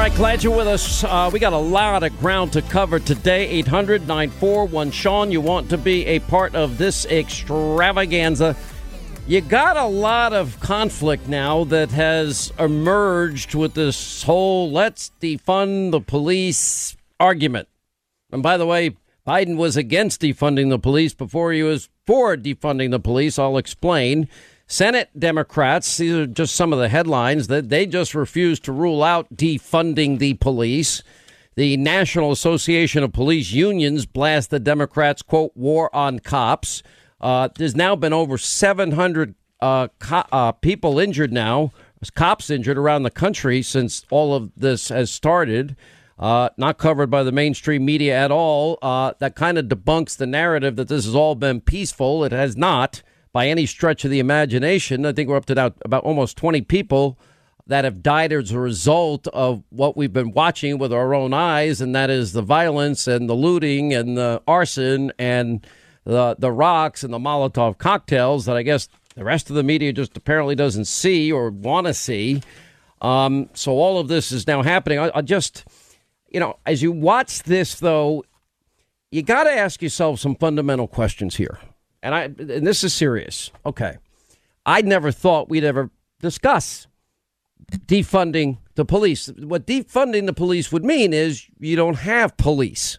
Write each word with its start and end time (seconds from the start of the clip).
right, 0.00 0.14
glad 0.14 0.42
you're 0.42 0.56
with 0.56 0.66
us. 0.66 1.04
Uh, 1.04 1.28
we 1.30 1.38
got 1.38 1.52
a 1.52 1.58
lot 1.58 2.02
of 2.02 2.18
ground 2.20 2.54
to 2.54 2.62
cover 2.62 2.98
today. 2.98 3.46
800 3.48 4.08
941 4.08 4.92
Sean, 4.92 5.30
you 5.30 5.42
want 5.42 5.68
to 5.68 5.76
be 5.76 6.06
a 6.06 6.20
part 6.20 6.54
of 6.54 6.78
this 6.78 7.04
extravaganza. 7.04 8.56
You 9.26 9.42
got 9.42 9.76
a 9.76 9.84
lot 9.84 10.32
of 10.32 10.58
conflict 10.58 11.28
now 11.28 11.64
that 11.64 11.90
has 11.90 12.50
emerged 12.58 13.54
with 13.54 13.74
this 13.74 14.22
whole 14.22 14.70
let's 14.70 15.10
defund 15.20 15.90
the 15.90 16.00
police 16.00 16.96
argument. 17.18 17.68
And 18.32 18.42
by 18.42 18.56
the 18.56 18.64
way, 18.64 18.96
Biden 19.26 19.58
was 19.58 19.76
against 19.76 20.22
defunding 20.22 20.70
the 20.70 20.78
police 20.78 21.12
before 21.12 21.52
he 21.52 21.62
was 21.62 21.90
for 22.06 22.38
defunding 22.38 22.90
the 22.90 23.00
police. 23.00 23.38
I'll 23.38 23.58
explain. 23.58 24.30
Senate 24.70 25.10
Democrats, 25.18 25.96
these 25.96 26.14
are 26.14 26.28
just 26.28 26.54
some 26.54 26.72
of 26.72 26.78
the 26.78 26.88
headlines, 26.88 27.48
that 27.48 27.70
they 27.70 27.86
just 27.86 28.14
refused 28.14 28.62
to 28.62 28.70
rule 28.70 29.02
out 29.02 29.26
defunding 29.34 30.20
the 30.20 30.34
police. 30.34 31.02
The 31.56 31.76
National 31.76 32.30
Association 32.30 33.02
of 33.02 33.12
Police 33.12 33.50
Unions 33.50 34.06
blast 34.06 34.50
the 34.50 34.60
Democrats, 34.60 35.22
quote, 35.22 35.50
war 35.56 35.92
on 35.92 36.20
cops. 36.20 36.84
Uh, 37.20 37.48
there's 37.58 37.74
now 37.74 37.96
been 37.96 38.12
over 38.12 38.38
700 38.38 39.34
uh, 39.60 39.88
co- 39.98 40.22
uh, 40.30 40.52
people 40.52 41.00
injured 41.00 41.32
now, 41.32 41.72
cops 42.14 42.48
injured 42.48 42.78
around 42.78 43.02
the 43.02 43.10
country 43.10 43.62
since 43.62 44.06
all 44.08 44.36
of 44.36 44.52
this 44.56 44.88
has 44.88 45.10
started. 45.10 45.74
Uh, 46.16 46.50
not 46.56 46.78
covered 46.78 47.10
by 47.10 47.24
the 47.24 47.32
mainstream 47.32 47.84
media 47.84 48.16
at 48.16 48.30
all. 48.30 48.78
Uh, 48.82 49.14
that 49.18 49.34
kind 49.34 49.58
of 49.58 49.64
debunks 49.64 50.16
the 50.16 50.26
narrative 50.26 50.76
that 50.76 50.86
this 50.86 51.06
has 51.06 51.14
all 51.16 51.34
been 51.34 51.60
peaceful. 51.60 52.22
It 52.22 52.30
has 52.30 52.56
not 52.56 53.02
by 53.32 53.48
any 53.48 53.66
stretch 53.66 54.04
of 54.04 54.10
the 54.10 54.18
imagination. 54.18 55.06
I 55.06 55.12
think 55.12 55.28
we're 55.28 55.36
up 55.36 55.46
to 55.46 55.54
now 55.54 55.72
about 55.84 56.04
almost 56.04 56.36
20 56.36 56.62
people 56.62 57.18
that 57.66 57.84
have 57.84 58.02
died 58.02 58.32
as 58.32 58.50
a 58.50 58.58
result 58.58 59.28
of 59.28 59.62
what 59.70 59.96
we've 59.96 60.12
been 60.12 60.32
watching 60.32 60.78
with 60.78 60.92
our 60.92 61.14
own 61.14 61.32
eyes, 61.32 61.80
and 61.80 61.94
that 61.94 62.10
is 62.10 62.32
the 62.32 62.42
violence 62.42 63.06
and 63.06 63.28
the 63.28 63.34
looting 63.34 63.94
and 63.94 64.16
the 64.16 64.42
arson 64.46 65.12
and 65.18 65.66
the 66.04 66.34
the 66.38 66.50
rocks 66.50 67.04
and 67.04 67.12
the 67.12 67.18
Molotov 67.18 67.78
cocktails 67.78 68.46
that 68.46 68.56
I 68.56 68.62
guess 68.62 68.88
the 69.14 69.24
rest 69.24 69.50
of 69.50 69.56
the 69.56 69.62
media 69.62 69.92
just 69.92 70.16
apparently 70.16 70.54
doesn't 70.54 70.86
see 70.86 71.30
or 71.30 71.50
want 71.50 71.86
to 71.86 71.94
see. 71.94 72.42
Um, 73.00 73.48
so 73.54 73.72
all 73.72 73.98
of 73.98 74.08
this 74.08 74.32
is 74.32 74.46
now 74.46 74.62
happening. 74.62 74.98
I, 74.98 75.10
I 75.14 75.22
just, 75.22 75.64
you 76.28 76.40
know, 76.40 76.58
as 76.66 76.82
you 76.82 76.90
watch 76.90 77.42
this 77.44 77.76
though, 77.76 78.24
you 79.10 79.22
got 79.22 79.44
to 79.44 79.50
ask 79.50 79.82
yourself 79.82 80.20
some 80.20 80.34
fundamental 80.34 80.88
questions 80.88 81.36
here 81.36 81.58
and 82.02 82.14
I 82.14 82.22
and 82.24 82.66
this 82.66 82.84
is 82.84 82.92
serious. 82.92 83.50
Okay, 83.64 83.98
I 84.66 84.82
never 84.82 85.10
thought 85.10 85.48
we'd 85.48 85.64
ever 85.64 85.90
discuss 86.20 86.86
defunding 87.86 88.58
the 88.74 88.84
police. 88.84 89.28
What 89.38 89.66
defunding 89.66 90.26
the 90.26 90.32
police 90.32 90.72
would 90.72 90.84
mean 90.84 91.12
is 91.12 91.46
you 91.58 91.76
don't 91.76 91.98
have 91.98 92.36
police. 92.36 92.98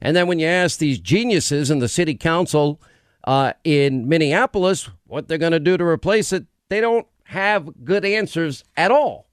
And 0.00 0.16
then 0.16 0.28
when 0.28 0.38
you 0.38 0.46
ask 0.46 0.78
these 0.78 0.98
geniuses 0.98 1.70
in 1.70 1.80
the 1.80 1.88
city 1.88 2.14
council 2.14 2.80
uh, 3.24 3.52
in 3.64 4.08
Minneapolis 4.08 4.90
what 5.06 5.28
they're 5.28 5.38
going 5.38 5.52
to 5.52 5.60
do 5.60 5.76
to 5.76 5.84
replace 5.84 6.32
it, 6.32 6.46
they 6.68 6.80
don't 6.80 7.06
have 7.24 7.84
good 7.84 8.04
answers 8.04 8.64
at 8.76 8.90
all. 8.90 9.26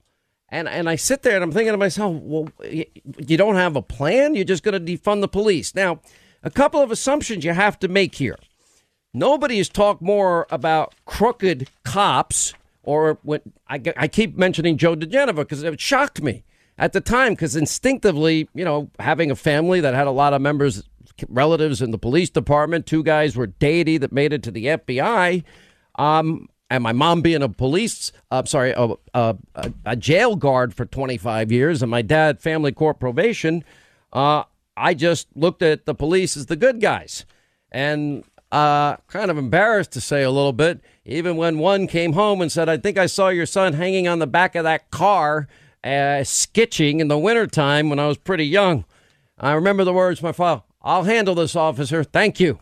And 0.48 0.68
and 0.68 0.88
I 0.88 0.96
sit 0.96 1.22
there 1.22 1.34
and 1.34 1.42
I'm 1.42 1.52
thinking 1.52 1.72
to 1.72 1.78
myself, 1.78 2.16
well, 2.22 2.48
you 2.62 3.36
don't 3.36 3.56
have 3.56 3.74
a 3.74 3.82
plan. 3.82 4.34
You're 4.34 4.44
just 4.44 4.62
going 4.62 4.84
to 4.84 4.98
defund 4.98 5.20
the 5.20 5.28
police. 5.28 5.74
Now, 5.74 6.00
a 6.42 6.50
couple 6.50 6.80
of 6.80 6.90
assumptions 6.90 7.44
you 7.44 7.52
have 7.52 7.78
to 7.80 7.88
make 7.88 8.14
here. 8.14 8.36
Nobody 9.16 9.56
has 9.56 9.70
talked 9.70 10.02
more 10.02 10.46
about 10.50 10.94
crooked 11.06 11.70
cops 11.84 12.52
or 12.82 13.18
I, 13.66 13.80
I 13.96 14.08
keep 14.08 14.36
mentioning 14.36 14.76
Joe 14.76 14.94
diGenova 14.94 15.36
because 15.36 15.62
it 15.62 15.80
shocked 15.80 16.22
me 16.22 16.44
at 16.76 16.92
the 16.92 17.00
time 17.00 17.32
because 17.32 17.56
instinctively, 17.56 18.46
you 18.54 18.62
know, 18.62 18.90
having 19.00 19.30
a 19.30 19.34
family 19.34 19.80
that 19.80 19.94
had 19.94 20.06
a 20.06 20.10
lot 20.10 20.34
of 20.34 20.42
members, 20.42 20.82
relatives 21.28 21.80
in 21.80 21.92
the 21.92 21.98
police 21.98 22.28
department, 22.28 22.84
two 22.84 23.02
guys 23.02 23.36
were 23.36 23.46
deity 23.46 23.96
that 23.96 24.12
made 24.12 24.34
it 24.34 24.42
to 24.42 24.50
the 24.50 24.66
FBI, 24.66 25.42
um, 25.94 26.48
and 26.68 26.82
my 26.82 26.92
mom 26.92 27.22
being 27.22 27.42
a 27.42 27.48
police, 27.48 28.12
I'm 28.30 28.40
uh, 28.40 28.44
sorry, 28.44 28.74
a, 28.76 28.90
a, 29.14 29.36
a, 29.86 29.96
jail 29.96 30.36
guard 30.36 30.74
for 30.74 30.84
25 30.84 31.50
years, 31.50 31.80
and 31.80 31.90
my 31.90 32.02
dad 32.02 32.42
family 32.42 32.72
court 32.72 33.00
probation, 33.00 33.64
uh, 34.12 34.42
I 34.76 34.92
just 34.92 35.28
looked 35.34 35.62
at 35.62 35.86
the 35.86 35.94
police 35.94 36.36
as 36.36 36.46
the 36.46 36.56
good 36.56 36.80
guys. 36.80 37.24
And 37.70 38.24
uh, 38.52 38.96
kind 39.08 39.30
of 39.30 39.38
embarrassed 39.38 39.92
to 39.92 40.00
say 40.00 40.22
a 40.22 40.30
little 40.30 40.52
bit, 40.52 40.80
even 41.04 41.36
when 41.36 41.58
one 41.58 41.86
came 41.86 42.12
home 42.12 42.40
and 42.40 42.50
said, 42.50 42.68
I 42.68 42.76
think 42.76 42.98
I 42.98 43.06
saw 43.06 43.28
your 43.28 43.46
son 43.46 43.74
hanging 43.74 44.08
on 44.08 44.18
the 44.18 44.26
back 44.26 44.54
of 44.54 44.64
that 44.64 44.90
car, 44.90 45.48
uh, 45.82 46.22
skitching 46.22 47.00
in 47.00 47.08
the 47.08 47.18
wintertime 47.18 47.88
when 47.88 47.98
I 47.98 48.06
was 48.06 48.18
pretty 48.18 48.46
young. 48.46 48.84
I 49.38 49.52
remember 49.52 49.84
the 49.84 49.92
words 49.92 50.22
my 50.22 50.32
father, 50.32 50.62
I'll 50.82 51.04
handle 51.04 51.34
this, 51.34 51.56
officer. 51.56 52.04
Thank 52.04 52.40
you. 52.40 52.60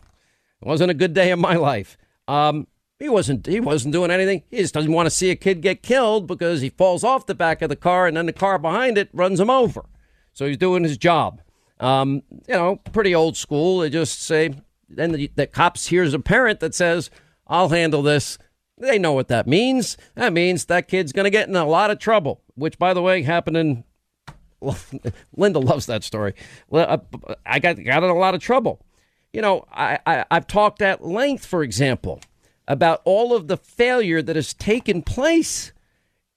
It 0.61 0.67
wasn't 0.67 0.91
a 0.91 0.95
good 0.95 1.13
day 1.13 1.31
in 1.31 1.39
my 1.39 1.55
life. 1.55 1.97
Um, 2.27 2.67
he 2.99 3.09
wasn't 3.09 3.45
he 3.45 3.59
wasn't 3.59 3.93
doing 3.93 4.09
anything. 4.09 4.43
He 4.49 4.57
just 4.57 4.73
doesn't 4.73 4.91
want 4.91 5.05
to 5.05 5.11
see 5.11 5.29
a 5.29 5.35
kid 5.35 5.61
get 5.61 5.83
killed 5.83 6.27
because 6.27 6.61
he 6.61 6.69
falls 6.69 7.03
off 7.03 7.25
the 7.25 7.35
back 7.35 7.61
of 7.61 7.69
the 7.69 7.75
car 7.75 8.07
and 8.07 8.15
then 8.15 8.25
the 8.25 8.33
car 8.33 8.57
behind 8.57 8.97
it 8.97 9.09
runs 9.13 9.39
him 9.39 9.49
over. 9.49 9.85
So 10.33 10.47
he's 10.47 10.57
doing 10.57 10.83
his 10.83 10.97
job. 10.97 11.41
Um, 11.79 12.23
you 12.47 12.53
know, 12.53 12.77
pretty 12.93 13.13
old 13.13 13.35
school. 13.37 13.79
They 13.79 13.89
just 13.89 14.21
say, 14.21 14.55
then 14.89 15.11
the, 15.11 15.31
the 15.35 15.47
cops 15.47 15.87
hears 15.87 16.13
a 16.13 16.19
parent 16.19 16.59
that 16.59 16.75
says, 16.75 17.09
I'll 17.47 17.69
handle 17.69 18.01
this. 18.01 18.37
They 18.77 18.99
know 18.99 19.13
what 19.13 19.29
that 19.29 19.47
means. 19.47 19.97
That 20.15 20.33
means 20.33 20.65
that 20.65 20.87
kid's 20.87 21.13
going 21.13 21.25
to 21.25 21.29
get 21.29 21.47
in 21.47 21.55
a 21.55 21.65
lot 21.65 21.91
of 21.91 21.99
trouble, 21.99 22.41
which, 22.55 22.77
by 22.77 22.93
the 22.93 23.01
way, 23.01 23.21
happened 23.21 23.57
in. 23.57 23.83
Linda 25.35 25.59
loves 25.59 25.85
that 25.85 26.03
story. 26.03 26.33
Uh, 26.71 26.97
I 27.45 27.59
got, 27.59 27.81
got 27.83 28.03
in 28.03 28.09
a 28.09 28.15
lot 28.15 28.35
of 28.35 28.41
trouble. 28.41 28.81
You 29.31 29.41
know, 29.41 29.65
I, 29.71 29.99
I, 30.05 30.25
I've 30.31 30.47
talked 30.47 30.81
at 30.81 31.05
length, 31.05 31.45
for 31.45 31.61
example, 31.61 32.21
about 32.67 33.01
all 33.05 33.35
of 33.35 33.47
the 33.47 33.57
failure 33.57 34.21
that 34.21 34.35
has 34.35 34.53
taken 34.53 35.01
place. 35.01 35.71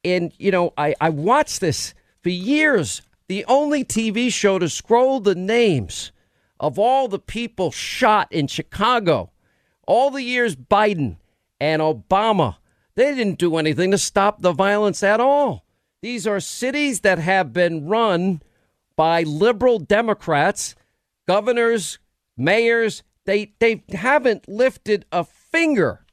And, 0.05 0.33
you 0.39 0.51
know, 0.51 0.75
I, 0.77 0.95
I 1.01 1.09
watched 1.11 1.61
this 1.61 1.95
for 2.23 2.29
years. 2.29 3.03
The 3.29 3.45
only 3.47 3.85
TV 3.85 4.33
show 4.33 4.59
to 4.59 4.69
scroll 4.69 5.21
the 5.21 5.35
names 5.35 6.13
of 6.61 6.79
all 6.79 7.09
the 7.09 7.19
people 7.19 7.71
shot 7.71 8.33
in 8.33 8.47
Chicago, 8.47 9.31
all 9.87 10.11
the 10.11 10.23
years 10.23 10.57
Biden 10.57 11.17
and 11.61 11.81
Obama, 11.81 12.57
they 12.95 13.15
didn't 13.15 13.39
do 13.39 13.57
anything 13.57 13.91
to 13.93 13.99
stop 13.99 14.43
the 14.43 14.53
violence 14.53 15.03
at 15.03 15.21
all. 15.21 15.65
These 16.03 16.27
are 16.27 16.41
cities 16.41 17.01
that 17.01 17.19
have 17.19 17.53
been 17.53 17.89
run 17.89 18.43
by 18.97 19.23
liberal 19.23 19.79
Democrats, 19.79 20.75
governors, 21.27 21.99
mayors. 22.37 23.03
They 23.25 23.53
they 23.59 23.85
haven't 23.91 24.49
lifted 24.49 25.05
a 25.13 25.25
finger. 25.25 26.05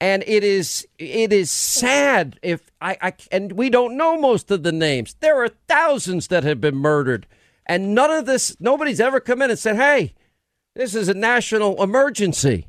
And 0.00 0.22
it 0.26 0.44
is 0.44 0.86
it 0.98 1.32
is 1.32 1.50
sad 1.50 2.38
if 2.42 2.70
I, 2.80 2.96
I 3.00 3.12
and 3.30 3.52
we 3.52 3.70
don't 3.70 3.96
know 3.96 4.18
most 4.18 4.50
of 4.50 4.62
the 4.62 4.72
names. 4.72 5.14
There 5.20 5.42
are 5.42 5.48
thousands 5.68 6.28
that 6.28 6.44
have 6.44 6.60
been 6.60 6.76
murdered 6.76 7.26
and 7.66 7.94
none 7.94 8.10
of 8.10 8.26
this, 8.26 8.56
nobody's 8.60 9.00
ever 9.00 9.20
come 9.20 9.42
in 9.42 9.50
and 9.50 9.58
said, 9.58 9.76
hey, 9.76 10.14
this 10.74 10.94
is 10.94 11.08
a 11.08 11.14
national 11.14 11.82
emergency. 11.82 12.68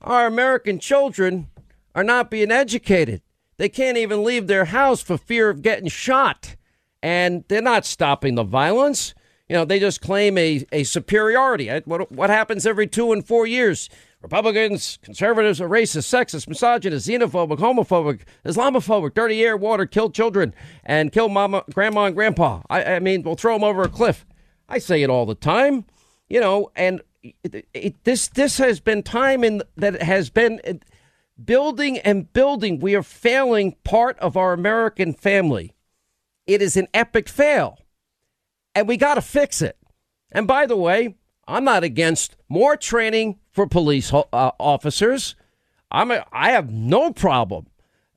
Our 0.00 0.26
American 0.26 0.78
children 0.78 1.48
are 1.94 2.04
not 2.04 2.30
being 2.30 2.50
educated. 2.50 3.22
They 3.56 3.68
can't 3.68 3.98
even 3.98 4.24
leave 4.24 4.46
their 4.46 4.64
house 4.66 5.02
for 5.02 5.16
fear 5.16 5.50
of 5.50 5.62
getting 5.62 5.88
shot. 5.88 6.56
And 7.02 7.44
they're 7.48 7.62
not 7.62 7.84
stopping 7.84 8.34
the 8.34 8.42
violence. 8.42 9.14
You 9.48 9.56
know, 9.56 9.64
they 9.64 9.78
just 9.78 10.00
claim 10.00 10.38
a, 10.38 10.64
a 10.72 10.84
superiority. 10.84 11.68
What, 11.84 12.10
what 12.10 12.30
happens 12.30 12.66
every 12.66 12.86
two 12.86 13.12
and 13.12 13.26
four 13.26 13.46
years? 13.46 13.90
Republicans, 14.22 14.98
conservatives 15.02 15.60
are 15.60 15.68
racist, 15.68 16.08
sexist, 16.08 16.48
misogynist, 16.48 17.08
xenophobic, 17.08 17.58
homophobic, 17.58 18.20
Islamophobic, 18.44 19.14
dirty 19.14 19.42
air, 19.42 19.56
water, 19.56 19.84
kill 19.84 20.10
children, 20.10 20.54
and 20.84 21.12
kill 21.12 21.28
mama, 21.28 21.64
grandma, 21.74 22.04
and 22.04 22.14
grandpa. 22.14 22.62
I, 22.70 22.84
I 22.84 22.98
mean, 23.00 23.22
we'll 23.24 23.34
throw 23.34 23.54
them 23.54 23.64
over 23.64 23.82
a 23.82 23.88
cliff. 23.88 24.24
I 24.72 24.78
say 24.78 25.02
it 25.02 25.10
all 25.10 25.26
the 25.26 25.34
time, 25.34 25.84
you 26.30 26.40
know, 26.40 26.70
and 26.74 27.02
it, 27.22 27.66
it, 27.74 28.04
this 28.04 28.28
this 28.28 28.56
has 28.56 28.80
been 28.80 29.02
time 29.02 29.44
in 29.44 29.62
that 29.76 30.00
has 30.00 30.30
been 30.30 30.80
building 31.44 31.98
and 31.98 32.32
building. 32.32 32.80
We 32.80 32.94
are 32.94 33.02
failing 33.02 33.76
part 33.84 34.18
of 34.18 34.34
our 34.34 34.54
American 34.54 35.12
family. 35.12 35.76
It 36.46 36.62
is 36.62 36.78
an 36.78 36.88
epic 36.94 37.28
fail, 37.28 37.80
and 38.74 38.88
we 38.88 38.96
got 38.96 39.16
to 39.16 39.20
fix 39.20 39.60
it. 39.60 39.76
And 40.32 40.46
by 40.46 40.64
the 40.64 40.76
way, 40.76 41.16
I'm 41.46 41.64
not 41.64 41.84
against 41.84 42.38
more 42.48 42.74
training 42.74 43.40
for 43.50 43.66
police 43.66 44.10
uh, 44.10 44.22
officers. 44.32 45.36
I'm 45.90 46.10
a, 46.10 46.24
I 46.32 46.52
have 46.52 46.72
no 46.72 47.12
problem 47.12 47.66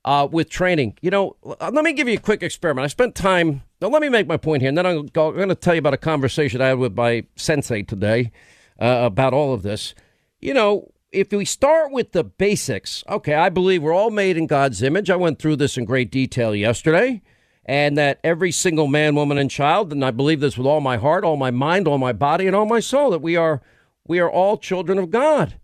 uh, 0.06 0.26
with 0.32 0.48
training. 0.48 0.96
You 1.02 1.10
know, 1.10 1.36
let 1.42 1.84
me 1.84 1.92
give 1.92 2.08
you 2.08 2.14
a 2.14 2.20
quick 2.20 2.42
experiment. 2.42 2.84
I 2.84 2.88
spent 2.88 3.14
time. 3.14 3.60
Now, 3.80 3.88
let 3.88 4.00
me 4.00 4.08
make 4.08 4.26
my 4.26 4.38
point 4.38 4.62
here, 4.62 4.70
and 4.70 4.78
then 4.78 4.86
I'm, 4.86 5.06
going 5.06 5.48
to 5.48 5.54
tell 5.54 5.74
you 5.74 5.80
about 5.80 5.92
a 5.92 5.98
conversation 5.98 6.62
I 6.62 6.68
had 6.68 6.78
with 6.78 6.96
my 6.96 7.24
sensei 7.36 7.82
today 7.82 8.32
uh, 8.80 9.02
about 9.04 9.34
all 9.34 9.52
of 9.52 9.62
this. 9.62 9.94
You 10.40 10.54
know, 10.54 10.92
if 11.12 11.30
we 11.30 11.44
start 11.44 11.92
with 11.92 12.12
the 12.12 12.24
basics, 12.24 13.04
okay, 13.08 13.34
I 13.34 13.50
believe 13.50 13.82
we're 13.82 13.92
all 13.94 14.10
made 14.10 14.38
in 14.38 14.46
God's 14.46 14.82
image. 14.82 15.10
I 15.10 15.16
went 15.16 15.38
through 15.38 15.56
this 15.56 15.76
in 15.76 15.84
great 15.84 16.10
detail 16.10 16.54
yesterday. 16.54 17.22
and 17.68 17.98
that 17.98 18.20
every 18.22 18.52
single 18.52 18.86
man, 18.86 19.16
woman, 19.16 19.38
and 19.38 19.50
child, 19.50 19.92
and 19.92 20.04
I 20.04 20.12
believe 20.12 20.38
this 20.40 20.56
with 20.56 20.68
all 20.68 20.80
my 20.80 20.96
heart, 20.96 21.24
all 21.24 21.36
my 21.36 21.50
mind, 21.50 21.88
all 21.88 21.98
my 21.98 22.12
body, 22.12 22.46
and 22.46 22.54
all 22.54 22.64
my 22.64 22.78
soul, 22.80 23.10
that 23.10 23.20
we 23.20 23.36
are 23.36 23.60
we 24.06 24.20
are 24.20 24.30
all 24.30 24.56
children 24.56 24.98
of 24.98 25.10
God. 25.10 25.58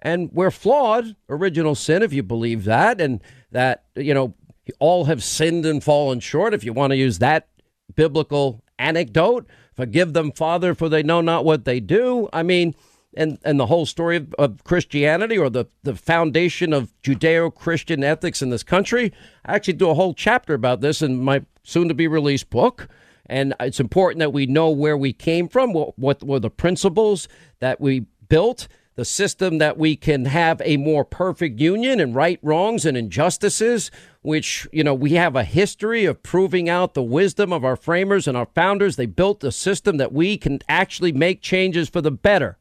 And 0.00 0.30
we're 0.32 0.50
flawed, 0.50 1.14
original 1.28 1.74
sin, 1.74 2.02
if 2.02 2.12
you 2.12 2.22
believe 2.22 2.64
that, 2.64 3.00
and 3.00 3.22
that, 3.50 3.84
you 3.94 4.14
know, 4.14 4.34
all 4.78 5.04
have 5.04 5.22
sinned 5.22 5.66
and 5.66 5.84
fallen 5.84 6.20
short, 6.20 6.54
if 6.54 6.64
you 6.64 6.72
want 6.72 6.92
to 6.92 6.96
use 6.96 7.18
that 7.18 7.48
biblical 7.94 8.62
anecdote. 8.78 9.46
Forgive 9.74 10.12
them, 10.12 10.32
Father, 10.32 10.74
for 10.74 10.88
they 10.88 11.02
know 11.02 11.20
not 11.20 11.44
what 11.44 11.64
they 11.64 11.80
do. 11.80 12.28
I 12.32 12.42
mean, 12.42 12.74
and, 13.14 13.38
and 13.44 13.58
the 13.58 13.66
whole 13.66 13.86
story 13.86 14.16
of, 14.16 14.34
of 14.34 14.64
Christianity 14.64 15.38
or 15.38 15.50
the, 15.50 15.66
the 15.82 15.94
foundation 15.94 16.72
of 16.72 16.92
Judeo 17.02 17.54
Christian 17.54 18.02
ethics 18.02 18.42
in 18.42 18.50
this 18.50 18.62
country. 18.62 19.12
I 19.44 19.54
actually 19.54 19.74
do 19.74 19.90
a 19.90 19.94
whole 19.94 20.14
chapter 20.14 20.54
about 20.54 20.80
this 20.80 21.02
in 21.02 21.22
my 21.22 21.44
soon 21.62 21.88
to 21.88 21.94
be 21.94 22.08
released 22.08 22.50
book. 22.50 22.88
And 23.26 23.54
it's 23.60 23.80
important 23.80 24.18
that 24.20 24.32
we 24.32 24.46
know 24.46 24.70
where 24.70 24.96
we 24.96 25.12
came 25.12 25.48
from, 25.48 25.72
what, 25.72 25.98
what 25.98 26.22
were 26.22 26.40
the 26.40 26.50
principles 26.50 27.28
that 27.60 27.80
we 27.80 28.06
built, 28.28 28.66
the 28.94 29.04
system 29.04 29.58
that 29.58 29.78
we 29.78 29.96
can 29.96 30.26
have 30.26 30.60
a 30.64 30.76
more 30.76 31.04
perfect 31.04 31.60
union 31.60 32.00
and 32.00 32.14
right 32.14 32.38
wrongs 32.42 32.84
and 32.84 32.96
injustices, 32.96 33.90
which, 34.22 34.68
you 34.72 34.84
know, 34.84 34.94
we 34.94 35.12
have 35.12 35.36
a 35.36 35.44
history 35.44 36.04
of 36.04 36.22
proving 36.22 36.68
out 36.68 36.94
the 36.94 37.02
wisdom 37.02 37.52
of 37.52 37.64
our 37.64 37.76
framers 37.76 38.28
and 38.28 38.36
our 38.36 38.46
founders. 38.46 38.96
They 38.96 39.06
built 39.06 39.44
a 39.44 39.52
system 39.52 39.96
that 39.96 40.12
we 40.12 40.38
can 40.38 40.60
actually 40.68 41.12
make 41.12 41.42
changes 41.42 41.88
for 41.88 42.00
the 42.00 42.12
better. 42.12 42.56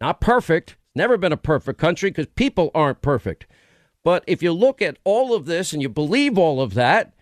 Not 0.00 0.20
perfect, 0.20 0.76
never 0.94 1.16
been 1.16 1.32
a 1.32 1.36
perfect 1.36 1.78
country 1.78 2.10
because 2.10 2.26
people 2.34 2.70
aren't 2.74 3.02
perfect. 3.02 3.46
But 4.02 4.24
if 4.26 4.42
you 4.42 4.52
look 4.52 4.82
at 4.82 4.98
all 5.04 5.34
of 5.34 5.46
this 5.46 5.72
and 5.72 5.80
you 5.80 5.88
believe 5.88 6.36
all 6.36 6.60
of 6.60 6.74
that, 6.74 7.14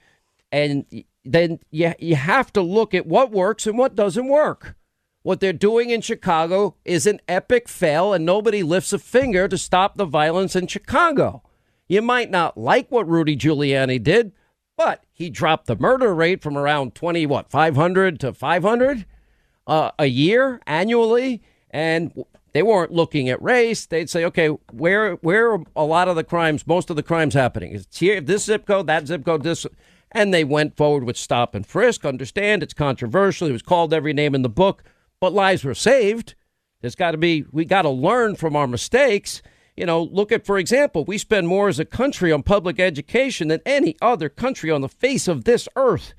and 0.50 0.86
then 1.24 1.60
you, 1.70 1.92
you 1.98 2.16
have 2.16 2.52
to 2.54 2.62
look 2.62 2.94
at 2.94 3.06
what 3.06 3.30
works 3.30 3.66
and 3.66 3.76
what 3.76 3.94
doesn't 3.94 4.28
work. 4.28 4.76
What 5.22 5.40
they're 5.40 5.54
doing 5.54 5.90
in 5.90 6.02
Chicago 6.02 6.76
is 6.84 7.06
an 7.06 7.20
epic 7.26 7.68
fail, 7.68 8.12
and 8.12 8.26
nobody 8.26 8.62
lifts 8.62 8.92
a 8.92 8.98
finger 8.98 9.48
to 9.48 9.56
stop 9.56 9.96
the 9.96 10.04
violence 10.04 10.54
in 10.54 10.66
Chicago. 10.66 11.42
You 11.88 12.02
might 12.02 12.30
not 12.30 12.56
like 12.56 12.90
what 12.90 13.08
Rudy 13.08 13.36
Giuliani 13.36 14.02
did, 14.02 14.32
but 14.76 15.04
he 15.12 15.30
dropped 15.30 15.66
the 15.66 15.76
murder 15.76 16.14
rate 16.14 16.42
from 16.42 16.56
around 16.56 16.94
20, 16.94 17.26
what, 17.26 17.50
500 17.50 18.18
to 18.20 18.32
500 18.32 19.06
uh, 19.66 19.90
a 19.98 20.06
year 20.06 20.60
annually. 20.66 21.42
And 21.70 22.24
they 22.52 22.62
weren't 22.62 22.92
looking 22.92 23.28
at 23.28 23.42
race. 23.42 23.84
They'd 23.86 24.08
say, 24.08 24.24
okay, 24.24 24.48
where 24.72 25.14
where 25.16 25.58
a 25.76 25.84
lot 25.84 26.08
of 26.08 26.16
the 26.16 26.24
crimes, 26.24 26.66
most 26.66 26.88
of 26.88 26.96
the 26.96 27.02
crimes 27.02 27.34
happening? 27.34 27.74
It's 27.74 27.98
here, 27.98 28.20
this 28.20 28.44
zip 28.44 28.64
code, 28.66 28.86
that 28.86 29.06
zip 29.06 29.24
code, 29.24 29.42
this. 29.42 29.66
And 30.12 30.32
they 30.32 30.44
went 30.44 30.76
forward 30.76 31.02
with 31.02 31.16
stop 31.16 31.56
and 31.56 31.66
frisk. 31.66 32.04
Understand 32.04 32.62
it's 32.62 32.74
controversial. 32.74 33.48
It 33.48 33.52
was 33.52 33.62
called 33.62 33.92
every 33.92 34.12
name 34.12 34.34
in 34.36 34.42
the 34.42 34.48
book, 34.48 34.84
but 35.18 35.32
lives 35.32 35.64
were 35.64 35.74
saved. 35.74 36.36
There's 36.80 36.94
got 36.94 37.10
to 37.10 37.18
be, 37.18 37.44
we 37.50 37.64
got 37.64 37.82
to 37.82 37.90
learn 37.90 38.36
from 38.36 38.54
our 38.54 38.68
mistakes. 38.68 39.42
You 39.76 39.86
know, 39.86 40.02
look 40.02 40.30
at, 40.30 40.46
for 40.46 40.58
example, 40.58 41.04
we 41.04 41.18
spend 41.18 41.48
more 41.48 41.68
as 41.68 41.80
a 41.80 41.84
country 41.84 42.30
on 42.30 42.42
public 42.42 42.78
education 42.78 43.48
than 43.48 43.60
any 43.66 43.96
other 44.00 44.28
country 44.28 44.70
on 44.70 44.82
the 44.82 44.88
face 44.88 45.26
of 45.26 45.44
this 45.44 45.68
earth. 45.74 46.14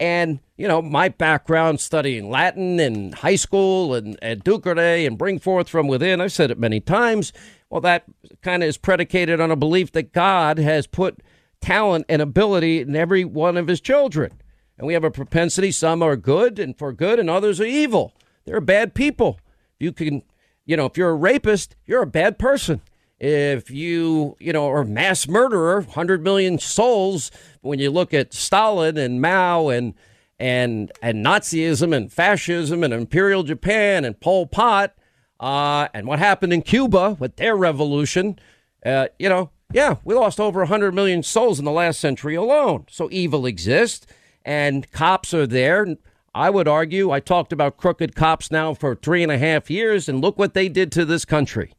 And, 0.00 0.40
you 0.56 0.68
know, 0.68 0.80
my 0.80 1.08
background 1.08 1.80
studying 1.80 2.30
Latin 2.30 2.78
in 2.80 3.12
high 3.12 3.36
school 3.36 3.94
and 3.94 4.20
educare 4.20 5.06
and 5.06 5.18
bring 5.18 5.38
forth 5.38 5.68
from 5.68 5.88
within, 5.88 6.20
I've 6.20 6.32
said 6.32 6.50
it 6.50 6.58
many 6.58 6.80
times. 6.80 7.32
Well, 7.70 7.80
that 7.82 8.04
kind 8.42 8.62
of 8.62 8.68
is 8.68 8.78
predicated 8.78 9.40
on 9.40 9.50
a 9.50 9.56
belief 9.56 9.92
that 9.92 10.12
God 10.12 10.58
has 10.58 10.86
put 10.86 11.20
talent 11.60 12.06
and 12.08 12.22
ability 12.22 12.80
in 12.80 12.94
every 12.96 13.24
one 13.24 13.56
of 13.56 13.68
his 13.68 13.80
children. 13.80 14.40
And 14.76 14.86
we 14.86 14.94
have 14.94 15.04
a 15.04 15.10
propensity, 15.10 15.72
some 15.72 16.02
are 16.02 16.16
good 16.16 16.58
and 16.58 16.78
for 16.78 16.92
good, 16.92 17.18
and 17.18 17.28
others 17.28 17.60
are 17.60 17.64
evil. 17.64 18.14
They're 18.44 18.60
bad 18.60 18.94
people. 18.94 19.40
If 19.80 19.84
You 19.84 19.92
can, 19.92 20.22
you 20.68 20.76
know, 20.76 20.86
if 20.86 20.96
you're 20.96 21.10
a 21.10 21.14
rapist, 21.14 21.74
you're 21.84 22.02
a 22.02 22.06
bad 22.06 22.38
person 22.38 22.80
if 23.20 23.70
you, 23.70 24.36
you 24.38 24.52
know, 24.52 24.68
are 24.68 24.84
mass 24.84 25.26
murderer, 25.26 25.80
100 25.80 26.22
million 26.22 26.58
souls, 26.58 27.30
when 27.62 27.78
you 27.78 27.90
look 27.90 28.14
at 28.14 28.32
Stalin 28.32 28.96
and 28.96 29.20
Mao 29.20 29.68
and 29.68 29.94
and 30.40 30.92
and 31.02 31.24
Nazism 31.26 31.94
and 31.94 32.12
fascism 32.12 32.84
and 32.84 32.94
Imperial 32.94 33.42
Japan 33.42 34.04
and 34.04 34.20
Pol 34.20 34.46
Pot, 34.46 34.94
uh, 35.40 35.88
and 35.92 36.06
what 36.06 36.20
happened 36.20 36.52
in 36.52 36.62
Cuba 36.62 37.16
with 37.18 37.36
their 37.36 37.56
revolution, 37.56 38.38
uh, 38.86 39.08
you 39.18 39.28
know, 39.28 39.50
yeah, 39.72 39.96
we 40.04 40.14
lost 40.14 40.38
over 40.38 40.60
100 40.60 40.94
million 40.94 41.22
souls 41.24 41.58
in 41.58 41.64
the 41.64 41.72
last 41.72 41.98
century 41.98 42.36
alone. 42.36 42.86
So 42.88 43.08
evil 43.10 43.46
exists, 43.46 44.06
and 44.44 44.90
cops 44.92 45.34
are 45.34 45.46
there. 45.46 45.96
I 46.38 46.50
would 46.50 46.68
argue, 46.68 47.10
I 47.10 47.18
talked 47.18 47.52
about 47.52 47.78
crooked 47.78 48.14
cops 48.14 48.52
now 48.52 48.72
for 48.72 48.94
three 48.94 49.24
and 49.24 49.32
a 49.32 49.38
half 49.38 49.68
years, 49.68 50.08
and 50.08 50.20
look 50.20 50.38
what 50.38 50.54
they 50.54 50.68
did 50.68 50.92
to 50.92 51.04
this 51.04 51.24
country 51.24 51.72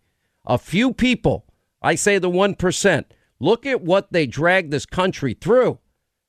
a 0.46 0.58
few 0.58 0.92
people, 0.92 1.46
I 1.82 1.96
say 1.96 2.18
the 2.18 2.30
1%, 2.30 3.06
look 3.40 3.66
at 3.66 3.82
what 3.82 4.12
they 4.12 4.26
dragged 4.26 4.72
this 4.72 4.86
country 4.86 5.34
through. 5.34 5.80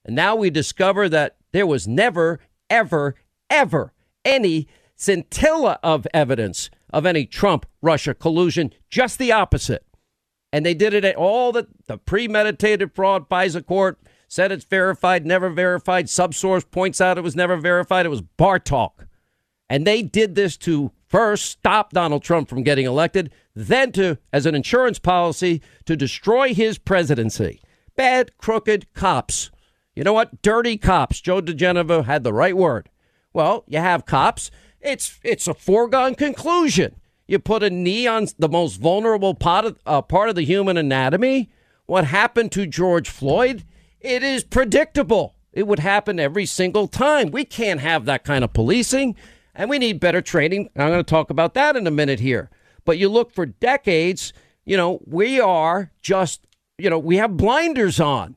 And 0.05 0.15
now 0.15 0.37
we 0.37 0.49
discover 0.51 1.09
that 1.09 1.39
there 1.53 1.67
was 1.67 1.89
never, 1.89 2.39
ever, 2.69 3.17
ever 3.49 3.93
any 4.25 4.69
scintilla 4.95 5.81
of 5.83 6.07
evidence 6.15 6.71
of 6.93 7.07
any 7.07 7.27
Trump 7.27 7.67
Russia 7.83 8.15
collusion, 8.15 8.73
just 8.89 9.19
the 9.19 9.33
opposite. 9.33 9.85
And 10.53 10.65
they 10.65 10.75
did 10.75 10.95
it 10.95 11.05
at 11.05 11.17
all 11.17 11.51
the, 11.51 11.67
the 11.87 11.99
premeditated 11.99 12.95
fraud, 12.95 13.29
FISA 13.29 13.67
court 13.67 13.99
said 14.31 14.53
it's 14.53 14.65
verified, 14.65 15.27
never 15.27 15.51
verified. 15.51 16.07
Subsource 16.07 16.65
points 16.71 17.01
out 17.01 17.19
it 17.19 17.25
was 17.25 17.35
never 17.35 17.57
verified. 17.57 18.07
It 18.07 18.11
was 18.11 18.21
bar 18.23 18.61
talk. 18.61 19.09
And 19.69 19.85
they 19.85 20.03
did 20.03 20.37
this 20.37 20.57
to 20.59 20.93
first 21.09 21.47
stop 21.47 21.93
Donald 21.93 22.23
Trump 22.23 22.49
from 22.49 22.63
getting 22.63 22.87
elected, 22.87 23.33
then 23.57 23.91
to, 23.93 24.19
as 24.33 24.47
an 24.47 24.55
insurance 24.55 25.01
policy, 25.01 25.61
to 25.85 25.97
destroy 25.97 26.55
his 26.55 26.79
presidency. 26.79 27.61
Bad, 27.97 28.39
crooked 28.39 28.95
cops. 28.95 29.51
You 29.97 30.05
know 30.05 30.13
what? 30.13 30.43
Dirty 30.43 30.77
cops. 30.77 31.21
Joe 31.21 31.43
diGenova 31.43 32.05
had 32.05 32.23
the 32.23 32.33
right 32.33 32.57
word. 32.57 32.89
Well, 33.33 33.65
you 33.67 33.81
have 33.81 34.07
cops. 34.07 34.53
It's 34.81 35.19
it's 35.25 35.49
a 35.49 35.55
foregone 35.55 36.15
conclusion. 36.15 37.01
You 37.27 37.41
put 37.41 37.65
a 37.65 37.71
knee 37.71 38.07
on 38.07 38.29
the 38.39 38.49
most 38.49 38.77
vulnerable 38.77 39.35
part 39.35 39.65
of, 39.65 39.79
uh, 39.85 40.03
part 40.03 40.29
of 40.29 40.37
the 40.37 40.45
human 40.45 40.77
anatomy. 40.77 41.51
What 41.87 42.05
happened 42.05 42.53
to 42.53 42.67
George 42.67 43.11
Floyd? 43.11 43.65
It 44.01 44.23
is 44.23 44.45
predictable. 44.45 45.35
It 45.53 45.67
would 45.67 45.81
happen 45.81 46.19
every 46.19 46.47
single 46.47 46.89
time. 46.89 47.31
We 47.31 47.45
can't 47.45 47.81
have 47.81 48.05
that 48.05 48.25
kind 48.25 48.45
of 48.45 48.53
policing, 48.53 49.17
and 49.55 49.69
we 49.69 49.79
need 49.79 50.01
better 50.01 50.23
training. 50.23 50.71
I'm 50.77 50.89
going 50.89 50.99
to 50.99 51.05
talk 51.05 51.31
about 51.31 51.55
that 51.55 51.77
in 51.77 51.87
a 51.87 51.91
minute 51.91 52.21
here. 52.21 52.51
But 52.85 52.99
you 52.99 53.09
look 53.09 53.33
for 53.33 53.47
decades, 53.47 54.33
you 54.65 54.77
know, 54.77 55.01
we 55.05 55.41
are 55.41 55.93
just, 56.01 56.47
you 56.79 56.89
know, 56.89 56.99
we 56.99 57.17
have 57.17 57.37
blinders 57.37 58.01
on. 58.01 58.37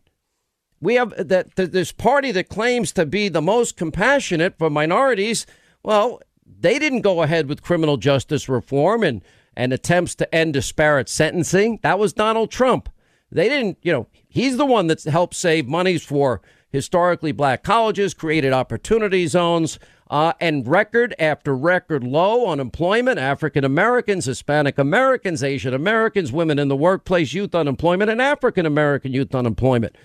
We 0.81 0.95
have 0.95 1.13
that, 1.29 1.55
this 1.55 1.93
party 1.93 2.31
that 2.31 2.49
claims 2.49 2.91
to 2.93 3.05
be 3.05 3.29
the 3.29 3.41
most 3.41 3.77
compassionate 3.77 4.57
for 4.57 4.69
minorities. 4.69 5.45
Well, 5.81 6.19
they 6.45 6.77
didn't 6.77 7.01
go 7.01 7.21
ahead 7.21 7.47
with 7.47 7.61
criminal 7.61 7.95
justice 7.95 8.49
reform 8.49 9.01
and, 9.03 9.21
and 9.55 9.71
attempts 9.71 10.15
to 10.15 10.35
end 10.35 10.53
disparate 10.55 11.07
sentencing. 11.07 11.79
That 11.83 11.99
was 11.99 12.11
Donald 12.11 12.51
Trump. 12.51 12.89
They 13.31 13.47
didn't, 13.47 13.77
you 13.81 13.93
know, 13.93 14.07
he's 14.33 14.57
the 14.57 14.65
one 14.65 14.87
that's 14.87 15.03
helped 15.05 15.35
save 15.35 15.67
monies 15.67 16.03
for 16.03 16.41
historically 16.71 17.31
black 17.31 17.63
colleges, 17.63 18.15
created 18.15 18.51
opportunity 18.51 19.27
zones, 19.27 19.77
uh, 20.09 20.33
and 20.41 20.67
record 20.67 21.13
after 21.19 21.55
record 21.55 22.03
low 22.03 22.49
unemployment, 22.51 23.19
African 23.19 23.63
Americans, 23.63 24.25
Hispanic 24.25 24.77
Americans, 24.79 25.43
Asian 25.43 25.73
Americans, 25.73 26.31
women 26.31 26.57
in 26.57 26.67
the 26.67 26.75
workplace, 26.75 27.33
youth 27.33 27.53
unemployment, 27.53 28.09
and 28.09 28.21
African 28.21 28.65
American 28.65 29.13
youth 29.13 29.33
unemployment. 29.35 29.95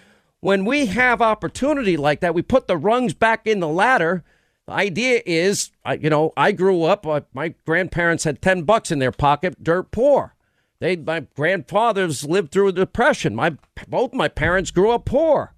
When 0.40 0.66
we 0.66 0.86
have 0.86 1.20
opportunity 1.20 1.96
like 1.96 2.20
that, 2.20 2.34
we 2.34 2.42
put 2.42 2.68
the 2.68 2.76
rungs 2.76 3.14
back 3.14 3.46
in 3.46 3.60
the 3.60 3.66
ladder. 3.66 4.22
The 4.66 4.74
idea 4.74 5.22
is, 5.24 5.70
you 5.98 6.10
know, 6.10 6.34
I 6.36 6.52
grew 6.52 6.84
up, 6.84 7.06
uh, 7.06 7.22
my 7.32 7.54
grandparents 7.64 8.24
had 8.24 8.42
10 8.42 8.62
bucks 8.62 8.90
in 8.90 8.98
their 8.98 9.10
pocket, 9.10 9.64
dirt 9.64 9.90
poor. 9.90 10.34
They, 10.80 10.96
my 10.96 11.20
grandfathers 11.34 12.24
lived 12.24 12.52
through 12.52 12.68
a 12.68 12.72
depression. 12.72 13.34
My, 13.34 13.56
both 13.88 14.12
my 14.12 14.28
parents 14.28 14.70
grew 14.70 14.90
up 14.90 15.04
poor. 15.04 15.54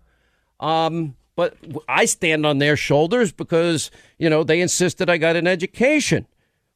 Um, 0.58 1.16
but 1.36 1.56
I 1.88 2.04
stand 2.04 2.44
on 2.46 2.58
their 2.58 2.76
shoulders 2.76 3.32
because, 3.32 3.90
you 4.18 4.30
know, 4.30 4.44
they 4.44 4.60
insisted 4.60 5.08
I 5.08 5.18
got 5.18 5.36
an 5.36 5.46
education. 5.46 6.26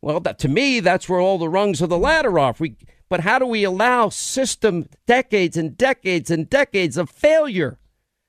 Well, 0.00 0.20
that, 0.20 0.38
to 0.40 0.48
me, 0.48 0.80
that's 0.80 1.08
where 1.08 1.20
all 1.20 1.38
the 1.38 1.48
rungs 1.48 1.80
of 1.80 1.88
the 1.88 1.98
ladder 1.98 2.38
are. 2.38 2.54
We, 2.58 2.76
but 3.08 3.20
how 3.20 3.38
do 3.38 3.46
we 3.46 3.64
allow 3.64 4.10
system 4.10 4.88
decades 5.06 5.56
and 5.56 5.76
decades 5.76 6.30
and 6.30 6.48
decades 6.48 6.96
of 6.96 7.10
failure, 7.10 7.78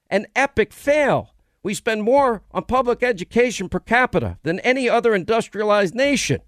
an 0.10 0.28
epic 0.36 0.72
fail? 0.72 1.32
We 1.64 1.74
spend 1.74 2.04
more 2.04 2.44
on 2.52 2.66
public 2.66 3.02
education 3.02 3.70
per 3.70 3.80
capita 3.80 4.38
than 4.44 4.60
any 4.60 4.88
other 4.88 5.16
industrialized 5.16 5.96
nation. 5.96 6.42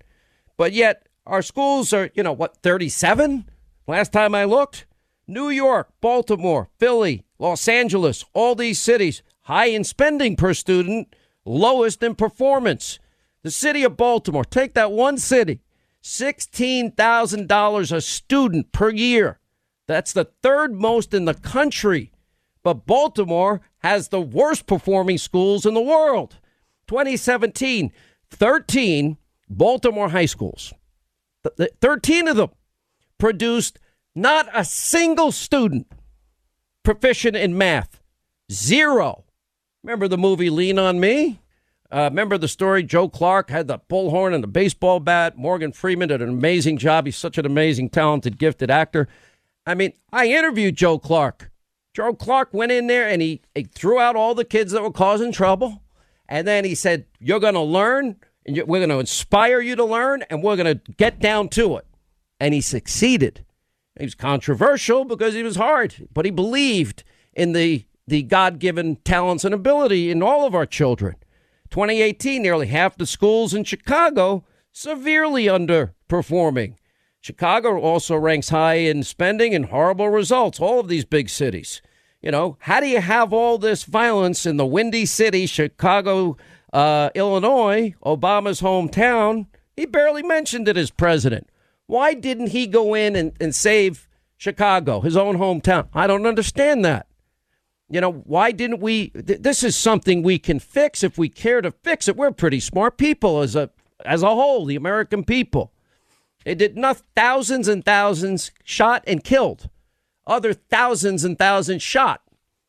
But 0.56 0.74
yet 0.74 1.08
our 1.26 1.42
schools 1.42 1.92
are, 1.92 2.10
you 2.14 2.24
know, 2.24 2.34
what, 2.34 2.58
37? 2.58 3.50
Last 3.88 4.12
time 4.12 4.36
I 4.36 4.44
looked, 4.44 4.86
New 5.28 5.48
York, 5.48 5.94
Baltimore, 6.02 6.68
Philly, 6.78 7.24
Los 7.40 7.70
Angeles, 7.70 8.26
all 8.34 8.54
these 8.54 8.80
cities, 8.80 9.24
high 9.44 9.68
in 9.68 9.86
spending 9.86 10.36
per 10.36 10.54
student, 10.54 11.16
lowest 11.46 12.04
in 12.04 12.16
performance. 12.16 13.00
The 13.44 13.52
city 13.52 13.84
of 13.84 13.96
Baltimore, 13.96 14.44
take 14.44 14.74
that 14.74 14.92
one 14.92 15.18
city, 15.18 15.62
$16,000 16.04 17.92
a 17.92 18.02
student 18.02 18.72
per 18.74 18.90
year. 18.90 19.40
That's 19.88 20.12
the 20.12 20.32
third 20.44 20.74
most 20.74 21.14
in 21.14 21.24
the 21.24 21.34
country. 21.34 22.12
But 22.64 22.86
Baltimore 22.86 23.62
has 23.80 24.10
the 24.10 24.20
worst 24.20 24.68
performing 24.68 25.18
schools 25.18 25.66
in 25.66 25.74
the 25.74 25.82
world. 25.82 26.40
2017, 26.88 27.94
13 28.32 29.18
Baltimore 29.50 30.10
high 30.10 30.26
schools, 30.26 30.74
13 31.82 32.28
of 32.28 32.36
them 32.36 32.50
produced 33.18 33.80
not 34.16 34.50
a 34.54 34.66
single 34.66 35.32
student 35.32 35.88
proficient 36.84 37.36
in 37.36 37.58
math. 37.58 38.02
Zero. 38.52 39.26
Remember 39.84 40.08
the 40.08 40.18
movie 40.18 40.50
Lean 40.50 40.80
on 40.80 41.00
Me? 41.00 41.40
Uh, 41.92 42.10
remember 42.10 42.38
the 42.38 42.48
story? 42.48 42.84
Joe 42.84 43.08
Clark 43.08 43.50
had 43.50 43.68
the 43.68 43.80
bullhorn 43.90 44.34
and 44.34 44.44
the 44.44 44.48
baseball 44.48 45.00
bat. 45.00 45.38
Morgan 45.38 45.72
Freeman 45.72 46.10
did 46.10 46.22
an 46.22 46.30
amazing 46.30 46.78
job. 46.78 47.06
He's 47.06 47.18
such 47.18 47.38
an 47.38 47.46
amazing, 47.46 47.90
talented, 47.90 48.38
gifted 48.38 48.70
actor. 48.70 49.08
I 49.66 49.76
mean, 49.76 49.94
I 50.12 50.28
interviewed 50.28 50.76
Joe 50.76 50.98
Clark. 51.00 51.52
Joe 51.94 52.14
Clark 52.14 52.54
went 52.54 52.72
in 52.72 52.88
there 52.88 53.08
and 53.08 53.22
he, 53.22 53.42
he 53.56 53.64
threw 53.64 54.00
out 54.00 54.16
all 54.16 54.36
the 54.36 54.46
kids 54.46 54.72
that 54.72 54.84
were 54.84 54.92
causing 54.92 55.32
trouble. 55.32 55.82
And 56.30 56.48
then 56.48 56.66
he 56.66 56.76
said, 56.76 57.06
You're 57.20 57.40
going 57.40 57.54
to 57.54 57.62
learn, 57.62 58.18
and 58.46 58.58
we're 58.68 58.80
going 58.80 58.90
to 58.90 59.00
inspire 59.00 59.62
you 59.62 59.76
to 59.76 59.86
learn, 59.86 60.24
and 60.30 60.44
we're 60.44 60.58
going 60.58 60.80
to 60.80 60.92
get 60.94 61.20
down 61.20 61.50
to 61.50 61.78
it. 61.78 61.86
And 62.40 62.54
he 62.54 62.62
succeeded. 62.62 63.46
He 63.98 64.06
was 64.06 64.16
controversial 64.16 65.06
because 65.06 65.34
he 65.34 65.44
was 65.44 65.56
hard, 65.56 66.08
but 66.14 66.26
he 66.26 66.32
believed 66.32 67.04
in 67.34 67.54
the, 67.54 67.86
the 68.08 68.24
God 68.24 68.60
given 68.60 68.98
talents 68.98 69.44
and 69.44 69.54
ability 69.54 70.12
in 70.12 70.22
all 70.22 70.46
of 70.46 70.54
our 70.54 70.66
children. 70.66 71.16
2018, 71.70 72.42
nearly 72.42 72.68
half 72.68 72.98
the 72.98 73.06
schools 73.06 73.54
in 73.54 73.64
Chicago 73.64 74.46
severely 74.72 75.46
underperforming. 75.46 76.76
Chicago 77.20 77.80
also 77.80 78.16
ranks 78.16 78.50
high 78.50 78.76
in 78.76 79.04
spending 79.04 79.54
and 79.54 79.66
horrible 79.66 80.10
results, 80.10 80.60
all 80.60 80.80
of 80.80 80.88
these 80.88 81.04
big 81.04 81.30
cities. 81.30 81.82
You 82.22 82.32
know, 82.32 82.58
how 82.62 82.80
do 82.80 82.88
you 82.88 83.02
have 83.02 83.34
all 83.34 83.58
this 83.58 83.84
violence 83.84 84.46
in 84.46 84.58
the 84.58 84.66
windy 84.66 85.06
city, 85.06 85.46
Chicago, 85.46 86.38
uh, 86.72 87.10
Illinois, 87.16 87.96
Obama's 88.06 88.62
hometown? 88.62 89.48
He 89.76 89.86
barely 89.86 90.24
mentioned 90.24 90.68
it 90.68 90.78
as 90.78 90.90
president. 90.90 91.50
Why 91.88 92.14
didn't 92.14 92.48
he 92.48 92.68
go 92.68 92.94
in 92.94 93.16
and, 93.16 93.34
and 93.40 93.56
save 93.56 94.08
Chicago, 94.36 95.02
his 95.02 95.18
own 95.18 95.38
hometown? 95.38 95.88
I 95.94 96.06
don't 96.06 96.28
understand 96.28 96.86
that. 96.86 97.08
You 97.90 98.02
know, 98.02 98.12
why 98.12 98.52
didn't 98.52 98.82
we? 98.82 99.10
Th- 99.10 99.40
this 99.40 99.64
is 99.64 99.76
something 99.76 100.22
we 100.22 100.38
can 100.38 100.60
fix 100.60 101.04
if 101.04 101.18
we 101.18 101.30
care 101.30 101.62
to 101.62 101.72
fix 101.72 102.08
it. 102.08 102.18
We're 102.18 102.32
pretty 102.32 102.60
smart 102.60 102.98
people 102.98 103.42
as 103.42 103.56
a 103.56 103.70
as 104.06 104.24
a 104.24 104.28
whole, 104.28 104.66
the 104.66 104.76
American 104.76 105.24
people. 105.24 105.72
It 106.46 106.58
did 106.58 106.78
not 106.78 107.02
thousands 107.16 107.68
and 107.68 107.84
thousands 107.84 108.52
shot 108.64 109.04
and 109.08 109.24
killed, 109.24 109.70
other 110.26 110.54
thousands 110.54 111.24
and 111.24 111.38
thousands 111.38 111.82
shot. 111.82 112.22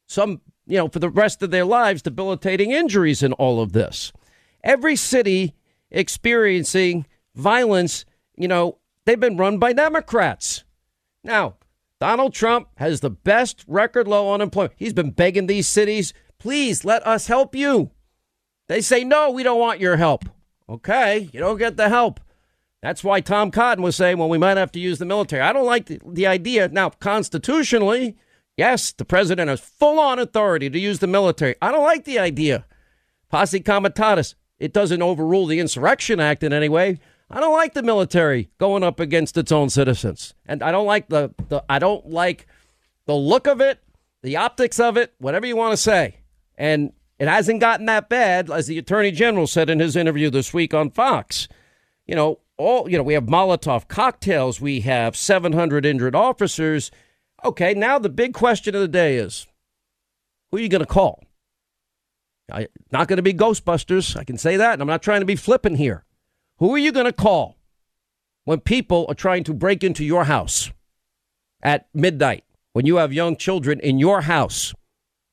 Some, 0.07 0.41
you 0.67 0.79
know, 0.79 0.89
for 0.89 1.01
the 1.01 1.11
rest 1.11 1.43
of 1.43 1.51
their 1.51 1.65
lives, 1.65 2.03
debilitating 2.03 2.71
injuries 2.71 3.23
in 3.23 3.33
all 3.35 3.61
of 3.61 3.73
this. 3.73 4.13
Every 4.65 4.97
city 4.97 5.55
experiencing 5.91 7.07
violence, 7.35 8.05
you 8.37 8.49
know, 8.49 8.78
they've 9.09 9.19
been 9.19 9.39
run 9.39 9.57
by 9.57 9.73
Democrats. 9.73 10.65
Now, 11.25 11.57
Donald 11.99 12.35
Trump 12.35 12.69
has 12.77 13.01
the 13.01 13.09
best 13.09 13.65
record 13.67 14.07
low 14.07 14.35
unemployment. 14.35 14.75
He's 14.77 14.93
been 14.93 15.13
begging 15.13 15.47
these 15.47 15.67
cities, 15.67 16.13
please 16.39 16.85
let 16.85 17.05
us 17.07 17.27
help 17.27 17.55
you. 17.55 17.91
They 18.69 18.83
say, 18.83 19.05
no, 19.05 19.31
we 19.31 19.43
don't 19.43 19.59
want 19.59 19.81
your 19.81 19.97
help. 19.97 20.27
Okay, 20.69 21.31
you 21.33 21.41
don't 21.41 21.57
get 21.57 21.79
the 21.79 21.89
help. 21.89 22.21
That's 22.83 23.03
why 23.03 23.23
Tom 23.23 23.51
Cotton 23.51 23.83
was 23.83 23.97
saying, 23.97 24.19
well, 24.19 24.29
we 24.29 24.37
might 24.37 24.59
have 24.59 24.73
to 24.73 24.79
use 24.79 24.99
the 24.99 25.07
military. 25.07 25.41
I 25.41 25.55
don't 25.55 25.65
like 25.65 25.87
the, 25.87 25.99
the 26.07 26.27
idea. 26.27 26.69
Now, 26.69 26.91
constitutionally, 26.91 28.15
yes, 28.59 28.93
the 28.93 29.07
president 29.07 29.49
has 29.49 29.61
full 29.61 29.99
on 29.99 30.19
authority 30.19 30.69
to 30.69 30.79
use 30.79 30.99
the 30.99 31.07
military. 31.07 31.57
I 31.63 31.73
don't 31.73 31.83
like 31.83 32.05
the 32.05 32.19
idea. 32.19 32.67
Posse 33.31 33.61
comitatus. 33.61 34.35
It 34.59 34.75
doesn't 34.75 35.01
overrule 35.01 35.47
the 35.47 35.61
Insurrection 35.61 36.21
Act 36.21 36.43
in 36.43 36.53
any 36.53 36.69
way. 36.69 36.99
I 37.31 37.41
don't 37.41 37.53
like 37.53 37.75
the 37.75 37.83
military 37.83 38.51
going 38.59 38.83
up 38.83 39.01
against 39.01 39.37
its 39.37 39.53
own 39.53 39.69
citizens, 39.69 40.35
and 40.47 40.63
I 40.63 40.73
don't 40.73 40.87
like 40.87 41.09
the, 41.09 41.35
the 41.49 41.63
I 41.69 41.79
don't 41.79 42.09
like 42.09 42.47
the 43.07 43.15
look 43.15 43.47
of 43.47 43.61
it, 43.61 43.83
the 44.23 44.37
optics 44.37 44.81
of 44.81 44.97
it, 44.97 45.15
whatever 45.19 45.47
you 45.47 45.57
want 45.57 45.73
to 45.73 45.77
say. 45.77 46.21
And 46.57 46.93
it 47.19 47.29
hasn't 47.29 47.61
gotten 47.61 47.87
that 47.87 48.09
bad, 48.09 48.51
as 48.51 48.67
the 48.67 48.79
Attorney 48.79 49.11
General 49.11 49.47
said 49.47 49.69
in 49.69 49.81
his 49.81 49.97
interview 49.97 50.31
this 50.31 50.55
week 50.55 50.73
on 50.73 50.91
Fox. 50.91 51.49
You 52.07 52.15
know, 52.15 52.39
all 52.57 52.91
you 52.91 52.97
know, 52.97 53.03
we 53.03 53.15
have 53.15 53.27
Molotov 53.27 53.89
cocktails, 53.89 54.61
we 54.61 54.81
have 54.81 55.15
700 55.17 55.85
injured 55.85 56.15
officers. 56.15 56.91
Okay, 57.45 57.75
now 57.75 57.99
the 57.99 58.09
big 58.09 58.35
question 58.35 58.75
of 58.75 58.81
the 58.81 58.89
day 58.89 59.17
is, 59.17 59.47
who 60.51 60.57
are 60.57 60.61
you 60.61 60.69
going 60.69 60.81
to 60.81 60.87
call? 60.87 61.23
I, 62.51 62.69
not 62.91 63.09
going 63.09 63.19
to 63.19 63.23
be 63.23 63.35
Ghostbusters. 63.35 64.17
I 64.17 64.25
can 64.25 64.39
say 64.39 64.57
that, 64.57 64.73
and 64.73 64.83
I'm 64.83 64.89
not 64.89 65.03
trying 65.03 65.21
to 65.21 65.27
be 65.27 65.37
flippant 65.37 65.77
here. 65.77 66.05
Who 66.59 66.75
are 66.75 66.79
you 66.79 66.91
going 66.91 67.07
to 67.07 67.13
call 67.13 67.57
when 68.45 68.59
people 68.59 69.07
are 69.09 69.15
trying 69.15 69.45
to 69.45 69.55
break 69.55 69.85
into 69.85 70.05
your 70.05 70.25
house 70.25 70.73
at 71.63 71.87
midnight 71.95 72.43
when 72.73 72.85
you 72.85 72.97
have 72.97 73.13
young 73.13 73.37
children 73.37 73.79
in 73.79 74.01
your 74.01 74.23
house? 74.23 74.75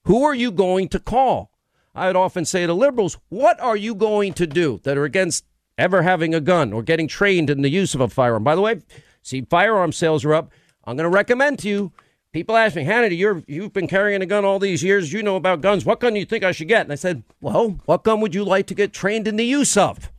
Who 0.03 0.24
are 0.24 0.36
you 0.36 0.51
going 0.51 0.88
to 0.89 1.00
call? 1.00 1.50
I 1.96 2.08
would 2.08 2.15
often 2.15 2.46
say 2.46 2.67
to 2.67 2.74
liberals, 2.75 3.17
what 3.29 3.60
are 3.60 3.75
you 3.75 3.96
going 3.96 4.34
to 4.34 4.46
do 4.46 4.79
that 4.84 5.00
are 5.00 5.03
against 5.03 5.46
ever 5.79 6.03
having 6.03 6.36
a 6.36 6.39
gun 6.39 6.72
or 6.72 6.84
getting 6.84 7.08
trained 7.08 7.50
in 7.50 7.63
the 7.63 7.70
use 7.70 7.96
of 7.96 8.01
a 8.01 8.08
firearm? 8.08 8.44
By 8.44 8.53
the 8.53 8.62
way, 8.62 8.82
see, 9.24 9.41
firearm 9.50 9.94
sales 9.94 10.24
are 10.25 10.36
up. 10.36 10.51
I'm 10.84 10.96
going 10.96 11.10
to 11.10 11.15
recommend 11.15 11.58
to 11.60 11.70
you. 11.70 11.91
People 12.34 12.55
ask 12.55 12.75
me, 12.75 12.86
Hannity, 12.86 13.17
you're, 13.17 13.41
you've 13.48 13.74
been 13.74 13.88
carrying 13.88 14.22
a 14.22 14.27
gun 14.27 14.46
all 14.46 14.60
these 14.60 14.84
years. 14.84 15.12
You 15.12 15.24
know 15.24 15.38
about 15.38 15.62
guns. 15.62 15.86
What 15.86 16.01
gun 16.01 16.13
do 16.13 16.20
you 16.20 16.25
think 16.25 16.44
I 16.44 16.51
should 16.51 16.67
get? 16.67 16.86
And 16.86 16.91
I 16.91 16.96
said, 16.96 17.24
well, 17.41 17.79
what 17.86 18.03
gun 18.03 18.22
would 18.22 18.36
you 18.36 18.44
like 18.44 18.67
to 18.67 18.75
get 18.75 18.94
trained 18.94 19.27
in 19.27 19.38
the 19.38 19.46
use 19.46 19.75
of? 19.75 20.12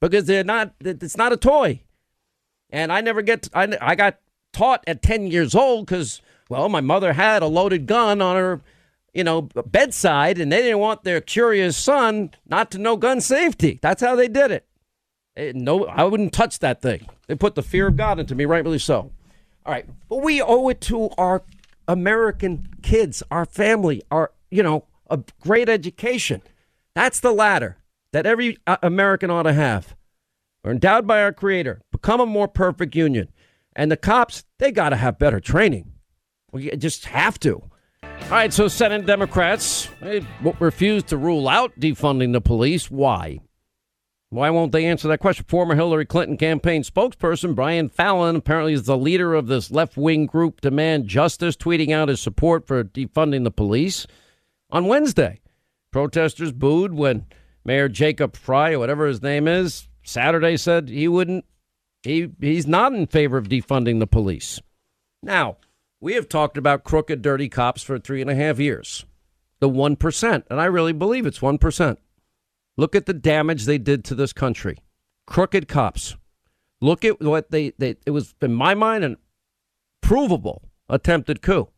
Because 0.00 0.26
they're 0.26 0.44
not. 0.44 0.74
It's 0.80 1.16
not 1.16 1.32
a 1.32 1.36
toy, 1.36 1.82
and 2.70 2.92
I 2.92 3.00
never 3.00 3.22
get. 3.22 3.48
I 3.54 3.76
I 3.80 3.94
got 3.94 4.18
taught 4.52 4.84
at 4.86 5.02
ten 5.02 5.26
years 5.26 5.54
old 5.54 5.86
because 5.86 6.22
well, 6.48 6.68
my 6.68 6.80
mother 6.80 7.12
had 7.12 7.42
a 7.42 7.46
loaded 7.46 7.86
gun 7.86 8.20
on 8.20 8.36
her, 8.36 8.60
you 9.12 9.24
know, 9.24 9.42
bedside, 9.42 10.38
and 10.38 10.52
they 10.52 10.62
didn't 10.62 10.78
want 10.78 11.04
their 11.04 11.20
curious 11.20 11.76
son 11.76 12.30
not 12.46 12.70
to 12.72 12.78
know 12.78 12.96
gun 12.96 13.20
safety. 13.20 13.78
That's 13.82 14.02
how 14.02 14.14
they 14.14 14.28
did 14.28 14.50
it. 14.50 14.66
it 15.34 15.56
no, 15.56 15.86
I 15.86 16.04
wouldn't 16.04 16.32
touch 16.32 16.60
that 16.60 16.82
thing. 16.82 17.08
They 17.26 17.34
put 17.34 17.54
the 17.54 17.62
fear 17.62 17.88
of 17.88 17.96
God 17.96 18.20
into 18.20 18.34
me, 18.34 18.44
rightly 18.44 18.78
so. 18.78 19.10
All 19.64 19.72
right, 19.72 19.86
but 20.08 20.22
we 20.22 20.40
owe 20.40 20.68
it 20.68 20.80
to 20.82 21.10
our 21.18 21.42
American 21.88 22.68
kids, 22.82 23.22
our 23.30 23.44
family, 23.44 24.02
our 24.10 24.32
you 24.50 24.62
know, 24.62 24.84
a 25.10 25.20
great 25.40 25.68
education. 25.68 26.42
That's 26.94 27.20
the 27.20 27.32
ladder 27.32 27.76
that 28.16 28.24
every 28.24 28.56
uh, 28.66 28.78
American 28.82 29.30
ought 29.30 29.42
to 29.42 29.52
have. 29.52 29.94
We're 30.64 30.70
endowed 30.70 31.06
by 31.06 31.22
our 31.22 31.34
Creator, 31.34 31.82
become 31.92 32.18
a 32.18 32.24
more 32.24 32.48
perfect 32.48 32.96
union. 32.96 33.28
And 33.74 33.90
the 33.90 33.98
cops, 33.98 34.42
they 34.58 34.72
got 34.72 34.88
to 34.88 34.96
have 34.96 35.18
better 35.18 35.38
training. 35.38 35.92
We 36.50 36.70
just 36.70 37.04
have 37.04 37.38
to. 37.40 37.56
All 38.02 38.30
right, 38.30 38.54
so 38.54 38.68
Senate 38.68 39.04
Democrats 39.04 39.90
refuse 40.58 41.02
to 41.04 41.18
rule 41.18 41.46
out 41.46 41.78
defunding 41.78 42.32
the 42.32 42.40
police. 42.40 42.90
Why? 42.90 43.40
Why 44.30 44.48
won't 44.48 44.72
they 44.72 44.86
answer 44.86 45.08
that 45.08 45.20
question? 45.20 45.44
Former 45.46 45.74
Hillary 45.74 46.06
Clinton 46.06 46.38
campaign 46.38 46.84
spokesperson 46.84 47.54
Brian 47.54 47.90
Fallon 47.90 48.36
apparently 48.36 48.72
is 48.72 48.84
the 48.84 48.96
leader 48.96 49.34
of 49.34 49.46
this 49.46 49.70
left 49.70 49.98
wing 49.98 50.24
group 50.24 50.62
Demand 50.62 51.06
Justice, 51.06 51.54
tweeting 51.54 51.92
out 51.92 52.08
his 52.08 52.22
support 52.22 52.66
for 52.66 52.82
defunding 52.82 53.44
the 53.44 53.50
police 53.50 54.06
on 54.70 54.86
Wednesday. 54.86 55.40
Protesters 55.92 56.52
booed 56.52 56.94
when 56.94 57.26
Mayor 57.66 57.88
Jacob 57.88 58.36
Frey, 58.36 58.76
whatever 58.76 59.06
his 59.06 59.20
name 59.20 59.48
is, 59.48 59.88
Saturday 60.04 60.56
said 60.56 60.88
he 60.88 61.08
wouldn't. 61.08 61.44
He 62.04 62.30
he's 62.40 62.68
not 62.68 62.94
in 62.94 63.08
favor 63.08 63.36
of 63.36 63.48
defunding 63.48 63.98
the 63.98 64.06
police. 64.06 64.60
Now 65.20 65.56
we 66.00 66.14
have 66.14 66.28
talked 66.28 66.56
about 66.56 66.84
crooked, 66.84 67.22
dirty 67.22 67.48
cops 67.48 67.82
for 67.82 67.98
three 67.98 68.20
and 68.20 68.30
a 68.30 68.36
half 68.36 68.60
years. 68.60 69.04
The 69.58 69.68
one 69.68 69.96
percent, 69.96 70.46
and 70.48 70.60
I 70.60 70.66
really 70.66 70.92
believe 70.92 71.26
it's 71.26 71.42
one 71.42 71.58
percent. 71.58 71.98
Look 72.76 72.94
at 72.94 73.06
the 73.06 73.14
damage 73.14 73.64
they 73.64 73.78
did 73.78 74.04
to 74.04 74.14
this 74.14 74.32
country. 74.32 74.78
Crooked 75.26 75.66
cops. 75.66 76.14
Look 76.80 77.04
at 77.04 77.20
what 77.20 77.50
they, 77.50 77.72
they 77.78 77.96
it 78.06 78.10
was 78.12 78.36
in 78.40 78.54
my 78.54 78.74
mind 78.74 79.02
an 79.02 79.16
provable 80.02 80.62
attempted 80.88 81.42
coup. 81.42 81.68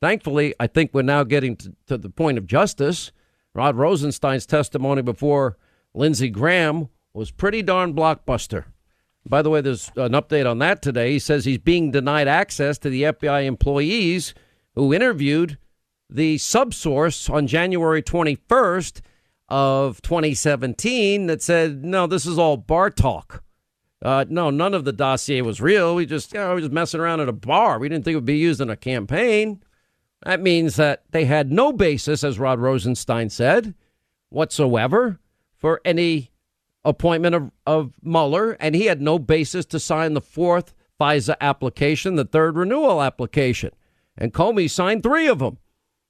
Thankfully, 0.00 0.52
I 0.58 0.66
think 0.66 0.90
we're 0.92 1.02
now 1.02 1.22
getting 1.22 1.54
to, 1.56 1.76
to 1.86 1.96
the 1.96 2.10
point 2.10 2.38
of 2.38 2.46
justice 2.46 3.12
Rod 3.58 3.74
Rosenstein's 3.74 4.46
testimony 4.46 5.02
before 5.02 5.56
Lindsey 5.92 6.30
Graham 6.30 6.90
was 7.12 7.32
pretty 7.32 7.60
darn 7.60 7.92
blockbuster. 7.92 8.66
By 9.26 9.42
the 9.42 9.50
way, 9.50 9.60
there's 9.60 9.90
an 9.96 10.12
update 10.12 10.48
on 10.48 10.60
that 10.60 10.80
today. 10.80 11.10
He 11.10 11.18
says 11.18 11.44
he's 11.44 11.58
being 11.58 11.90
denied 11.90 12.28
access 12.28 12.78
to 12.78 12.88
the 12.88 13.02
FBI 13.02 13.46
employees 13.46 14.32
who 14.76 14.94
interviewed 14.94 15.58
the 16.08 16.36
subsource 16.36 17.28
on 17.28 17.48
January 17.48 18.00
21st 18.00 19.00
of 19.48 20.00
2017 20.02 21.26
that 21.26 21.42
said, 21.42 21.84
no, 21.84 22.06
this 22.06 22.26
is 22.26 22.38
all 22.38 22.56
bar 22.56 22.90
talk. 22.90 23.42
Uh, 24.00 24.24
no, 24.28 24.50
none 24.50 24.72
of 24.72 24.84
the 24.84 24.92
dossier 24.92 25.42
was 25.42 25.60
real. 25.60 25.96
We 25.96 26.06
just, 26.06 26.32
you 26.32 26.38
know, 26.38 26.50
we 26.50 26.54
were 26.54 26.60
just 26.60 26.72
messing 26.72 27.00
around 27.00 27.18
at 27.18 27.28
a 27.28 27.32
bar. 27.32 27.80
We 27.80 27.88
didn't 27.88 28.04
think 28.04 28.12
it 28.12 28.18
would 28.18 28.24
be 28.24 28.38
used 28.38 28.60
in 28.60 28.70
a 28.70 28.76
campaign. 28.76 29.64
That 30.22 30.40
means 30.40 30.76
that 30.76 31.04
they 31.10 31.24
had 31.26 31.52
no 31.52 31.72
basis, 31.72 32.24
as 32.24 32.38
Rod 32.38 32.58
Rosenstein 32.58 33.30
said, 33.30 33.74
whatsoever 34.30 35.20
for 35.56 35.80
any 35.84 36.30
appointment 36.84 37.34
of, 37.34 37.50
of 37.66 37.92
Mueller, 38.02 38.52
and 38.60 38.74
he 38.74 38.86
had 38.86 39.00
no 39.00 39.18
basis 39.18 39.64
to 39.66 39.80
sign 39.80 40.14
the 40.14 40.20
fourth 40.20 40.74
FISA 41.00 41.36
application, 41.40 42.16
the 42.16 42.24
third 42.24 42.56
renewal 42.56 43.02
application. 43.02 43.70
And 44.16 44.32
Comey 44.32 44.68
signed 44.68 45.02
three 45.02 45.28
of 45.28 45.38
them, 45.38 45.58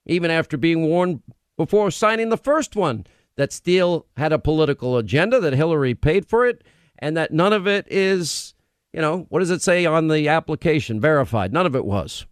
even 0.05 0.31
after 0.31 0.57
being 0.57 0.87
warned 0.87 1.21
before 1.57 1.91
signing 1.91 2.29
the 2.29 2.37
first 2.37 2.75
one 2.75 3.05
that 3.35 3.53
Steele 3.53 4.05
had 4.17 4.33
a 4.33 4.39
political 4.39 4.97
agenda, 4.97 5.39
that 5.39 5.53
Hillary 5.53 5.93
paid 5.93 6.25
for 6.25 6.45
it, 6.47 6.63
and 6.97 7.15
that 7.15 7.31
none 7.31 7.53
of 7.53 7.67
it 7.67 7.85
is, 7.89 8.53
you 8.91 9.01
know, 9.01 9.27
what 9.29 9.39
does 9.39 9.51
it 9.51 9.61
say 9.61 9.85
on 9.85 10.07
the 10.07 10.27
application? 10.27 10.99
Verified. 10.99 11.53
None 11.53 11.65
of 11.65 11.75
it 11.75 11.85
was. 11.85 12.25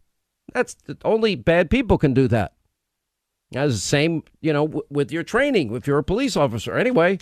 That's 0.57 0.75
only 1.05 1.35
bad 1.35 1.69
people 1.69 1.97
can 1.97 2.13
do 2.13 2.27
that. 2.29 2.53
As 3.53 3.75
the 3.75 3.79
same, 3.79 4.23
you 4.41 4.51
know, 4.51 4.65
w- 4.65 4.85
with 4.89 5.11
your 5.11 5.23
training, 5.23 5.73
if 5.75 5.85
you're 5.85 5.99
a 5.99 6.03
police 6.03 6.35
officer. 6.35 6.75
Anyway, 6.75 7.19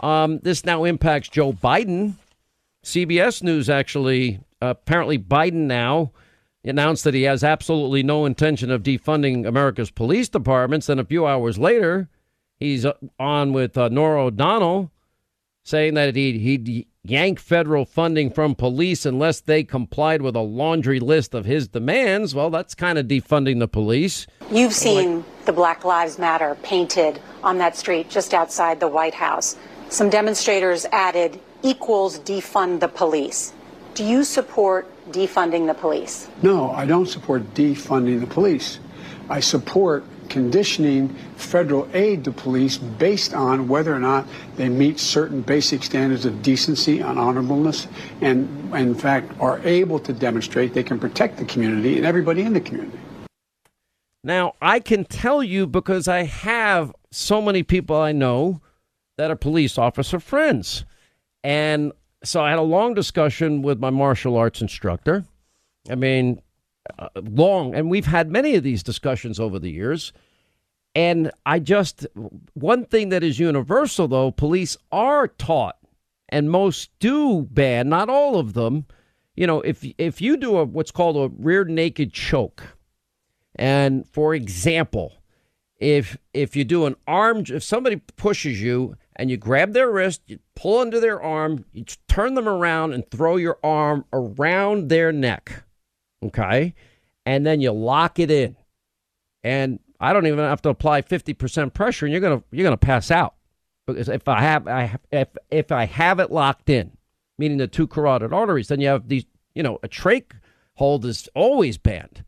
um, 0.00 0.40
this 0.40 0.64
now 0.64 0.84
impacts 0.84 1.28
Joe 1.28 1.52
Biden. 1.52 2.14
CBS 2.84 3.42
News 3.42 3.70
actually, 3.70 4.40
apparently, 4.60 5.18
Biden 5.18 5.66
now 5.66 6.12
announced 6.64 7.04
that 7.04 7.14
he 7.14 7.22
has 7.22 7.44
absolutely 7.44 8.02
no 8.02 8.26
intention 8.26 8.70
of 8.70 8.82
defunding 8.82 9.46
America's 9.46 9.90
police 9.90 10.28
departments. 10.28 10.88
Then 10.88 10.98
a 10.98 11.04
few 11.04 11.24
hours 11.26 11.58
later, 11.58 12.08
he's 12.56 12.84
uh, 12.84 12.94
on 13.18 13.52
with 13.52 13.78
uh, 13.78 13.88
Norah 13.88 14.24
O'Donnell 14.24 14.90
saying 15.64 15.94
that 15.94 16.16
he'd, 16.16 16.40
he'd 16.40 16.86
yank 17.04 17.40
federal 17.40 17.84
funding 17.84 18.30
from 18.30 18.54
police 18.54 19.04
unless 19.04 19.40
they 19.40 19.64
complied 19.64 20.22
with 20.22 20.36
a 20.36 20.40
laundry 20.40 21.00
list 21.00 21.34
of 21.34 21.44
his 21.44 21.66
demands. 21.66 22.32
Well, 22.32 22.48
that's 22.48 22.76
kind 22.76 22.96
of 22.96 23.06
defunding 23.06 23.58
the 23.58 23.66
police. 23.66 24.28
You've 24.52 24.72
seen 24.72 25.16
like, 25.16 25.44
the 25.46 25.52
Black 25.52 25.84
Lives 25.84 26.16
Matter 26.16 26.56
painted 26.62 27.20
on 27.42 27.58
that 27.58 27.76
street 27.76 28.08
just 28.08 28.32
outside 28.32 28.78
the 28.78 28.86
White 28.86 29.14
House. 29.14 29.56
Some 29.88 30.10
demonstrators 30.10 30.86
added 30.92 31.40
equals 31.64 32.20
defund 32.20 32.78
the 32.78 32.86
police. 32.86 33.52
Do 33.94 34.04
you 34.04 34.22
support 34.22 34.86
defunding 35.10 35.66
the 35.66 35.74
police? 35.74 36.28
No, 36.40 36.70
I 36.70 36.86
don't 36.86 37.06
support 37.06 37.42
defunding 37.54 38.20
the 38.20 38.28
police. 38.28 38.78
I 39.28 39.40
support 39.40 40.04
conditioning 40.32 41.14
federal 41.36 41.86
aid 41.92 42.24
to 42.24 42.32
police 42.32 42.78
based 42.78 43.34
on 43.34 43.68
whether 43.68 43.94
or 43.94 43.98
not 44.00 44.26
they 44.56 44.68
meet 44.68 44.98
certain 44.98 45.42
basic 45.42 45.82
standards 45.82 46.24
of 46.24 46.42
decency 46.42 47.00
and 47.00 47.18
honorableness 47.18 47.86
and, 48.22 48.74
in 48.74 48.94
fact, 48.94 49.30
are 49.40 49.60
able 49.60 49.98
to 49.98 50.12
demonstrate 50.12 50.72
they 50.72 50.82
can 50.82 50.98
protect 50.98 51.36
the 51.36 51.44
community 51.44 51.98
and 51.98 52.06
everybody 52.06 52.42
in 52.42 52.54
the 52.54 52.60
community. 52.60 52.98
Now, 54.24 54.54
I 54.62 54.80
can 54.80 55.04
tell 55.04 55.42
you 55.42 55.66
because 55.66 56.08
I 56.08 56.22
have 56.22 56.94
so 57.10 57.42
many 57.42 57.62
people 57.62 57.96
I 57.96 58.12
know 58.12 58.62
that 59.18 59.30
are 59.30 59.36
police 59.36 59.76
officer 59.76 60.18
friends. 60.18 60.86
And 61.44 61.92
so 62.24 62.42
I 62.42 62.50
had 62.50 62.58
a 62.58 62.62
long 62.62 62.94
discussion 62.94 63.60
with 63.60 63.80
my 63.80 63.90
martial 63.90 64.36
arts 64.36 64.62
instructor. 64.62 65.24
I 65.90 65.96
mean, 65.96 66.40
long, 67.14 67.74
and 67.74 67.90
we've 67.90 68.06
had 68.06 68.30
many 68.30 68.54
of 68.54 68.62
these 68.62 68.82
discussions 68.82 69.38
over 69.38 69.58
the 69.58 69.70
years. 69.70 70.12
And 70.94 71.30
I 71.46 71.58
just, 71.58 72.06
one 72.54 72.84
thing 72.84 73.08
that 73.10 73.22
is 73.22 73.38
universal 73.38 74.08
though, 74.08 74.30
police 74.30 74.76
are 74.90 75.28
taught, 75.28 75.78
and 76.28 76.50
most 76.50 76.90
do 76.98 77.46
ban, 77.50 77.88
not 77.88 78.08
all 78.08 78.38
of 78.38 78.52
them. 78.52 78.86
You 79.34 79.46
know, 79.46 79.62
if 79.62 79.84
if 79.96 80.20
you 80.20 80.36
do 80.36 80.58
a 80.58 80.64
what's 80.64 80.90
called 80.90 81.16
a 81.16 81.34
rear 81.42 81.64
naked 81.64 82.12
choke, 82.12 82.76
and 83.56 84.06
for 84.08 84.34
example, 84.34 85.14
if 85.78 86.18
if 86.34 86.54
you 86.54 86.64
do 86.64 86.84
an 86.84 86.96
arm, 87.06 87.44
if 87.48 87.62
somebody 87.62 87.96
pushes 88.16 88.60
you 88.60 88.96
and 89.16 89.30
you 89.30 89.38
grab 89.38 89.72
their 89.72 89.90
wrist, 89.90 90.20
you 90.26 90.38
pull 90.54 90.80
under 90.80 91.00
their 91.00 91.22
arm, 91.22 91.64
you 91.72 91.84
turn 92.08 92.34
them 92.34 92.48
around 92.48 92.92
and 92.92 93.10
throw 93.10 93.36
your 93.36 93.58
arm 93.64 94.04
around 94.12 94.90
their 94.90 95.12
neck 95.12 95.64
Okay. 96.22 96.74
And 97.26 97.46
then 97.46 97.60
you 97.60 97.72
lock 97.72 98.18
it 98.18 98.30
in. 98.30 98.56
And 99.42 99.80
I 100.00 100.12
don't 100.12 100.26
even 100.26 100.40
have 100.40 100.62
to 100.62 100.68
apply 100.68 101.02
50% 101.02 101.74
pressure 101.74 102.06
and 102.06 102.12
you're 102.12 102.20
going 102.20 102.38
to 102.38 102.44
you're 102.50 102.64
going 102.64 102.76
to 102.76 102.86
pass 102.86 103.10
out. 103.10 103.34
Because 103.86 104.08
if 104.08 104.28
I 104.28 104.40
have 104.40 104.68
I 104.68 104.96
if 105.10 105.28
if 105.50 105.72
I 105.72 105.86
have 105.86 106.20
it 106.20 106.30
locked 106.30 106.70
in, 106.70 106.92
meaning 107.38 107.58
the 107.58 107.66
two 107.66 107.86
carotid 107.86 108.32
arteries, 108.32 108.68
then 108.68 108.80
you 108.80 108.88
have 108.88 109.08
these, 109.08 109.24
you 109.54 109.62
know, 109.62 109.78
a 109.82 109.88
trach 109.88 110.32
hold 110.74 111.04
is 111.04 111.28
always 111.34 111.78
banned 111.78 112.24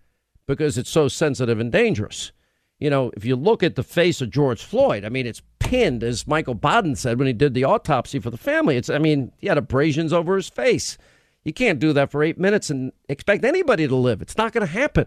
because 0.47 0.77
it's 0.77 0.91
so 0.91 1.09
sensitive 1.09 1.59
and 1.61 1.73
dangerous. 1.73 2.33
You 2.79 2.91
know, 2.91 3.13
if 3.17 3.25
you 3.25 3.37
look 3.37 3.63
at 3.63 3.77
the 3.77 3.83
face 3.83 4.21
of 4.21 4.31
George 4.31 4.63
Floyd, 4.63 5.05
I 5.05 5.09
mean, 5.09 5.27
it's 5.27 5.43
pinned, 5.59 6.03
as 6.03 6.27
Michael 6.27 6.55
Baden 6.55 6.97
said 6.97 7.19
when 7.19 7.27
he 7.27 7.33
did 7.33 7.55
the 7.55 7.65
autopsy 7.65 8.19
for 8.19 8.31
the 8.31 8.37
family. 8.37 8.77
It's, 8.77 8.91
I 8.91 8.99
mean, 8.99 9.33
he 9.39 9.47
had 9.47 9.57
abrasions 9.57 10.13
over 10.13 10.37
his 10.37 10.49
face. 10.49 10.99
You 11.45 11.53
can't 11.53 11.79
do 11.79 11.93
that 11.93 12.11
for 12.11 12.23
eight 12.23 12.39
minutes 12.39 12.71
and 12.71 12.93
expect 13.09 13.45
anybody 13.45 13.87
to 13.87 13.97
live. 13.97 14.23
It's 14.23 14.37
not 14.37 14.53
going 14.53 14.67
to 14.67 14.73
happen. 14.73 15.07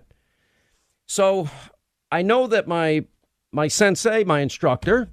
So 1.08 1.50
I 2.12 2.21
know 2.21 2.47
that 2.47 2.67
my 2.67 3.06
my 3.52 3.67
sensei, 3.67 4.23
my 4.23 4.41
instructor, 4.41 5.10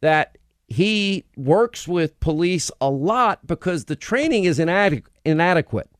that 0.00 0.38
he 0.68 1.24
works 1.36 1.88
with 1.88 2.20
police 2.20 2.70
a 2.80 2.90
lot 2.90 3.46
because 3.46 3.86
the 3.86 3.96
training 3.96 4.44
is 4.44 4.58
inadequ- 4.58 5.06
inadequate. 5.24 5.90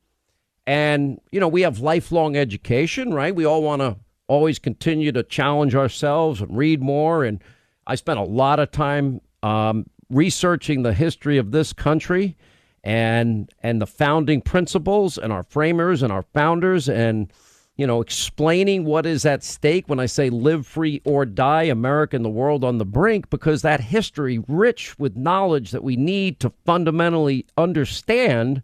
And, 0.67 1.19
you 1.33 1.41
know, 1.41 1.49
we 1.49 1.63
have 1.63 1.81
lifelong 1.81 2.37
education, 2.37 3.15
right? 3.15 3.35
We 3.35 3.47
all 3.47 3.63
want 3.63 3.81
to 3.81 3.97
always 4.27 4.59
continue 4.59 5.11
to 5.13 5.23
challenge 5.23 5.75
ourselves 5.75 6.43
and 6.43 6.55
read 6.55 6.83
more. 6.83 7.25
And 7.25 7.43
I 7.87 7.95
spent 7.95 8.19
a 8.19 8.25
lot 8.25 8.61
of 8.61 8.71
time 8.71 9.23
um, 9.43 9.87
researching 10.11 10.83
the 10.83 10.93
history 10.93 11.39
of 11.39 11.51
this 11.51 11.73
country 11.73 12.37
and 12.85 13.51
and 13.63 13.81
the 13.81 13.87
founding 13.87 14.41
principles 14.41 15.19
and 15.19 15.33
our 15.33 15.43
framers 15.43 16.03
and 16.03 16.13
our 16.13 16.23
founders 16.35 16.89
and 16.89 17.33
you 17.77 17.87
know 17.87 18.01
explaining 18.01 18.85
what 18.85 19.07
is 19.07 19.25
at 19.25 19.43
stake 19.43 19.89
when 19.89 20.01
I 20.01 20.07
say 20.07 20.31
live 20.31 20.67
free 20.67 21.01
or 21.05 21.25
die 21.27 21.65
America 21.65 22.17
and 22.17 22.25
the 22.25 22.31
world 22.31 22.65
on 22.65 22.79
the 22.79 22.85
brink 22.85 23.31
because 23.31 23.63
that 23.63 23.81
history 23.81 24.39
rich 24.49 24.99
with 24.99 25.17
knowledge 25.17 25.71
that 25.73 25.85
we 25.85 25.97
need 25.97 26.41
to 26.41 26.53
fundamentally 26.65 27.47
understand 27.57 28.63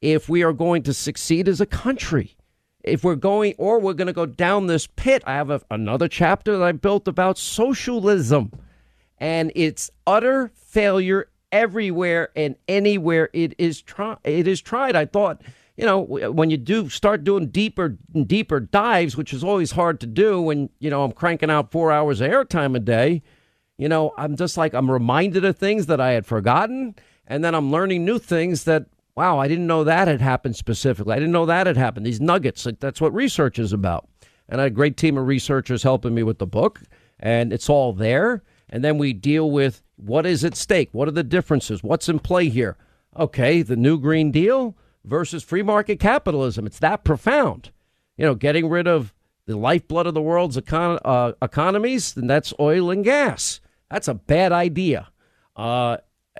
if 0.00 0.28
we 0.28 0.42
are 0.42 0.52
going 0.52 0.82
to 0.84 0.94
succeed 0.94 1.48
as 1.48 1.60
a 1.60 1.66
country. 1.66 2.36
If 2.82 3.04
we're 3.04 3.16
going 3.16 3.54
or 3.58 3.78
we're 3.78 3.92
going 3.92 4.06
to 4.06 4.12
go 4.12 4.26
down 4.26 4.66
this 4.66 4.86
pit. 4.86 5.22
I 5.26 5.34
have 5.34 5.50
a, 5.50 5.60
another 5.70 6.08
chapter 6.08 6.56
that 6.56 6.64
I 6.64 6.72
built 6.72 7.06
about 7.06 7.36
socialism 7.36 8.52
and 9.18 9.52
its 9.54 9.90
utter 10.06 10.50
failure 10.54 11.28
everywhere 11.52 12.30
and 12.36 12.56
anywhere 12.68 13.28
it 13.32 13.54
is 13.58 13.82
try 13.82 14.16
it 14.24 14.46
is 14.46 14.60
tried. 14.60 14.96
I 14.96 15.06
thought, 15.06 15.42
you 15.76 15.84
know, 15.84 16.00
when 16.00 16.50
you 16.50 16.56
do 16.56 16.88
start 16.88 17.24
doing 17.24 17.48
deeper 17.48 17.96
and 18.14 18.28
deeper 18.28 18.60
dives, 18.60 19.16
which 19.16 19.32
is 19.32 19.42
always 19.42 19.72
hard 19.72 20.00
to 20.00 20.06
do 20.06 20.40
when, 20.40 20.70
you 20.78 20.90
know, 20.90 21.04
I'm 21.04 21.12
cranking 21.12 21.50
out 21.50 21.72
4 21.72 21.92
hours 21.92 22.20
of 22.20 22.30
airtime 22.30 22.76
a 22.76 22.80
day, 22.80 23.22
you 23.78 23.88
know, 23.88 24.12
I'm 24.18 24.36
just 24.36 24.56
like 24.56 24.74
I'm 24.74 24.90
reminded 24.90 25.44
of 25.44 25.56
things 25.56 25.86
that 25.86 26.00
I 26.00 26.12
had 26.12 26.26
forgotten 26.26 26.94
and 27.26 27.44
then 27.44 27.54
I'm 27.54 27.70
learning 27.70 28.04
new 28.04 28.18
things 28.18 28.64
that 28.64 28.86
wow, 29.16 29.38
I 29.38 29.48
didn't 29.48 29.66
know 29.66 29.84
that 29.84 30.08
had 30.08 30.20
happened 30.20 30.56
specifically. 30.56 31.12
I 31.12 31.18
didn't 31.18 31.32
know 31.32 31.44
that 31.46 31.66
had 31.66 31.76
happened. 31.76 32.06
These 32.06 32.20
nuggets, 32.22 32.66
that's 32.78 33.00
what 33.00 33.12
research 33.12 33.58
is 33.58 33.72
about. 33.72 34.08
And 34.48 34.60
I 34.60 34.64
had 34.64 34.72
a 34.72 34.74
great 34.74 34.96
team 34.96 35.18
of 35.18 35.26
researchers 35.26 35.82
helping 35.82 36.14
me 36.14 36.22
with 36.22 36.38
the 36.38 36.46
book, 36.46 36.80
and 37.18 37.52
it's 37.52 37.68
all 37.68 37.92
there. 37.92 38.42
And 38.70 38.82
then 38.82 38.98
we 38.98 39.12
deal 39.12 39.50
with 39.50 39.82
what 40.00 40.26
is 40.26 40.44
at 40.44 40.56
stake? 40.56 40.88
What 40.92 41.08
are 41.08 41.12
the 41.12 41.22
differences? 41.22 41.82
What's 41.82 42.08
in 42.08 42.18
play 42.18 42.48
here? 42.48 42.76
Okay, 43.18 43.62
the 43.62 43.76
new 43.76 43.98
Green 43.98 44.30
Deal 44.30 44.76
versus 45.04 45.42
free 45.42 45.62
market 45.62 45.98
capitalism. 45.98 46.66
It's 46.66 46.78
that 46.78 47.04
profound. 47.04 47.70
You 48.16 48.26
know, 48.26 48.34
getting 48.34 48.68
rid 48.68 48.86
of 48.86 49.14
the 49.46 49.56
lifeblood 49.56 50.06
of 50.06 50.14
the 50.14 50.22
world's 50.22 50.56
econ- 50.56 51.00
uh, 51.04 51.32
economies, 51.42 52.16
and 52.16 52.28
that's 52.28 52.52
oil 52.60 52.90
and 52.90 53.04
gas. 53.04 53.60
That's 53.90 54.08
a 54.08 54.14
bad 54.14 54.52
idea. 54.52 55.08
Uh, 55.56 55.98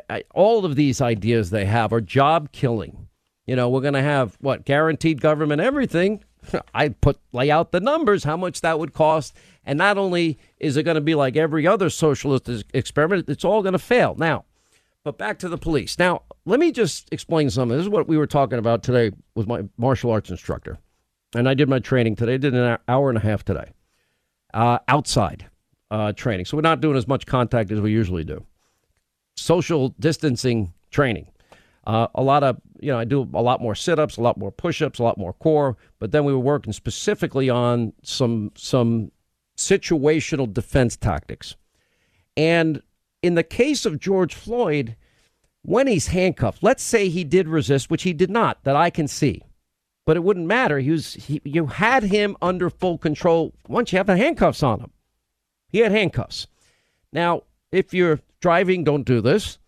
I, 0.08 0.24
all 0.34 0.64
of 0.64 0.76
these 0.76 1.00
ideas 1.00 1.50
they 1.50 1.64
have 1.64 1.92
are 1.92 2.00
job 2.00 2.52
killing. 2.52 3.08
You 3.46 3.56
know, 3.56 3.68
we're 3.68 3.80
going 3.80 3.94
to 3.94 4.02
have 4.02 4.36
what 4.40 4.64
guaranteed 4.64 5.20
government 5.20 5.60
everything. 5.60 6.22
I 6.74 6.90
put 6.90 7.18
lay 7.32 7.50
out 7.50 7.72
the 7.72 7.80
numbers, 7.80 8.24
how 8.24 8.36
much 8.36 8.60
that 8.60 8.78
would 8.78 8.92
cost, 8.92 9.34
and 9.64 9.78
not 9.78 9.98
only 9.98 10.38
is 10.58 10.76
it 10.76 10.84
going 10.84 10.96
to 10.96 11.00
be 11.00 11.14
like 11.14 11.36
every 11.36 11.66
other 11.66 11.90
socialist 11.90 12.48
experiment, 12.72 13.28
it's 13.28 13.44
all 13.44 13.62
going 13.62 13.72
to 13.72 13.78
fail. 13.78 14.14
Now, 14.16 14.44
but 15.04 15.18
back 15.18 15.38
to 15.40 15.48
the 15.48 15.58
police. 15.58 15.98
Now, 15.98 16.22
let 16.44 16.60
me 16.60 16.72
just 16.72 17.08
explain 17.12 17.50
something. 17.50 17.76
This 17.76 17.84
is 17.84 17.90
what 17.90 18.08
we 18.08 18.16
were 18.16 18.26
talking 18.26 18.58
about 18.58 18.82
today 18.82 19.12
with 19.34 19.46
my 19.46 19.62
martial 19.76 20.10
arts 20.10 20.30
instructor, 20.30 20.78
and 21.34 21.48
I 21.48 21.54
did 21.54 21.68
my 21.68 21.78
training 21.78 22.16
today. 22.16 22.34
I 22.34 22.38
did 22.38 22.54
an 22.54 22.78
hour 22.88 23.08
and 23.08 23.18
a 23.18 23.22
half 23.22 23.44
today, 23.44 23.70
uh, 24.54 24.78
outside 24.88 25.46
uh, 25.90 26.12
training. 26.12 26.46
So 26.46 26.56
we're 26.56 26.62
not 26.62 26.80
doing 26.80 26.96
as 26.96 27.08
much 27.08 27.26
contact 27.26 27.70
as 27.70 27.80
we 27.80 27.90
usually 27.90 28.24
do. 28.24 28.44
Social 29.36 29.90
distancing 30.00 30.72
training. 30.90 31.28
Uh, 31.86 32.06
a 32.14 32.22
lot 32.22 32.42
of, 32.42 32.60
you 32.78 32.92
know, 32.92 32.98
I 32.98 33.04
do 33.04 33.28
a 33.34 33.42
lot 33.42 33.60
more 33.60 33.74
sit 33.74 33.98
ups, 33.98 34.16
a 34.16 34.20
lot 34.20 34.36
more 34.36 34.52
push 34.52 34.82
ups, 34.82 34.98
a 34.98 35.02
lot 35.02 35.16
more 35.16 35.32
core, 35.32 35.76
but 35.98 36.12
then 36.12 36.24
we 36.24 36.32
were 36.32 36.38
working 36.38 36.72
specifically 36.72 37.48
on 37.48 37.92
some, 38.02 38.52
some 38.54 39.10
situational 39.56 40.52
defense 40.52 40.96
tactics. 40.96 41.56
And 42.36 42.82
in 43.22 43.34
the 43.34 43.42
case 43.42 43.86
of 43.86 43.98
George 43.98 44.34
Floyd, 44.34 44.96
when 45.62 45.86
he's 45.86 46.08
handcuffed, 46.08 46.62
let's 46.62 46.82
say 46.82 47.08
he 47.08 47.24
did 47.24 47.48
resist, 47.48 47.90
which 47.90 48.02
he 48.02 48.12
did 48.12 48.30
not, 48.30 48.62
that 48.64 48.76
I 48.76 48.90
can 48.90 49.08
see, 49.08 49.42
but 50.06 50.16
it 50.16 50.24
wouldn't 50.24 50.46
matter. 50.46 50.78
He 50.78 50.90
was, 50.90 51.14
he, 51.14 51.40
you 51.44 51.66
had 51.66 52.02
him 52.02 52.36
under 52.42 52.70
full 52.70 52.98
control 52.98 53.54
once 53.68 53.92
you 53.92 53.98
have 53.98 54.06
the 54.06 54.16
handcuffs 54.16 54.62
on 54.62 54.80
him. 54.80 54.90
He 55.68 55.78
had 55.78 55.92
handcuffs. 55.92 56.46
Now, 57.12 57.42
if 57.72 57.94
you're 57.94 58.20
driving, 58.40 58.84
don't 58.84 59.04
do 59.04 59.20
this. 59.20 59.58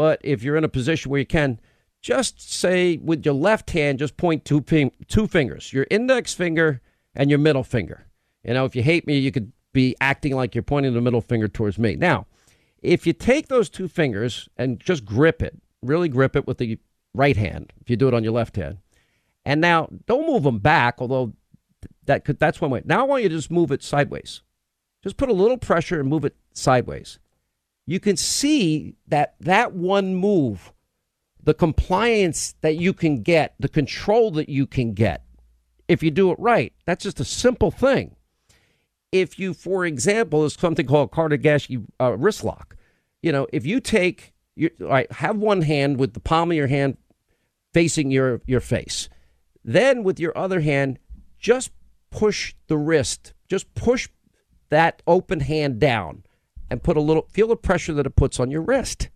But 0.00 0.18
if 0.24 0.42
you're 0.42 0.56
in 0.56 0.64
a 0.64 0.68
position 0.70 1.10
where 1.10 1.20
you 1.20 1.26
can, 1.26 1.60
just 2.00 2.50
say 2.50 2.96
with 2.96 3.22
your 3.26 3.34
left 3.34 3.68
hand, 3.72 3.98
just 3.98 4.16
point 4.16 4.46
two, 4.46 4.62
two 5.08 5.26
fingers, 5.26 5.74
your 5.74 5.86
index 5.90 6.32
finger 6.32 6.80
and 7.14 7.28
your 7.28 7.38
middle 7.38 7.62
finger. 7.62 8.06
You 8.42 8.54
know, 8.54 8.64
if 8.64 8.74
you 8.74 8.82
hate 8.82 9.06
me, 9.06 9.18
you 9.18 9.30
could 9.30 9.52
be 9.74 9.94
acting 10.00 10.34
like 10.34 10.54
you're 10.54 10.62
pointing 10.62 10.94
the 10.94 11.02
middle 11.02 11.20
finger 11.20 11.48
towards 11.48 11.78
me. 11.78 11.96
Now, 11.96 12.26
if 12.80 13.06
you 13.06 13.12
take 13.12 13.48
those 13.48 13.68
two 13.68 13.88
fingers 13.88 14.48
and 14.56 14.80
just 14.80 15.04
grip 15.04 15.42
it, 15.42 15.60
really 15.82 16.08
grip 16.08 16.34
it 16.34 16.46
with 16.46 16.56
the 16.56 16.78
right 17.12 17.36
hand, 17.36 17.70
if 17.82 17.90
you 17.90 17.96
do 17.96 18.08
it 18.08 18.14
on 18.14 18.24
your 18.24 18.32
left 18.32 18.56
hand, 18.56 18.78
and 19.44 19.60
now 19.60 19.90
don't 20.06 20.26
move 20.26 20.44
them 20.44 20.60
back, 20.60 20.94
although 20.96 21.34
that 22.06 22.24
could, 22.24 22.38
that's 22.38 22.58
one 22.58 22.70
way. 22.70 22.80
Now 22.86 23.00
I 23.00 23.02
want 23.02 23.22
you 23.22 23.28
to 23.28 23.36
just 23.36 23.50
move 23.50 23.70
it 23.70 23.82
sideways. 23.82 24.40
Just 25.02 25.18
put 25.18 25.28
a 25.28 25.34
little 25.34 25.58
pressure 25.58 26.00
and 26.00 26.08
move 26.08 26.24
it 26.24 26.36
sideways. 26.54 27.18
You 27.90 27.98
can 27.98 28.16
see 28.16 28.94
that 29.08 29.34
that 29.40 29.72
one 29.72 30.14
move, 30.14 30.72
the 31.42 31.54
compliance 31.54 32.54
that 32.60 32.76
you 32.76 32.92
can 32.92 33.24
get, 33.24 33.56
the 33.58 33.68
control 33.68 34.30
that 34.30 34.48
you 34.48 34.64
can 34.64 34.92
get, 34.94 35.24
if 35.88 36.00
you 36.00 36.12
do 36.12 36.30
it 36.30 36.38
right, 36.38 36.72
that's 36.86 37.02
just 37.02 37.18
a 37.18 37.24
simple 37.24 37.72
thing 37.72 38.14
if 39.10 39.40
you, 39.40 39.54
for 39.54 39.84
example, 39.84 40.44
is 40.44 40.54
something 40.54 40.86
called 40.86 41.10
kote 41.10 41.32
gaeshi 41.32 41.84
uh, 42.00 42.16
wrist 42.16 42.44
lock. 42.44 42.76
You 43.24 43.32
know, 43.32 43.48
if 43.52 43.66
you 43.66 43.80
take, 43.80 44.34
you 44.54 44.70
right, 44.78 45.10
have 45.10 45.38
one 45.38 45.62
hand 45.62 45.98
with 45.98 46.14
the 46.14 46.20
palm 46.20 46.52
of 46.52 46.56
your 46.56 46.68
hand 46.68 46.96
facing 47.74 48.12
your, 48.12 48.40
your 48.46 48.60
face. 48.60 49.08
Then 49.64 50.04
with 50.04 50.20
your 50.20 50.38
other 50.38 50.60
hand, 50.60 51.00
just 51.40 51.72
push 52.12 52.54
the 52.68 52.78
wrist, 52.78 53.34
just 53.48 53.74
push 53.74 54.08
that 54.68 55.02
open 55.08 55.40
hand 55.40 55.80
down 55.80 56.22
and 56.70 56.82
put 56.82 56.96
a 56.96 57.00
little, 57.00 57.26
feel 57.30 57.48
the 57.48 57.56
pressure 57.56 57.92
that 57.94 58.06
it 58.06 58.16
puts 58.16 58.38
on 58.38 58.50
your 58.50 58.62
wrist. 58.62 59.08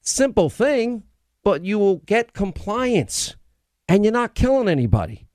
Simple 0.00 0.48
thing, 0.48 1.04
but 1.42 1.64
you 1.64 1.78
will 1.78 1.96
get 1.98 2.32
compliance 2.32 3.36
and 3.88 4.04
you're 4.04 4.12
not 4.12 4.34
killing 4.34 4.68
anybody. 4.68 5.26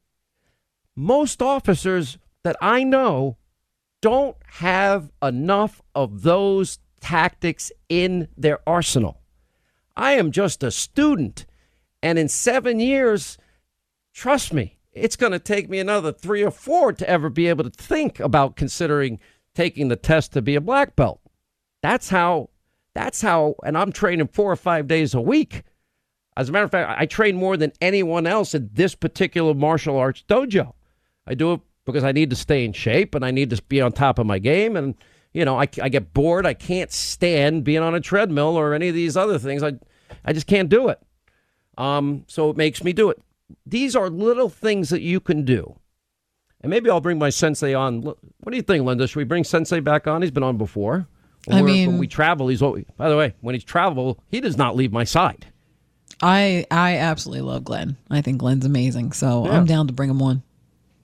Most 0.96 1.42
officers 1.42 2.18
that 2.44 2.56
I 2.62 2.84
know 2.84 3.38
don't 4.02 4.38
have 4.48 5.12
enough 5.22 5.82
of 5.94 6.22
those 6.24 6.80
tactics 7.02 7.72
in 7.90 8.28
their 8.38 8.60
arsenal. 8.68 9.22
I 9.96 10.14
am 10.14 10.32
just 10.32 10.64
a 10.64 10.72
student. 10.72 11.46
And 12.02 12.20
in 12.20 12.30
seven 12.30 12.80
years, 12.80 13.38
trust 14.14 14.54
me, 14.54 14.78
it's 14.94 15.16
going 15.16 15.32
to 15.32 15.40
take 15.40 15.70
me 15.70 15.80
another 15.80 16.12
three 16.12 16.44
or 16.44 16.52
four 16.52 16.94
to 16.94 17.10
ever 17.10 17.30
be 17.30 17.48
able 17.48 17.64
to 17.64 17.70
think 17.70 18.20
about 18.20 18.56
considering 18.56 19.20
taking 19.58 19.88
the 19.88 19.96
test 19.96 20.34
to 20.34 20.42
be 20.42 20.54
a 20.54 20.62
black 20.62 20.96
belt. 20.96 21.20
That's 21.82 22.10
how, 22.10 22.52
that's 22.94 23.24
how, 23.24 23.56
and 23.66 23.76
I'm 23.76 23.92
training 23.92 24.28
four 24.28 24.52
or 24.52 24.56
five 24.56 24.88
days 24.88 25.16
a 25.16 25.20
week. 25.20 25.64
As 26.38 26.48
a 26.48 26.52
matter 26.52 26.66
of 26.66 26.70
fact, 26.70 26.96
I 26.96 27.08
train 27.08 27.36
more 27.36 27.58
than 27.58 27.72
anyone 27.82 28.28
else 28.28 28.54
at 28.54 28.76
this 28.76 28.94
particular 28.94 29.56
martial 29.56 29.98
arts 29.98 30.24
dojo. 30.30 30.74
I 31.26 31.34
do 31.34 31.54
it 31.54 31.62
because 31.86 32.04
I 32.04 32.12
need 32.12 32.30
to 32.30 32.36
stay 32.36 32.66
in 32.66 32.72
shape 32.72 33.16
and 33.16 33.26
I 33.26 33.32
need 33.32 33.50
to 33.50 33.60
be 33.64 33.82
on 33.82 33.94
top 33.94 34.20
of 34.20 34.28
my 34.28 34.38
game. 34.38 34.78
And, 34.78 34.94
you 35.34 35.44
know, 35.44 35.60
I, 35.60 35.68
I 35.82 35.90
get 35.90 36.14
bored. 36.14 36.46
I 36.46 36.54
can't 36.54 36.92
stand 36.92 37.64
being 37.64 37.82
on 37.82 37.96
a 37.96 38.00
treadmill 38.00 38.56
or 38.56 38.76
any 38.76 38.90
of 38.90 38.96
these 38.96 39.18
other 39.18 39.40
things. 39.40 39.64
I, 39.64 39.74
I 40.24 40.34
just 40.34 40.46
can't 40.46 40.70
do 40.70 40.90
it. 40.90 41.00
Um, 41.80 42.26
so 42.28 42.52
it 42.52 42.58
makes 42.58 42.84
me 42.84 42.94
do 42.94 43.10
it. 43.10 43.20
These 43.66 43.96
are 43.96 44.08
little 44.08 44.50
things 44.50 44.90
that 44.90 45.02
you 45.02 45.20
can 45.20 45.46
do. 45.46 45.80
And 46.62 46.70
maybe 46.70 46.90
I'll 46.90 47.02
bring 47.02 47.20
my 47.20 47.30
sensei 47.30 47.74
on. 47.74 48.02
What 48.02 48.18
do 48.52 48.56
you 48.56 48.64
think, 48.64 48.84
Linda? 48.84 49.08
Should 49.08 49.18
we 49.18 49.24
bring 49.24 49.44
sensei 49.44 49.80
back 49.80 50.08
on? 50.08 50.22
He's 50.22 50.32
been 50.32 50.44
on 50.44 50.58
before. 50.58 51.08
When 51.46 51.58
I 51.58 51.62
mean, 51.62 51.92
when 51.92 51.98
we 51.98 52.08
travel, 52.08 52.50
he's 52.50 52.62
always, 52.62 52.86
by 52.98 53.10
the 53.10 53.16
way, 53.16 53.34
when 53.42 53.56
he's 53.56 53.64
travel, 53.64 54.20
he 54.30 54.42
does 54.42 54.58
not 54.58 54.76
leave 54.76 54.92
my 54.92 55.06
side. 55.06 55.46
I 56.22 56.66
I 56.72 56.98
absolutely 56.98 57.42
love 57.42 57.64
Glenn. 57.64 57.96
I 58.10 58.22
think 58.22 58.40
Glenn's 58.40 58.66
amazing. 58.66 59.14
So 59.14 59.46
yeah. 59.46 59.52
I'm 59.52 59.66
down 59.66 59.88
to 59.88 59.94
bring 59.94 60.10
him 60.10 60.22
on. 60.22 60.44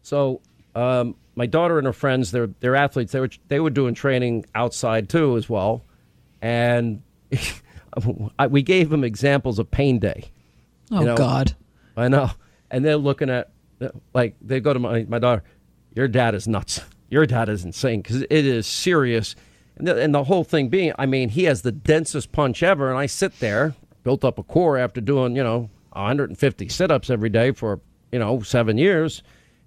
So 0.01 0.41
um, 0.75 1.15
my 1.35 1.45
daughter 1.45 1.77
and 1.77 1.85
her 1.85 1.93
friends, 1.93 2.31
they're 2.31 2.49
they're 2.59 2.75
athletes. 2.75 3.11
They 3.11 3.19
were 3.19 3.29
they 3.47 3.59
were 3.59 3.69
doing 3.69 3.93
training 3.93 4.45
outside 4.55 5.07
too 5.09 5.37
as 5.37 5.47
well, 5.47 5.83
and 6.41 7.01
I, 8.39 8.47
we 8.47 8.63
gave 8.63 8.89
them 8.89 9.03
examples 9.03 9.59
of 9.59 9.69
pain 9.71 9.99
day. 9.99 10.25
Oh 10.91 10.99
you 10.99 11.05
know? 11.05 11.15
God! 11.15 11.55
I 11.95 12.07
know, 12.07 12.31
and 12.69 12.83
they're 12.83 12.97
looking 12.97 13.29
at 13.29 13.51
like 14.13 14.35
they 14.41 14.59
go 14.59 14.73
to 14.73 14.79
my 14.79 15.05
my 15.07 15.19
daughter. 15.19 15.43
Your 15.95 16.07
dad 16.07 16.35
is 16.35 16.47
nuts. 16.47 16.81
Your 17.09 17.25
dad 17.25 17.49
is 17.49 17.63
insane 17.63 18.01
because 18.01 18.23
it 18.23 18.31
is 18.31 18.65
serious, 18.65 19.35
and 19.75 19.87
the, 19.87 20.01
and 20.01 20.13
the 20.13 20.23
whole 20.23 20.43
thing 20.43 20.69
being, 20.69 20.93
I 20.97 21.05
mean, 21.05 21.29
he 21.29 21.43
has 21.43 21.61
the 21.61 21.71
densest 21.71 22.31
punch 22.31 22.63
ever, 22.63 22.89
and 22.89 22.97
I 22.97 23.05
sit 23.05 23.39
there, 23.39 23.75
built 24.03 24.25
up 24.25 24.39
a 24.39 24.43
core 24.43 24.77
after 24.77 24.99
doing 24.99 25.35
you 25.35 25.43
know 25.43 25.69
150 25.91 26.69
sit-ups 26.69 27.09
every 27.09 27.29
day 27.29 27.51
for 27.51 27.81
you 28.11 28.19
know 28.19 28.41
seven 28.41 28.77
years 28.77 29.21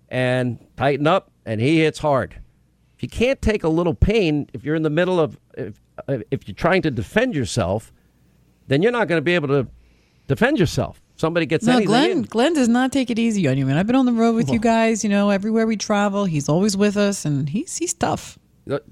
and 0.08 0.58
tighten 0.76 1.06
up, 1.06 1.30
and 1.44 1.60
he 1.60 1.80
hits 1.80 1.98
hard. 1.98 2.40
If 2.96 3.02
you 3.02 3.08
can't 3.08 3.40
take 3.42 3.62
a 3.62 3.68
little 3.68 3.94
pain, 3.94 4.48
if 4.52 4.64
you're 4.64 4.74
in 4.74 4.82
the 4.82 4.90
middle 4.90 5.20
of, 5.20 5.38
if, 5.56 5.80
if 6.30 6.48
you're 6.48 6.54
trying 6.54 6.82
to 6.82 6.90
defend 6.90 7.34
yourself, 7.34 7.92
then 8.68 8.82
you're 8.82 8.92
not 8.92 9.08
going 9.08 9.18
to 9.18 9.24
be 9.24 9.34
able 9.34 9.48
to 9.48 9.68
defend 10.26 10.58
yourself. 10.58 11.02
Somebody 11.16 11.46
gets 11.46 11.64
no, 11.64 11.80
Glenn. 11.82 12.10
In. 12.10 12.22
Glenn 12.22 12.52
does 12.52 12.68
not 12.68 12.92
take 12.92 13.10
it 13.10 13.18
easy 13.18 13.48
on 13.48 13.56
you, 13.56 13.66
man. 13.66 13.76
I've 13.76 13.86
been 13.86 13.96
on 13.96 14.06
the 14.06 14.12
road 14.12 14.34
with 14.34 14.50
you 14.50 14.58
guys. 14.58 15.02
You 15.02 15.10
know, 15.10 15.30
everywhere 15.30 15.66
we 15.66 15.76
travel, 15.76 16.26
he's 16.26 16.48
always 16.48 16.76
with 16.76 16.96
us, 16.96 17.24
and 17.24 17.48
he's 17.48 17.76
he's 17.76 17.94
tough. 17.94 18.38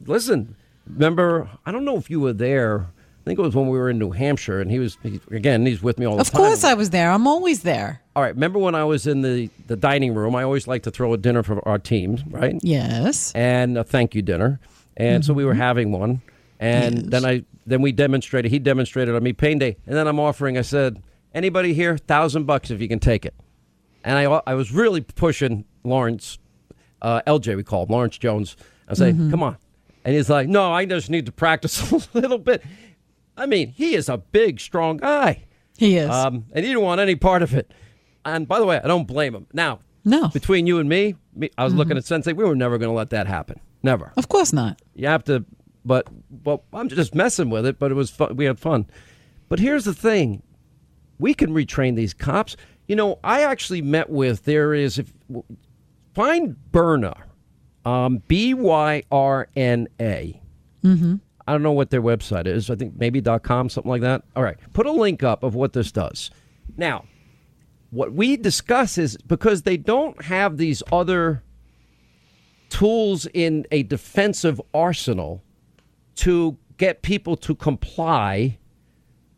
Listen, 0.07 0.57
remember? 0.87 1.49
I 1.67 1.73
don't 1.73 1.85
know 1.85 1.97
if 1.97 2.09
you 2.09 2.21
were 2.21 2.33
there 2.33 2.89
I 3.25 3.27
think 3.27 3.39
it 3.39 3.43
was 3.43 3.55
when 3.57 3.69
we 3.69 3.79
were 3.79 3.89
in 3.89 3.99
New 3.99 4.11
Hampshire, 4.11 4.61
and 4.61 4.71
he 4.71 4.79
was 4.79 4.99
he, 5.03 5.19
again. 5.31 5.65
He's 5.65 5.83
with 5.83 5.99
me 5.99 6.05
all 6.05 6.17
the 6.17 6.21
of 6.21 6.31
time. 6.31 6.43
Of 6.43 6.47
course, 6.47 6.63
I 6.63 6.75
was 6.75 6.91
there. 6.91 7.11
I'm 7.11 7.27
always 7.27 7.63
there. 7.63 8.03
All 8.15 8.23
right. 8.23 8.35
Remember 8.35 8.59
when 8.59 8.75
I 8.75 8.85
was 8.85 9.07
in 9.07 9.23
the 9.23 9.49
the 9.67 9.77
dining 9.77 10.15
room? 10.15 10.37
I 10.37 10.43
always 10.43 10.69
like 10.69 10.83
to 10.83 10.91
throw 10.91 11.15
a 11.15 11.17
dinner 11.17 11.43
for 11.43 11.67
our 11.67 11.79
teams, 11.79 12.23
right? 12.27 12.55
Yes. 12.63 13.33
And 13.35 13.79
a 13.79 13.85
thank 13.85 14.15
you 14.15 14.21
dinner, 14.21 14.61
and 14.95 15.23
mm-hmm. 15.23 15.27
so 15.27 15.33
we 15.33 15.47
were 15.47 15.53
mm-hmm. 15.53 15.61
having 15.63 15.93
one, 15.93 16.21
and 16.61 16.97
yes. 16.97 17.05
then 17.07 17.25
I 17.25 17.45
then 17.65 17.81
we 17.81 17.93
demonstrated. 17.93 18.51
He 18.51 18.59
demonstrated 18.59 19.15
on 19.15 19.23
me 19.23 19.33
pain 19.33 19.59
day, 19.59 19.79
and 19.87 19.97
then 19.97 20.07
I'm 20.07 20.21
offering. 20.21 20.59
I 20.59 20.63
said, 20.63 21.03
anybody 21.35 21.75
here, 21.75 21.97
thousand 21.97 22.45
bucks 22.45 22.71
if 22.71 22.81
you 22.81 22.89
can 22.89 23.01
take 23.01 23.27
it, 23.27 23.35
and 24.03 24.17
I 24.17 24.25
I 24.47 24.55
was 24.55 24.73
really 24.73 25.01
pushing 25.01 25.65
Lawrence, 25.83 26.39
uh, 27.03 27.23
LJ 27.27 27.57
we 27.57 27.63
call 27.63 27.85
him 27.85 27.91
Lawrence 27.91 28.19
Jones. 28.19 28.57
I 28.89 28.95
say, 28.95 29.13
mm-hmm. 29.13 29.31
come 29.31 29.43
on, 29.43 29.57
and 30.05 30.15
he's 30.15 30.31
like, 30.31 30.49
no, 30.49 30.73
I 30.73 30.85
just 30.85 31.11
need 31.11 31.27
to 31.27 31.33
practice 31.33 31.93
a 32.15 32.19
little 32.19 32.39
bit. 32.39 32.63
I 33.37 33.47
mean, 33.47 33.69
he 33.69 33.95
is 33.95 34.09
a 34.09 34.19
big, 34.19 34.61
strong 34.61 34.99
guy. 34.99 35.45
He 35.77 35.97
is. 35.97 36.11
Um, 36.11 36.47
and 36.53 36.65
he 36.65 36.71
didn't 36.71 36.85
want 36.85 37.01
any 37.01 37.17
part 37.17 37.43
of 37.43 37.53
it. 37.53 37.73
And 38.25 38.47
by 38.47 38.61
the 38.61 38.67
way, 38.67 38.81
I 38.83 38.87
don't 38.87 39.07
blame 39.07 39.35
him. 39.35 39.47
Now, 39.53 39.81
no. 40.05 40.29
Between 40.29 40.67
you 40.67 40.79
and 40.79 40.89
me, 40.89 41.17
me 41.35 41.51
I 41.57 41.65
was 41.65 41.73
mm-hmm. 41.73 41.79
looking 41.79 41.97
at 41.97 42.05
Sensei. 42.05 42.33
We 42.33 42.45
were 42.45 42.55
never 42.55 42.79
going 42.79 42.91
to 42.91 42.95
let 42.95 43.11
that 43.11 43.27
happen. 43.27 43.61
Never. 43.83 44.13
Of 44.17 44.29
course 44.29 44.53
not. 44.53 44.81
You 44.95 45.09
have 45.09 45.25
to, 45.25 45.45
but 45.85 46.07
well, 46.45 46.65
I'm 46.73 46.89
just 46.89 47.15
messing 47.15 47.51
with 47.51 47.67
it. 47.67 47.79
But 47.79 47.91
it 47.91 47.95
was 47.95 48.11
fun. 48.11 48.37
We 48.37 48.45
had 48.45 48.59
fun. 48.59 48.87
But 49.49 49.61
here's 49.61 49.85
the 49.85 49.95
thing: 49.95 50.43
we 51.19 51.35
can 51.35 51.51
retrain 51.51 51.97
these 51.97 52.15
cops. 52.15 52.57
You 52.87 52.97
know, 52.97 53.19
I 53.25 53.43
actually 53.43 53.83
met 53.83 54.11
with 54.11 54.45
there 54.45 54.75
is 54.75 54.99
if 54.99 55.13
find 56.15 56.57
Byrna, 56.73 57.17
um, 57.85 58.23
B 58.29 58.55
Y 58.55 59.03
R 59.11 59.49
N 59.57 59.89
A. 60.01 60.41
Mm-hmm. 60.83 61.17
I 61.47 61.53
don't 61.53 61.63
know 61.63 61.73
what 61.73 61.91
their 61.91 62.03
website 62.03 62.47
is. 62.47 62.71
I 62.71 62.75
think 62.75 62.95
maybe 62.97 63.21
.com, 63.21 63.69
something 63.69 63.91
like 63.91 64.01
that. 64.03 64.23
All 64.35 64.43
right. 64.43 64.57
Put 64.73 64.87
a 64.87 64.93
link 64.93 65.23
up 65.23 65.43
of 65.43 65.55
what 65.55 65.75
this 65.75 65.93
does. 65.93 66.31
Now, 66.77 67.05
what 67.91 68.13
we 68.13 68.37
discuss 68.37 68.97
is 68.99 69.17
because 69.27 69.63
they 69.63 69.77
don't 69.77 70.21
have 70.23 70.57
these 70.57 70.83
other 70.91 71.43
tools 72.71 73.27
in 73.35 73.67
a 73.71 73.83
defensive 73.85 74.61
arsenal 74.73 75.43
to 76.17 76.57
get 76.77 77.03
people 77.03 77.37
to 77.37 77.55
comply 77.55 78.59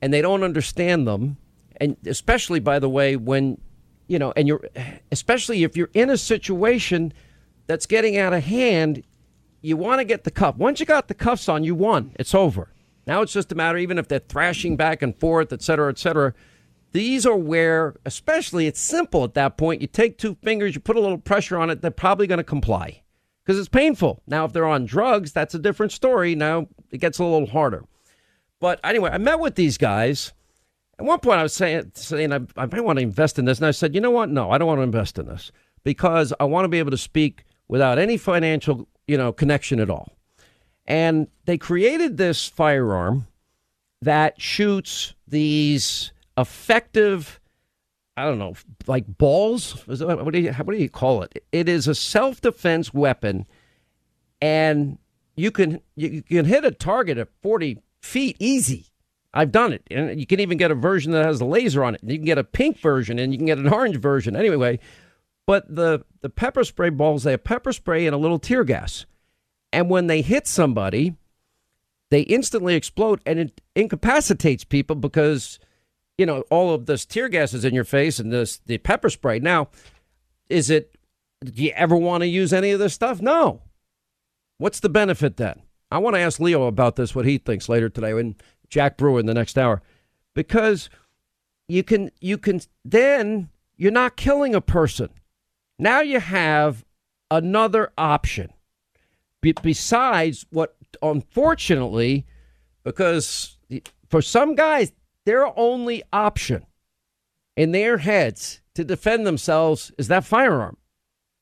and 0.00 0.12
they 0.12 0.22
don't 0.22 0.42
understand 0.42 1.06
them 1.06 1.36
and 1.80 1.96
especially 2.06 2.60
by 2.60 2.78
the 2.78 2.88
way 2.88 3.16
when 3.16 3.60
you 4.06 4.18
know 4.18 4.32
and 4.36 4.46
you're 4.48 4.64
especially 5.10 5.62
if 5.64 5.76
you're 5.76 5.90
in 5.94 6.10
a 6.10 6.16
situation 6.16 7.12
that's 7.66 7.86
getting 7.86 8.16
out 8.16 8.32
of 8.32 8.44
hand 8.44 9.02
you 9.66 9.76
want 9.76 9.98
to 9.98 10.04
get 10.04 10.22
the 10.22 10.30
cuff. 10.30 10.56
Once 10.56 10.78
you 10.78 10.86
got 10.86 11.08
the 11.08 11.14
cuffs 11.14 11.48
on, 11.48 11.64
you 11.64 11.74
won. 11.74 12.12
It's 12.20 12.34
over. 12.34 12.72
Now 13.04 13.22
it's 13.22 13.32
just 13.32 13.50
a 13.50 13.56
matter, 13.56 13.78
even 13.78 13.98
if 13.98 14.06
they're 14.06 14.20
thrashing 14.20 14.76
back 14.76 15.02
and 15.02 15.16
forth, 15.16 15.52
et 15.52 15.60
cetera, 15.60 15.90
et 15.90 15.98
cetera. 15.98 16.34
These 16.92 17.26
are 17.26 17.36
where, 17.36 17.96
especially, 18.04 18.68
it's 18.68 18.80
simple 18.80 19.24
at 19.24 19.34
that 19.34 19.56
point. 19.56 19.80
You 19.80 19.88
take 19.88 20.18
two 20.18 20.36
fingers, 20.42 20.74
you 20.74 20.80
put 20.80 20.96
a 20.96 21.00
little 21.00 21.18
pressure 21.18 21.58
on 21.58 21.68
it, 21.70 21.82
they're 21.82 21.90
probably 21.90 22.28
going 22.28 22.38
to 22.38 22.44
comply 22.44 23.02
because 23.44 23.58
it's 23.58 23.68
painful. 23.68 24.22
Now, 24.26 24.44
if 24.44 24.52
they're 24.52 24.66
on 24.66 24.86
drugs, 24.86 25.32
that's 25.32 25.54
a 25.54 25.58
different 25.58 25.92
story. 25.92 26.34
Now 26.34 26.68
it 26.90 26.98
gets 26.98 27.18
a 27.18 27.24
little 27.24 27.48
harder. 27.48 27.84
But 28.60 28.80
anyway, 28.84 29.10
I 29.12 29.18
met 29.18 29.40
with 29.40 29.56
these 29.56 29.78
guys. 29.78 30.32
At 30.98 31.04
one 31.04 31.20
point, 31.20 31.38
I 31.38 31.42
was 31.42 31.52
saying, 31.52 31.92
saying 31.94 32.32
I, 32.32 32.40
I 32.56 32.66
might 32.66 32.84
want 32.84 32.98
to 32.98 33.02
invest 33.02 33.38
in 33.38 33.44
this. 33.44 33.58
And 33.58 33.66
I 33.66 33.70
said, 33.70 33.94
you 33.94 34.00
know 34.00 34.10
what? 34.10 34.30
No, 34.30 34.50
I 34.50 34.58
don't 34.58 34.66
want 34.68 34.78
to 34.78 34.82
invest 34.82 35.18
in 35.18 35.26
this 35.26 35.52
because 35.84 36.32
I 36.40 36.44
want 36.44 36.64
to 36.64 36.68
be 36.68 36.78
able 36.78 36.90
to 36.90 36.98
speak 36.98 37.44
without 37.68 37.98
any 37.98 38.16
financial, 38.16 38.88
you 39.06 39.16
know, 39.16 39.32
connection 39.32 39.78
at 39.78 39.90
all. 39.90 40.12
And 40.86 41.28
they 41.44 41.58
created 41.58 42.16
this 42.16 42.46
firearm 42.46 43.26
that 44.02 44.40
shoots 44.40 45.14
these 45.26 46.12
effective, 46.38 47.40
I 48.16 48.24
don't 48.24 48.38
know, 48.38 48.54
like 48.86 49.06
balls. 49.18 49.86
What 49.86 50.32
do 50.32 50.38
you, 50.38 50.52
what 50.52 50.72
do 50.72 50.78
you 50.78 50.88
call 50.88 51.22
it? 51.22 51.44
It 51.52 51.68
is 51.68 51.88
a 51.88 51.94
self 51.94 52.40
defense 52.40 52.94
weapon, 52.94 53.46
and 54.40 54.98
you 55.34 55.50
can 55.50 55.80
you 55.96 56.22
can 56.22 56.44
hit 56.44 56.64
a 56.64 56.70
target 56.70 57.18
at 57.18 57.28
40 57.42 57.78
feet 58.00 58.36
easy. 58.38 58.86
I've 59.36 59.52
done 59.52 59.74
it. 59.74 59.82
And 59.90 60.18
you 60.18 60.26
can 60.26 60.40
even 60.40 60.56
get 60.56 60.70
a 60.70 60.74
version 60.74 61.12
that 61.12 61.26
has 61.26 61.40
a 61.42 61.44
laser 61.44 61.84
on 61.84 61.94
it. 61.94 62.00
You 62.02 62.16
can 62.16 62.24
get 62.24 62.38
a 62.38 62.44
pink 62.44 62.78
version 62.78 63.18
and 63.18 63.32
you 63.32 63.38
can 63.38 63.46
get 63.46 63.58
an 63.58 63.68
orange 63.68 63.98
version. 63.98 64.34
Anyway, 64.34 64.78
but 65.46 65.72
the, 65.72 66.04
the 66.22 66.30
pepper 66.30 66.64
spray 66.64 66.88
balls, 66.88 67.22
they 67.22 67.32
have 67.32 67.44
pepper 67.44 67.72
spray 67.72 68.06
and 68.06 68.14
a 68.14 68.18
little 68.18 68.38
tear 68.38 68.64
gas. 68.64 69.04
And 69.72 69.90
when 69.90 70.06
they 70.06 70.22
hit 70.22 70.46
somebody, 70.46 71.16
they 72.10 72.22
instantly 72.22 72.74
explode 72.74 73.20
and 73.26 73.38
it 73.38 73.60
incapacitates 73.74 74.64
people 74.64 74.96
because, 74.96 75.58
you 76.16 76.24
know, 76.24 76.42
all 76.50 76.72
of 76.72 76.86
this 76.86 77.04
tear 77.04 77.28
gas 77.28 77.52
is 77.52 77.64
in 77.64 77.74
your 77.74 77.84
face 77.84 78.18
and 78.18 78.32
this 78.32 78.58
the 78.64 78.78
pepper 78.78 79.10
spray. 79.10 79.38
Now, 79.38 79.68
is 80.48 80.70
it 80.70 80.96
do 81.44 81.62
you 81.62 81.72
ever 81.74 81.94
want 81.94 82.22
to 82.22 82.26
use 82.26 82.54
any 82.54 82.70
of 82.70 82.80
this 82.80 82.94
stuff? 82.94 83.20
No. 83.20 83.60
What's 84.56 84.80
the 84.80 84.88
benefit 84.88 85.36
then? 85.36 85.60
I 85.90 85.98
want 85.98 86.16
to 86.16 86.20
ask 86.20 86.40
Leo 86.40 86.66
about 86.66 86.96
this, 86.96 87.14
what 87.14 87.26
he 87.26 87.38
thinks 87.38 87.68
later 87.68 87.88
today, 87.88 88.10
and 88.10 88.34
Jack 88.68 88.96
Brewer 88.96 89.20
in 89.20 89.26
the 89.26 89.34
next 89.34 89.58
hour, 89.58 89.82
because 90.34 90.90
you 91.68 91.82
can 91.82 92.10
you 92.20 92.38
can 92.38 92.60
then 92.84 93.50
you're 93.76 93.92
not 93.92 94.16
killing 94.16 94.54
a 94.54 94.60
person. 94.60 95.10
Now 95.78 96.00
you 96.00 96.20
have 96.20 96.84
another 97.30 97.92
option 97.98 98.52
Be- 99.40 99.52
besides 99.52 100.46
what, 100.50 100.76
unfortunately, 101.02 102.26
because 102.84 103.58
for 104.08 104.22
some 104.22 104.54
guys, 104.54 104.92
their 105.24 105.46
only 105.58 106.02
option 106.12 106.64
in 107.56 107.72
their 107.72 107.98
heads 107.98 108.60
to 108.74 108.84
defend 108.84 109.26
themselves 109.26 109.92
is 109.98 110.08
that 110.08 110.24
firearm. 110.24 110.76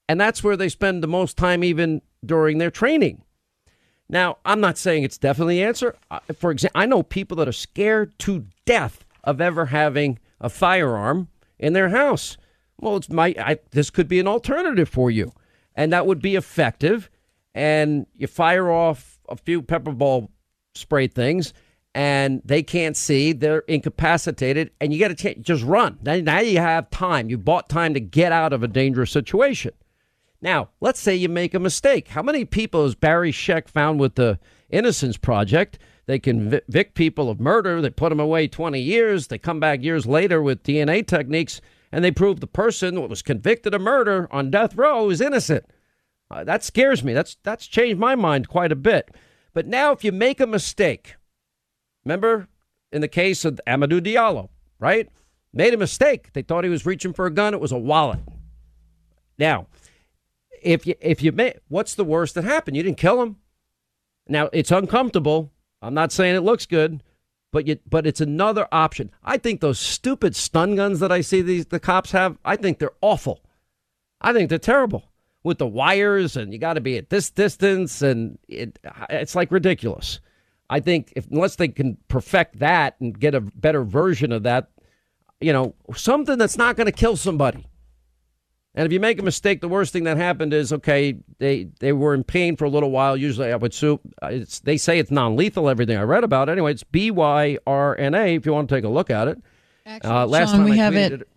And 0.09 0.21
that's 0.21 0.43
where 0.43 0.57
they 0.57 0.69
spend 0.69 1.03
the 1.03 1.09
most 1.09 1.37
time, 1.37 1.63
even 1.65 2.03
during 2.25 2.59
their 2.59 2.71
training. 2.71 3.23
Now, 4.09 4.39
I'm 4.45 4.61
not 4.61 4.79
saying 4.79 5.03
it's 5.03 5.19
definitely 5.19 5.59
the 5.59 5.65
answer. 5.65 5.97
Uh, 6.11 6.21
for 6.39 6.51
example, 6.51 6.81
I 6.81 6.87
know 6.87 7.03
people 7.03 7.37
that 7.39 7.49
are 7.49 7.53
scared 7.53 8.19
to 8.21 8.47
death 8.67 9.05
of 9.23 9.41
ever 9.41 9.67
having 9.67 10.19
a 10.41 10.49
firearm 10.49 11.29
in 11.59 11.73
their 11.73 11.89
house. 11.89 12.37
Well, 12.79 12.97
it's 12.97 13.09
my 13.09 13.35
I, 13.39 13.59
this 13.71 13.91
could 13.91 14.09
be 14.09 14.21
an 14.21 14.29
alternative 14.29 14.89
for 14.89 15.11
you, 15.11 15.33
and 15.75 15.93
that 15.93 16.07
would 16.07 16.21
be 16.21 16.37
effective. 16.37 17.11
And 17.55 18.07
you 18.15 18.27
fire 18.27 18.71
off 18.71 19.19
a 19.29 19.37
few 19.37 19.63
pepper 19.63 19.93
ball 19.93 20.31
spray 20.75 21.07
things, 21.07 21.55
and 21.95 22.43
they 22.45 22.63
can't 22.63 22.97
see; 22.97 23.33
they're 23.33 23.61
incapacitated, 23.61 24.73
and 24.81 24.93
you 24.93 24.99
get 24.99 25.13
a 25.13 25.15
chance. 25.15 25.39
Just 25.41 25.65
run. 25.65 25.99
Now, 26.03 26.17
now 26.17 26.41
you 26.41 26.59
have 26.59 26.91
time. 26.91 27.31
You 27.31 27.39
bought 27.39 27.69
time 27.69 27.95
to 27.95 28.01
get 28.01 28.33
out 28.33 28.53
of 28.53 28.63
a 28.63 28.69
dangerous 28.69 29.13
situation. 29.13 29.73
Now, 30.45 30.69
let's 30.83 31.01
say 31.01 31.17
you 31.17 31.31
make 31.31 31.55
a 31.55 31.59
mistake. 31.59 32.09
How 32.09 32.23
many 32.23 32.45
people 32.45 32.85
has 32.85 32.95
Barry 32.95 33.33
Scheck 33.33 33.67
found 33.67 33.99
with 33.99 34.17
the 34.17 34.39
Innocence 34.69 35.17
Project? 35.17 35.79
They 36.05 36.19
convict 36.19 36.95
people 36.95 37.31
of 37.31 37.41
murder. 37.41 37.81
They 37.81 37.89
put 37.89 38.11
them 38.11 38.21
away 38.21 38.47
20 38.47 38.79
years. 38.79 39.29
They 39.29 39.39
come 39.39 39.59
back 39.59 39.83
years 39.83 40.05
later 40.05 40.43
with 40.43 40.63
DNA 40.63 41.07
techniques 41.07 41.63
and 41.91 42.05
they 42.05 42.11
prove 42.11 42.41
the 42.41 42.47
person 42.47 42.97
that 42.97 43.09
was 43.09 43.23
convicted 43.23 43.73
of 43.73 43.81
murder 43.81 44.29
on 44.31 44.51
death 44.51 44.77
row 44.77 45.09
is 45.09 45.23
innocent. 45.23 45.65
Uh, 46.31 46.45
that 46.45 46.63
scares 46.63 47.03
me. 47.03 47.15
That's 47.15 47.39
that's 47.43 47.67
changed 47.67 47.99
my 47.99 48.15
mind 48.15 48.47
quite 48.49 48.73
a 48.73 48.77
bit. 48.77 49.15
But 49.55 49.67
now, 49.67 49.93
if 49.93 50.05
you 50.05 50.13
make 50.13 50.41
a 50.41 50.47
mistake, 50.47 51.15
remember 52.05 52.49
in 52.93 53.01
the 53.01 53.09
case 53.09 53.47
of 53.47 53.61
Amadou 53.67 54.01
Diallo, 54.01 54.51
right? 54.79 55.09
Made 55.55 55.73
a 55.73 55.79
mistake. 55.79 56.35
They 56.35 56.43
thought 56.43 56.65
he 56.65 56.71
was 56.71 56.85
reaching 56.85 57.15
for 57.15 57.25
a 57.25 57.31
gun. 57.31 57.55
It 57.55 57.61
was 57.61 57.73
a 57.73 57.79
wallet. 57.79 58.21
Now, 59.39 59.69
if 60.65 60.87
you 60.87 60.95
if 61.01 61.23
you 61.23 61.33
may, 61.33 61.55
what's 61.69 61.95
the 61.95 62.05
worst 62.05 62.35
that 62.35 62.45
happened? 62.45 62.77
You 62.77 62.83
didn't 62.83 62.99
kill 62.99 63.23
him. 63.23 63.37
Now 64.27 64.49
it's 64.53 64.71
uncomfortable. 64.71 65.53
I'm 65.83 65.95
not 65.95 66.13
saying 66.13 66.35
it 66.35 66.41
looks 66.41 66.67
good, 66.67 67.03
but 67.53 67.67
you, 67.67 67.79
but 67.89 68.07
it's 68.07 68.21
another 68.21 68.67
option. 68.73 69.11
I 69.23 69.37
think 69.37 69.61
those 69.61 69.79
stupid 69.79 70.35
stun 70.35 70.77
guns 70.77 71.01
that 71.01 71.13
I 71.13 71.21
see 71.21 71.43
these 71.43 71.67
the 71.67 71.79
cops 71.79 72.13
have, 72.13 72.39
I 72.45 72.57
think 72.57 72.79
they're 72.79 72.91
awful. 73.01 73.45
I 74.21 74.33
think 74.33 74.49
they're 74.49 74.59
terrible 74.59 75.05
with 75.43 75.59
the 75.59 75.67
wires 75.67 76.37
and 76.37 76.53
you 76.53 76.59
got 76.59 76.75
to 76.75 76.81
be 76.81 76.97
at 76.97 77.11
this 77.11 77.31
distance 77.31 78.01
and 78.01 78.39
it, 78.49 78.79
it's 79.11 79.35
like 79.35 79.53
ridiculous. 79.53 80.21
I 80.71 80.81
think 80.81 81.13
if 81.15 81.31
unless 81.31 81.57
they 81.57 81.69
can 81.69 81.99
perfect 82.09 82.59
that 82.61 82.97
and 83.01 83.19
get 83.19 83.35
a 83.35 83.41
better 83.43 83.85
version 83.85 84.33
of 84.33 84.45
that, 84.45 84.71
you 85.41 85.53
know, 85.53 85.75
something 85.95 86.39
that's 86.39 86.57
not 86.57 86.77
going 86.77 86.87
to 86.87 86.93
kill 86.93 87.17
somebody. 87.17 87.67
And 88.77 88.87
if 88.87 88.93
you 88.93 88.99
make 88.99 89.21
a 89.21 89.23
mistake, 89.23 89.61
the 89.61 89.69
worst 89.69 89.93
thing 89.93 90.05
that 90.05 90.17
happened 90.17 90.53
is 90.53 90.73
okay. 90.73 91.17
They 91.39 91.69
they 91.79 91.93
were 91.93 92.13
in 92.13 92.25
pain 92.25 92.57
for 92.57 92.65
a 92.65 92.69
little 92.69 92.91
while. 92.91 93.17
Usually, 93.17 93.53
I 93.53 93.57
would 93.57 93.73
sue. 93.73 94.01
It's, 94.23 94.61
they 94.61 94.77
say 94.77 94.99
it's 94.99 95.13
non-lethal. 95.13 95.69
Everything 95.69 95.97
I 95.97 96.03
read 96.03 96.25
about. 96.25 96.49
Anyway, 96.49 96.73
it's 96.73 96.83
B 96.83 97.13
Y 97.13 97.59
R 97.67 97.97
N 97.97 98.15
A. 98.15 98.35
If 98.35 98.47
you 98.47 98.53
want 98.53 98.69
to 98.69 98.75
take 98.75 98.85
a 98.85 98.89
look 98.89 99.11
at 99.11 99.29
it. 99.29 99.41
Actually, 99.87 100.11
uh, 100.11 100.27
last 100.27 100.51
Sean, 100.51 100.59
time 100.59 100.65
we 100.65 100.73
I 100.73 100.77
have 100.77 100.97
it, 100.97 101.13
it, 101.13 101.29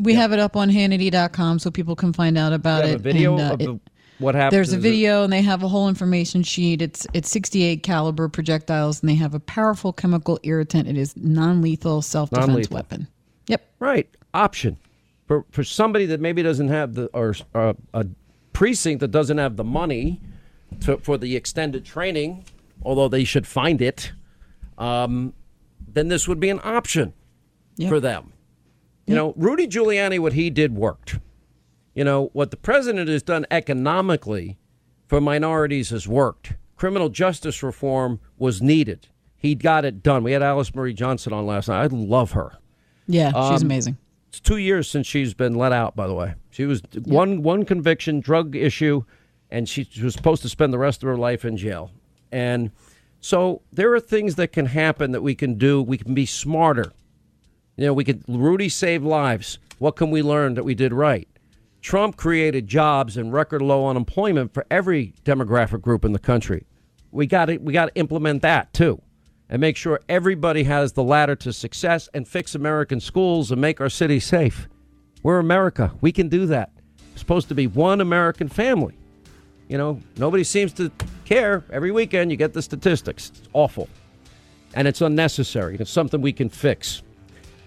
We 0.00 0.14
yeah. 0.14 0.20
have 0.20 0.32
it 0.32 0.38
up 0.38 0.56
on 0.56 0.70
Hannity.com 0.70 1.58
so 1.58 1.70
people 1.70 1.96
can 1.96 2.12
find 2.12 2.38
out 2.38 2.52
about 2.52 2.84
it. 2.86 2.94
A 2.94 2.98
video 2.98 3.36
and, 3.36 3.62
uh, 3.62 3.70
of 3.72 3.80
what 4.18 4.34
happened. 4.34 4.56
There's 4.56 4.72
a 4.72 4.78
video, 4.78 5.20
it? 5.20 5.24
and 5.24 5.32
they 5.32 5.42
have 5.42 5.62
a 5.62 5.68
whole 5.68 5.90
information 5.90 6.42
sheet. 6.42 6.80
It's 6.80 7.06
it's 7.12 7.28
68 7.28 7.82
caliber 7.82 8.30
projectiles, 8.30 9.02
and 9.02 9.10
they 9.10 9.16
have 9.16 9.34
a 9.34 9.40
powerful 9.40 9.92
chemical 9.92 10.40
irritant. 10.42 10.88
It 10.88 10.96
is 10.96 11.14
non-lethal 11.18 12.00
self-defense 12.00 12.46
non-lethal. 12.46 12.74
weapon. 12.74 13.08
Yep. 13.46 13.62
Right. 13.78 14.08
Option 14.32 14.78
for 15.28 15.44
for 15.50 15.62
somebody 15.62 16.06
that 16.06 16.20
maybe 16.20 16.42
doesn't 16.42 16.68
have 16.68 16.94
the 16.94 17.06
or 17.12 17.34
uh, 17.54 17.74
a 17.94 18.06
precinct 18.52 19.00
that 19.00 19.12
doesn't 19.12 19.38
have 19.38 19.56
the 19.56 19.62
money 19.62 20.20
to, 20.80 20.96
for 20.98 21.16
the 21.16 21.36
extended 21.36 21.84
training, 21.84 22.44
although 22.82 23.06
they 23.08 23.22
should 23.22 23.46
find 23.46 23.80
it, 23.80 24.12
um, 24.78 25.34
then 25.86 26.08
this 26.08 26.26
would 26.26 26.40
be 26.40 26.48
an 26.48 26.60
option 26.64 27.12
yep. 27.76 27.88
for 27.88 28.00
them. 28.00 28.32
You 29.06 29.14
know, 29.14 29.32
Rudy 29.38 29.66
Giuliani, 29.66 30.18
what 30.18 30.34
he 30.34 30.50
did 30.50 30.76
worked. 30.76 31.18
You 31.94 32.04
know, 32.04 32.28
what 32.34 32.50
the 32.50 32.58
president 32.58 33.08
has 33.08 33.22
done 33.22 33.46
economically 33.50 34.58
for 35.06 35.18
minorities 35.18 35.88
has 35.90 36.06
worked. 36.06 36.52
Criminal 36.76 37.08
justice 37.08 37.62
reform 37.62 38.20
was 38.36 38.60
needed. 38.60 39.08
He 39.34 39.54
got 39.54 39.86
it 39.86 40.02
done. 40.02 40.24
We 40.24 40.32
had 40.32 40.42
Alice 40.42 40.74
Marie 40.74 40.92
Johnson 40.92 41.32
on 41.32 41.46
last 41.46 41.68
night. 41.68 41.82
I 41.82 41.86
love 41.86 42.32
her. 42.32 42.58
Yeah, 43.06 43.28
she's 43.28 43.62
um, 43.62 43.66
amazing. 43.66 43.96
It's 44.28 44.40
two 44.40 44.58
years 44.58 44.88
since 44.88 45.06
she's 45.06 45.34
been 45.34 45.54
let 45.54 45.72
out. 45.72 45.96
By 45.96 46.06
the 46.06 46.14
way, 46.14 46.34
she 46.50 46.66
was 46.66 46.82
one 47.04 47.42
one 47.42 47.64
conviction, 47.64 48.20
drug 48.20 48.54
issue, 48.54 49.04
and 49.50 49.68
she 49.68 49.88
was 50.02 50.14
supposed 50.14 50.42
to 50.42 50.48
spend 50.48 50.72
the 50.72 50.78
rest 50.78 51.02
of 51.02 51.08
her 51.08 51.16
life 51.16 51.44
in 51.44 51.56
jail. 51.56 51.90
And 52.30 52.70
so 53.20 53.62
there 53.72 53.92
are 53.94 54.00
things 54.00 54.34
that 54.34 54.52
can 54.52 54.66
happen 54.66 55.12
that 55.12 55.22
we 55.22 55.34
can 55.34 55.54
do. 55.54 55.82
We 55.82 55.96
can 55.96 56.14
be 56.14 56.26
smarter. 56.26 56.92
You 57.76 57.86
know, 57.86 57.94
we 57.94 58.04
could. 58.04 58.22
Rudy 58.28 58.68
saved 58.68 59.04
lives. 59.04 59.58
What 59.78 59.96
can 59.96 60.10
we 60.10 60.22
learn 60.22 60.54
that 60.54 60.64
we 60.64 60.74
did 60.74 60.92
right? 60.92 61.28
Trump 61.80 62.16
created 62.16 62.66
jobs 62.66 63.16
and 63.16 63.32
record 63.32 63.62
low 63.62 63.86
unemployment 63.86 64.52
for 64.52 64.66
every 64.70 65.14
demographic 65.24 65.80
group 65.80 66.04
in 66.04 66.12
the 66.12 66.18
country. 66.18 66.66
We 67.12 67.26
got 67.26 67.46
to 67.46 67.56
we 67.56 67.72
got 67.72 67.86
to 67.86 67.94
implement 67.94 68.42
that 68.42 68.74
too 68.74 69.00
and 69.50 69.60
make 69.60 69.76
sure 69.76 70.00
everybody 70.08 70.64
has 70.64 70.92
the 70.92 71.02
ladder 71.02 71.36
to 71.36 71.52
success 71.52 72.08
and 72.14 72.26
fix 72.26 72.54
American 72.54 73.00
schools 73.00 73.50
and 73.50 73.60
make 73.60 73.80
our 73.80 73.88
city 73.88 74.20
safe. 74.20 74.68
We're 75.22 75.38
America. 75.38 75.92
We 76.00 76.12
can 76.12 76.28
do 76.28 76.46
that. 76.46 76.70
We're 77.12 77.18
supposed 77.18 77.48
to 77.48 77.54
be 77.54 77.66
one 77.66 78.00
American 78.00 78.48
family. 78.48 78.94
You 79.68 79.78
know, 79.78 80.00
nobody 80.16 80.44
seems 80.44 80.72
to 80.74 80.90
care. 81.24 81.64
Every 81.70 81.90
weekend 81.90 82.30
you 82.30 82.36
get 82.36 82.52
the 82.52 82.62
statistics. 82.62 83.30
It's 83.30 83.48
awful. 83.52 83.88
And 84.74 84.86
it's 84.86 85.00
unnecessary. 85.00 85.76
It's 85.78 85.90
something 85.90 86.20
we 86.20 86.32
can 86.32 86.48
fix. 86.48 87.02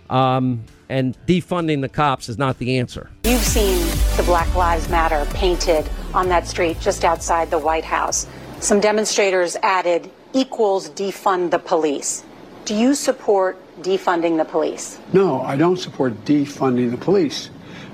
Um, 0.10 0.63
and 0.89 1.17
defunding 1.26 1.82
the 1.82 1.89
cops 1.89 2.28
is 2.28 2.38
not 2.38 2.58
the 2.58 2.78
answer. 2.78 3.10
You've 3.24 3.41
seen 3.41 3.80
the 4.17 4.24
Black 4.24 4.54
Lives 4.56 4.89
Matter 4.89 5.26
painted 5.34 5.89
on 6.13 6.28
that 6.30 6.48
street 6.48 6.80
just 6.80 7.06
outside 7.06 7.50
the 7.50 7.60
White 7.60 7.86
House 7.86 8.28
Some 8.60 8.80
demonstrators 8.80 9.56
added 9.63 10.12
equals 10.34 10.89
defund 10.89 11.52
the 11.52 11.60
police. 11.60 12.24
Do 12.65 12.76
you 12.76 12.94
support 12.96 13.58
defunding 13.82 14.38
the 14.38 14.46
police? 14.46 15.00
No, 15.13 15.41
I 15.41 15.56
don't 15.56 15.78
support 15.78 16.13
defunding 16.26 16.91
the 16.91 16.98
police. 16.98 17.50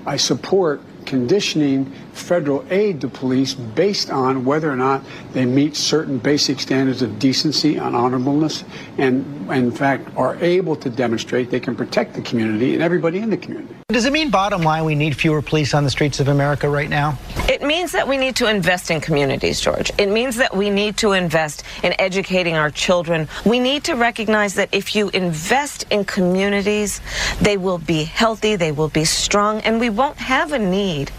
I 0.05 0.17
support 0.17 0.81
conditioning 1.05 1.91
federal 2.17 2.65
aid 2.69 3.01
to 3.01 3.07
police 3.07 3.53
based 3.53 4.09
on 4.09 4.43
whether 4.45 4.71
or 4.71 4.75
not 4.75 5.03
they 5.33 5.45
meet 5.45 5.75
certain 5.75 6.17
basic 6.17 6.59
standards 6.59 7.01
of 7.01 7.19
decency 7.19 7.77
and 7.77 7.95
honorableness 7.95 8.63
and, 8.97 9.51
in 9.51 9.71
fact, 9.71 10.09
are 10.17 10.35
able 10.43 10.75
to 10.75 10.89
demonstrate 10.89 11.49
they 11.49 11.59
can 11.59 11.75
protect 11.75 12.13
the 12.13 12.21
community 12.21 12.73
and 12.73 12.83
everybody 12.83 13.19
in 13.19 13.29
the 13.29 13.37
community. 13.37 13.75
Does 13.89 14.05
it 14.05 14.11
mean, 14.11 14.29
bottom 14.29 14.63
line, 14.63 14.83
we 14.83 14.95
need 14.95 15.15
fewer 15.15 15.41
police 15.41 15.73
on 15.73 15.85
the 15.85 15.89
streets 15.89 16.19
of 16.19 16.27
America 16.27 16.69
right 16.69 16.89
now? 16.89 17.17
It 17.49 17.61
means 17.61 17.93
that 17.93 18.07
we 18.07 18.17
need 18.17 18.35
to 18.35 18.47
invest 18.47 18.91
in 18.91 18.99
communities, 18.99 19.61
George. 19.61 19.91
It 19.97 20.07
means 20.07 20.35
that 20.35 20.55
we 20.55 20.69
need 20.69 20.97
to 20.97 21.13
invest 21.13 21.63
in 21.83 21.95
educating 21.97 22.55
our 22.55 22.69
children. 22.69 23.29
We 23.45 23.59
need 23.59 23.85
to 23.85 23.93
recognize 23.93 24.55
that 24.55 24.69
if 24.73 24.93
you 24.93 25.09
invest 25.09 25.85
in 25.89 26.03
communities, 26.03 26.99
they 27.41 27.55
will 27.55 27.77
be 27.77 28.03
healthy, 28.03 28.57
they 28.57 28.73
will 28.73 28.89
be 28.89 29.05
strong, 29.05 29.61
and 29.61 29.79
we 29.79 29.89
won't 29.89 30.17
have 30.17 30.51
a 30.51 30.59
need 30.59 31.11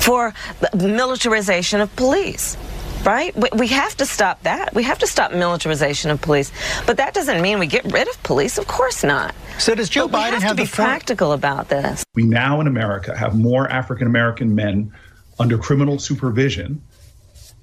for 0.00 0.34
militarization 0.74 1.80
of 1.80 1.94
police 1.96 2.56
right? 3.04 3.34
We 3.54 3.68
have 3.68 3.96
to 3.98 4.06
stop 4.06 4.42
that. 4.42 4.74
We 4.74 4.82
have 4.84 4.98
to 5.00 5.06
stop 5.06 5.32
militarization 5.32 6.10
of 6.10 6.20
police. 6.20 6.50
But 6.86 6.96
that 6.96 7.14
doesn't 7.14 7.42
mean 7.42 7.58
we 7.58 7.66
get 7.66 7.84
rid 7.84 8.08
of 8.08 8.22
police. 8.22 8.58
Of 8.58 8.66
course 8.66 9.04
not. 9.04 9.34
So 9.58 9.74
does 9.74 9.88
Joe 9.88 10.08
but 10.08 10.18
Biden 10.18 10.24
we 10.24 10.32
have, 10.32 10.42
have 10.42 10.50
to 10.52 10.62
be 10.62 10.66
form- 10.66 10.88
practical 10.88 11.32
about 11.32 11.68
this? 11.68 12.04
We 12.14 12.24
now 12.24 12.60
in 12.60 12.66
America 12.66 13.16
have 13.16 13.36
more 13.36 13.70
African 13.70 14.06
American 14.06 14.54
men 14.54 14.92
under 15.38 15.58
criminal 15.58 15.98
supervision 15.98 16.82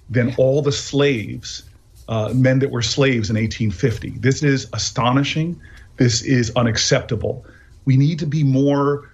than 0.09 0.35
all 0.37 0.61
the 0.61 0.71
slaves, 0.71 1.63
uh, 2.07 2.33
men 2.35 2.59
that 2.59 2.69
were 2.69 2.81
slaves 2.81 3.29
in 3.29 3.35
1850. 3.35 4.19
This 4.19 4.43
is 4.43 4.67
astonishing. 4.73 5.59
This 5.97 6.21
is 6.21 6.51
unacceptable. 6.55 7.45
We 7.85 7.97
need 7.97 8.19
to 8.19 8.25
be 8.25 8.43
more 8.43 9.10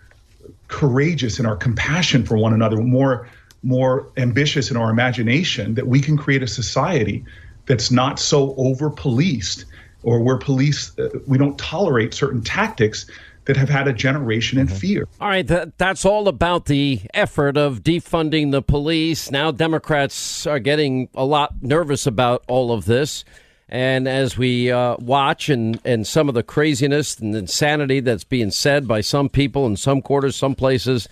courageous 0.68 1.40
in 1.40 1.46
our 1.46 1.56
compassion 1.56 2.26
for 2.26 2.38
one 2.38 2.54
another, 2.54 2.78
more 2.78 3.30
more 3.64 4.08
ambitious 4.18 4.70
in 4.70 4.78
our 4.78 4.90
imagination 4.90 5.74
that 5.74 5.88
we 5.88 6.00
can 6.00 6.16
create 6.16 6.44
a 6.44 6.48
society 6.48 7.26
that's 7.66 7.92
not 7.92 8.20
so 8.20 8.54
over 8.56 8.90
policed 8.90 9.66
or 10.04 10.22
where 10.22 10.38
police 10.38 10.98
uh, 11.00 11.10
we 11.26 11.38
don't 11.38 11.58
tolerate 11.58 12.14
certain 12.14 12.42
tactics 12.42 13.08
that 13.46 13.56
have 13.56 13.70
had 13.70 13.88
a 13.88 13.94
generation 13.94 14.60
in 14.60 14.68
fear. 14.68 15.08
All 15.22 15.30
right, 15.30 15.48
that, 15.48 15.78
that's 15.78 16.04
all 16.04 16.28
about 16.28 16.66
the 16.66 17.02
effort 17.14 17.56
of 17.56 17.82
defunding 17.82 18.52
the 18.52 18.62
police. 18.62 19.32
Now, 19.32 19.52
Democrats 19.52 20.46
are 20.46 20.60
getting 20.60 21.08
a 21.16 21.24
lot 21.24 21.56
nervous 21.62 22.06
about 22.06 22.44
all 22.50 22.74
of 22.74 22.86
this. 22.86 23.24
And 23.70 24.08
as 24.08 24.38
we 24.38 24.72
uh, 24.72 24.96
watch 25.00 25.50
and, 25.50 25.80
and 25.84 26.08
some 26.08 26.30
of 26.30 26.36
the 26.36 26.44
craziness 26.44 27.20
and 27.20 27.36
insanity 27.36 28.00
that's 28.00 28.24
being 28.24 28.52
said 28.52 28.88
by 28.88 29.02
some 29.02 29.28
people 29.28 29.66
in 29.66 29.76
some 29.76 30.02
quarters, 30.02 30.36
some 30.36 30.56
places, 30.56 31.10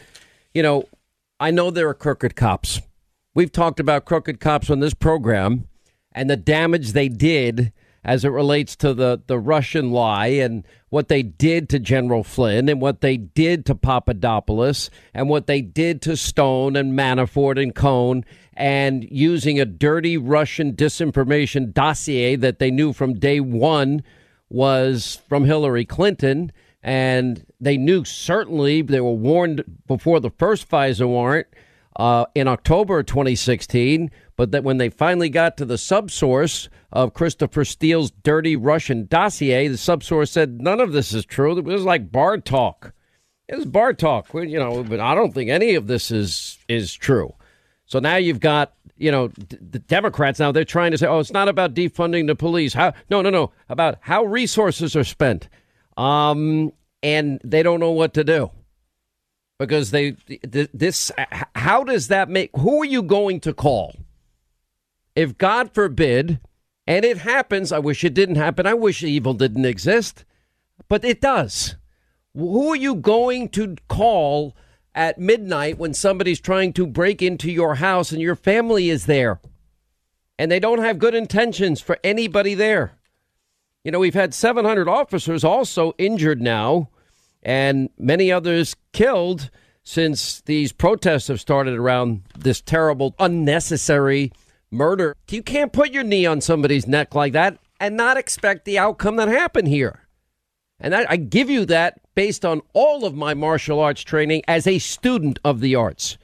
you 0.53 0.63
know, 0.63 0.85
I 1.39 1.51
know 1.51 1.69
there 1.69 1.89
are 1.89 1.93
crooked 1.93 2.35
cops. 2.35 2.81
We've 3.33 3.51
talked 3.51 3.81
about 3.81 4.05
crooked 4.05 4.39
cops 4.39 4.69
on 4.69 4.79
this 4.79 4.93
program 4.93 5.67
and 6.13 6.29
the 6.29 6.37
damage 6.37 6.93
they 6.93 7.09
did 7.09 7.73
as 8.05 8.23
it 8.23 8.29
relates 8.29 8.75
to 8.77 8.93
the, 8.93 9.21
the 9.27 9.39
Russian 9.39 9.91
lie 9.91 10.27
and 10.27 10.63
what 10.89 11.09
they 11.09 11.23
did 11.23 11.67
to 11.69 11.79
General 11.79 12.23
Flynn 12.23 12.69
and 12.69 12.79
what 12.79 13.01
they 13.01 13.17
did 13.17 13.65
to 13.65 13.75
Papadopoulos 13.75 14.89
and 15.13 15.27
what 15.27 15.47
they 15.47 15.59
did 15.59 16.01
to 16.03 16.15
Stone 16.15 16.75
and 16.77 16.97
Manafort 16.97 17.61
and 17.61 17.75
Cohn 17.75 18.23
and 18.55 19.05
using 19.11 19.59
a 19.59 19.65
dirty 19.65 20.17
Russian 20.17 20.73
disinformation 20.73 21.73
dossier 21.73 22.35
that 22.37 22.59
they 22.59 22.71
knew 22.71 22.93
from 22.93 23.15
day 23.15 23.39
one 23.39 24.03
was 24.49 25.21
from 25.27 25.45
Hillary 25.45 25.85
Clinton. 25.85 26.51
And 26.81 27.45
they 27.59 27.77
knew 27.77 28.05
certainly 28.05 28.81
they 28.81 29.01
were 29.01 29.11
warned 29.11 29.63
before 29.87 30.19
the 30.19 30.29
first 30.29 30.69
FISA 30.69 31.07
warrant 31.07 31.47
uh, 31.95 32.25
in 32.35 32.47
October 32.47 33.01
2016, 33.01 34.11
but 34.35 34.51
that 34.51 34.63
when 34.63 34.77
they 34.77 34.89
finally 34.89 35.29
got 35.29 35.57
to 35.57 35.65
the 35.65 35.75
subsource 35.75 36.67
of 36.91 37.13
Christopher 37.13 37.65
Steele's 37.65 38.11
dirty 38.11 38.55
Russian 38.55 39.07
dossier, 39.07 39.67
the 39.67 39.77
subsource 39.77 40.29
said 40.29 40.61
none 40.61 40.79
of 40.79 40.91
this 40.91 41.13
is 41.13 41.25
true. 41.25 41.57
It 41.57 41.65
was 41.65 41.83
like 41.83 42.11
bar 42.11 42.37
talk. 42.37 42.93
It 43.47 43.55
was 43.55 43.65
bar 43.65 43.93
talk, 43.93 44.33
you 44.33 44.59
know. 44.59 44.83
But 44.83 44.99
I 44.99 45.15
don't 45.15 45.33
think 45.33 45.49
any 45.49 45.75
of 45.75 45.87
this 45.87 46.11
is 46.11 46.57
is 46.67 46.93
true. 46.93 47.33
So 47.85 47.99
now 47.99 48.15
you've 48.15 48.39
got 48.39 48.73
you 48.97 49.11
know 49.11 49.27
the 49.37 49.79
Democrats 49.79 50.39
now 50.39 50.51
they're 50.51 50.65
trying 50.65 50.91
to 50.91 50.97
say, 50.97 51.07
oh, 51.07 51.19
it's 51.19 51.33
not 51.33 51.47
about 51.47 51.73
defunding 51.73 52.27
the 52.27 52.35
police. 52.35 52.73
How? 52.73 52.93
No, 53.09 53.21
no, 53.21 53.29
no. 53.29 53.51
About 53.69 53.97
how 54.01 54.23
resources 54.23 54.95
are 54.95 55.03
spent. 55.03 55.49
Um, 55.97 56.71
and 57.03 57.39
they 57.43 57.61
don't 57.61 57.79
know 57.79 57.91
what 57.91 58.13
to 58.15 58.23
do 58.23 58.51
because 59.59 59.91
they 59.91 60.15
this 60.51 61.11
how 61.55 61.83
does 61.83 62.07
that 62.07 62.29
make 62.29 62.49
who 62.57 62.81
are 62.81 62.85
you 62.85 63.01
going 63.01 63.39
to 63.39 63.53
call 63.53 63.95
if 65.15 65.37
god 65.37 65.71
forbid 65.73 66.39
and 66.87 67.05
it 67.05 67.19
happens 67.19 67.71
i 67.71 67.79
wish 67.79 68.03
it 68.03 68.13
didn't 68.13 68.35
happen 68.35 68.65
i 68.65 68.73
wish 68.73 69.03
evil 69.03 69.33
didn't 69.33 69.65
exist 69.65 70.25
but 70.87 71.05
it 71.05 71.21
does 71.21 71.75
who 72.33 72.69
are 72.69 72.75
you 72.75 72.95
going 72.95 73.47
to 73.47 73.75
call 73.87 74.55
at 74.95 75.19
midnight 75.19 75.77
when 75.77 75.93
somebody's 75.93 76.39
trying 76.39 76.73
to 76.73 76.87
break 76.87 77.21
into 77.21 77.51
your 77.51 77.75
house 77.75 78.11
and 78.11 78.21
your 78.21 78.35
family 78.35 78.89
is 78.89 79.05
there 79.05 79.39
and 80.39 80.51
they 80.51 80.59
don't 80.59 80.79
have 80.79 80.97
good 80.97 81.13
intentions 81.13 81.79
for 81.81 81.99
anybody 82.03 82.55
there 82.55 82.97
you 83.83 83.91
know 83.91 83.99
we've 83.99 84.15
had 84.15 84.33
700 84.33 84.87
officers 84.87 85.43
also 85.43 85.93
injured 85.99 86.41
now 86.41 86.89
and 87.43 87.89
many 87.99 88.31
others 88.31 88.75
killed 88.91 89.51
since 89.85 90.41
these 90.41 90.73
protests 90.73 91.27
have 91.27 91.39
started 91.39 91.75
around 91.75 92.23
this 92.37 92.59
terrible, 92.59 93.13
unnecessary 93.19 94.33
murder. 94.71 95.15
You 95.29 95.43
can't 95.43 95.71
put 95.71 95.91
your 95.91 96.03
knee 96.03 96.25
on 96.25 96.41
somebody's 96.41 96.87
neck 96.87 97.13
like 97.13 97.33
that 97.33 97.59
and 97.79 97.95
not 97.95 98.17
expect 98.17 98.65
the 98.65 98.79
outcome 98.79 99.17
that 99.17 99.27
happened 99.27 99.67
here. 99.67 100.01
And 100.79 100.95
I, 100.95 101.05
I 101.07 101.17
give 101.17 101.51
you 101.51 101.65
that 101.67 102.01
based 102.15 102.45
on 102.45 102.61
all 102.73 103.05
of 103.05 103.13
my 103.13 103.33
martial 103.33 103.79
arts 103.79 104.01
training 104.01 104.41
as 104.47 104.65
a 104.65 104.79
student 104.79 105.37
of 105.43 105.59
the 105.59 105.75
arts. 105.75 106.17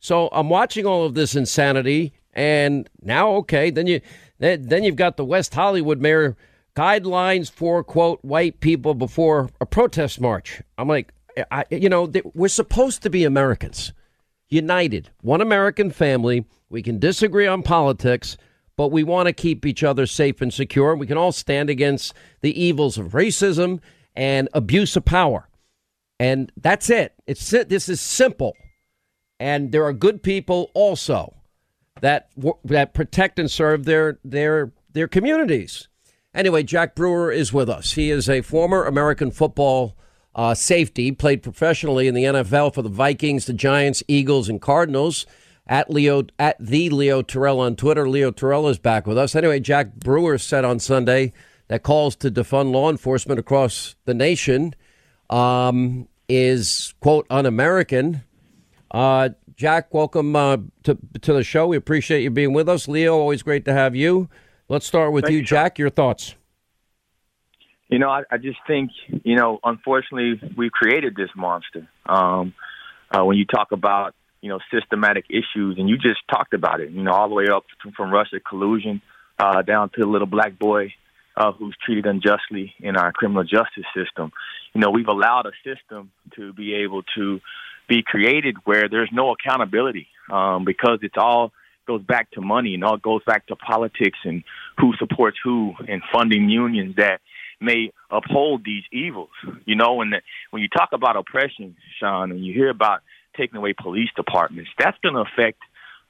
So 0.00 0.28
I'm 0.32 0.50
watching 0.50 0.84
all 0.84 1.04
of 1.06 1.14
this 1.14 1.36
insanity, 1.36 2.12
and 2.34 2.90
now, 3.02 3.30
okay, 3.36 3.70
then 3.70 3.86
you 3.86 4.00
then 4.38 4.82
you've 4.82 4.96
got 4.96 5.16
the 5.16 5.24
West 5.24 5.54
Hollywood 5.54 6.00
mayor 6.00 6.36
guidelines 6.74 7.48
for 7.48 7.84
quote 7.84 8.18
white 8.24 8.58
people 8.58 8.94
before 8.94 9.50
a 9.60 9.66
protest 9.66 10.20
march. 10.20 10.60
I'm 10.76 10.88
like, 10.88 11.12
I, 11.52 11.64
you 11.70 11.88
know, 11.88 12.10
we're 12.34 12.48
supposed 12.48 13.02
to 13.02 13.10
be 13.10 13.22
Americans, 13.22 13.92
united, 14.48 15.10
one 15.20 15.40
American 15.40 15.92
family. 15.92 16.44
We 16.68 16.82
can 16.82 16.98
disagree 16.98 17.46
on 17.46 17.62
politics, 17.62 18.36
but 18.76 18.88
we 18.88 19.04
want 19.04 19.28
to 19.28 19.32
keep 19.32 19.64
each 19.64 19.84
other 19.84 20.06
safe 20.06 20.40
and 20.40 20.52
secure. 20.52 20.96
We 20.96 21.06
can 21.06 21.18
all 21.18 21.32
stand 21.32 21.70
against 21.70 22.14
the 22.40 22.60
evils 22.60 22.98
of 22.98 23.12
racism 23.12 23.80
and 24.14 24.48
abuse 24.52 24.96
of 24.96 25.04
power, 25.04 25.48
and 26.18 26.52
that's 26.56 26.90
it. 26.90 27.14
It's 27.26 27.50
this 27.50 27.88
is 27.88 28.00
simple, 28.00 28.54
and 29.40 29.72
there 29.72 29.84
are 29.84 29.92
good 29.92 30.22
people 30.22 30.70
also 30.74 31.34
that 32.00 32.30
that 32.64 32.94
protect 32.94 33.38
and 33.38 33.50
serve 33.50 33.84
their 33.84 34.18
their 34.24 34.72
their 34.92 35.08
communities. 35.08 35.88
Anyway, 36.34 36.62
Jack 36.62 36.94
Brewer 36.94 37.30
is 37.30 37.52
with 37.52 37.68
us. 37.68 37.92
He 37.92 38.10
is 38.10 38.28
a 38.28 38.40
former 38.40 38.84
American 38.84 39.30
football 39.30 39.96
uh, 40.34 40.54
safety, 40.54 41.12
played 41.12 41.42
professionally 41.42 42.08
in 42.08 42.14
the 42.14 42.24
NFL 42.24 42.74
for 42.74 42.82
the 42.82 42.88
Vikings, 42.88 43.44
the 43.46 43.52
Giants, 43.52 44.02
Eagles, 44.08 44.48
and 44.48 44.60
Cardinals. 44.60 45.26
At 45.64 45.90
Leo, 45.90 46.24
at 46.40 46.56
the 46.58 46.90
Leo 46.90 47.22
Terrell 47.22 47.60
on 47.60 47.76
Twitter. 47.76 48.08
Leo 48.08 48.32
Terrell 48.32 48.68
is 48.68 48.78
back 48.78 49.06
with 49.06 49.16
us. 49.16 49.36
Anyway, 49.36 49.60
Jack 49.60 49.94
Brewer 49.94 50.36
said 50.36 50.64
on 50.64 50.80
Sunday 50.80 51.32
that 51.68 51.82
calls 51.82 52.16
to 52.16 52.30
defund 52.30 52.72
law 52.72 52.90
enforcement 52.90 53.38
across 53.38 53.96
the 54.04 54.14
nation 54.14 54.74
um, 55.30 56.08
is 56.28 56.94
quote 57.00 57.26
un-American. 57.30 58.22
Uh, 58.90 59.30
Jack, 59.56 59.92
welcome 59.94 60.34
uh, 60.34 60.58
to 60.82 60.98
to 61.20 61.32
the 61.32 61.44
show. 61.44 61.66
We 61.68 61.76
appreciate 61.76 62.22
you 62.22 62.30
being 62.30 62.52
with 62.52 62.68
us. 62.68 62.88
Leo, 62.88 63.16
always 63.16 63.42
great 63.42 63.64
to 63.66 63.72
have 63.72 63.94
you. 63.94 64.28
Let's 64.68 64.86
start 64.86 65.12
with 65.12 65.24
Thank 65.24 65.34
you, 65.34 65.42
Jack. 65.42 65.78
Your 65.78 65.90
thoughts? 65.90 66.34
You 67.88 67.98
know, 67.98 68.08
I, 68.08 68.22
I 68.30 68.38
just 68.38 68.58
think, 68.66 68.90
you 69.22 69.36
know, 69.36 69.60
unfortunately, 69.62 70.40
we've 70.56 70.72
created 70.72 71.14
this 71.14 71.28
monster. 71.36 71.86
Um, 72.06 72.54
uh, 73.10 73.22
when 73.22 73.36
you 73.36 73.44
talk 73.44 73.70
about, 73.70 74.14
you 74.40 74.48
know, 74.48 74.58
systematic 74.72 75.26
issues, 75.28 75.76
and 75.78 75.90
you 75.90 75.98
just 75.98 76.20
talked 76.30 76.54
about 76.54 76.80
it, 76.80 76.90
you 76.90 77.02
know, 77.02 77.12
all 77.12 77.28
the 77.28 77.34
way 77.34 77.48
up 77.48 77.64
from, 77.82 77.92
from 77.92 78.10
Russia 78.10 78.40
collusion 78.40 79.02
uh, 79.38 79.60
down 79.60 79.90
to 79.90 80.00
the 80.00 80.06
little 80.06 80.26
black 80.26 80.58
boy 80.58 80.94
uh, 81.36 81.52
who's 81.52 81.76
treated 81.84 82.06
unjustly 82.06 82.74
in 82.80 82.96
our 82.96 83.12
criminal 83.12 83.44
justice 83.44 83.86
system. 83.96 84.32
You 84.74 84.80
know, 84.80 84.90
we've 84.90 85.08
allowed 85.08 85.46
a 85.46 85.52
system 85.64 86.10
to 86.36 86.52
be 86.52 86.74
able 86.74 87.02
to 87.16 87.40
be 87.88 88.02
created 88.02 88.56
where 88.64 88.88
there's 88.88 89.10
no 89.12 89.32
accountability 89.32 90.08
um, 90.30 90.64
because 90.64 90.98
it's 91.02 91.16
all 91.16 91.52
goes 91.86 92.02
back 92.02 92.30
to 92.30 92.40
money 92.40 92.74
and 92.74 92.84
all 92.84 92.96
goes 92.96 93.22
back 93.26 93.46
to 93.48 93.56
politics 93.56 94.18
and 94.24 94.44
who 94.78 94.94
supports 94.98 95.36
who 95.42 95.74
and 95.88 96.00
funding 96.12 96.48
unions 96.48 96.96
that 96.96 97.20
may 97.60 97.92
uphold 98.10 98.64
these 98.64 98.84
evils. 98.92 99.30
You 99.64 99.76
know, 99.76 100.00
and 100.00 100.14
when 100.50 100.62
you 100.62 100.68
talk 100.68 100.90
about 100.92 101.16
oppression, 101.16 101.76
Sean, 101.98 102.30
and 102.30 102.44
you 102.44 102.52
hear 102.52 102.70
about 102.70 103.00
taking 103.36 103.56
away 103.56 103.72
police 103.72 104.10
departments, 104.14 104.70
that's 104.78 104.96
going 105.02 105.14
to 105.14 105.22
affect 105.22 105.58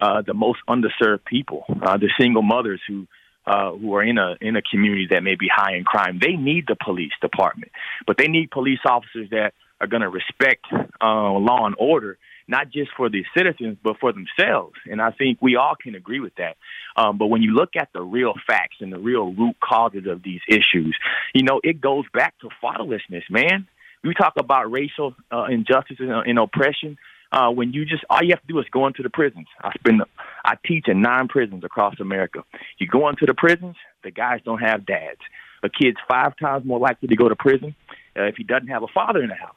uh, 0.01 0.23
the 0.23 0.35
most 0.35 0.59
underserved 0.69 1.25
people, 1.25 1.65
uh, 1.83 1.97
the 1.97 2.11
single 2.19 2.43
mothers 2.43 2.81
who 2.89 3.07
uh, 3.47 3.73
who 3.73 3.95
are 3.95 4.03
in 4.03 4.19
a 4.19 4.37
in 4.41 4.57
a 4.57 4.63
community 4.63 5.09
that 5.11 5.23
may 5.23 5.35
be 5.35 5.49
high 5.53 5.77
in 5.77 5.85
crime. 5.85 6.19
They 6.21 6.33
need 6.33 6.67
the 6.69 6.77
police 6.83 7.13
department, 7.21 7.73
but 8.07 8.17
they 8.19 8.29
need 8.29 8.51
police 8.51 8.81
officers 8.85 9.31
that 9.31 9.53
are 9.81 9.87
going 9.87 10.03
to 10.03 10.09
respect 10.09 10.65
uh, 10.73 11.33
law 11.33 11.67
and 11.67 11.75
order 11.79 12.19
not 12.49 12.71
just 12.71 12.91
for 12.97 13.09
the 13.09 13.25
citizens, 13.37 13.79
but 13.83 13.97
for 13.99 14.13
themselves. 14.13 14.75
And 14.87 15.01
I 15.01 15.11
think 15.11 15.39
we 15.41 15.57
all 15.57 15.75
can 15.81 15.95
agree 15.95 16.21
with 16.21 16.35
that. 16.37 16.57
Um, 16.97 17.19
but 17.19 17.27
when 17.27 17.43
you 17.43 17.53
look 17.55 17.71
at 17.77 17.89
the 17.93 18.03
real 18.03 18.35
facts 18.47 18.77
and 18.81 18.93
the 18.93 18.99
real 18.99 19.33
root 19.33 19.57
causes 19.61 20.07
of 20.07 20.23
these 20.23 20.41
issues, 20.49 20.97
you 21.35 21.43
know, 21.43 21.61
it 21.65 21.81
goes 21.81 22.05
back 22.13 22.35
to 22.41 22.49
fatherlessness, 22.63 23.23
man. 23.31 23.67
We 24.05 24.15
talk 24.15 24.35
about 24.37 24.71
racial 24.71 25.15
uh, 25.31 25.45
injustice 25.45 25.99
and, 26.01 26.11
and 26.11 26.39
oppression. 26.39 26.99
Uh, 27.33 27.51
when 27.51 27.73
you 27.73 27.87
just 27.87 28.05
all 28.11 28.23
you 28.23 28.31
have 28.31 28.43
to 28.43 28.47
do 28.47 28.59
is 28.59 28.67
go 28.71 28.87
into 28.87 29.03
the 29.03 29.09
prisons. 29.09 29.47
I 29.63 29.73
spend, 29.73 30.03
I 30.45 30.55
teach 30.67 30.87
in 30.87 31.01
nine 31.01 31.29
prisons 31.29 31.65
across 31.65 31.99
America. 31.99 32.45
You 32.79 32.87
go 32.87 33.09
into 33.09 33.25
the 33.25 33.35
prisons, 33.35 33.77
the 34.05 34.11
guys 34.11 34.41
don't 34.45 34.61
have 34.61 34.85
dads. 34.85 35.21
A 35.63 35.71
kid's 35.71 35.97
five 36.07 36.37
times 36.37 36.67
more 36.67 36.79
likely 36.79 37.09
to 37.09 37.17
go 37.17 37.29
to 37.29 37.37
prison 37.37 37.75
uh, 38.17 38.25
if 38.25 38.37
he 38.37 38.45
doesn't 38.45 38.69
have 38.69 38.83
a 38.83 38.89
father 38.93 39.23
in 39.23 39.31
the 39.31 39.35
house. 39.35 39.55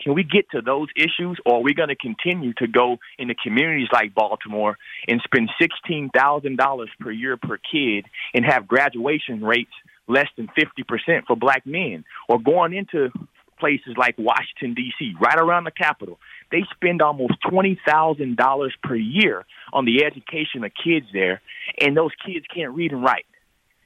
Can 0.00 0.14
we 0.14 0.22
get 0.22 0.48
to 0.52 0.60
those 0.60 0.86
issues, 0.94 1.40
or 1.44 1.56
are 1.56 1.62
we 1.62 1.74
going 1.74 1.88
to 1.88 1.96
continue 1.96 2.52
to 2.58 2.68
go 2.68 2.98
into 3.18 3.34
communities 3.34 3.88
like 3.92 4.14
Baltimore 4.14 4.78
and 5.08 5.20
spend 5.24 5.50
$16,000 5.60 6.86
per 7.00 7.10
year 7.10 7.36
per 7.36 7.58
kid 7.58 8.06
and 8.32 8.44
have 8.44 8.68
graduation 8.68 9.42
rates 9.42 9.72
less 10.06 10.28
than 10.36 10.48
50% 10.56 11.26
for 11.26 11.34
black 11.34 11.66
men? 11.66 12.04
Or 12.28 12.38
going 12.38 12.74
into 12.74 13.10
places 13.58 13.94
like 13.96 14.14
Washington, 14.18 14.74
D.C., 14.74 15.14
right 15.20 15.38
around 15.38 15.64
the 15.64 15.72
Capitol, 15.72 16.18
they 16.50 16.64
spend 16.74 17.02
almost 17.02 17.34
$20,000 17.50 18.70
per 18.82 18.94
year 18.94 19.44
on 19.72 19.84
the 19.84 20.04
education 20.04 20.64
of 20.64 20.72
kids 20.82 21.06
there, 21.12 21.42
and 21.80 21.96
those 21.96 22.12
kids 22.24 22.46
can't 22.54 22.74
read 22.74 22.92
and 22.92 23.02
write. 23.02 23.26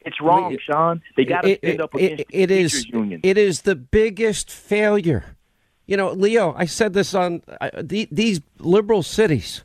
It's 0.05 0.21
wrong, 0.21 0.57
Sean. 0.65 1.01
They 1.17 1.25
got 1.25 1.43
to 1.43 1.57
stand 1.57 1.81
up 1.81 1.95
against 1.95 2.13
it, 2.13 2.21
it, 2.21 2.29
the 2.29 2.43
it 2.43 2.47
teachers 2.49 2.75
is, 2.75 2.89
union. 2.89 3.21
It 3.23 3.39
is 3.39 3.63
the 3.63 3.77
biggest 3.77 4.51
failure 4.51 5.37
you 5.87 5.97
know, 5.97 6.13
Leo, 6.13 6.55
I 6.57 6.67
said 6.67 6.93
this 6.93 7.15
on 7.15 7.43
uh, 7.61 7.71
the, 7.83 8.09
these 8.11 8.41
liberal 8.59 9.03
cities 9.03 9.65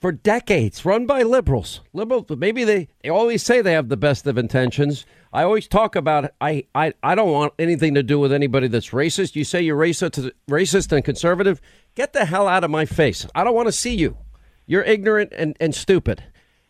for 0.00 0.12
decades, 0.12 0.84
run 0.84 1.06
by 1.06 1.22
liberals. 1.22 1.80
Liberals, 1.92 2.26
maybe 2.30 2.64
they, 2.64 2.88
they 3.02 3.10
always 3.10 3.42
say 3.42 3.60
they 3.60 3.74
have 3.74 3.90
the 3.90 3.96
best 3.96 4.26
of 4.26 4.38
intentions. 4.38 5.04
I 5.32 5.42
always 5.42 5.68
talk 5.68 5.94
about 5.94 6.32
I, 6.40 6.64
I, 6.74 6.94
I 7.02 7.14
don't 7.14 7.30
want 7.30 7.52
anything 7.58 7.94
to 7.94 8.02
do 8.02 8.18
with 8.18 8.32
anybody 8.32 8.66
that's 8.66 8.90
racist. 8.90 9.36
You 9.36 9.44
say 9.44 9.60
you're 9.60 9.78
racist, 9.78 10.30
racist 10.48 10.92
and 10.92 11.04
conservative. 11.04 11.60
Get 11.94 12.14
the 12.14 12.24
hell 12.24 12.48
out 12.48 12.64
of 12.64 12.70
my 12.70 12.86
face. 12.86 13.26
I 13.34 13.44
don't 13.44 13.54
want 13.54 13.68
to 13.68 13.72
see 13.72 13.94
you. 13.94 14.16
You're 14.66 14.82
ignorant 14.84 15.32
and, 15.36 15.56
and 15.60 15.74
stupid. 15.74 16.24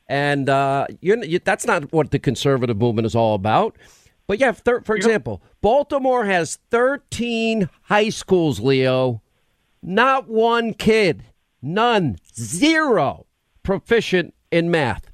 And 0.08 0.48
uh, 0.48 0.88
you're, 1.00 1.22
you, 1.24 1.38
that's 1.38 1.66
not 1.66 1.92
what 1.92 2.10
the 2.10 2.18
conservative 2.18 2.78
movement 2.78 3.06
is 3.06 3.14
all 3.14 3.34
about. 3.34 3.76
But 4.26 4.40
yeah, 4.40 4.52
thir- 4.52 4.80
for 4.82 4.96
example, 4.96 5.42
Baltimore 5.60 6.24
has 6.24 6.58
13 6.70 7.68
high 7.82 8.08
schools, 8.08 8.58
Leo. 8.60 9.22
Not 9.82 10.28
one 10.28 10.74
kid, 10.74 11.24
none, 11.62 12.16
zero 12.34 13.26
proficient 13.62 14.34
in 14.50 14.70
math. 14.70 15.10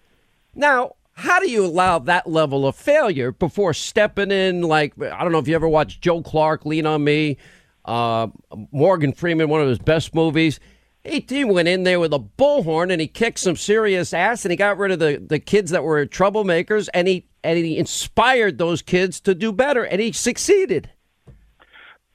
Now, 0.55 0.93
how 1.13 1.41
do 1.41 1.51
you 1.51 1.65
allow 1.65 1.99
that 2.01 2.27
level 2.27 2.67
of 2.67 2.77
failure 2.77 3.33
before 3.33 3.73
stepping 3.73 4.31
in? 4.31 4.63
Like, 4.63 5.01
I 5.01 5.23
don't 5.23 5.33
know 5.33 5.39
if 5.39 5.49
you 5.49 5.55
ever 5.55 5.69
watched 5.69 6.03
Joe 6.03 6.23
Clark, 6.23 6.67
Lean 6.67 6.87
on 6.87 7.05
Me, 7.05 7.39
uh, 7.87 8.29
Morgan 8.71 9.13
Freeman, 9.13 9.49
one 9.49 9.63
of 9.63 9.69
his 9.69 9.79
best 9.79 10.15
movies. 10.15 10.61
He 11.05 11.45
went 11.45 11.69
in 11.69 11.85
there 11.85 12.01
with 12.01 12.13
a 12.13 12.19
bullhorn 12.19 12.91
and 12.91 13.01
he 13.01 13.07
kicked 13.07 13.39
some 13.39 13.57
serious 13.57 14.13
ass 14.13 14.45
and 14.45 14.51
he 14.51 14.57
got 14.57 14.77
rid 14.77 14.91
of 14.91 14.99
the, 14.99 15.25
the 15.25 15.39
kids 15.39 15.71
that 15.71 15.85
were 15.85 16.05
troublemakers 16.05 16.89
and 16.93 17.07
he 17.07 17.29
and 17.45 17.57
he 17.59 17.79
inspired 17.79 18.59
those 18.59 18.83
kids 18.83 19.21
to 19.21 19.35
do 19.35 19.53
better 19.53 19.85
and 19.85 20.01
he 20.01 20.11
succeeded. 20.11 20.91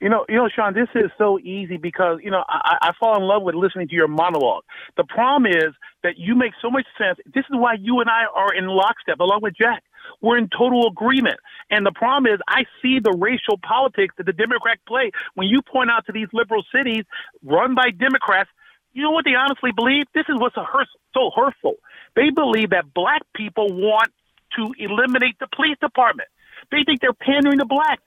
You 0.02 0.10
know, 0.10 0.26
you 0.28 0.36
know, 0.36 0.50
Sean, 0.54 0.74
this 0.74 0.90
is 0.96 1.12
so 1.20 1.38
easy 1.40 1.78
because 1.78 2.20
you 2.24 2.32
know 2.32 2.44
I, 2.50 2.78
I 2.82 2.92
fall 3.00 3.16
in 3.18 3.24
love 3.24 3.44
with 3.44 3.54
listening 3.54 3.88
to 3.88 3.96
your 3.96 4.08
monologue. 4.08 4.64
The 4.98 5.04
problem 5.04 5.46
is 5.46 5.74
that 6.02 6.18
you 6.18 6.36
make 6.36 6.54
so 6.60 6.72
much 6.72 6.86
sense. 6.98 7.20
This 7.32 7.46
is 7.50 7.56
why 7.56 7.76
you 7.80 8.00
and 8.00 8.10
I 8.10 8.24
are 8.34 8.52
in 8.54 8.66
lockstep, 8.66 9.20
along 9.20 9.42
with 9.44 9.54
Jack. 9.56 9.84
We're 10.20 10.40
in 10.40 10.50
total 10.50 10.88
agreement. 10.88 11.38
And 11.70 11.86
the 11.86 11.92
problem 11.92 12.32
is, 12.34 12.40
I 12.48 12.64
see 12.82 13.00
the 13.00 13.16
racial 13.18 13.60
politics 13.62 14.16
that 14.18 14.26
the 14.26 14.34
Democrats 14.34 14.82
play. 14.88 15.12
When 15.36 15.48
you 15.48 15.62
point 15.62 15.92
out 15.92 16.06
to 16.08 16.12
these 16.12 16.28
liberal 16.34 16.64
cities 16.74 17.06
run 17.44 17.76
by 17.76 17.92
Democrats, 17.92 18.50
you 18.94 19.04
know 19.04 19.12
what 19.12 19.24
they 19.24 19.36
honestly 19.36 19.72
believe? 19.72 20.06
This 20.14 20.26
is 20.28 20.36
what's 20.38 20.56
so 20.56 21.30
hurtful. 21.36 21.76
They 22.16 22.30
believe 22.34 22.72
that 22.72 22.92
black 22.94 23.22
people 23.36 23.68
want 23.70 24.12
to 24.58 24.74
eliminate 24.80 25.38
the 25.40 25.48
police 25.56 25.78
department. 25.80 26.28
They 26.72 26.84
think 26.86 27.02
they're 27.02 27.14
pandering 27.14 27.60
to 27.60 27.66
black. 27.66 28.00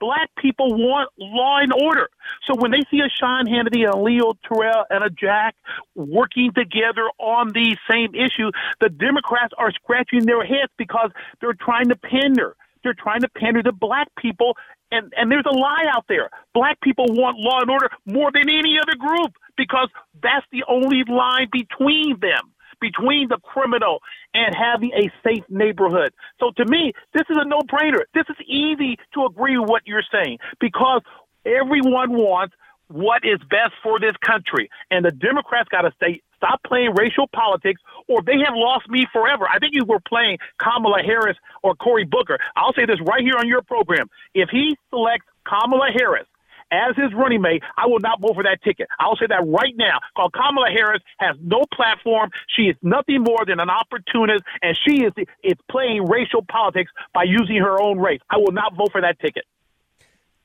Black 0.00 0.30
people 0.38 0.74
want 0.74 1.10
law 1.18 1.58
and 1.58 1.72
order. 1.72 2.08
So 2.46 2.58
when 2.58 2.70
they 2.70 2.82
see 2.90 3.00
a 3.00 3.08
Sean 3.08 3.46
Hannity, 3.46 3.84
and 3.84 3.94
a 3.94 3.98
Leo 3.98 4.32
Terrell, 4.48 4.84
and 4.90 5.04
a 5.04 5.10
Jack 5.10 5.54
working 5.94 6.52
together 6.52 7.08
on 7.18 7.52
these 7.52 7.76
same 7.88 8.14
issues, 8.14 8.52
the 8.80 8.88
Democrats 8.88 9.52
are 9.58 9.70
scratching 9.72 10.24
their 10.24 10.44
heads 10.44 10.72
because 10.78 11.10
they're 11.40 11.54
trying 11.54 11.88
to 11.88 11.96
pander. 11.96 12.56
They're 12.82 12.94
trying 12.94 13.20
to 13.20 13.28
pander 13.28 13.62
to 13.62 13.72
black 13.72 14.08
people, 14.18 14.56
and, 14.90 15.12
and 15.16 15.30
there's 15.30 15.44
a 15.46 15.54
lie 15.54 15.84
out 15.94 16.06
there. 16.08 16.30
Black 16.54 16.80
people 16.80 17.04
want 17.08 17.38
law 17.38 17.60
and 17.60 17.70
order 17.70 17.90
more 18.06 18.32
than 18.32 18.48
any 18.48 18.78
other 18.78 18.96
group 18.96 19.34
because 19.56 19.88
that's 20.22 20.46
the 20.50 20.64
only 20.66 21.04
line 21.06 21.48
between 21.52 22.18
them, 22.20 22.52
between 22.80 23.28
the 23.28 23.38
criminal 23.42 24.00
and 24.34 24.54
having 24.54 24.90
a 24.94 25.10
safe 25.22 25.44
neighborhood. 25.48 26.12
So 26.38 26.50
to 26.56 26.64
me, 26.66 26.92
this 27.14 27.24
is 27.30 27.36
a 27.38 27.44
no 27.44 27.60
brainer. 27.60 28.00
This 28.14 28.24
is 28.28 28.36
easy 28.46 28.96
to 29.14 29.24
agree 29.24 29.58
with 29.58 29.68
what 29.68 29.82
you're 29.86 30.06
saying 30.12 30.38
because 30.60 31.02
everyone 31.44 32.12
wants 32.12 32.54
what 32.88 33.22
is 33.24 33.38
best 33.48 33.72
for 33.82 34.00
this 34.00 34.16
country. 34.24 34.68
And 34.90 35.04
the 35.04 35.12
Democrats 35.12 35.68
got 35.70 35.82
to 35.82 35.92
stay 35.96 36.22
stop 36.36 36.60
playing 36.64 36.94
racial 36.96 37.28
politics 37.28 37.80
or 38.08 38.22
they 38.22 38.38
have 38.44 38.54
lost 38.54 38.88
me 38.88 39.06
forever. 39.12 39.46
I 39.46 39.58
think 39.58 39.74
you 39.74 39.84
were 39.84 40.00
playing 40.00 40.38
Kamala 40.58 41.02
Harris 41.04 41.36
or 41.62 41.74
Cory 41.74 42.04
Booker. 42.04 42.38
I'll 42.56 42.72
say 42.72 42.86
this 42.86 42.98
right 43.06 43.22
here 43.22 43.36
on 43.36 43.46
your 43.46 43.60
program. 43.60 44.08
If 44.34 44.48
he 44.48 44.76
selects 44.88 45.26
Kamala 45.46 45.90
Harris 45.92 46.26
as 46.70 46.96
his 46.96 47.12
running 47.14 47.42
mate, 47.42 47.62
I 47.76 47.86
will 47.86 48.00
not 48.00 48.20
vote 48.20 48.34
for 48.34 48.42
that 48.42 48.62
ticket. 48.62 48.88
I'll 48.98 49.16
say 49.16 49.26
that 49.28 49.46
right 49.46 49.74
now. 49.76 49.98
Because 50.14 50.30
Kamala 50.34 50.70
Harris 50.70 51.02
has 51.18 51.36
no 51.42 51.64
platform. 51.74 52.30
She 52.56 52.62
is 52.62 52.76
nothing 52.82 53.22
more 53.22 53.44
than 53.46 53.60
an 53.60 53.70
opportunist, 53.70 54.44
and 54.62 54.76
she 54.86 55.04
is 55.04 55.12
is 55.42 55.54
playing 55.70 56.06
racial 56.06 56.44
politics 56.50 56.90
by 57.14 57.24
using 57.24 57.56
her 57.56 57.80
own 57.80 57.98
race. 57.98 58.20
I 58.30 58.36
will 58.36 58.52
not 58.52 58.74
vote 58.76 58.92
for 58.92 59.00
that 59.00 59.18
ticket. 59.20 59.44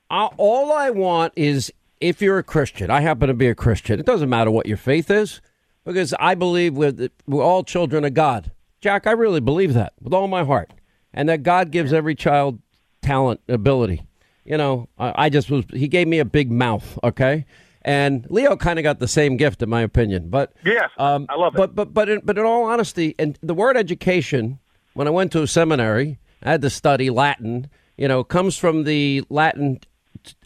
Uh, 0.09 0.30
all 0.38 0.71
I 0.71 0.91
want 0.91 1.34
is 1.36 1.71
if 1.99 2.21
you're 2.21 2.38
a 2.38 2.43
Christian, 2.43 2.91
I 2.91 3.01
happen 3.01 3.28
to 3.28 3.34
be 3.34 3.47
a 3.47 3.55
Christian. 3.55 3.99
It 3.99 4.05
doesn't 4.05 4.30
matter 4.30 4.51
what 4.51 4.67
your 4.67 4.78
faith 4.78 5.09
is 5.09 5.41
because 5.84 6.13
I 6.19 6.36
believe 6.36 6.76
we're, 6.76 7.09
we're 7.26 7.43
all 7.43 7.63
children 7.63 8.03
of 8.03 8.13
God. 8.13 8.51
Jack, 8.82 9.07
I 9.07 9.11
really 9.11 9.39
believe 9.39 9.73
that 9.73 9.93
with 10.01 10.13
all 10.13 10.28
my 10.28 10.43
heart, 10.43 10.71
and 11.13 11.30
that 11.30 11.43
God 11.43 11.71
gives 11.71 11.93
every 11.93 12.13
child 12.13 12.59
talent, 13.01 13.39
ability. 13.47 14.03
You 14.46 14.58
know, 14.58 14.88
I, 14.98 15.26
I 15.26 15.30
just 15.30 15.50
was. 15.50 15.66
He 15.74 15.88
gave 15.88 16.08
me 16.08 16.20
a 16.20 16.26
big 16.26 16.52
mouth. 16.52 16.98
Okay. 17.04 17.46
And 17.82 18.26
Leo 18.32 18.56
kind 18.56 18.80
of 18.80 18.84
got 18.84 18.98
the 18.98 19.08
same 19.08 19.38
gift, 19.38 19.62
in 19.62 19.70
my 19.70 19.82
opinion. 19.82 20.30
But 20.30 20.54
yes, 20.66 20.89
um, 20.98 21.28
I 21.30 21.36
love 21.36 21.54
it. 21.54 21.58
But 21.58 21.76
but 21.76 21.93
but 21.93 22.10
in, 22.10 22.22
but 22.24 22.38
in 22.38 22.43
all 22.43 22.64
honesty, 22.64 23.14
and 23.20 23.38
the 23.43 23.54
word 23.54 23.78
education, 23.78 24.60
when 24.93 25.08
I 25.08 25.12
went 25.12 25.32
to 25.34 25.43
a 25.43 25.48
seminary, 25.48 26.18
I 26.41 26.52
had 26.52 26.62
to 26.64 26.70
study 26.70 27.10
Latin. 27.10 27.70
You 27.98 28.08
know, 28.08 28.24
comes 28.24 28.58
from 28.58 28.86
the 28.86 29.24
Latin 29.30 29.80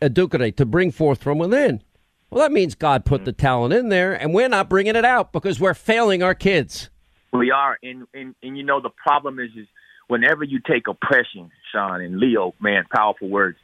educare, 0.02 0.56
to 0.56 0.66
bring 0.66 0.92
forth 0.92 1.24
from 1.24 1.38
within. 1.38 1.82
Well, 2.30 2.42
that 2.42 2.52
means 2.52 2.76
God 2.76 3.06
put 3.06 3.26
the 3.26 3.32
talent 3.32 3.74
in 3.74 3.90
there, 3.90 4.14
and 4.14 4.34
we're 4.34 4.50
not 4.50 4.70
bringing 4.70 4.96
it 4.96 5.06
out 5.06 5.32
because 5.32 5.60
we're 5.60 5.74
failing 5.74 6.22
our 6.22 6.36
kids. 6.36 6.90
We 7.32 7.52
are, 7.52 7.78
and 7.82 8.06
and, 8.14 8.36
and 8.44 8.58
you 8.58 8.64
know 8.64 8.82
the 8.82 8.90
problem 8.90 9.40
is 9.40 9.50
is 9.56 9.68
whenever 10.08 10.44
you 10.44 10.60
take 10.60 10.88
oppression, 10.88 11.52
Sean 11.72 12.02
and 12.02 12.20
Leo, 12.20 12.54
man, 12.60 12.84
powerful 12.94 13.30
words. 13.30 13.58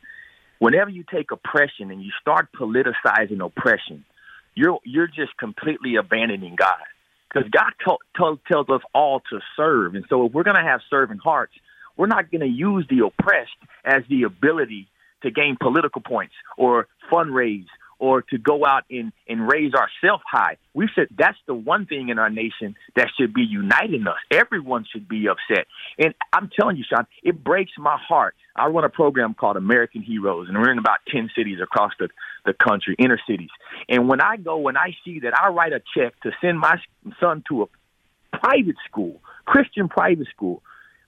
Whenever 0.60 0.90
you 0.90 1.04
take 1.10 1.32
oppression 1.32 1.92
and 1.92 2.02
you 2.02 2.12
start 2.22 2.48
politicizing 2.54 3.44
oppression, 3.44 4.06
you're 4.54 4.80
you're 4.84 5.08
just 5.08 5.38
completely 5.38 5.96
abandoning 5.96 6.56
God. 6.56 6.84
Because 7.32 7.50
God 7.50 7.72
t- 7.86 7.98
t- 8.18 8.42
tells 8.52 8.70
us 8.70 8.82
all 8.94 9.20
to 9.30 9.40
serve, 9.58 9.96
and 9.96 10.06
so 10.10 10.26
if 10.26 10.32
we're 10.32 10.44
going 10.44 10.56
to 10.56 10.64
have 10.64 10.80
serving 10.90 11.18
hearts, 11.18 11.54
we're 11.98 12.08
not 12.08 12.32
going 12.32 12.42
to 12.42 12.48
use 12.48 12.86
the 12.90 13.06
oppressed 13.06 13.52
as 13.84 14.04
the 14.10 14.24
ability 14.24 14.88
to 15.24 15.32
gain 15.32 15.58
political 15.60 16.02
points 16.02 16.34
or 16.58 16.88
fundraise 17.12 17.66
or 18.00 18.22
to 18.22 18.38
go 18.38 18.66
out 18.66 18.84
and, 18.90 19.12
and 19.28 19.48
raise 19.48 19.74
ourselves 19.74 20.24
high. 20.30 20.58
We 20.74 20.88
should 20.94 21.10
that's 21.18 21.38
the 21.48 21.54
one 21.54 21.86
thing 21.86 22.10
in 22.10 22.20
our 22.20 22.30
nation 22.30 22.76
that 22.96 23.08
should 23.18 23.34
be 23.34 23.44
uniting 23.44 24.08
us. 24.08 24.18
Everyone 24.32 24.86
should 24.92 25.08
be 25.08 25.28
upset. 25.28 25.68
And 25.98 26.14
I'm 26.34 26.50
telling 26.58 26.78
you, 26.78 26.84
Sean, 26.88 27.08
it 27.24 27.44
breaks 27.44 27.72
my 27.78 27.98
heart. 27.98 28.36
I 28.56 28.68
run 28.68 28.84
a 28.84 28.90
program 28.90 29.34
called 29.34 29.58
American 29.58 30.02
Heroes, 30.02 30.48
and 30.48 30.58
we're 30.58 30.72
in 30.72 30.80
about 30.80 31.00
ten 31.12 31.30
cities 31.36 31.60
across 31.62 31.92
the, 32.00 32.10
the 32.46 32.54
country, 32.54 32.96
inner 32.98 33.20
cities. 33.28 33.50
And 33.90 34.08
when 34.08 34.22
I 34.22 34.38
go 34.38 34.68
and 34.68 34.78
I 34.78 34.96
see 35.04 35.20
that 35.22 35.38
I 35.38 35.50
write 35.50 35.74
a 35.74 35.82
check 35.96 36.20
to 36.22 36.32
send 36.42 36.60
my 36.60 36.78
son 37.20 37.44
to 37.50 37.64
a 37.64 38.38
private 38.38 38.78
school, 38.90 39.22
Christian 39.46 39.90
private 39.90 40.28
school, 40.34 40.62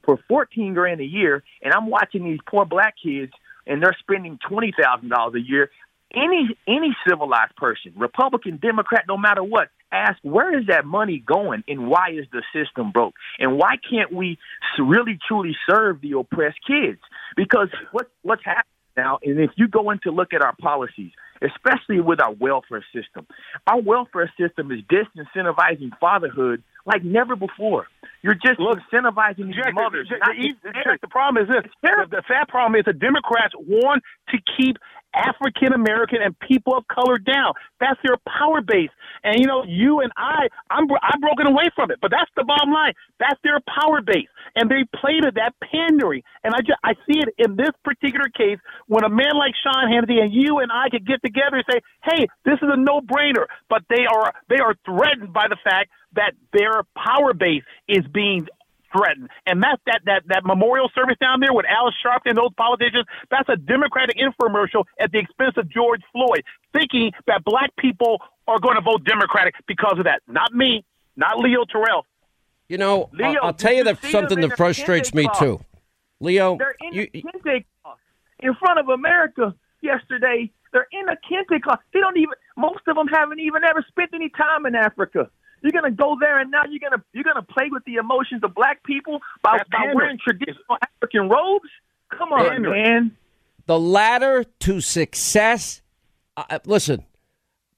for 0.03 0.17
14 0.29 0.73
grand 0.73 1.01
a 1.01 1.05
year, 1.05 1.43
and 1.61 1.73
I'm 1.73 1.87
watching 1.87 2.23
these 2.23 2.39
poor 2.47 2.65
black 2.65 2.95
kids 3.01 3.33
and 3.67 3.83
they're 3.83 3.95
spending 3.99 4.39
twenty 4.47 4.73
thousand 4.79 5.09
dollars 5.09 5.35
a 5.35 5.41
year. 5.41 5.69
Any 6.13 6.57
any 6.67 6.95
civilized 7.07 7.55
person, 7.57 7.93
Republican, 7.97 8.59
Democrat, 8.61 9.03
no 9.07 9.17
matter 9.17 9.43
what, 9.43 9.69
ask 9.91 10.17
where 10.21 10.57
is 10.57 10.67
that 10.67 10.85
money 10.85 11.21
going 11.25 11.63
and 11.67 11.87
why 11.87 12.11
is 12.11 12.25
the 12.31 12.43
system 12.53 12.91
broke 12.91 13.15
and 13.39 13.57
why 13.57 13.75
can't 13.89 14.11
we 14.13 14.37
really 14.79 15.19
truly 15.27 15.55
serve 15.69 16.01
the 16.01 16.17
oppressed 16.17 16.59
kids? 16.65 16.99
Because 17.35 17.67
what 17.91 18.09
what's 18.21 18.43
happening 18.45 18.63
now, 18.95 19.19
and 19.23 19.39
if 19.39 19.51
you 19.57 19.67
go 19.67 19.91
in 19.91 19.99
to 20.03 20.11
look 20.11 20.33
at 20.33 20.41
our 20.41 20.55
policies, 20.59 21.11
especially 21.41 21.99
with 22.01 22.19
our 22.19 22.33
welfare 22.33 22.83
system, 22.93 23.27
our 23.67 23.79
welfare 23.79 24.31
system 24.39 24.71
is 24.71 24.79
disincentivizing 24.89 25.91
fatherhood 25.99 26.63
like 26.85 27.03
never 27.03 27.35
before. 27.35 27.85
You're 28.23 28.33
just 28.33 28.59
Look, 28.59 28.79
incentivizing 28.91 29.53
Jack, 29.53 29.73
mothers. 29.73 30.09
The, 30.09 30.17
the, 30.63 30.71
the, 30.71 30.97
the, 31.03 31.07
problem 31.07 31.43
is 31.43 31.49
this: 31.49 31.71
the, 31.83 32.07
the 32.09 32.23
sad 32.27 32.47
problem 32.47 32.79
is 32.79 32.85
the 32.85 32.93
Democrats 32.93 33.53
want 33.55 34.03
to 34.29 34.37
keep 34.57 34.77
African 35.13 35.73
American 35.73 36.19
and 36.23 36.37
people 36.39 36.77
of 36.77 36.87
color 36.87 37.17
down. 37.17 37.53
That's 37.79 37.99
their 38.03 38.17
power 38.27 38.61
base. 38.61 38.89
And 39.23 39.39
you 39.39 39.47
know, 39.47 39.63
you 39.67 40.01
and 40.01 40.11
I, 40.17 40.47
I'm 40.69 40.85
I'm 41.01 41.19
broken 41.21 41.47
away 41.47 41.69
from 41.75 41.91
it. 41.91 41.99
But 42.01 42.11
that's 42.11 42.31
the 42.35 42.43
bottom 42.43 42.71
line. 42.71 42.93
That's 43.19 43.39
their 43.43 43.59
power 43.67 44.01
base, 44.01 44.29
and 44.55 44.69
they 44.69 44.85
play 44.95 45.19
to 45.21 45.31
that 45.35 45.53
pandering. 45.61 46.23
And 46.43 46.53
I 46.53 46.59
just 46.59 46.79
I 46.83 46.93
see 47.07 47.19
it 47.19 47.29
in 47.37 47.55
this 47.55 47.71
particular 47.83 48.29
case 48.29 48.59
when 48.87 49.03
a 49.03 49.09
man 49.09 49.35
like 49.37 49.53
Sean 49.63 49.89
Hannity 49.89 50.21
and 50.21 50.33
you 50.33 50.59
and 50.59 50.71
I 50.71 50.89
could 50.89 51.05
get 51.07 51.21
together 51.23 51.57
and 51.57 51.65
say, 51.71 51.81
"Hey, 52.03 52.27
this 52.45 52.55
is 52.61 52.69
a 52.71 52.77
no-brainer," 52.77 53.45
but 53.69 53.83
they 53.89 54.05
are 54.05 54.33
they 54.49 54.59
are 54.59 54.75
threatened 54.85 55.33
by 55.33 55.47
the 55.49 55.57
fact 55.63 55.89
that 56.13 56.33
their 56.53 56.83
power 56.95 57.33
base 57.33 57.63
is 57.87 58.05
being 58.13 58.47
threatened. 58.91 59.29
And 59.45 59.61
that's 59.61 59.81
that, 59.85 60.01
that, 60.05 60.23
that 60.27 60.45
memorial 60.45 60.89
service 60.93 61.17
down 61.19 61.39
there 61.39 61.53
with 61.53 61.65
Al 61.65 61.91
Sharpton 62.03 62.31
and 62.31 62.37
those 62.37 62.53
politicians, 62.57 63.05
that's 63.29 63.49
a 63.49 63.55
Democratic 63.55 64.17
infomercial 64.17 64.85
at 64.99 65.11
the 65.11 65.19
expense 65.19 65.55
of 65.57 65.69
George 65.69 66.01
Floyd, 66.11 66.43
thinking 66.73 67.11
that 67.27 67.43
black 67.43 67.75
people 67.77 68.21
are 68.47 68.59
going 68.59 68.75
to 68.75 68.81
vote 68.81 69.03
Democratic 69.03 69.55
because 69.67 69.97
of 69.97 70.05
that. 70.05 70.21
Not 70.27 70.53
me, 70.53 70.83
not 71.15 71.39
Leo 71.39 71.65
Terrell. 71.65 72.05
You 72.67 72.77
know, 72.77 73.09
Leo, 73.13 73.27
I'll, 73.27 73.47
I'll 73.47 73.53
tell 73.53 73.73
you 73.73 73.83
that 73.85 74.03
something 74.03 74.39
that 74.41 74.57
frustrates 74.57 75.13
me 75.13 75.29
too. 75.39 75.61
Leo, 76.19 76.57
they're 76.57 76.75
in 76.81 76.93
you, 76.93 77.07
Kente 77.07 77.63
in 78.39 78.53
front 78.55 78.79
of 78.79 78.89
America 78.89 79.55
yesterday. 79.81 80.51
They're 80.73 80.87
in 80.91 81.07
a 81.07 81.15
Kente 81.15 81.61
class. 81.61 81.79
They 81.93 81.99
don't 81.99 82.17
even. 82.17 82.33
Most 82.57 82.81
of 82.87 82.95
them 82.95 83.07
haven't 83.07 83.39
even 83.39 83.63
ever 83.63 83.85
spent 83.87 84.11
any 84.13 84.29
time 84.29 84.65
in 84.65 84.75
Africa. 84.75 85.29
You're 85.61 85.71
gonna 85.71 85.91
go 85.91 86.15
there 86.19 86.39
and 86.39 86.51
now 86.51 86.61
you're 86.69 86.79
gonna 86.79 87.03
you're 87.13 87.23
gonna 87.23 87.45
play 87.45 87.69
with 87.71 87.83
the 87.85 87.95
emotions 87.95 88.43
of 88.43 88.53
black 88.53 88.83
people 88.83 89.19
by, 89.41 89.57
by 89.71 89.91
wearing 89.93 90.17
traditional 90.23 90.77
African 90.81 91.29
robes. 91.29 91.69
Come 92.15 92.31
on, 92.31 92.47
Pander. 92.47 92.69
man. 92.69 93.17
The 93.65 93.79
ladder 93.79 94.45
to 94.61 94.81
success. 94.81 95.81
Uh, 96.35 96.43
uh, 96.49 96.59
listen, 96.65 97.05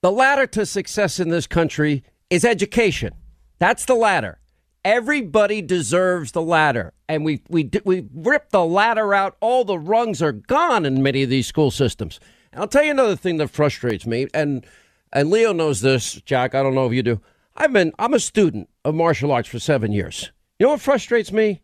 the 0.02 0.12
ladder 0.12 0.46
to 0.48 0.66
success 0.66 1.18
in 1.18 1.30
this 1.30 1.46
country 1.46 2.04
is 2.28 2.44
education. 2.44 3.14
That's 3.58 3.84
the 3.84 3.94
ladder. 3.94 4.38
Everybody 4.84 5.60
deserves 5.60 6.32
the 6.32 6.42
ladder, 6.42 6.94
and 7.08 7.24
we 7.24 7.42
we 7.48 7.70
we 7.84 8.08
rip 8.14 8.50
the 8.50 8.64
ladder 8.64 9.12
out. 9.12 9.36
All 9.40 9.64
the 9.64 9.78
rungs 9.78 10.22
are 10.22 10.32
gone 10.32 10.86
in 10.86 11.02
many 11.02 11.22
of 11.22 11.28
these 11.28 11.46
school 11.46 11.70
systems. 11.70 12.20
And 12.52 12.62
I'll 12.62 12.68
tell 12.68 12.82
you 12.82 12.90
another 12.90 13.16
thing 13.16 13.36
that 13.38 13.48
frustrates 13.48 14.06
me, 14.06 14.26
and 14.32 14.64
and 15.12 15.30
Leo 15.30 15.52
knows 15.52 15.80
this, 15.80 16.14
Jack. 16.22 16.54
I 16.54 16.62
don't 16.62 16.74
know 16.74 16.86
if 16.86 16.92
you 16.92 17.02
do. 17.02 17.20
I've 17.56 17.72
been 17.72 17.92
I'm 17.98 18.14
a 18.14 18.20
student 18.20 18.68
of 18.84 18.94
martial 18.94 19.32
arts 19.32 19.48
for 19.48 19.58
seven 19.58 19.92
years. 19.92 20.32
You 20.58 20.66
know 20.66 20.72
what 20.72 20.80
frustrates 20.80 21.32
me? 21.32 21.62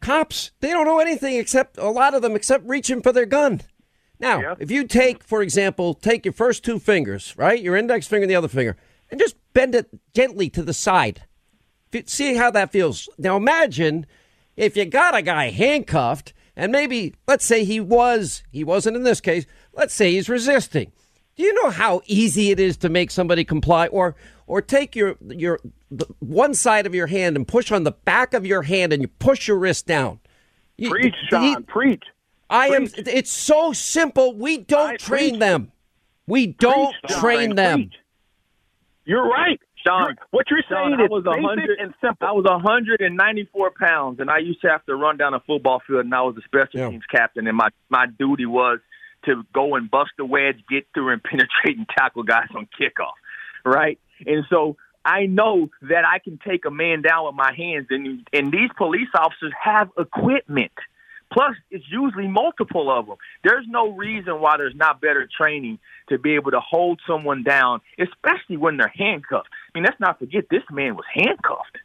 Cops, 0.00 0.52
they 0.60 0.70
don't 0.70 0.86
know 0.86 0.98
anything 0.98 1.36
except 1.36 1.78
a 1.78 1.88
lot 1.88 2.14
of 2.14 2.22
them 2.22 2.36
except 2.36 2.66
reaching 2.66 3.02
for 3.02 3.12
their 3.12 3.26
gun. 3.26 3.62
Now, 4.18 4.40
yeah. 4.40 4.54
if 4.58 4.70
you 4.70 4.86
take, 4.86 5.22
for 5.22 5.42
example, 5.42 5.94
take 5.94 6.24
your 6.24 6.32
first 6.32 6.64
two 6.64 6.78
fingers, 6.78 7.34
right? 7.36 7.60
Your 7.60 7.76
index 7.76 8.06
finger 8.06 8.24
and 8.24 8.30
the 8.30 8.36
other 8.36 8.48
finger, 8.48 8.76
and 9.10 9.20
just 9.20 9.36
bend 9.52 9.74
it 9.74 9.88
gently 10.14 10.48
to 10.50 10.62
the 10.62 10.72
side. 10.72 11.24
See 12.06 12.34
how 12.34 12.50
that 12.50 12.72
feels. 12.72 13.08
Now 13.18 13.36
imagine 13.36 14.06
if 14.56 14.76
you 14.76 14.84
got 14.84 15.16
a 15.16 15.22
guy 15.22 15.50
handcuffed 15.50 16.34
and 16.54 16.72
maybe 16.72 17.14
let's 17.26 17.44
say 17.44 17.64
he 17.64 17.80
was 17.80 18.42
he 18.50 18.64
wasn't 18.64 18.96
in 18.96 19.02
this 19.02 19.20
case, 19.20 19.46
let's 19.72 19.94
say 19.94 20.12
he's 20.12 20.28
resisting. 20.28 20.92
Do 21.36 21.42
you 21.42 21.52
know 21.62 21.70
how 21.70 22.00
easy 22.06 22.50
it 22.50 22.58
is 22.58 22.78
to 22.78 22.88
make 22.88 23.10
somebody 23.10 23.44
comply 23.44 23.88
or 23.88 24.16
or 24.46 24.62
take 24.62 24.96
your 24.96 25.16
your 25.20 25.60
one 26.18 26.54
side 26.54 26.86
of 26.86 26.94
your 26.94 27.06
hand 27.06 27.36
and 27.36 27.46
push 27.46 27.70
on 27.70 27.84
the 27.84 27.92
back 27.92 28.32
of 28.32 28.46
your 28.46 28.62
hand 28.62 28.92
and 28.92 29.02
you 29.02 29.08
push 29.08 29.46
your 29.46 29.58
wrist 29.58 29.86
down. 29.86 30.20
You, 30.78 30.90
preach, 30.90 31.14
Sean. 31.28 31.42
He, 31.42 31.56
preach. 31.62 32.04
I 32.48 32.68
preach. 32.68 32.98
am. 32.98 33.04
It's 33.06 33.30
so 33.30 33.72
simple. 33.72 34.34
We 34.34 34.58
don't 34.58 34.94
I 34.94 34.96
train 34.96 35.30
preach. 35.30 35.40
them. 35.40 35.72
We 36.26 36.46
don't 36.48 36.94
preach, 37.02 37.18
train 37.18 37.50
Sean, 37.50 37.56
them. 37.56 37.90
You're 39.04 39.28
right. 39.28 39.60
Sean, 39.86 40.16
what 40.30 40.46
you're 40.50 40.64
saying 40.68 40.96
Sean, 40.96 41.00
is 41.00 41.26
I 41.26 41.38
was 41.40 41.56
basic 41.56 41.80
and 41.80 41.94
simple. 42.00 42.26
I 42.26 42.32
was 42.32 42.44
194 42.44 43.72
pounds, 43.78 44.20
and 44.20 44.30
I 44.30 44.38
used 44.38 44.60
to 44.62 44.68
have 44.68 44.84
to 44.86 44.96
run 44.96 45.16
down 45.16 45.34
a 45.34 45.40
football 45.40 45.80
field, 45.86 46.04
and 46.04 46.14
I 46.14 46.22
was 46.22 46.36
a 46.36 46.42
special 46.42 46.80
yeah. 46.80 46.90
teams 46.90 47.04
captain, 47.10 47.46
and 47.46 47.56
my 47.56 47.68
my 47.88 48.06
duty 48.06 48.46
was 48.46 48.80
to 49.26 49.44
go 49.52 49.74
and 49.74 49.90
bust 49.90 50.10
the 50.18 50.24
wedge, 50.24 50.56
get 50.68 50.86
through, 50.94 51.10
and 51.10 51.22
penetrate 51.22 51.76
and 51.76 51.86
tackle 51.96 52.22
guys 52.22 52.48
on 52.54 52.68
kickoff. 52.80 53.14
Right? 53.64 53.98
And 54.26 54.44
so 54.48 54.76
I 55.04 55.26
know 55.26 55.70
that 55.82 56.04
I 56.04 56.18
can 56.18 56.38
take 56.46 56.64
a 56.64 56.70
man 56.70 57.02
down 57.02 57.26
with 57.26 57.34
my 57.34 57.52
hands, 57.56 57.86
and 57.90 58.26
and 58.32 58.52
these 58.52 58.70
police 58.76 59.08
officers 59.14 59.52
have 59.62 59.90
equipment. 59.96 60.72
Plus, 61.32 61.56
it's 61.70 61.84
usually 61.90 62.28
multiple 62.28 62.90
of 62.90 63.06
them. 63.06 63.16
There's 63.42 63.66
no 63.68 63.90
reason 63.90 64.40
why 64.40 64.56
there's 64.58 64.76
not 64.76 65.00
better 65.00 65.28
training 65.36 65.80
to 66.08 66.18
be 66.18 66.34
able 66.34 66.52
to 66.52 66.60
hold 66.60 67.00
someone 67.06 67.42
down, 67.42 67.80
especially 67.98 68.56
when 68.56 68.76
they're 68.76 68.92
handcuffed. 68.94 69.48
I 69.74 69.78
mean, 69.78 69.84
let's 69.84 69.98
not 69.98 70.20
forget 70.20 70.44
this 70.50 70.62
man 70.70 70.94
was 70.94 71.04
handcuffed. 71.12 71.78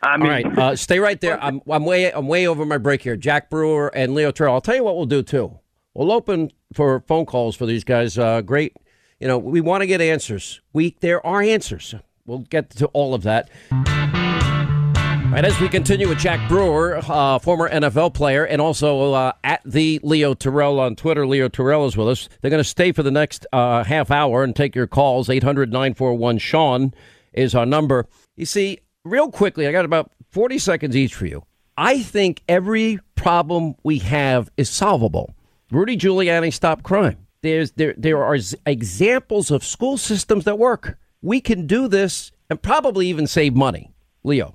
I 0.00 0.16
mean, 0.16 0.26
All 0.26 0.32
right, 0.32 0.58
uh, 0.58 0.76
stay 0.76 0.98
right 1.00 1.20
there. 1.20 1.40
I'm, 1.42 1.60
I'm 1.68 1.84
way 1.84 2.12
I'm 2.12 2.28
way 2.28 2.46
over 2.46 2.64
my 2.64 2.78
break 2.78 3.02
here. 3.02 3.16
Jack 3.16 3.50
Brewer 3.50 3.88
and 3.94 4.14
Leo 4.14 4.30
Terrell. 4.30 4.54
I'll 4.54 4.60
tell 4.60 4.76
you 4.76 4.84
what 4.84 4.96
we'll 4.96 5.06
do 5.06 5.22
too. 5.22 5.58
We'll 5.94 6.12
open 6.12 6.50
for 6.72 7.00
phone 7.00 7.26
calls 7.26 7.56
for 7.56 7.66
these 7.66 7.84
guys. 7.84 8.18
Uh, 8.18 8.40
great 8.40 8.76
you 9.20 9.28
know, 9.28 9.38
we 9.38 9.60
want 9.60 9.80
to 9.80 9.86
get 9.86 10.00
answers. 10.00 10.60
We 10.72 10.96
there 11.00 11.24
are 11.26 11.40
answers. 11.40 11.94
We'll 12.26 12.40
get 12.40 12.70
to 12.70 12.86
all 12.88 13.14
of 13.14 13.22
that. 13.22 13.48
And 13.70 15.46
as 15.46 15.58
we 15.60 15.68
continue 15.68 16.08
with 16.08 16.18
Jack 16.18 16.46
Brewer, 16.48 17.00
uh, 17.08 17.38
former 17.38 17.68
NFL 17.68 18.14
player, 18.14 18.44
and 18.44 18.60
also 18.60 19.14
uh, 19.14 19.32
at 19.42 19.62
the 19.64 19.98
Leo 20.02 20.34
Terrell 20.34 20.78
on 20.78 20.94
Twitter. 20.94 21.26
Leo 21.26 21.48
Terrell 21.48 21.86
is 21.86 21.96
with 21.96 22.08
us. 22.08 22.28
They're 22.40 22.50
going 22.50 22.62
to 22.62 22.68
stay 22.68 22.92
for 22.92 23.02
the 23.02 23.10
next 23.10 23.46
uh, 23.52 23.82
half 23.82 24.10
hour 24.10 24.44
and 24.44 24.54
take 24.54 24.76
your 24.76 24.86
calls. 24.86 25.28
800 25.28 25.72
941 25.72 26.38
Sean 26.38 26.94
is 27.32 27.54
our 27.54 27.66
number. 27.66 28.06
You 28.36 28.46
see, 28.46 28.80
real 29.04 29.30
quickly, 29.30 29.66
I 29.66 29.72
got 29.72 29.84
about 29.84 30.12
40 30.30 30.58
seconds 30.58 30.96
each 30.96 31.14
for 31.14 31.26
you. 31.26 31.44
I 31.76 32.02
think 32.02 32.42
every 32.48 33.00
problem 33.16 33.74
we 33.82 33.98
have 34.00 34.50
is 34.56 34.68
solvable. 34.68 35.34
Rudy 35.74 35.96
Giuliani 35.96 36.52
stopped 36.52 36.84
crime. 36.84 37.26
There's 37.42 37.72
there 37.72 37.94
there 37.98 38.22
are 38.22 38.38
examples 38.64 39.50
of 39.50 39.64
school 39.64 39.98
systems 39.98 40.44
that 40.44 40.56
work. 40.56 40.96
We 41.20 41.40
can 41.40 41.66
do 41.66 41.88
this 41.88 42.30
and 42.48 42.62
probably 42.62 43.08
even 43.08 43.26
save 43.26 43.56
money. 43.56 43.92
Leo. 44.22 44.54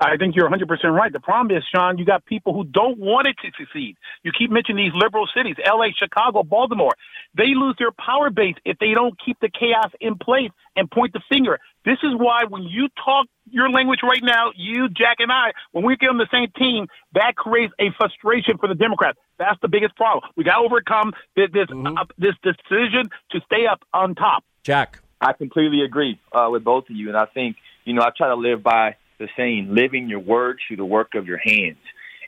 I 0.00 0.16
think 0.16 0.36
you're 0.36 0.48
100% 0.48 0.68
right. 0.92 1.12
The 1.12 1.20
problem 1.20 1.56
is, 1.56 1.64
Sean, 1.74 1.98
you 1.98 2.04
got 2.04 2.24
people 2.24 2.52
who 2.52 2.64
don't 2.64 2.98
want 2.98 3.28
it 3.28 3.36
to 3.42 3.50
succeed. 3.58 3.96
You 4.22 4.32
keep 4.36 4.50
mentioning 4.50 4.84
these 4.84 5.00
liberal 5.00 5.26
cities, 5.34 5.56
LA, 5.66 5.88
Chicago, 5.96 6.42
Baltimore. 6.42 6.92
They 7.34 7.54
lose 7.54 7.76
their 7.78 7.92
power 7.92 8.30
base 8.30 8.56
if 8.64 8.78
they 8.78 8.92
don't 8.94 9.14
keep 9.24 9.38
the 9.40 9.48
chaos 9.48 9.90
in 10.00 10.16
place 10.16 10.50
and 10.76 10.90
point 10.90 11.12
the 11.12 11.20
finger. 11.28 11.58
This 11.84 11.98
is 12.02 12.12
why 12.16 12.44
when 12.48 12.64
you 12.64 12.88
talk 13.02 13.26
your 13.50 13.70
language 13.70 14.00
right 14.02 14.22
now, 14.22 14.50
you, 14.54 14.88
Jack, 14.88 15.16
and 15.18 15.32
I, 15.32 15.52
when 15.72 15.84
we 15.84 15.96
get 15.96 16.10
on 16.10 16.18
the 16.18 16.28
same 16.32 16.48
team, 16.56 16.86
that 17.14 17.36
creates 17.36 17.72
a 17.80 17.90
frustration 17.96 18.58
for 18.58 18.68
the 18.68 18.74
Democrats. 18.74 19.18
That's 19.38 19.58
the 19.62 19.68
biggest 19.68 19.96
problem. 19.96 20.30
We 20.36 20.44
got 20.44 20.56
to 20.56 20.64
overcome 20.64 21.12
this 21.36 21.48
this, 21.52 21.66
mm-hmm. 21.68 21.96
uh, 21.96 22.04
this 22.18 22.34
decision 22.42 23.08
to 23.30 23.40
stay 23.46 23.66
up 23.66 23.80
on 23.94 24.14
top. 24.14 24.44
Jack, 24.62 25.00
I 25.20 25.32
completely 25.32 25.82
agree 25.82 26.20
uh, 26.32 26.48
with 26.50 26.64
both 26.64 26.90
of 26.90 26.96
you, 26.96 27.08
and 27.08 27.16
I 27.16 27.24
think 27.26 27.56
you 27.84 27.94
know 27.94 28.02
I 28.02 28.10
try 28.14 28.28
to 28.28 28.34
live 28.34 28.62
by 28.62 28.96
the 29.20 29.28
saying, 29.36 29.72
"Living 29.72 30.08
your 30.08 30.18
words 30.18 30.58
through 30.66 30.78
the 30.78 30.84
work 30.84 31.14
of 31.14 31.26
your 31.26 31.38
hands." 31.38 31.78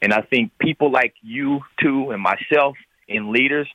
And 0.00 0.12
I 0.12 0.20
think 0.22 0.52
people 0.58 0.92
like 0.92 1.14
you 1.22 1.60
too, 1.80 2.10
and 2.10 2.22
myself 2.22 2.76
and 3.08 3.30
leaders 3.30 3.68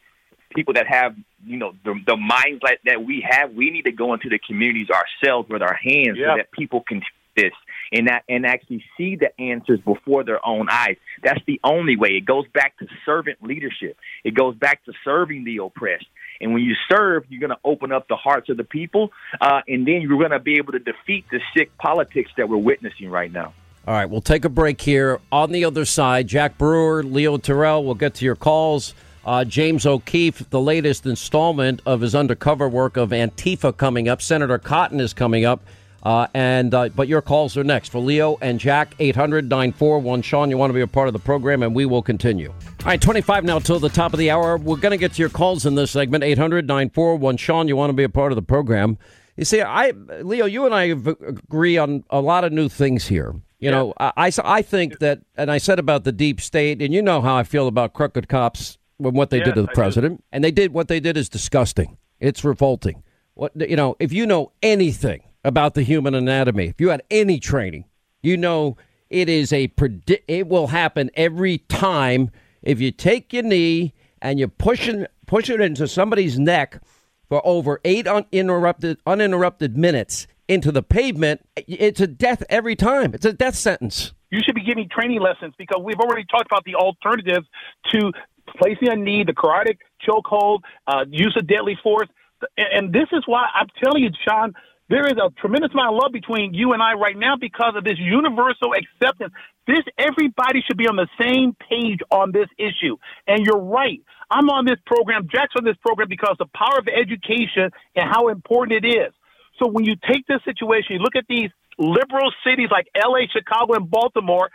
people 0.55 0.73
that 0.73 0.87
have 0.87 1.15
you 1.45 1.57
know 1.57 1.73
the, 1.83 1.93
the 2.05 2.17
minds 2.17 2.61
like 2.63 2.79
that 2.85 3.03
we 3.03 3.25
have. 3.29 3.53
We 3.53 3.69
need 3.69 3.83
to 3.83 3.91
go 3.91 4.13
into 4.13 4.29
the 4.29 4.39
communities 4.39 4.87
ourselves 4.89 5.49
with 5.49 5.61
our 5.61 5.75
hands 5.75 6.17
so 6.17 6.37
that 6.37 6.51
people 6.51 6.81
can 6.87 7.01
this 7.35 7.53
and 7.91 8.07
that 8.07 8.23
and 8.27 8.45
actually 8.45 8.83
see 8.97 9.15
the 9.15 9.29
answers 9.39 9.79
before 9.81 10.23
their 10.23 10.45
own 10.45 10.67
eyes. 10.69 10.97
That's 11.23 11.39
the 11.45 11.59
only 11.63 11.95
way. 11.95 12.09
It 12.09 12.25
goes 12.25 12.45
back 12.53 12.77
to 12.79 12.87
servant 13.05 13.41
leadership. 13.41 13.95
It 14.23 14.33
goes 14.33 14.55
back 14.55 14.83
to 14.85 14.93
serving 15.05 15.45
the 15.45 15.57
oppressed. 15.57 16.07
And 16.41 16.53
when 16.53 16.63
you 16.63 16.75
serve, 16.89 17.25
you're 17.29 17.39
going 17.39 17.51
to 17.51 17.59
open 17.63 17.91
up 17.91 18.07
the 18.07 18.15
hearts 18.15 18.49
of 18.49 18.57
the 18.57 18.63
people, 18.63 19.11
uh, 19.41 19.61
and 19.67 19.87
then 19.87 20.01
you're 20.01 20.17
going 20.17 20.31
to 20.31 20.39
be 20.39 20.57
able 20.57 20.73
to 20.73 20.79
defeat 20.79 21.25
the 21.31 21.39
sick 21.55 21.75
politics 21.77 22.31
that 22.37 22.47
we're 22.47 22.57
witnessing 22.57 23.09
right 23.09 23.31
now. 23.31 23.53
All 23.87 23.93
right, 23.93 24.05
we'll 24.05 24.21
take 24.21 24.43
a 24.43 24.49
break 24.49 24.81
here. 24.81 25.19
On 25.31 25.51
the 25.51 25.63
other 25.63 25.85
side, 25.85 26.27
Jack 26.27 26.57
Brewer, 26.57 27.03
Leo 27.03 27.37
Terrell, 27.37 27.85
we'll 27.85 27.95
get 27.95 28.15
to 28.15 28.25
your 28.25 28.35
calls. 28.35 28.93
Uh, 29.23 29.43
James 29.43 29.85
O'Keefe, 29.85 30.49
the 30.49 30.59
latest 30.59 31.05
installment 31.05 31.81
of 31.85 32.01
his 32.01 32.15
undercover 32.15 32.67
work 32.69 32.97
of 32.97 33.09
Antifa 33.09 33.75
coming 33.75 34.07
up. 34.07 34.21
Senator 34.21 34.57
Cotton 34.57 34.99
is 34.99 35.13
coming 35.13 35.45
up. 35.45 35.61
Uh, 36.07 36.25
and 36.33 36.73
uh, 36.73 36.87
but 36.95 37.09
your 37.09 37.21
calls 37.21 37.57
are 37.57 37.65
next 37.65 37.89
for 37.89 37.99
Leo 37.99 38.37
and 38.41 38.61
Jack 38.61 38.95
800 38.97 39.49
941 39.49 40.21
Sean 40.21 40.49
you 40.49 40.55
want 40.57 40.69
to 40.69 40.73
be 40.73 40.79
a 40.79 40.87
part 40.87 41.09
of 41.09 41.13
the 41.13 41.19
program 41.19 41.61
and 41.63 41.75
we 41.75 41.85
will 41.85 42.01
continue. 42.01 42.47
All 42.49 42.85
right 42.85 43.01
25 43.01 43.43
now 43.43 43.59
till 43.59 43.77
the 43.77 43.89
top 43.89 44.13
of 44.13 44.19
the 44.19 44.31
hour. 44.31 44.55
We're 44.55 44.77
going 44.77 44.91
to 44.91 44.97
get 44.97 45.11
to 45.15 45.21
your 45.21 45.27
calls 45.27 45.65
in 45.65 45.75
this 45.75 45.91
segment 45.91 46.23
800 46.23 46.65
941 46.65 47.35
Sean 47.35 47.67
you 47.67 47.75
want 47.75 47.89
to 47.89 47.93
be 47.93 48.05
a 48.05 48.09
part 48.09 48.31
of 48.31 48.37
the 48.37 48.41
program. 48.41 48.97
You 49.35 49.43
see 49.43 49.61
I 49.61 49.89
Leo 50.21 50.45
you 50.45 50.65
and 50.65 50.73
I 50.73 50.83
agree 50.83 51.77
on 51.77 52.05
a 52.09 52.21
lot 52.21 52.45
of 52.45 52.53
new 52.53 52.69
things 52.69 53.07
here. 53.07 53.33
You 53.59 53.69
yeah. 53.69 53.71
know 53.71 53.93
I, 53.99 54.13
I 54.15 54.31
I 54.45 54.61
think 54.61 54.99
that 54.99 55.19
and 55.35 55.51
I 55.51 55.57
said 55.57 55.77
about 55.77 56.05
the 56.05 56.13
deep 56.13 56.39
state 56.39 56.81
and 56.81 56.93
you 56.93 57.01
know 57.01 57.19
how 57.19 57.35
I 57.35 57.43
feel 57.43 57.67
about 57.67 57.91
crooked 57.91 58.29
cops 58.29 58.77
when 58.95 59.13
what 59.13 59.29
they 59.29 59.39
yeah, 59.39 59.43
did 59.43 59.55
to 59.55 59.63
the 59.63 59.71
I 59.71 59.73
president 59.73 60.19
do. 60.19 60.23
and 60.31 60.41
they 60.41 60.51
did 60.51 60.71
what 60.71 60.87
they 60.87 61.01
did 61.01 61.17
is 61.17 61.27
disgusting. 61.27 61.97
It's 62.21 62.45
revolting. 62.45 63.03
What 63.33 63.51
you 63.57 63.75
know 63.75 63.97
if 63.99 64.13
you 64.13 64.25
know 64.25 64.53
anything 64.63 65.23
about 65.47 65.75
the 65.75 65.81
human 65.81 66.13
anatomy. 66.13 66.65
If 66.65 66.81
you 66.81 66.89
had 66.89 67.03
any 67.09 67.39
training, 67.39 67.85
you 68.21 68.35
know 68.35 68.75
it 69.09 69.29
is 69.29 69.53
a 69.53 69.69
predi- 69.69 70.21
it 70.27 70.47
will 70.47 70.67
happen 70.67 71.09
every 71.15 71.59
time 71.59 72.31
if 72.61 72.81
you 72.81 72.91
take 72.91 73.31
your 73.31 73.43
knee 73.43 73.93
and 74.21 74.39
you 74.39 74.49
push 74.49 74.89
it, 74.89 75.09
push 75.25 75.49
it 75.49 75.61
into 75.61 75.87
somebody's 75.87 76.37
neck 76.37 76.81
for 77.29 77.41
over 77.45 77.79
eight 77.85 78.07
uninterrupted 78.07 78.97
uninterrupted 79.07 79.77
minutes 79.77 80.27
into 80.49 80.69
the 80.69 80.83
pavement. 80.83 81.41
It's 81.55 82.01
a 82.01 82.07
death 82.07 82.43
every 82.49 82.75
time. 82.75 83.13
It's 83.13 83.25
a 83.25 83.31
death 83.31 83.55
sentence. 83.55 84.11
You 84.29 84.41
should 84.45 84.55
be 84.55 84.63
giving 84.63 84.89
training 84.89 85.21
lessons 85.21 85.53
because 85.57 85.81
we've 85.81 85.99
already 85.99 86.25
talked 86.25 86.47
about 86.51 86.65
the 86.65 86.75
alternatives 86.75 87.47
to 87.93 88.11
placing 88.57 88.89
a 88.89 88.97
knee, 88.97 89.23
the 89.23 89.33
carotid 89.33 89.77
chokehold, 90.05 90.59
uh, 90.87 91.05
use 91.09 91.35
of 91.39 91.47
deadly 91.47 91.77
force. 91.81 92.09
And 92.57 92.91
this 92.91 93.07
is 93.13 93.23
why 93.25 93.47
I'm 93.55 93.67
telling 93.81 94.03
you, 94.03 94.09
Sean, 94.27 94.53
there 94.89 95.05
is 95.05 95.17
a 95.17 95.29
tremendous 95.41 95.71
amount 95.73 95.95
of 95.95 96.01
love 96.01 96.11
between 96.13 96.53
you 96.53 96.73
and 96.73 96.81
I 96.81 96.93
right 96.93 97.17
now 97.17 97.35
because 97.35 97.73
of 97.75 97.83
this 97.83 97.97
universal 97.97 98.73
acceptance. 98.73 99.33
This 99.65 99.83
everybody 99.97 100.63
should 100.65 100.77
be 100.77 100.87
on 100.87 100.95
the 100.95 101.07
same 101.19 101.55
page 101.69 101.99
on 102.09 102.31
this 102.31 102.47
issue. 102.57 102.95
And 103.27 103.45
you're 103.45 103.59
right. 103.59 103.99
I'm 104.31 104.49
on 104.49 104.65
this 104.65 104.79
program, 104.85 105.27
Jack's 105.31 105.53
on 105.57 105.65
this 105.65 105.75
program 105.81 106.07
because 106.09 106.35
the 106.39 106.47
power 106.55 106.79
of 106.79 106.87
education 106.87 107.71
and 107.95 108.09
how 108.09 108.29
important 108.29 108.85
it 108.85 108.87
is. 108.87 109.13
So 109.59 109.69
when 109.69 109.85
you 109.85 109.95
take 109.95 110.25
this 110.27 110.39
situation, 110.45 110.95
you 110.95 110.99
look 110.99 111.15
at 111.15 111.25
these 111.27 111.49
liberal 111.77 112.31
cities 112.45 112.69
like 112.71 112.87
LA, 112.95 113.27
Chicago, 113.31 113.73
and 113.73 113.89
Baltimore, 113.89 114.49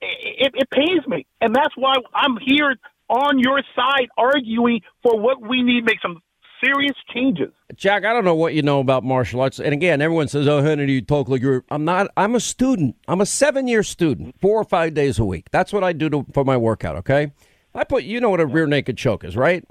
it, 0.00 0.52
it 0.54 0.70
pays 0.70 1.06
me. 1.06 1.26
And 1.40 1.54
that's 1.54 1.74
why 1.76 1.94
I'm 2.14 2.36
here 2.36 2.76
on 3.08 3.38
your 3.38 3.62
side 3.76 4.08
arguing 4.16 4.80
for 5.02 5.18
what 5.18 5.40
we 5.40 5.62
need, 5.62 5.84
make 5.84 6.00
some 6.00 6.20
serious 6.62 6.96
changes. 7.12 7.52
Jack, 7.74 8.04
I 8.04 8.12
don't 8.12 8.24
know 8.24 8.34
what 8.34 8.54
you 8.54 8.62
know 8.62 8.80
about 8.80 9.04
martial 9.04 9.40
arts. 9.40 9.58
And 9.58 9.72
again, 9.72 10.00
everyone 10.00 10.28
says, 10.28 10.46
"Oh, 10.46 10.62
Hannity, 10.62 10.90
you 10.90 11.02
talk 11.02 11.28
like 11.28 11.42
you're." 11.42 11.64
I'm 11.70 11.84
not. 11.84 12.08
I'm 12.16 12.34
a 12.34 12.40
student. 12.40 12.96
I'm 13.08 13.20
a 13.20 13.26
seven-year 13.26 13.82
student, 13.82 14.40
four 14.40 14.60
or 14.60 14.64
five 14.64 14.94
days 14.94 15.18
a 15.18 15.24
week. 15.24 15.50
That's 15.50 15.72
what 15.72 15.84
I 15.84 15.92
do 15.92 16.08
to, 16.10 16.26
for 16.32 16.44
my 16.44 16.56
workout. 16.56 16.96
Okay, 16.96 17.32
I 17.74 17.84
put. 17.84 18.04
You 18.04 18.20
know 18.20 18.30
what 18.30 18.40
a 18.40 18.46
rear 18.46 18.66
naked 18.66 18.96
choke 18.96 19.24
is, 19.24 19.36
right? 19.36 19.64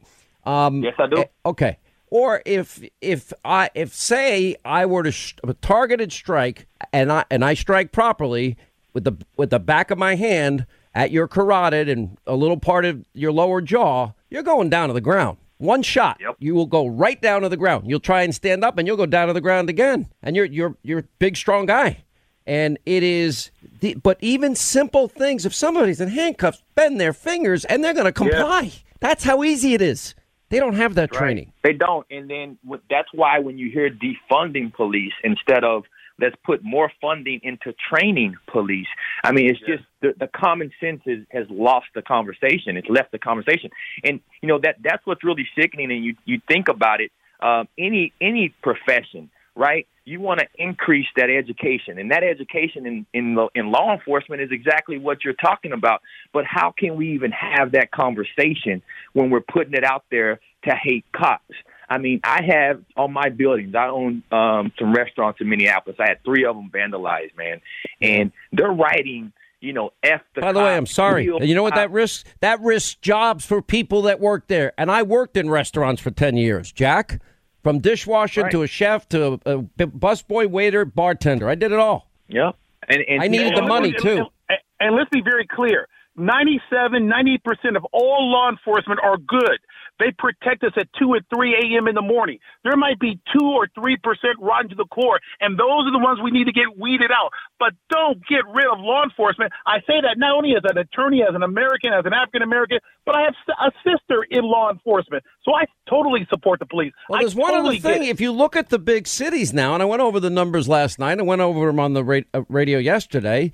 Um, 0.45 0.83
yes, 0.83 0.93
I 0.97 1.07
do. 1.07 1.21
Eh, 1.21 1.25
okay. 1.45 1.77
Or 2.09 2.41
if 2.45 2.83
if 2.99 3.31
I 3.45 3.69
if 3.73 3.93
say 3.93 4.57
I 4.65 4.85
were 4.85 5.03
to 5.03 5.11
sh- 5.11 5.35
a 5.43 5.53
targeted 5.53 6.11
strike 6.11 6.67
and 6.91 7.11
I 7.11 7.23
and 7.31 7.45
I 7.45 7.53
strike 7.53 7.93
properly 7.93 8.57
with 8.93 9.05
the 9.05 9.13
with 9.37 9.49
the 9.49 9.59
back 9.59 9.91
of 9.91 9.97
my 9.97 10.15
hand 10.15 10.65
at 10.93 11.11
your 11.11 11.27
carotid 11.27 11.87
and 11.87 12.17
a 12.27 12.35
little 12.35 12.57
part 12.57 12.83
of 12.83 13.05
your 13.13 13.31
lower 13.31 13.61
jaw, 13.61 14.11
you're 14.29 14.43
going 14.43 14.69
down 14.69 14.89
to 14.89 14.93
the 14.93 14.99
ground. 14.99 15.37
One 15.61 15.83
shot, 15.83 16.17
yep. 16.19 16.35
you 16.39 16.55
will 16.55 16.65
go 16.65 16.87
right 16.87 17.21
down 17.21 17.43
to 17.43 17.49
the 17.49 17.55
ground. 17.55 17.87
You'll 17.87 17.99
try 17.99 18.23
and 18.23 18.33
stand 18.33 18.63
up, 18.63 18.79
and 18.79 18.87
you'll 18.87 18.97
go 18.97 19.05
down 19.05 19.27
to 19.27 19.33
the 19.33 19.41
ground 19.41 19.69
again. 19.69 20.07
And 20.23 20.35
you're 20.35 20.45
you're 20.45 20.75
you're 20.81 20.99
a 20.99 21.03
big, 21.19 21.37
strong 21.37 21.67
guy. 21.67 22.03
And 22.47 22.79
it 22.87 23.03
is, 23.03 23.51
the, 23.79 23.93
but 23.93 24.17
even 24.21 24.55
simple 24.55 25.07
things. 25.07 25.45
If 25.45 25.53
somebody's 25.53 26.01
in 26.01 26.09
handcuffs, 26.09 26.63
bend 26.73 26.99
their 26.99 27.13
fingers, 27.13 27.63
and 27.65 27.83
they're 27.83 27.93
going 27.93 28.05
to 28.07 28.11
comply. 28.11 28.61
Yeah. 28.61 28.79
That's 28.99 29.23
how 29.23 29.43
easy 29.43 29.75
it 29.75 29.81
is. 29.83 30.15
They 30.49 30.59
don't 30.59 30.73
have 30.73 30.95
that 30.95 31.11
right. 31.11 31.19
training. 31.19 31.53
They 31.63 31.73
don't. 31.73 32.07
And 32.09 32.27
then 32.27 32.57
that's 32.89 33.09
why 33.13 33.37
when 33.37 33.59
you 33.59 33.69
hear 33.69 33.91
defunding 33.91 34.73
police 34.73 35.13
instead 35.23 35.63
of 35.63 35.83
let's 36.21 36.35
put 36.45 36.63
more 36.63 36.91
funding 37.01 37.39
into 37.43 37.73
training 37.89 38.35
police. 38.47 38.87
I 39.23 39.31
mean, 39.31 39.49
it's 39.49 39.59
yeah. 39.67 39.75
just 39.75 39.87
the, 40.01 40.13
the 40.19 40.27
common 40.27 40.71
sense 40.79 41.01
is, 41.05 41.25
has 41.31 41.47
lost 41.49 41.87
the 41.95 42.01
conversation. 42.01 42.77
It's 42.77 42.89
left 42.89 43.11
the 43.11 43.19
conversation, 43.19 43.71
and 44.03 44.21
you 44.41 44.47
know 44.47 44.59
that 44.59 44.77
that's 44.83 45.05
what's 45.05 45.23
really 45.23 45.47
sickening. 45.59 45.91
And 45.91 46.05
you 46.05 46.15
you 46.25 46.41
think 46.47 46.67
about 46.69 47.01
it, 47.01 47.11
um, 47.41 47.67
any 47.77 48.13
any 48.21 48.53
profession, 48.61 49.29
right? 49.55 49.87
You 50.05 50.19
want 50.19 50.39
to 50.39 50.47
increase 50.57 51.07
that 51.15 51.29
education, 51.29 51.99
and 51.99 52.11
that 52.11 52.23
education 52.23 52.85
in 52.85 53.05
in 53.13 53.37
in 53.55 53.71
law 53.71 53.93
enforcement 53.93 54.41
is 54.41 54.49
exactly 54.51 54.97
what 54.97 55.23
you're 55.23 55.33
talking 55.33 55.73
about. 55.73 56.01
But 56.33 56.45
how 56.45 56.73
can 56.77 56.95
we 56.95 57.13
even 57.13 57.31
have 57.31 57.71
that 57.73 57.91
conversation 57.91 58.81
when 59.13 59.29
we're 59.29 59.41
putting 59.41 59.73
it 59.73 59.83
out 59.83 60.05
there 60.11 60.39
to 60.63 60.75
hate 60.75 61.05
cops? 61.11 61.53
I 61.91 61.97
mean, 61.97 62.21
I 62.23 62.41
have 62.43 62.81
on 62.95 63.11
my 63.11 63.27
buildings. 63.27 63.75
I 63.75 63.87
own 63.87 64.23
um, 64.31 64.71
some 64.79 64.93
restaurants 64.93 65.41
in 65.41 65.49
Minneapolis. 65.49 65.97
I 65.99 66.07
had 66.07 66.23
three 66.23 66.45
of 66.45 66.55
them 66.55 66.71
vandalized, 66.73 67.35
man, 67.37 67.59
and 68.01 68.31
they're 68.53 68.71
writing. 68.71 69.33
You 69.59 69.73
know, 69.73 69.91
F 70.01 70.21
the. 70.33 70.41
By 70.41 70.53
the 70.53 70.59
way, 70.59 70.75
I'm 70.75 70.87
sorry. 70.87 71.25
You 71.25 71.53
know 71.53 71.61
what 71.63 71.75
that 71.75 71.91
risks? 71.91 72.23
That 72.39 72.61
risks 72.61 72.95
jobs 72.95 73.45
for 73.45 73.61
people 73.61 74.03
that 74.03 74.19
work 74.19 74.47
there. 74.47 74.71
And 74.77 74.89
I 74.89 75.03
worked 75.03 75.37
in 75.37 75.49
restaurants 75.49 76.01
for 76.01 76.11
ten 76.11 76.37
years, 76.37 76.71
Jack. 76.71 77.21
From 77.61 77.79
dishwasher 77.79 78.43
right. 78.43 78.51
to 78.51 78.63
a 78.63 78.67
chef 78.67 79.07
to 79.09 79.39
a, 79.45 79.57
a 79.57 79.61
busboy, 79.61 80.49
waiter, 80.49 80.83
bartender. 80.83 81.47
I 81.47 81.53
did 81.53 81.71
it 81.71 81.77
all. 81.77 82.09
Yeah, 82.27 82.53
and, 82.87 83.03
and 83.07 83.21
I 83.21 83.27
needed 83.27 83.55
the 83.55 83.61
money 83.61 83.93
too. 83.93 84.25
And, 84.49 84.57
and 84.79 84.95
let's 84.95 85.09
be 85.11 85.21
very 85.21 85.45
clear: 85.45 85.87
97, 86.15 87.07
90 87.07 87.37
percent 87.43 87.77
of 87.77 87.85
all 87.91 88.31
law 88.31 88.49
enforcement 88.49 88.99
are 89.03 89.17
good. 89.17 89.59
They 90.01 90.11
protect 90.17 90.63
us 90.63 90.73
at 90.77 90.89
2 90.97 91.13
or 91.13 91.19
3 91.33 91.53
a.m. 91.53 91.87
in 91.87 91.93
the 91.93 92.01
morning. 92.01 92.39
There 92.63 92.75
might 92.75 92.99
be 92.99 93.19
2 93.37 93.45
or 93.45 93.67
3% 93.77 93.97
rotten 94.39 94.69
to 94.69 94.75
the 94.75 94.85
core, 94.85 95.19
and 95.39 95.59
those 95.59 95.85
are 95.85 95.91
the 95.91 96.01
ones 96.01 96.19
we 96.23 96.31
need 96.31 96.45
to 96.45 96.51
get 96.51 96.75
weeded 96.75 97.11
out. 97.11 97.29
But 97.59 97.73
don't 97.91 98.17
get 98.25 98.41
rid 98.51 98.65
of 98.65 98.79
law 98.79 99.03
enforcement. 99.03 99.51
I 99.67 99.77
say 99.81 100.01
that 100.01 100.17
not 100.17 100.35
only 100.35 100.55
as 100.55 100.63
an 100.63 100.79
attorney, 100.79 101.21
as 101.21 101.35
an 101.35 101.43
American, 101.43 101.93
as 101.93 102.05
an 102.05 102.13
African 102.13 102.41
American, 102.41 102.79
but 103.05 103.15
I 103.15 103.21
have 103.21 103.35
a 103.61 103.71
sister 103.85 104.25
in 104.31 104.41
law 104.43 104.71
enforcement. 104.71 105.23
So 105.45 105.53
I 105.53 105.65
totally 105.87 106.25
support 106.31 106.57
the 106.57 106.65
police. 106.65 106.93
Well, 107.07 107.19
there's 107.19 107.35
I 107.35 107.39
one 107.39 107.51
totally 107.51 107.77
other 107.77 107.99
thing. 107.99 108.07
If 108.07 108.19
you 108.19 108.31
look 108.31 108.55
at 108.55 108.69
the 108.69 108.79
big 108.79 109.05
cities 109.05 109.53
now, 109.53 109.75
and 109.75 109.83
I 109.83 109.85
went 109.85 110.01
over 110.01 110.19
the 110.19 110.31
numbers 110.31 110.67
last 110.67 110.97
night, 110.97 111.19
I 111.19 111.21
went 111.21 111.41
over 111.41 111.67
them 111.67 111.79
on 111.79 111.93
the 111.93 112.25
uh, 112.33 112.41
radio 112.49 112.79
yesterday 112.79 113.51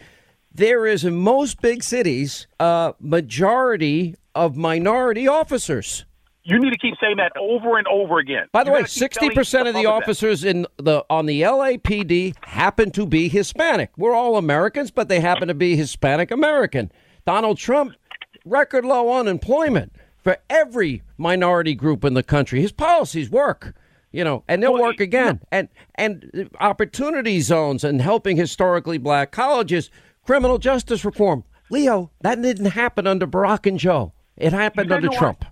there 0.50 0.88
is 0.88 1.06
in 1.06 1.16
most 1.16 1.62
big 1.62 1.84
cities 1.84 2.48
a 2.60 2.96
majority 3.00 4.16
of 4.34 4.58
minority 4.58 5.28
officers. 5.28 6.07
You 6.50 6.60
need 6.60 6.72
to 6.72 6.78
keep 6.78 6.94
saying 7.02 7.18
that 7.18 7.34
over 7.38 7.78
and 7.78 7.86
over 7.88 8.20
again. 8.20 8.48
By 8.54 8.64
the 8.64 8.70
you 8.70 8.76
way, 8.76 8.86
sixty 8.86 9.30
percent 9.32 9.68
of 9.68 9.74
the 9.74 9.86
officers 9.86 10.42
that. 10.42 10.50
in 10.50 10.68
the 10.78 11.04
on 11.10 11.26
the 11.26 11.42
LAPD 11.42 12.36
happen 12.46 12.90
to 12.92 13.06
be 13.06 13.28
Hispanic. 13.28 13.92
We're 13.98 14.14
all 14.14 14.38
Americans, 14.38 14.90
but 14.90 15.10
they 15.10 15.20
happen 15.20 15.50
to 15.50 15.54
be 15.54 15.76
Hispanic 15.76 16.32
American. 16.32 16.90
Donald 17.26 17.58
Trump, 17.58 17.96
record 18.46 18.86
low 18.86 19.20
unemployment 19.20 19.92
for 20.24 20.38
every 20.50 21.04
minority 21.18 21.76
group 21.76 22.06
in 22.06 22.14
the 22.14 22.24
country. 22.24 22.62
His 22.62 22.72
policies 22.72 23.30
work, 23.30 23.76
you 24.14 24.24
know, 24.24 24.46
and 24.48 24.64
they'll 24.64 24.80
work 24.80 25.02
again. 25.02 25.42
And 25.52 25.68
and 25.96 26.50
opportunity 26.62 27.42
zones 27.42 27.84
and 27.84 28.02
helping 28.02 28.38
historically 28.38 28.98
black 28.98 29.34
colleges, 29.34 29.90
criminal 30.24 30.60
justice 30.60 31.04
reform. 31.04 31.44
Leo, 31.70 32.10
that 32.22 32.42
didn't 32.42 32.68
happen 32.68 33.06
under 33.06 33.28
Barack 33.28 33.66
and 33.66 33.78
Joe. 33.78 34.14
It 34.38 34.54
happened 34.54 34.94
under 34.94 35.10
Trump 35.10 35.44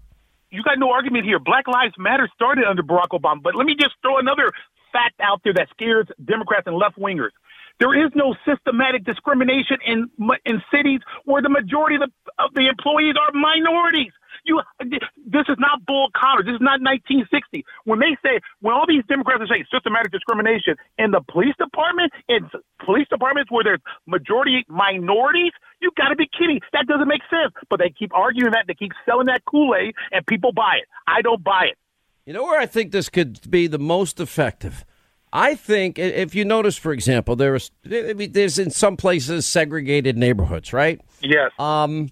you 0.56 0.64
got 0.64 0.80
no 0.80 0.91
argument 0.91 1.26
here. 1.26 1.39
Black 1.39 1.68
Lives 1.68 1.93
Matter 1.97 2.30
started 2.34 2.66
under 2.66 2.84
Barack 2.84 3.12
Obama. 3.12 3.43
But 3.43 3.56
let 3.56 3.66
me 3.66 3.76
just 3.76 3.95
throw 4.01 4.18
another 4.18 4.49
fact 4.91 5.20
out 5.20 5.41
there 5.43 5.53
that 5.53 5.68
scares 5.72 6.08
Democrats 6.24 6.64
and 6.68 6.76
left 6.78 6.97
wingers. 6.97 7.36
There 7.80 7.93
is 7.93 8.12
no 8.16 8.36
systematic 8.47 9.03
discrimination 9.03 9.78
in 9.86 10.10
in 10.45 10.62
cities 10.72 11.01
where 11.26 11.41
the 11.41 11.49
majority 11.49 11.95
of 11.95 12.03
the, 12.08 12.12
of 12.39 12.53
the 12.56 12.68
employees 12.68 13.16
are 13.20 13.32
minorities. 13.36 14.14
You, 14.46 14.62
this 14.80 15.46
is 15.50 15.58
not 15.58 15.86
Bull 15.86 16.10
Connor. 16.16 16.43
This 16.43 16.56
is 16.56 16.62
not 16.62 16.80
1960. 16.82 17.66
When 17.86 18.00
they 18.00 18.16
say, 18.24 18.39
when 18.62 18.74
all 18.74 18.86
these 18.88 19.04
Democrats 19.10 19.41
are 19.41 19.48
saying 19.48 19.66
systematic 19.74 20.12
discrimination 20.12 20.76
in 20.98 21.12
the 21.12 21.22
police 21.28 21.56
department, 21.58 22.14
in 22.30 22.50
police 22.86 23.08
departments 23.10 23.52
where 23.52 23.64
there's 23.64 23.82
majority 24.06 24.64
minorities, 24.70 25.52
you 25.82 25.91
got 25.98 26.10
to 26.10 26.16
be 26.16 26.30
kidding. 26.30 26.62
That 26.74 26.86
doesn't 26.88 27.08
make 27.08 27.22
sense. 27.30 27.54
But 27.70 27.80
they 27.80 27.89
keep 27.89 28.14
arguing 28.14 28.52
that. 28.52 28.66
They 28.68 28.76
keep 28.76 28.91
selling 29.06 29.28
that 29.28 29.43
Kool 29.46 29.76
Aid, 29.76 29.96
and 30.12 30.26
people 30.28 30.54
buy 30.54 30.78
it. 30.82 30.88
I 31.08 31.22
don't 31.22 31.43
buy 31.43 31.66
it. 31.72 31.78
You 32.26 32.34
know 32.34 32.43
where 32.43 32.60
I 32.60 32.66
think 32.66 32.91
this 32.91 33.10
could 33.10 33.50
be 33.50 33.68
the 33.68 33.80
most 33.80 34.20
effective? 34.20 34.86
I 35.32 35.56
think 35.56 36.00
if 36.00 36.34
you 36.34 36.46
notice, 36.46 36.78
for 36.78 36.93
example, 36.93 37.36
there's 37.36 37.70
there's 37.84 38.58
in 38.58 38.72
some 38.72 38.96
places 38.96 39.46
segregated 39.46 40.18
neighborhoods, 40.18 40.72
right? 40.72 41.02
Yes. 41.22 41.52
Um, 41.60 42.10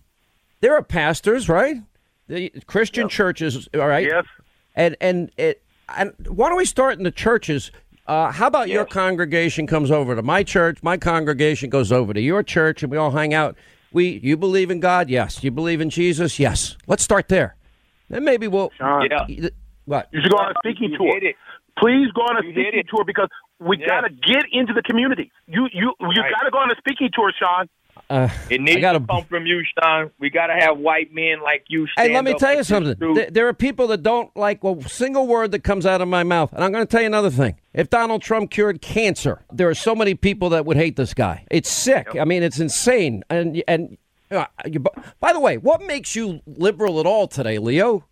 there 0.60 0.76
are 0.76 0.84
pastors, 0.84 1.48
right? 1.48 1.78
The 2.28 2.52
Christian 2.68 3.04
yep. 3.04 3.12
churches, 3.12 3.68
all 3.74 3.88
right. 3.88 4.06
Yes. 4.06 4.26
And 4.76 4.96
and 5.02 5.32
it 5.38 5.62
and 5.96 6.14
why 6.28 6.50
don't 6.50 6.58
we 6.58 6.66
start 6.66 6.98
in 6.98 7.04
the 7.04 7.12
churches? 7.12 7.72
Uh, 8.08 8.32
how 8.32 8.48
about 8.48 8.68
yes. 8.68 8.76
your 8.76 8.86
congregation 8.86 9.66
comes 9.68 9.90
over 9.90 10.16
to 10.16 10.22
my 10.22 10.44
church, 10.44 10.84
my 10.84 10.98
congregation 10.98 11.70
goes 11.70 11.92
over 11.92 12.14
to 12.14 12.22
your 12.22 12.44
church, 12.44 12.84
and 12.84 12.92
we 12.92 12.98
all 12.98 13.12
hang 13.12 13.34
out. 13.34 13.56
We, 13.94 14.20
you 14.24 14.36
believe 14.36 14.72
in 14.72 14.80
God? 14.80 15.10
Yes. 15.10 15.44
You 15.44 15.52
believe 15.52 15.80
in 15.80 15.90
Jesus? 15.90 16.40
Yes. 16.40 16.76
Let's 16.88 17.04
start 17.04 17.30
there. 17.30 17.56
Then 18.10 18.24
maybe 18.26 18.48
we'll. 18.48 18.72
Sean, 18.78 19.08
yeah. 19.10 19.50
What? 19.86 20.10
You 20.12 20.22
should 20.22 20.32
go 20.32 20.38
on 20.38 20.52
a 20.52 20.54
speaking 20.64 20.96
tour. 20.98 21.20
Please 21.78 22.12
go 22.14 22.22
on 22.22 22.44
a 22.44 22.46
you 22.46 22.54
speaking 22.54 22.84
tour 22.90 23.04
because 23.06 23.30
we 23.60 23.78
yeah. 23.80 23.88
got 23.88 24.02
to 24.02 24.10
get 24.10 24.46
into 24.52 24.74
the 24.74 24.82
community. 24.82 25.32
You 25.48 25.68
you 25.72 25.94
you 26.00 26.08
right. 26.08 26.32
got 26.32 26.44
to 26.44 26.52
go 26.52 26.58
on 26.58 26.72
a 26.72 26.76
speaking 26.78 27.10
tour, 27.14 27.32
Sean. 27.38 27.70
Uh, 28.14 28.30
it 28.48 28.62
needs 28.62 28.80
gotta, 28.80 29.00
to 29.00 29.08
come 29.08 29.24
from 29.26 29.48
you, 29.48 29.64
Sean. 29.74 30.12
We 30.20 30.30
got 30.30 30.46
to 30.46 30.54
have 30.54 30.78
white 30.78 31.12
men 31.12 31.42
like 31.42 31.66
you. 31.68 31.88
Stand. 31.88 32.10
Hey, 32.10 32.14
let 32.14 32.24
me 32.24 32.36
tell 32.36 32.54
you 32.54 32.64
something. 32.64 32.96
There 33.32 33.48
are 33.48 33.54
people 33.54 33.88
that 33.88 34.04
don't 34.04 34.30
like 34.38 34.64
a 34.64 34.88
single 34.88 35.26
word 35.26 35.50
that 35.50 35.64
comes 35.64 35.88
out 35.88 36.00
of 36.00 36.08
my 36.08 36.22
mouth. 36.22 36.54
And 36.54 36.64
I'm 36.64 36.72
going 36.72 36.86
to 36.86 36.92
tell 36.92 37.02
you 37.02 37.08
another 37.08 37.32
thing. 37.32 37.56
If 37.74 37.90
Donald 37.90 38.22
Trump 38.22 38.52
cured 38.52 38.84
cancer, 38.84 39.44
there 39.52 39.68
are 39.68 39.74
so 39.74 39.96
many 39.96 40.14
people 40.14 40.50
that 40.50 40.64
would 40.64 40.78
hate 40.78 40.96
this 40.96 41.16
guy. 41.16 41.44
It's 41.50 41.72
sick. 41.72 42.06
Yep. 42.14 42.22
I 42.22 42.26
mean, 42.26 42.44
it's 42.44 42.60
insane. 42.60 43.24
And 43.32 43.64
and 43.68 43.98
uh, 44.30 44.46
you, 44.64 44.80
by 44.80 45.34
the 45.34 45.40
way, 45.40 45.58
what 45.58 45.82
makes 45.82 46.16
you 46.16 46.42
liberal 46.46 47.00
at 47.00 47.08
all 47.08 47.28
today, 47.28 47.58
Leo? 47.58 48.06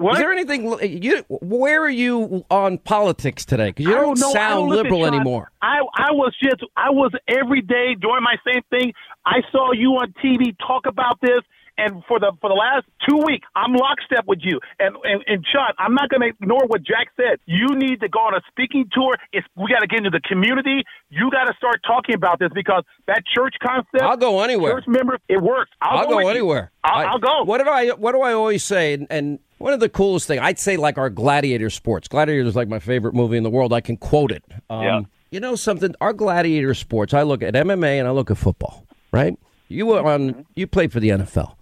What? 0.00 0.14
Is 0.14 0.18
there 0.20 0.32
anything 0.32 1.02
you? 1.02 1.22
Where 1.28 1.82
are 1.82 1.90
you 1.90 2.42
on 2.50 2.78
politics 2.78 3.44
today? 3.44 3.66
Because 3.66 3.84
you 3.84 3.92
don't, 3.92 4.18
don't 4.18 4.32
sound 4.32 4.60
don't 4.60 4.68
liberal 4.70 5.04
anymore. 5.04 5.52
I 5.60 5.80
I 5.94 6.12
was 6.12 6.34
just 6.42 6.64
I 6.74 6.88
was 6.88 7.12
every 7.28 7.60
day 7.60 7.94
doing 8.00 8.22
my 8.22 8.36
same 8.50 8.62
thing. 8.70 8.94
I 9.26 9.42
saw 9.52 9.72
you 9.72 9.90
on 9.90 10.14
TV 10.24 10.56
talk 10.66 10.86
about 10.86 11.20
this, 11.20 11.42
and 11.80 12.04
for 12.06 12.20
the 12.20 12.32
for 12.40 12.48
the 12.50 12.54
last 12.54 12.86
two 13.08 13.18
weeks, 13.26 13.46
I'm 13.56 13.72
lockstep 13.72 14.26
with 14.26 14.40
you. 14.42 14.60
And 14.78 14.96
and, 15.04 15.24
and 15.26 15.44
Sean, 15.50 15.72
I'm 15.78 15.94
not 15.94 16.08
going 16.08 16.20
to 16.20 16.28
ignore 16.28 16.66
what 16.66 16.82
Jack 16.82 17.08
said. 17.16 17.40
You 17.46 17.74
need 17.74 18.00
to 18.00 18.08
go 18.08 18.20
on 18.20 18.34
a 18.34 18.40
speaking 18.50 18.88
tour. 18.92 19.16
It's, 19.32 19.46
we 19.56 19.70
got 19.72 19.80
to 19.80 19.86
get 19.86 19.98
into 19.98 20.10
the 20.10 20.20
community. 20.20 20.84
You 21.08 21.30
got 21.30 21.44
to 21.44 21.54
start 21.56 21.80
talking 21.86 22.14
about 22.14 22.38
this 22.38 22.50
because 22.54 22.84
that 23.06 23.22
church 23.26 23.54
concept. 23.62 24.02
I'll 24.02 24.16
go 24.16 24.42
anywhere. 24.42 24.74
Church 24.74 24.88
members, 24.88 25.20
it 25.28 25.42
works. 25.42 25.70
I'll, 25.80 25.98
I'll 25.98 26.04
go, 26.04 26.20
go 26.20 26.28
anywhere. 26.28 26.70
I'll, 26.84 27.06
I, 27.06 27.12
will 27.12 27.18
go. 27.18 27.42
What 27.44 27.58
do 27.58 27.68
I 27.68 27.88
what 27.90 28.12
do 28.12 28.20
I 28.22 28.32
always 28.32 28.64
say? 28.64 28.94
and, 28.94 29.06
and 29.10 29.38
one 29.58 29.74
of 29.74 29.80
the 29.80 29.90
coolest 29.90 30.26
things, 30.26 30.40
I'd 30.42 30.58
say 30.58 30.78
like 30.78 30.96
our 30.96 31.10
Gladiator 31.10 31.68
sports. 31.68 32.08
Gladiator 32.08 32.48
is 32.48 32.56
like 32.56 32.68
my 32.68 32.78
favorite 32.78 33.14
movie 33.14 33.36
in 33.36 33.42
the 33.42 33.50
world. 33.50 33.74
I 33.74 33.82
can 33.82 33.98
quote 33.98 34.32
it. 34.32 34.42
Um, 34.70 34.82
yeah. 34.82 35.00
You 35.30 35.40
know 35.40 35.54
something? 35.54 35.94
Our 36.00 36.14
Gladiator 36.14 36.72
sports, 36.74 37.12
I 37.12 37.22
look 37.22 37.42
at 37.42 37.54
MMA 37.54 37.98
and 37.98 38.08
I 38.08 38.10
look 38.10 38.30
at 38.30 38.38
football, 38.38 38.86
right? 39.12 39.38
You 39.70 39.86
were 39.86 40.00
on, 40.00 40.30
mm-hmm. 40.30 40.40
you 40.54 40.66
played 40.66 40.92
for 40.92 41.00
the 41.00 41.10
NFL. 41.10 41.54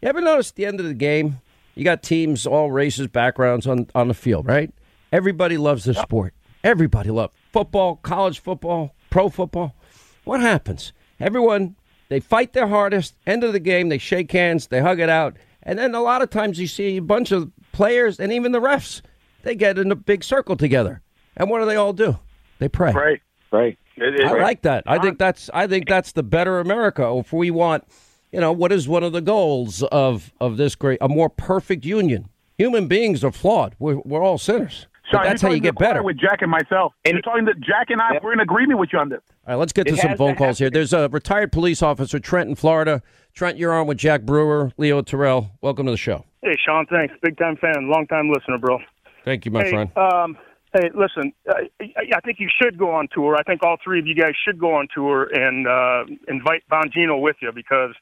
You 0.00 0.08
ever 0.08 0.20
notice 0.20 0.50
at 0.50 0.56
the 0.56 0.66
end 0.66 0.80
of 0.80 0.86
the 0.86 0.94
game, 0.94 1.40
you 1.74 1.84
got 1.84 2.02
teams, 2.02 2.46
all 2.46 2.70
races, 2.70 3.06
backgrounds 3.06 3.66
on, 3.66 3.88
on 3.94 4.08
the 4.08 4.14
field, 4.14 4.46
right? 4.46 4.70
Everybody 5.10 5.56
loves 5.56 5.84
the 5.84 5.94
sport. 5.94 6.34
Everybody 6.64 7.10
loves 7.10 7.34
football, 7.52 7.96
college 7.96 8.40
football, 8.40 8.94
pro 9.10 9.28
football. 9.28 9.74
What 10.24 10.40
happens? 10.40 10.92
Everyone, 11.18 11.76
they 12.08 12.20
fight 12.20 12.52
their 12.52 12.66
hardest. 12.66 13.14
End 13.26 13.44
of 13.44 13.52
the 13.52 13.60
game, 13.60 13.88
they 13.88 13.98
shake 13.98 14.30
hands, 14.32 14.66
they 14.66 14.80
hug 14.80 15.00
it 15.00 15.08
out 15.08 15.36
and 15.62 15.78
then 15.78 15.94
a 15.94 16.00
lot 16.00 16.22
of 16.22 16.30
times 16.30 16.58
you 16.58 16.66
see 16.66 16.96
a 16.96 17.02
bunch 17.02 17.30
of 17.30 17.50
players 17.72 18.18
and 18.18 18.32
even 18.32 18.52
the 18.52 18.60
refs, 18.60 19.00
they 19.42 19.54
get 19.54 19.78
in 19.78 19.90
a 19.92 19.96
big 19.96 20.24
circle 20.24 20.56
together. 20.56 21.00
And 21.36 21.48
what 21.48 21.60
do 21.60 21.66
they 21.66 21.76
all 21.76 21.92
do? 21.92 22.18
They 22.58 22.68
pray. 22.68 22.92
Right, 22.92 23.20
right. 23.50 23.78
I 24.00 24.32
like 24.32 24.62
that. 24.62 24.84
I 24.86 24.98
think 24.98 25.18
that's 25.18 25.50
I 25.52 25.66
think 25.66 25.88
that's 25.88 26.12
the 26.12 26.22
better 26.22 26.60
America. 26.60 27.12
If 27.16 27.32
we 27.32 27.50
want, 27.50 27.84
you 28.30 28.40
know, 28.40 28.52
what 28.52 28.72
is 28.72 28.88
one 28.88 29.02
of 29.02 29.12
the 29.12 29.20
goals 29.20 29.82
of 29.84 30.32
of 30.40 30.56
this 30.56 30.74
great 30.74 30.98
a 31.00 31.08
more 31.08 31.28
perfect 31.28 31.84
union? 31.84 32.28
Human 32.58 32.86
beings 32.86 33.24
are 33.24 33.32
flawed. 33.32 33.74
We're, 33.78 33.98
we're 34.04 34.22
all 34.22 34.38
sinners. 34.38 34.86
Sean, 35.10 35.24
that's 35.24 35.42
how 35.42 35.50
you 35.50 35.60
get 35.60 35.76
better. 35.76 36.02
With 36.02 36.18
Jack 36.18 36.42
and 36.42 36.50
myself, 36.50 36.92
and 37.04 37.14
you're 37.14 37.22
talking 37.22 37.44
that 37.46 37.60
Jack 37.60 37.90
and 37.90 38.00
I, 38.00 38.14
yep. 38.14 38.22
we're 38.22 38.32
in 38.32 38.40
agreement 38.40 38.78
with 38.78 38.90
you 38.92 38.98
on 38.98 39.08
this. 39.08 39.20
All 39.46 39.54
right, 39.54 39.58
let's 39.58 39.72
get 39.72 39.86
to 39.88 39.94
it 39.94 39.98
some 39.98 40.16
phone 40.16 40.36
calls 40.36 40.58
here. 40.58 40.70
There's 40.70 40.92
a 40.92 41.08
retired 41.08 41.50
police 41.50 41.82
officer, 41.82 42.18
Trent 42.18 42.48
in 42.48 42.54
Florida. 42.54 43.02
Trent, 43.34 43.58
you're 43.58 43.72
on 43.72 43.86
with 43.86 43.98
Jack 43.98 44.22
Brewer, 44.22 44.72
Leo 44.76 45.02
Terrell. 45.02 45.50
Welcome 45.60 45.86
to 45.86 45.92
the 45.92 45.98
show. 45.98 46.24
Hey, 46.42 46.56
Sean, 46.64 46.86
thanks. 46.86 47.14
Big 47.22 47.36
time 47.36 47.56
fan, 47.56 47.90
long 47.90 48.06
time 48.06 48.30
listener, 48.30 48.58
bro. 48.58 48.78
Thank 49.24 49.44
you, 49.44 49.50
my 49.50 49.64
hey, 49.64 49.70
friend. 49.70 49.96
Um, 49.96 50.38
hey, 50.72 50.90
listen, 50.94 51.32
I, 51.48 51.68
I 52.14 52.20
think 52.20 52.38
you 52.40 52.48
should 52.60 52.78
go 52.78 52.90
on 52.90 53.08
tour. 53.12 53.36
I 53.36 53.42
think 53.42 53.62
all 53.62 53.76
three 53.82 53.98
of 53.98 54.06
you 54.06 54.14
guys 54.14 54.32
should 54.46 54.58
go 54.58 54.74
on 54.74 54.88
tour 54.94 55.24
and 55.32 55.66
uh, 55.66 56.04
invite 56.28 56.62
Bongino 56.70 57.20
with 57.20 57.36
you 57.40 57.52
because 57.52 57.94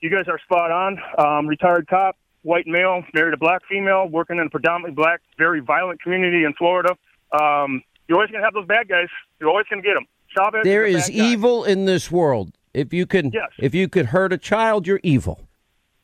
you 0.00 0.10
guys 0.10 0.24
are 0.28 0.38
spot 0.40 0.70
on. 0.70 0.98
Um, 1.18 1.46
retired 1.46 1.86
cop, 1.88 2.16
white 2.42 2.66
male, 2.66 3.02
married 3.14 3.34
a 3.34 3.36
black 3.36 3.62
female, 3.68 4.08
working 4.08 4.38
in 4.38 4.46
a 4.46 4.50
predominantly 4.50 4.94
black, 4.94 5.20
very 5.38 5.60
violent 5.60 6.02
community 6.02 6.44
in 6.44 6.52
Florida. 6.54 6.96
Um, 7.40 7.82
you're 8.08 8.18
always 8.18 8.30
going 8.30 8.40
to 8.40 8.44
have 8.44 8.54
those 8.54 8.66
bad 8.66 8.88
guys. 8.88 9.08
You're 9.38 9.50
always 9.50 9.66
going 9.70 9.82
to 9.82 9.88
get 9.88 9.94
them. 9.94 10.06
Chavez 10.36 10.62
there 10.64 10.84
is, 10.84 11.04
is 11.04 11.10
evil 11.10 11.64
in 11.64 11.84
this 11.84 12.10
world. 12.10 12.52
If 12.72 12.92
you 12.92 13.06
can, 13.06 13.30
yes. 13.32 13.50
if 13.58 13.74
you 13.74 13.88
could 13.88 14.06
hurt 14.06 14.32
a 14.32 14.38
child, 14.38 14.86
you're 14.86 15.00
evil. 15.02 15.48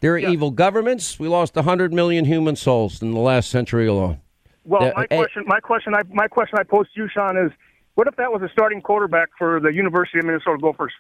There 0.01 0.15
are 0.15 0.19
yes. 0.19 0.33
evil 0.33 0.51
governments. 0.51 1.19
We 1.19 1.29
lost 1.29 1.55
hundred 1.55 1.93
million 1.93 2.25
human 2.25 2.57
souls 2.57 3.01
in 3.01 3.13
the 3.13 3.21
last 3.21 3.51
century 3.51 3.87
alone. 3.87 4.21
Well, 4.67 4.93
my 4.97 5.03
eh, 5.03 5.07
eh. 5.11 5.17
question, 5.17 5.45
my 5.47 5.61
question, 5.61 5.95
I, 5.95 6.03
my 6.11 6.29
question 6.29 6.59
I 6.59 6.65
pose 6.65 6.87
to 6.95 7.01
you, 7.01 7.09
Sean, 7.09 7.37
is: 7.39 7.53
What 7.95 8.09
if 8.09 8.17
that 8.17 8.33
was 8.33 8.43
a 8.43 8.49
starting 8.53 8.83
quarterback 8.83 9.31
for 9.39 9.61
the 9.61 9.73
University 9.73 10.19
of 10.19 10.25
Minnesota 10.25 10.59
Gophers 10.61 10.93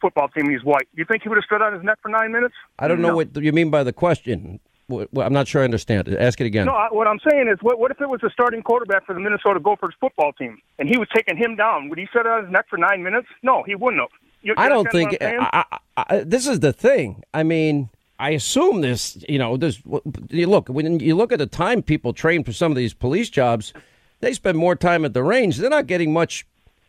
football 0.00 0.28
team? 0.28 0.46
and 0.46 0.52
He's 0.52 0.64
white. 0.64 0.88
Do 0.94 1.00
you 1.00 1.06
think 1.06 1.22
he 1.22 1.28
would 1.28 1.36
have 1.36 1.44
stood 1.44 1.60
on 1.60 1.74
his 1.74 1.82
neck 1.82 1.98
for 2.00 2.08
nine 2.08 2.32
minutes? 2.32 2.54
I 2.78 2.88
don't 2.88 3.00
no. 3.00 3.08
know 3.08 3.16
what 3.16 3.36
you 3.36 3.52
mean 3.52 3.70
by 3.70 3.82
the 3.82 3.92
question. 3.92 4.60
I'm 4.90 5.32
not 5.32 5.46
sure 5.46 5.62
I 5.62 5.64
understand 5.64 6.08
it. 6.08 6.18
Ask 6.18 6.40
it 6.40 6.46
again. 6.46 6.66
No, 6.66 6.88
what 6.90 7.06
I'm 7.06 7.20
saying 7.30 7.48
is, 7.48 7.58
what, 7.60 7.78
what 7.78 7.90
if 7.90 8.00
it 8.00 8.08
was 8.08 8.20
a 8.24 8.30
starting 8.30 8.62
quarterback 8.62 9.06
for 9.06 9.14
the 9.14 9.20
Minnesota 9.20 9.60
Gophers 9.60 9.94
football 10.00 10.32
team, 10.32 10.58
and 10.78 10.88
he 10.88 10.98
was 10.98 11.08
taking 11.14 11.36
him 11.36 11.56
down? 11.56 11.88
Would 11.88 11.98
he 11.98 12.08
sit 12.12 12.26
on 12.26 12.44
his 12.44 12.52
neck 12.52 12.66
for 12.68 12.76
nine 12.76 13.02
minutes? 13.02 13.28
No, 13.42 13.62
he 13.64 13.74
wouldn't 13.74 14.00
have. 14.00 14.10
You, 14.42 14.54
I 14.56 14.68
don't 14.68 14.90
think. 14.90 15.16
I, 15.20 15.64
I, 15.70 15.78
I, 15.96 16.20
this 16.20 16.46
is 16.46 16.60
the 16.60 16.72
thing. 16.72 17.22
I 17.34 17.42
mean, 17.42 17.90
I 18.20 18.30
assume 18.30 18.82
this. 18.82 19.24
You 19.28 19.38
know, 19.38 19.56
this. 19.56 19.80
You 20.28 20.46
look 20.46 20.68
when 20.68 21.00
you 21.00 21.16
look 21.16 21.32
at 21.32 21.38
the 21.38 21.46
time 21.46 21.82
people 21.82 22.12
train 22.12 22.44
for 22.44 22.52
some 22.52 22.70
of 22.70 22.76
these 22.76 22.92
police 22.92 23.30
jobs, 23.30 23.72
they 24.20 24.34
spend 24.34 24.58
more 24.58 24.76
time 24.76 25.04
at 25.04 25.14
the 25.14 25.22
range. 25.22 25.56
They're 25.56 25.70
not 25.70 25.86
getting 25.86 26.12
much, 26.12 26.46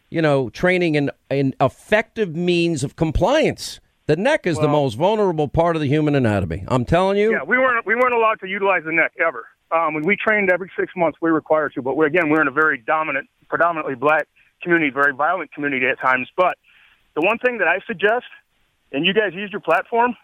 you 0.10 0.22
know, 0.22 0.50
training 0.50 0.96
in 0.96 1.10
in 1.30 1.56
effective 1.62 2.36
means 2.36 2.84
of 2.84 2.96
compliance. 2.98 3.80
The 4.08 4.18
neck 4.18 4.46
is 4.46 4.58
well, 4.58 4.68
the 4.68 4.72
most 4.74 4.96
vulnerable 4.96 5.48
part 5.48 5.78
of 5.78 5.82
the 5.82 5.88
human 5.88 6.16
anatomy. 6.16 6.66
I'm 6.68 6.84
telling 6.84 7.18
you. 7.18 7.32
Yeah, 7.32 7.44
we 7.44 7.58
weren't 7.58 7.86
we 7.86 7.96
weren't 7.96 8.14
allowed 8.14 8.42
to 8.42 8.48
utilize 8.48 8.84
the 8.84 8.92
neck 8.92 9.14
ever. 9.26 9.46
Um, 9.72 9.94
when 9.94 10.04
we 10.04 10.18
trained 10.18 10.52
every 10.52 10.70
six 10.78 10.92
months, 10.98 11.18
we 11.22 11.30
were 11.30 11.36
required 11.36 11.74
to. 11.76 11.82
But 11.82 11.96
we, 11.96 12.06
again, 12.06 12.30
we're 12.30 12.42
in 12.42 12.50
a 12.50 12.52
very 12.52 12.78
dominant, 12.78 13.30
predominantly 13.48 13.96
black 13.96 14.28
community, 14.62 14.92
very 14.92 15.14
violent 15.14 15.54
community 15.54 15.86
at 15.88 15.98
times. 16.02 16.28
But 16.36 16.58
the 17.16 17.22
one 17.22 17.40
thing 17.40 17.60
that 17.60 17.70
I 17.70 17.80
suggest, 17.88 18.26
and 18.92 19.06
you 19.06 19.14
guys 19.14 19.34
use 19.34 19.50
your 19.50 19.62
platform, 19.62 20.18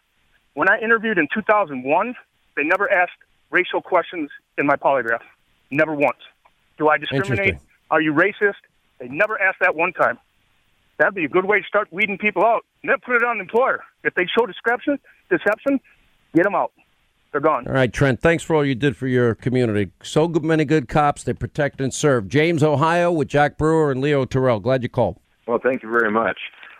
when 0.57 0.67
I 0.67 0.79
interviewed 0.79 1.19
in 1.19 1.27
2001, 1.31 2.15
they 2.55 2.63
never 2.63 2.91
asked 2.91 3.11
racial 3.51 3.79
questions 3.79 4.31
in 4.57 4.65
my 4.65 4.75
polygraph. 4.75 5.21
Never 5.69 5.93
once. 5.93 6.17
Do 6.79 6.89
I 6.89 6.97
discriminate? 6.97 7.57
Are 7.91 8.01
you 8.01 8.11
racist? 8.11 8.55
They 8.99 9.07
never 9.07 9.39
asked 9.39 9.59
that 9.61 9.75
one 9.75 9.93
time. 9.93 10.17
That'd 10.97 11.13
be 11.13 11.25
a 11.25 11.29
good 11.29 11.45
way 11.45 11.59
to 11.59 11.67
start 11.67 11.89
weeding 11.91 12.17
people 12.17 12.43
out. 12.43 12.65
And 12.81 12.89
then 12.89 12.97
put 13.05 13.17
it 13.17 13.23
on 13.23 13.37
the 13.37 13.43
employer. 13.43 13.83
If 14.03 14.15
they 14.15 14.25
show 14.25 14.47
deception, 14.47 14.97
deception, 15.29 15.79
get 16.33 16.41
them 16.41 16.55
out. 16.55 16.71
They're 17.31 17.39
gone. 17.39 17.67
All 17.67 17.73
right, 17.73 17.93
Trent. 17.93 18.19
Thanks 18.19 18.43
for 18.43 18.55
all 18.55 18.65
you 18.65 18.73
did 18.73 18.97
for 18.97 19.05
your 19.05 19.35
community. 19.35 19.91
So 20.01 20.27
many 20.27 20.65
good 20.65 20.87
cops. 20.87 21.23
They 21.23 21.33
protect 21.33 21.81
and 21.81 21.93
serve. 21.93 22.29
James, 22.29 22.63
Ohio, 22.63 23.11
with 23.11 23.27
Jack 23.27 23.59
Brewer 23.59 23.91
and 23.91 24.01
Leo 24.01 24.25
Terrell. 24.25 24.59
Glad 24.59 24.81
you 24.81 24.89
called. 24.89 25.19
Well, 25.45 25.59
thank 25.61 25.83
you 25.83 25.91
very 25.91 26.09
much. 26.09 26.39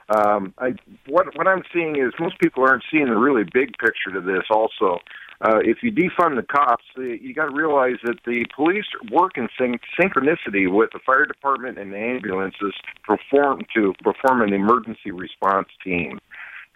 Um, 0.10 0.54
I, 0.58 0.74
what 1.08 1.36
what 1.36 1.48
I'm 1.48 1.64
seeing 1.74 1.98
is 1.98 2.14
most 2.20 2.40
people 2.40 2.64
aren't 2.64 2.84
seeing 2.90 3.08
the 3.08 3.18
really 3.18 3.44
big 3.44 3.78
picture 3.78 4.12
to 4.14 4.22
this. 4.22 4.44
Also, 4.50 5.00
uh, 5.42 5.60
if 5.64 5.84
you 5.84 5.92
defund 5.92 6.38
the 6.38 6.44
cops, 6.50 6.86
you 6.96 7.34
got 7.34 7.48
to 7.50 7.56
realize 7.56 7.98
that 8.04 8.20
the 8.26 8.46
police 8.56 8.86
work 9.12 9.38
in 9.38 9.50
syn- 9.58 9.80
synchronicity 10.00 10.72
with 10.72 10.92
the 10.94 11.00
fire 11.06 11.26
department 11.26 11.78
and 11.78 11.92
the 11.94 11.98
ambulances 11.98 12.74
perform 13.04 13.62
to 13.76 13.94
perform 14.02 14.42
an 14.42 14.54
emergency 14.54 15.12
response 15.12 15.68
team. 15.84 16.20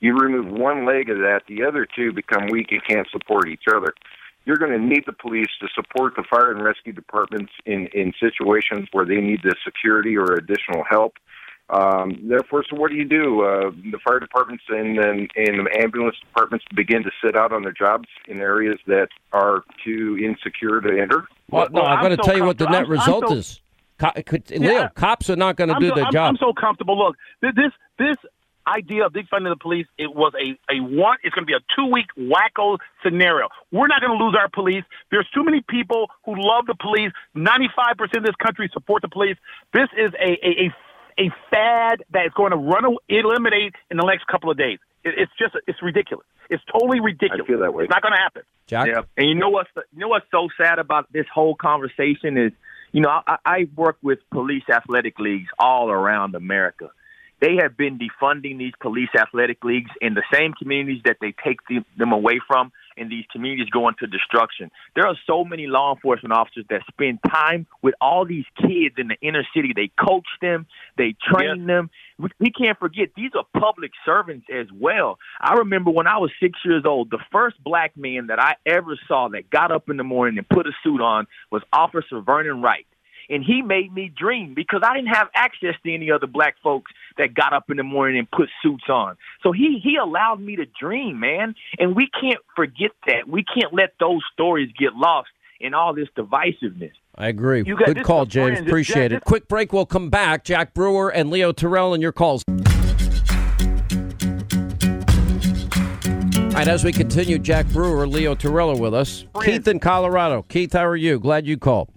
You 0.01 0.17
remove 0.17 0.51
one 0.51 0.85
leg 0.85 1.09
of 1.09 1.19
that, 1.19 1.43
the 1.47 1.63
other 1.63 1.87
two 1.87 2.11
become 2.11 2.47
weak 2.51 2.71
and 2.71 2.83
can't 2.85 3.07
support 3.11 3.47
each 3.47 3.65
other. 3.73 3.93
you're 4.45 4.57
going 4.57 4.71
to 4.71 4.79
need 4.79 5.03
the 5.05 5.13
police 5.13 5.49
to 5.59 5.67
support 5.73 6.15
the 6.15 6.23
fire 6.29 6.51
and 6.51 6.63
rescue 6.63 6.93
departments 6.93 7.51
in, 7.65 7.87
in 7.93 8.11
situations 8.19 8.87
where 8.91 9.05
they 9.05 9.21
need 9.21 9.41
the 9.43 9.55
security 9.63 10.17
or 10.17 10.33
additional 10.33 10.83
help. 10.89 11.13
Um, 11.71 12.19
therefore, 12.23 12.65
so 12.69 12.75
what 12.75 12.91
do 12.91 12.97
you 12.97 13.05
do? 13.05 13.43
Uh, 13.43 13.71
the 13.91 13.97
fire 14.03 14.19
departments 14.19 14.63
and, 14.67 14.99
and, 14.99 15.31
and 15.37 15.65
the 15.65 15.79
ambulance 15.79 16.17
departments 16.19 16.65
begin 16.75 17.01
to 17.03 17.11
sit 17.23 17.37
out 17.37 17.53
on 17.53 17.63
their 17.63 17.71
jobs 17.71 18.09
in 18.27 18.41
areas 18.41 18.77
that 18.87 19.07
are 19.31 19.63
too 19.83 20.17
insecure 20.21 20.81
to 20.81 21.01
enter? 21.01 21.27
Well, 21.49 21.69
no, 21.71 21.81
I'm, 21.81 21.99
I'm 21.99 22.03
going 22.03 22.17
to 22.17 22.23
so 22.23 22.29
tell 22.29 22.37
you 22.37 22.43
what 22.43 22.57
the 22.57 22.65
net 22.65 22.83
I'm, 22.83 22.91
result 22.91 23.23
I'm 23.23 23.29
so, 23.29 23.35
is. 23.35 23.61
Co- 23.97 24.21
could, 24.25 24.43
yeah, 24.49 24.59
Leo, 24.59 24.89
cops 24.95 25.29
are 25.29 25.37
not 25.37 25.55
going 25.55 25.69
to 25.69 25.79
do 25.79 25.89
so, 25.89 25.95
their 25.95 26.05
I'm, 26.05 26.11
job. 26.11 26.29
I'm 26.29 26.37
so 26.37 26.51
comfortable. 26.53 26.97
Look, 26.97 27.15
this 27.41 27.71
this 27.97 28.17
idea 28.67 29.05
of 29.05 29.13
defunding 29.13 29.49
the 29.49 29.57
police, 29.59 29.87
it 29.97 30.13
was 30.13 30.33
a, 30.35 30.57
a 30.71 30.79
one, 30.81 31.17
it's 31.23 31.33
going 31.33 31.45
to 31.45 31.47
be 31.47 31.53
a 31.53 31.63
two 31.75 31.85
week 31.85 32.07
wacko 32.17 32.77
scenario. 33.03 33.47
We're 33.71 33.87
not 33.87 34.01
going 34.01 34.17
to 34.17 34.23
lose 34.23 34.35
our 34.37 34.49
police. 34.49 34.83
There's 35.09 35.27
too 35.33 35.43
many 35.43 35.63
people 35.67 36.09
who 36.25 36.33
love 36.35 36.65
the 36.67 36.75
police. 36.75 37.11
95% 37.35 38.17
of 38.17 38.23
this 38.23 38.35
country 38.43 38.69
support 38.73 39.01
the 39.01 39.09
police. 39.09 39.37
This 39.73 39.87
is 39.97 40.11
a, 40.19 40.31
a, 40.45 40.65
a, 40.65 40.73
a 41.21 41.29
fad 41.51 42.03
that 42.11 42.25
is 42.25 42.33
going 42.35 42.51
to 42.51 42.57
run, 42.57 42.95
eliminate 43.09 43.75
in 43.89 43.97
the 43.97 44.05
next 44.05 44.27
couple 44.27 44.49
of 44.49 44.57
days. 44.57 44.79
It, 45.03 45.13
it's 45.17 45.31
just, 45.37 45.55
it's 45.67 45.81
ridiculous. 45.81 46.25
It's 46.49 46.63
totally 46.71 46.99
ridiculous. 46.99 47.43
I 47.43 47.47
feel 47.47 47.59
that 47.59 47.73
way. 47.73 47.83
It's 47.83 47.91
not 47.91 48.01
going 48.01 48.13
to 48.13 48.21
happen. 48.21 48.43
Jack? 48.67 48.87
Yeah. 48.87 49.01
And 49.17 49.29
you 49.29 49.35
know 49.35 49.49
what's, 49.49 49.69
you 49.75 49.99
know 49.99 50.07
what's 50.07 50.25
so 50.31 50.49
sad 50.57 50.79
about 50.79 51.11
this 51.13 51.25
whole 51.33 51.55
conversation 51.55 52.37
is, 52.37 52.51
you 52.91 53.01
know, 53.01 53.09
I, 53.09 53.37
I 53.45 53.69
work 53.75 53.97
with 54.01 54.19
police 54.31 54.63
athletic 54.69 55.19
leagues 55.19 55.47
all 55.59 55.89
around 55.89 56.35
America 56.35 56.91
they 57.41 57.55
have 57.59 57.75
been 57.75 57.99
defunding 57.99 58.59
these 58.59 58.73
police 58.79 59.09
athletic 59.19 59.63
leagues 59.65 59.89
in 59.99 60.13
the 60.13 60.23
same 60.31 60.53
communities 60.53 61.01
that 61.05 61.17
they 61.19 61.33
take 61.43 61.59
the, 61.67 61.83
them 61.97 62.13
away 62.13 62.39
from, 62.47 62.71
and 62.97 63.11
these 63.11 63.25
communities 63.31 63.69
go 63.69 63.87
into 63.87 64.07
destruction. 64.07 64.71
There 64.95 65.07
are 65.07 65.15
so 65.27 65.43
many 65.43 65.67
law 65.67 65.93
enforcement 65.93 66.33
officers 66.33 66.65
that 66.69 66.81
spend 66.87 67.19
time 67.33 67.67
with 67.81 67.95
all 68.01 68.25
these 68.25 68.45
kids 68.57 68.95
in 68.97 69.07
the 69.07 69.17
inner 69.21 69.45
city. 69.55 69.73
They 69.75 69.91
coach 70.03 70.27
them, 70.41 70.65
they 70.97 71.15
train 71.33 71.65
them. 71.67 71.89
We, 72.17 72.29
we 72.39 72.51
can't 72.51 72.77
forget 72.77 73.09
these 73.15 73.31
are 73.35 73.45
public 73.59 73.91
servants 74.05 74.47
as 74.53 74.67
well. 74.73 75.17
I 75.39 75.55
remember 75.55 75.91
when 75.91 76.07
I 76.07 76.17
was 76.17 76.31
six 76.39 76.59
years 76.63 76.83
old, 76.85 77.09
the 77.09 77.19
first 77.31 77.61
black 77.63 77.95
man 77.97 78.27
that 78.27 78.39
I 78.39 78.55
ever 78.65 78.97
saw 79.07 79.29
that 79.29 79.49
got 79.49 79.71
up 79.71 79.89
in 79.89 79.97
the 79.97 80.03
morning 80.03 80.37
and 80.37 80.47
put 80.47 80.67
a 80.67 80.71
suit 80.83 81.01
on 81.01 81.27
was 81.51 81.63
Officer 81.73 82.21
Vernon 82.21 82.61
Wright 82.61 82.85
and 83.31 83.43
he 83.43 83.61
made 83.61 83.93
me 83.93 84.11
dream 84.15 84.53
because 84.53 84.81
I 84.83 84.93
didn't 84.93 85.13
have 85.13 85.29
access 85.33 85.75
to 85.83 85.93
any 85.93 86.11
other 86.11 86.27
black 86.27 86.55
folks 86.61 86.91
that 87.17 87.33
got 87.33 87.53
up 87.53 87.69
in 87.69 87.77
the 87.77 87.83
morning 87.83 88.19
and 88.19 88.29
put 88.29 88.49
suits 88.61 88.83
on. 88.89 89.15
So 89.41 89.51
he 89.53 89.79
he 89.81 89.95
allowed 89.95 90.41
me 90.41 90.57
to 90.57 90.65
dream, 90.79 91.19
man. 91.19 91.55
And 91.79 91.95
we 91.95 92.09
can't 92.19 92.39
forget 92.55 92.91
that. 93.07 93.27
We 93.27 93.43
can't 93.43 93.73
let 93.73 93.93
those 93.99 94.21
stories 94.33 94.69
get 94.77 94.93
lost 94.93 95.29
in 95.59 95.73
all 95.73 95.93
this 95.93 96.09
divisiveness. 96.17 96.91
I 97.15 97.27
agree. 97.27 97.63
You 97.65 97.77
Good 97.77 98.03
call, 98.03 98.25
James. 98.25 98.59
Appreciate 98.59 99.11
it. 99.11 99.23
Quick 99.23 99.47
break. 99.47 99.73
We'll 99.73 99.85
come 99.85 100.09
back. 100.09 100.43
Jack 100.43 100.73
Brewer 100.73 101.09
and 101.09 101.29
Leo 101.29 101.51
Terrell 101.51 101.93
and 101.93 102.01
your 102.01 102.11
calls. 102.11 102.43
All 106.51 106.57
right, 106.57 106.67
as 106.67 106.83
we 106.83 106.91
continue, 106.91 107.39
Jack 107.39 107.65
Brewer, 107.67 108.05
Leo 108.05 108.35
Terrell 108.35 108.77
with 108.77 108.93
us. 108.93 109.25
Friend. 109.33 109.45
Keith 109.45 109.67
in 109.67 109.79
Colorado. 109.79 110.43
Keith, 110.43 110.73
how 110.73 110.85
are 110.85 110.97
you? 110.97 111.17
Glad 111.17 111.47
you 111.47 111.57
called. 111.57 111.89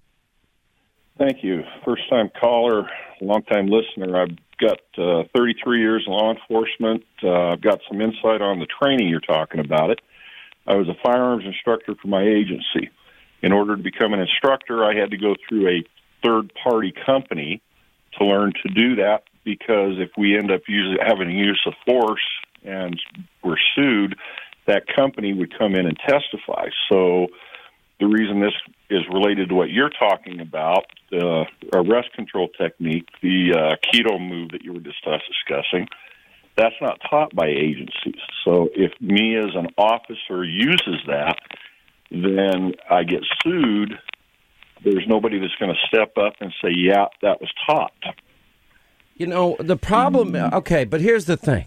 Thank 1.16 1.44
you. 1.44 1.62
First 1.84 2.08
time 2.10 2.28
caller, 2.40 2.90
long 3.20 3.42
time 3.42 3.68
listener. 3.68 4.20
I've 4.20 4.36
got 4.58 4.80
uh, 4.98 5.22
33 5.34 5.80
years 5.80 6.02
in 6.06 6.12
law 6.12 6.32
enforcement. 6.32 7.04
Uh, 7.22 7.52
I've 7.52 7.60
got 7.60 7.80
some 7.88 8.00
insight 8.00 8.42
on 8.42 8.58
the 8.58 8.66
training 8.66 9.08
you're 9.08 9.20
talking 9.20 9.60
about. 9.60 9.90
It. 9.90 10.00
I 10.66 10.74
was 10.74 10.88
a 10.88 10.94
firearms 11.04 11.44
instructor 11.44 11.94
for 12.00 12.08
my 12.08 12.22
agency. 12.22 12.90
In 13.42 13.52
order 13.52 13.76
to 13.76 13.82
become 13.82 14.12
an 14.12 14.20
instructor, 14.20 14.84
I 14.84 14.94
had 14.98 15.10
to 15.12 15.16
go 15.16 15.36
through 15.48 15.68
a 15.68 15.84
third 16.24 16.50
party 16.62 16.92
company 17.06 17.62
to 18.18 18.24
learn 18.24 18.52
to 18.64 18.74
do 18.74 18.96
that 18.96 19.24
because 19.44 19.98
if 19.98 20.10
we 20.16 20.36
end 20.36 20.50
up 20.50 20.62
using, 20.66 20.96
having 21.00 21.28
a 21.28 21.34
use 21.34 21.60
of 21.66 21.74
force 21.86 22.26
and 22.64 23.00
we're 23.44 23.56
sued, 23.76 24.16
that 24.66 24.84
company 24.96 25.32
would 25.32 25.56
come 25.56 25.74
in 25.74 25.86
and 25.86 25.98
testify. 25.98 26.66
So 26.90 27.28
the 28.00 28.06
reason 28.06 28.40
this 28.40 28.52
is 28.90 29.02
related 29.12 29.48
to 29.48 29.54
what 29.54 29.70
you're 29.70 29.90
talking 29.90 30.40
about, 30.40 30.86
the 31.10 31.44
arrest 31.74 32.12
control 32.14 32.48
technique, 32.48 33.08
the 33.22 33.54
uh, 33.54 33.76
kote 33.92 34.20
move 34.20 34.50
that 34.50 34.62
you 34.62 34.72
were 34.72 34.80
just 34.80 34.98
discussing, 35.04 35.86
that's 36.56 36.74
not 36.80 37.00
taught 37.08 37.34
by 37.34 37.46
agencies. 37.46 38.20
So 38.44 38.68
if 38.74 38.92
me 39.00 39.36
as 39.36 39.54
an 39.54 39.68
officer 39.78 40.44
uses 40.44 40.96
that, 41.06 41.38
then 42.10 42.74
I 42.90 43.04
get 43.04 43.20
sued. 43.42 43.98
There's 44.84 45.04
nobody 45.08 45.38
that's 45.38 45.54
going 45.58 45.72
to 45.72 45.86
step 45.86 46.16
up 46.18 46.34
and 46.40 46.52
say, 46.62 46.70
yeah, 46.76 47.06
that 47.22 47.40
was 47.40 47.50
taught. 47.66 47.92
You 49.16 49.26
know, 49.28 49.56
the 49.58 49.76
problem, 49.76 50.34
okay, 50.34 50.84
but 50.84 51.00
here's 51.00 51.24
the 51.24 51.36
thing. 51.36 51.66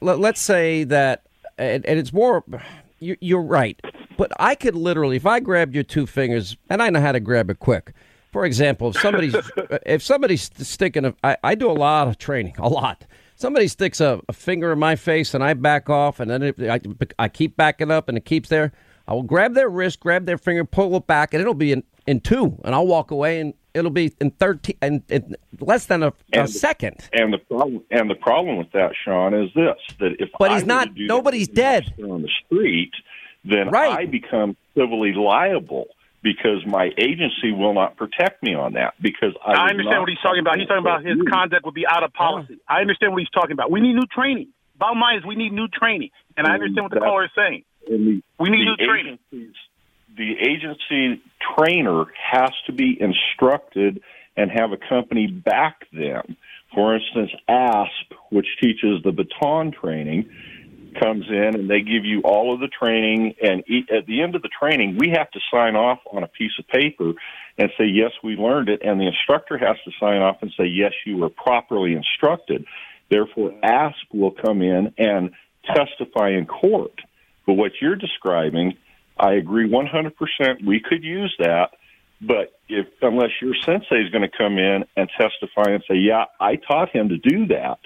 Let's 0.00 0.40
say 0.40 0.84
that, 0.84 1.22
and 1.56 1.84
it's 1.84 2.12
more, 2.12 2.44
you're 3.00 3.42
right 3.42 3.80
but 4.16 4.32
I 4.38 4.54
could 4.54 4.74
literally, 4.74 5.16
if 5.16 5.26
I 5.26 5.40
grabbed 5.40 5.74
your 5.74 5.84
two 5.84 6.06
fingers, 6.06 6.56
and 6.68 6.82
I 6.82 6.90
know 6.90 7.00
how 7.00 7.12
to 7.12 7.20
grab 7.20 7.50
it 7.50 7.58
quick. 7.58 7.92
For 8.32 8.44
example, 8.44 8.88
if 8.88 9.00
somebody's 9.00 9.36
if 9.86 10.02
somebody's 10.02 10.50
sticking 10.58 11.04
a, 11.04 11.14
I, 11.22 11.36
I 11.44 11.54
do 11.54 11.70
a 11.70 11.72
lot 11.72 12.08
of 12.08 12.18
training, 12.18 12.56
a 12.58 12.68
lot. 12.68 13.06
Somebody 13.36 13.68
sticks 13.68 14.00
a, 14.00 14.20
a 14.28 14.32
finger 14.32 14.72
in 14.72 14.78
my 14.78 14.96
face, 14.96 15.34
and 15.34 15.42
I 15.42 15.54
back 15.54 15.90
off, 15.90 16.20
and 16.20 16.30
then 16.30 16.42
it, 16.42 16.60
I, 16.60 16.80
I 17.18 17.28
keep 17.28 17.56
backing 17.56 17.90
up, 17.90 18.08
and 18.08 18.16
it 18.16 18.24
keeps 18.24 18.48
there. 18.48 18.72
I 19.06 19.12
will 19.12 19.22
grab 19.22 19.54
their 19.54 19.68
wrist, 19.68 20.00
grab 20.00 20.24
their 20.26 20.38
finger, 20.38 20.64
pull 20.64 20.96
it 20.96 21.06
back, 21.06 21.34
and 21.34 21.40
it'll 21.40 21.54
be 21.54 21.72
in, 21.72 21.82
in 22.06 22.20
two, 22.20 22.58
and 22.64 22.74
I'll 22.74 22.86
walk 22.86 23.10
away, 23.10 23.40
and 23.40 23.54
it'll 23.74 23.90
be 23.90 24.14
in 24.20 24.30
thirteen, 24.32 24.76
and 24.80 25.02
in 25.08 25.36
less 25.60 25.86
than 25.86 26.02
a, 26.02 26.12
a 26.32 26.48
second. 26.48 27.08
And 27.12 27.32
the 27.32 27.38
problem, 27.38 27.82
and 27.90 28.08
the 28.08 28.14
problem 28.14 28.56
with 28.56 28.72
that, 28.72 28.92
Sean, 29.04 29.34
is 29.34 29.50
this: 29.54 29.76
that 29.98 30.16
if 30.18 30.30
but 30.38 30.52
he's 30.52 30.64
not, 30.64 30.88
nobody's 30.96 31.48
dead 31.48 31.92
on 32.02 32.22
the 32.22 32.30
street 32.46 32.92
then 33.44 33.68
right. 33.70 33.98
I 33.98 34.06
become 34.06 34.56
civilly 34.74 35.12
liable 35.12 35.86
because 36.22 36.64
my 36.66 36.90
agency 36.96 37.52
will 37.52 37.74
not 37.74 37.96
protect 37.96 38.42
me 38.42 38.54
on 38.54 38.72
that 38.72 38.94
because 39.00 39.34
I, 39.44 39.52
I 39.52 39.68
understand 39.68 40.00
what 40.00 40.08
he's 40.08 40.18
talking 40.22 40.40
about. 40.40 40.58
He's 40.58 40.66
talking 40.66 40.82
about 40.82 41.04
his 41.04 41.18
conduct 41.30 41.64
would 41.64 41.74
be 41.74 41.86
out 41.86 42.02
of 42.02 42.12
policy. 42.12 42.54
Yeah. 42.54 42.56
I 42.66 42.80
understand 42.80 43.12
what 43.12 43.20
he's 43.20 43.30
talking 43.30 43.52
about. 43.52 43.70
We 43.70 43.80
need 43.80 43.92
new 43.92 44.08
training. 44.12 44.48
Bottom 44.76 44.98
line 44.98 45.18
is 45.18 45.24
we 45.24 45.36
need 45.36 45.52
new 45.52 45.68
training, 45.68 46.10
and, 46.36 46.46
and 46.46 46.52
I 46.52 46.54
understand 46.54 46.84
what 46.84 46.92
the 46.92 47.00
caller 47.00 47.26
is 47.26 47.30
saying. 47.36 47.64
The, 47.86 48.22
we 48.40 48.50
need 48.50 48.64
new 48.64 48.76
training. 48.86 49.18
The 50.16 50.32
agency 50.40 51.22
trainer 51.56 52.04
has 52.32 52.50
to 52.66 52.72
be 52.72 52.98
instructed 52.98 54.02
and 54.36 54.50
have 54.50 54.72
a 54.72 54.76
company 54.76 55.26
back 55.26 55.86
them. 55.92 56.36
For 56.74 56.96
instance, 56.96 57.30
ASP, 57.48 58.14
which 58.30 58.46
teaches 58.60 59.02
the 59.04 59.12
baton 59.12 59.70
training, 59.70 60.30
comes 60.94 61.26
in 61.28 61.54
and 61.54 61.68
they 61.68 61.80
give 61.80 62.04
you 62.04 62.20
all 62.22 62.54
of 62.54 62.60
the 62.60 62.68
training. 62.68 63.34
And 63.42 63.60
at 63.90 64.06
the 64.06 64.22
end 64.22 64.34
of 64.34 64.42
the 64.42 64.48
training, 64.48 64.96
we 64.98 65.10
have 65.10 65.30
to 65.32 65.40
sign 65.52 65.76
off 65.76 66.00
on 66.10 66.22
a 66.22 66.28
piece 66.28 66.52
of 66.58 66.66
paper 66.68 67.12
and 67.58 67.70
say, 67.78 67.84
yes, 67.84 68.10
we 68.22 68.36
learned 68.36 68.68
it. 68.68 68.80
And 68.84 69.00
the 69.00 69.06
instructor 69.06 69.58
has 69.58 69.76
to 69.84 69.90
sign 70.00 70.22
off 70.22 70.38
and 70.42 70.52
say, 70.58 70.64
yes, 70.64 70.92
you 71.04 71.18
were 71.18 71.28
properly 71.28 71.94
instructed. 71.94 72.64
Therefore, 73.10 73.52
ASP 73.62 74.12
will 74.12 74.32
come 74.32 74.62
in 74.62 74.94
and 74.98 75.30
testify 75.66 76.30
in 76.30 76.46
court. 76.46 76.98
But 77.46 77.54
what 77.54 77.72
you're 77.80 77.96
describing, 77.96 78.76
I 79.18 79.34
agree 79.34 79.68
100%. 79.68 80.12
We 80.64 80.80
could 80.80 81.04
use 81.04 81.34
that. 81.38 81.70
But 82.20 82.58
if 82.68 82.86
unless 83.02 83.30
your 83.42 83.54
sensei 83.54 83.96
is 83.96 84.10
going 84.10 84.22
to 84.22 84.36
come 84.36 84.56
in 84.56 84.84
and 84.96 85.10
testify 85.18 85.72
and 85.72 85.84
say, 85.86 85.96
"Yeah, 85.96 86.24
I 86.40 86.56
taught 86.56 86.88
him 86.88 87.10
to 87.10 87.18
do 87.18 87.46
that," 87.48 87.80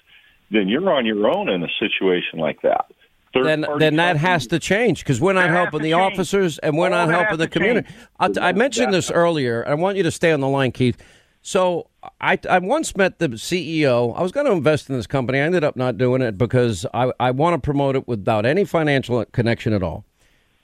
then 0.50 0.68
you're 0.68 0.92
on 0.92 1.06
your 1.06 1.28
own 1.28 1.48
in 1.48 1.64
a 1.64 1.68
situation 1.80 2.38
like 2.38 2.62
that 2.62 2.86
then 3.34 3.66
then 3.78 3.96
that 3.96 4.16
has 4.16 4.46
to 4.48 4.58
change 4.58 5.00
because 5.00 5.20
we're 5.20 5.32
not 5.32 5.50
helping 5.50 5.82
the 5.82 5.90
change. 5.90 6.12
officers 6.12 6.58
and 6.58 6.76
we're 6.76 6.86
All 6.86 7.06
not 7.06 7.10
helping 7.10 7.38
the 7.38 7.48
community. 7.48 7.88
I, 8.18 8.52
mentioned 8.52 8.92
this 8.92 9.10
earlier. 9.10 9.66
I 9.66 9.74
want 9.74 9.96
you 9.96 10.02
to 10.04 10.10
stay 10.10 10.32
on 10.32 10.40
the 10.40 10.48
line, 10.48 10.72
Keith. 10.72 10.96
So 11.42 11.88
I, 12.20 12.38
I 12.48 12.58
once 12.58 12.96
met 12.96 13.18
the 13.18 13.28
CEO. 13.28 14.16
I 14.16 14.22
was 14.22 14.32
going 14.32 14.46
to 14.46 14.52
invest 14.52 14.90
in 14.90 14.96
this 14.96 15.06
company. 15.06 15.38
I 15.38 15.42
ended 15.42 15.64
up 15.64 15.76
not 15.76 15.98
doing 15.98 16.20
it 16.20 16.36
because 16.36 16.84
I, 16.92 17.12
I 17.20 17.30
want 17.30 17.54
to 17.54 17.64
promote 17.64 17.96
it 17.96 18.08
without 18.08 18.44
any 18.44 18.64
financial 18.64 19.24
connection 19.26 19.72
at 19.72 19.82
all. 19.82 20.04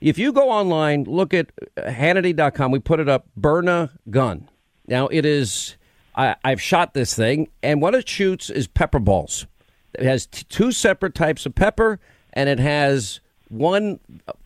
If 0.01 0.17
you 0.17 0.33
go 0.33 0.49
online, 0.49 1.05
look 1.05 1.33
at 1.33 1.51
uh, 1.77 1.83
Hannity.com. 1.83 2.71
We 2.71 2.79
put 2.79 2.99
it 2.99 3.09
up. 3.09 3.27
Byrna 3.39 3.91
gun. 4.09 4.49
Now 4.87 5.07
it 5.07 5.25
is. 5.25 5.77
I, 6.15 6.35
I've 6.43 6.61
shot 6.61 6.93
this 6.93 7.13
thing, 7.13 7.49
and 7.63 7.81
what 7.81 7.95
it 7.95 8.07
shoots 8.07 8.49
is 8.49 8.67
pepper 8.67 8.99
balls. 8.99 9.47
It 9.93 10.05
has 10.05 10.27
t- 10.27 10.45
two 10.47 10.71
separate 10.71 11.15
types 11.15 11.45
of 11.45 11.55
pepper 11.55 11.99
and 12.35 12.49
it 12.49 12.59
has 12.59 13.19
one 13.49 13.99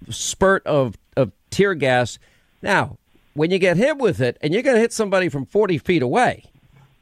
spurt 0.10 0.66
of, 0.66 0.98
of 1.18 1.32
tear 1.50 1.74
gas. 1.74 2.20
Now, 2.62 2.98
when 3.34 3.52
you 3.52 3.60
get 3.60 3.78
hit 3.78 3.98
with 3.98 4.22
it, 4.22 4.38
and 4.42 4.54
you're 4.54 4.64
going 4.64 4.76
to 4.76 4.82
hit 4.82 4.94
somebody 4.94 5.30
from 5.30 5.46
40 5.46 5.78
feet 5.80 6.02
away, 6.02 6.46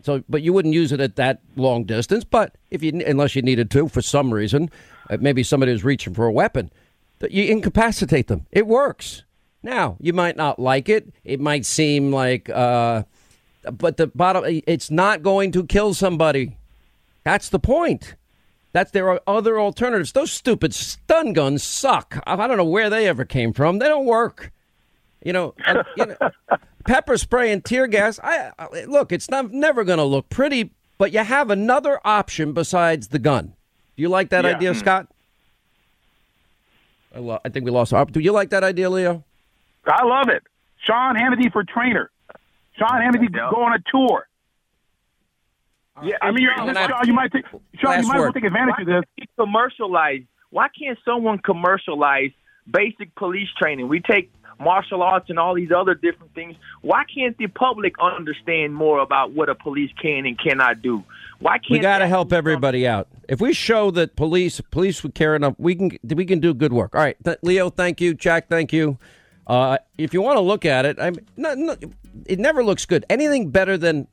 so 0.03 0.23
but 0.29 0.41
you 0.41 0.53
wouldn't 0.53 0.73
use 0.73 0.91
it 0.91 1.01
at 1.01 1.15
that 1.17 1.41
long 1.55 1.83
distance. 1.83 2.23
But 2.23 2.55
if 2.71 2.83
you 2.83 3.01
unless 3.05 3.35
you 3.35 3.41
needed 3.41 3.69
to 3.71 3.89
for 3.89 4.01
some 4.01 4.33
reason, 4.33 4.69
uh, 5.09 5.17
maybe 5.19 5.43
somebody 5.43 5.71
was 5.71 5.83
reaching 5.83 6.13
for 6.13 6.25
a 6.25 6.31
weapon, 6.31 6.71
you 7.29 7.45
incapacitate 7.45 8.27
them. 8.27 8.45
It 8.51 8.67
works. 8.67 9.23
Now, 9.63 9.97
you 9.99 10.13
might 10.13 10.37
not 10.37 10.59
like 10.59 10.87
it. 10.87 11.11
It 11.23 11.39
might 11.39 11.65
seem 11.65 12.11
like, 12.11 12.49
uh, 12.49 13.03
but 13.71 13.97
the 13.97 14.07
bottom, 14.07 14.43
it's 14.45 14.91
not 14.91 15.23
going 15.23 15.51
to 15.53 15.65
kill 15.65 15.93
somebody. 15.93 16.57
That's 17.23 17.49
the 17.49 17.59
point. 17.59 18.15
That 18.73 18.93
there 18.93 19.09
are 19.09 19.21
other 19.25 19.59
alternatives. 19.59 20.11
Those 20.11 20.31
stupid 20.31 20.73
stun 20.73 21.33
guns 21.33 21.63
suck. 21.63 22.21
I 22.27 22.35
don't 22.47 22.57
know 22.57 22.65
where 22.65 22.89
they 22.89 23.07
ever 23.07 23.25
came 23.25 23.53
from. 23.53 23.79
They 23.79 23.87
don't 23.87 24.05
work. 24.05 24.51
You 25.23 25.33
know, 25.33 25.53
uh, 25.65 25.83
you 25.95 26.05
know 26.05 26.17
pepper 26.85 27.17
spray 27.17 27.51
and 27.51 27.63
tear 27.63 27.87
gas. 27.87 28.19
I, 28.23 28.51
I 28.59 28.83
look, 28.85 29.11
it's 29.11 29.29
not 29.29 29.51
never 29.51 29.83
going 29.83 29.97
to 29.97 30.03
look 30.03 30.29
pretty, 30.29 30.71
but 30.97 31.11
you 31.11 31.19
have 31.19 31.49
another 31.49 31.99
option 32.05 32.53
besides 32.53 33.09
the 33.09 33.19
gun. 33.19 33.53
Do 33.95 34.01
you 34.01 34.09
like 34.09 34.29
that 34.29 34.45
yeah. 34.45 34.55
idea, 34.55 34.75
Scott? 34.75 35.07
I, 37.15 37.19
lo- 37.19 37.39
I 37.43 37.49
think 37.49 37.65
we 37.65 37.71
lost 37.71 37.93
our. 37.93 38.05
Do 38.05 38.19
you 38.19 38.31
like 38.31 38.51
that 38.51 38.63
idea, 38.63 38.89
Leo? 38.89 39.23
I 39.85 40.03
love 40.05 40.29
it. 40.29 40.43
Sean 40.83 41.15
Hannity 41.15 41.51
for 41.51 41.63
trainer. 41.63 42.11
Sean 42.77 43.01
Hannity 43.01 43.31
go 43.31 43.63
on 43.63 43.73
a 43.73 43.79
tour. 43.91 44.27
Yeah, 46.03 46.15
I 46.21 46.31
mean, 46.31 46.47
Sean, 46.55 47.07
you 47.07 47.13
might 47.13 47.31
take 47.31 47.45
Sean, 47.79 48.01
you 48.01 48.07
might 48.07 48.19
well 48.19 48.33
take 48.33 48.43
advantage 48.43 48.75
Why 48.77 48.95
of 48.95 49.03
this. 49.17 49.27
Commercialize. 49.37 50.21
Why 50.49 50.67
can't 50.77 50.97
someone 51.03 51.39
commercialize 51.39 52.31
basic 52.71 53.13
police 53.15 53.49
training? 53.59 53.87
We 53.87 53.99
take 53.99 54.31
martial 54.59 55.03
arts 55.03 55.29
and 55.29 55.37
all 55.39 55.53
these 55.55 55.71
other 55.75 55.93
different 55.93 56.33
things. 56.33 56.55
Why 56.81 57.03
can't 57.13 57.37
the 57.37 57.47
public 57.47 57.95
understand 57.99 58.73
more 58.73 58.99
about 58.99 59.31
what 59.31 59.49
a 59.49 59.55
police 59.55 59.91
can 60.01 60.25
and 60.25 60.39
cannot 60.39 60.81
do? 60.81 61.03
Why 61.39 61.57
can't 61.57 61.71
we 61.71 61.79
got 61.79 61.99
to 61.99 62.07
help 62.07 62.33
everybody 62.33 62.87
out? 62.87 63.07
If 63.27 63.41
we 63.41 63.53
show 63.53 63.91
that 63.91 64.15
police 64.15 64.61
police 64.71 65.03
would 65.03 65.15
care 65.15 65.35
enough, 65.35 65.55
we 65.57 65.75
can 65.75 65.97
we 66.03 66.25
can 66.25 66.39
do 66.39 66.53
good 66.53 66.73
work. 66.73 66.95
All 66.95 67.01
right, 67.01 67.17
Th- 67.23 67.37
Leo, 67.41 67.69
thank 67.69 68.01
you. 68.01 68.13
Jack, 68.13 68.49
thank 68.49 68.73
you. 68.73 68.97
Uh, 69.45 69.77
if 69.97 70.13
you 70.13 70.21
want 70.21 70.37
to 70.37 70.41
look 70.41 70.65
at 70.65 70.85
it, 70.85 70.97
I'm 70.99 71.15
not, 71.37 71.57
not, 71.57 71.83
it 72.25 72.37
never 72.37 72.63
looks 72.63 72.85
good. 72.85 73.05
Anything 73.09 73.49
better 73.49 73.77
than 73.77 74.07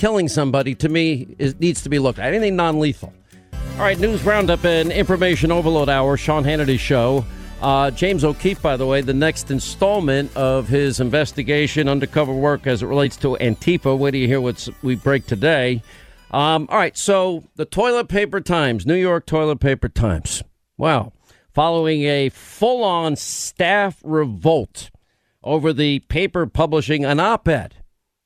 killing 0.00 0.28
somebody 0.28 0.74
to 0.74 0.88
me 0.88 1.36
is, 1.38 1.60
needs 1.60 1.82
to 1.82 1.90
be 1.90 1.98
looked 1.98 2.18
at. 2.18 2.32
Anything 2.32 2.56
non-lethal. 2.56 3.12
All 3.74 3.80
right, 3.80 3.98
news 3.98 4.22
roundup 4.24 4.64
and 4.64 4.90
information 4.90 5.52
overload 5.52 5.90
hour. 5.90 6.16
Sean 6.16 6.42
Hannity 6.42 6.78
show. 6.78 7.22
Uh, 7.60 7.90
James 7.90 8.24
O'Keefe, 8.24 8.62
by 8.62 8.78
the 8.78 8.86
way, 8.86 9.02
the 9.02 9.12
next 9.12 9.50
installment 9.50 10.34
of 10.34 10.68
his 10.68 11.00
investigation, 11.00 11.86
undercover 11.86 12.32
work 12.32 12.66
as 12.66 12.82
it 12.82 12.86
relates 12.86 13.18
to 13.18 13.36
Antifa. 13.42 13.96
Wait 13.96 14.12
till 14.12 14.20
you 14.20 14.26
hear 14.26 14.40
what 14.40 14.66
we 14.82 14.94
break 14.94 15.26
today. 15.26 15.82
Um, 16.30 16.66
all 16.70 16.78
right, 16.78 16.96
so 16.96 17.44
the 17.56 17.66
toilet 17.66 18.08
paper 18.08 18.40
times, 18.40 18.86
New 18.86 18.94
York 18.94 19.26
toilet 19.26 19.60
paper 19.60 19.90
times. 19.90 20.42
Wow. 20.78 21.12
Following 21.52 22.04
a 22.04 22.30
full 22.30 22.82
on 22.84 23.16
staff 23.16 24.00
revolt 24.02 24.90
over 25.44 25.74
the 25.74 25.98
paper 26.00 26.46
publishing 26.46 27.04
an 27.04 27.20
op 27.20 27.46
ed 27.46 27.74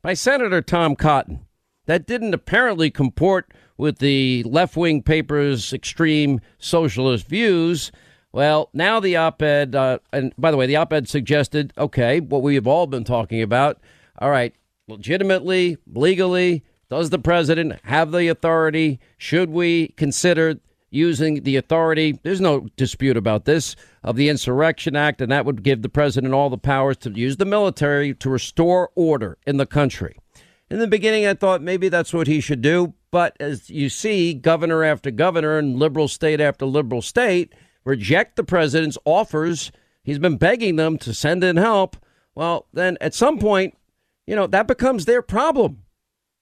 by 0.03 0.14
Senator 0.14 0.62
Tom 0.62 0.95
Cotton 0.95 1.43
that 1.87 2.07
didn't 2.07 2.35
apparently 2.35 2.91
comport 2.91 3.53
with 3.76 3.99
the 3.99 4.43
left 4.45 4.76
wing 4.76 5.03
paper's 5.03 5.72
extreme 5.72 6.41
socialist 6.59 7.26
views. 7.26 7.91
Well, 8.32 8.70
now 8.72 9.01
the 9.01 9.16
op 9.16 9.43
ed, 9.43 9.74
uh, 9.74 9.99
and 10.12 10.32
by 10.39 10.51
the 10.51 10.57
way, 10.57 10.66
the 10.66 10.76
op 10.76 10.93
ed 10.93 11.09
suggested 11.09 11.72
okay, 11.78 12.20
what 12.20 12.43
we 12.43 12.55
have 12.57 12.66
all 12.66 12.87
been 12.87 13.05
talking 13.05 13.43
about. 13.43 13.80
All 14.18 14.30
right, 14.30 14.55
legitimately, 14.89 15.76
legally, 15.93 16.64
does 16.91 17.11
the 17.11 17.18
president 17.18 17.80
have 17.85 18.12
the 18.12 18.28
authority? 18.28 19.01
Should 19.18 19.51
we 19.51 19.89
consider 19.97 20.61
using 20.91 21.43
the 21.43 21.57
authority? 21.57 22.18
There's 22.22 22.41
no 22.41 22.68
dispute 22.76 23.16
about 23.16 23.45
this 23.45 23.74
of 24.03 24.16
the 24.16 24.28
Insurrection 24.28 24.95
Act, 24.95 25.20
and 25.20 25.32
that 25.32 25.45
would 25.45 25.62
give 25.62 25.82
the 25.82 25.89
president 25.89 26.35
all 26.35 26.51
the 26.51 26.59
powers 26.59 26.97
to 26.99 27.11
use 27.11 27.37
the 27.37 27.45
military 27.45 28.14
to 28.14 28.30
restore 28.30 28.91
order 28.95 29.39
in 29.47 29.57
the 29.57 29.66
country. 29.66 30.18
In 30.75 30.81
the 30.81 30.89
beginning, 30.89 31.25
I 31.25 31.35
thought 31.35 31.62
maybe 31.62 31.89
that's 31.89 32.12
what 32.12 32.27
he 32.27 32.41
should 32.41 32.61
do. 32.61 32.95
But 33.12 33.37
as 33.39 33.70
you 33.70 33.89
see, 33.89 34.35
governor 34.35 34.83
after 34.83 35.12
governor 35.12 35.57
and 35.57 35.79
liberal 35.79 36.09
state 36.09 36.41
after 36.41 36.66
liberal 36.66 37.01
state 37.01 37.55
reject 37.85 38.35
the 38.35 38.43
president's 38.43 38.99
offers. 39.05 39.70
He's 40.03 40.18
been 40.18 40.37
begging 40.37 40.75
them 40.75 40.99
to 40.99 41.14
send 41.14 41.45
in 41.45 41.59
help. 41.59 41.97
Well, 42.35 42.66
then 42.72 42.99
at 43.01 43.14
some 43.14 43.39
point, 43.39 43.79
you 44.27 44.35
know, 44.35 44.49
that 44.49 44.66
becomes 44.66 45.05
their 45.05 45.22
problem. 45.22 45.85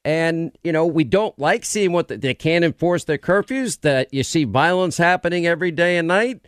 And, 0.03 0.57
you 0.64 0.72
know, 0.72 0.87
we 0.87 1.05
don't 1.05 1.39
like 1.39 1.66
seeing 1.66 1.93
what 1.93 2.09
the, 2.09 2.16
they 2.16 2.33
can't 2.33 2.64
enforce 2.64 3.05
their 3.05 3.18
curfews, 3.18 3.83
that 3.83 4.14
you 4.14 4.22
see 4.22 4.45
violence 4.45 4.97
happening 4.97 5.47
every 5.47 5.72
day 5.72 5.99
and 5.99 6.09
night. 6.09 6.41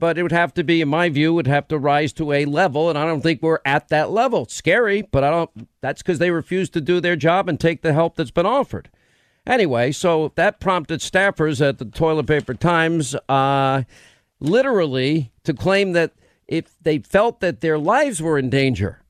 But 0.00 0.18
it 0.18 0.24
would 0.24 0.32
have 0.32 0.52
to 0.54 0.64
be, 0.64 0.80
in 0.80 0.88
my 0.88 1.08
view, 1.10 1.32
would 1.34 1.46
have 1.46 1.68
to 1.68 1.78
rise 1.78 2.12
to 2.14 2.32
a 2.32 2.44
level. 2.46 2.88
And 2.88 2.98
I 2.98 3.04
don't 3.06 3.20
think 3.20 3.40
we're 3.42 3.60
at 3.64 3.88
that 3.90 4.10
level. 4.10 4.46
Scary, 4.46 5.02
but 5.02 5.22
I 5.22 5.30
don't, 5.30 5.68
that's 5.80 6.02
because 6.02 6.18
they 6.18 6.32
refuse 6.32 6.68
to 6.70 6.80
do 6.80 7.00
their 7.00 7.14
job 7.14 7.48
and 7.48 7.60
take 7.60 7.82
the 7.82 7.92
help 7.92 8.16
that's 8.16 8.32
been 8.32 8.46
offered. 8.46 8.90
Anyway, 9.46 9.92
so 9.92 10.32
that 10.34 10.58
prompted 10.58 11.00
staffers 11.00 11.64
at 11.66 11.78
the 11.78 11.84
Toilet 11.84 12.26
Paper 12.26 12.54
Times. 12.54 13.14
Uh, 13.28 13.82
literally 14.40 15.30
to 15.44 15.54
claim 15.54 15.92
that 15.92 16.12
if 16.48 16.74
they 16.82 16.98
felt 16.98 17.40
that 17.40 17.60
their 17.60 17.78
lives 17.78 18.20
were 18.20 18.38
in 18.38 18.50
danger, 18.50 19.02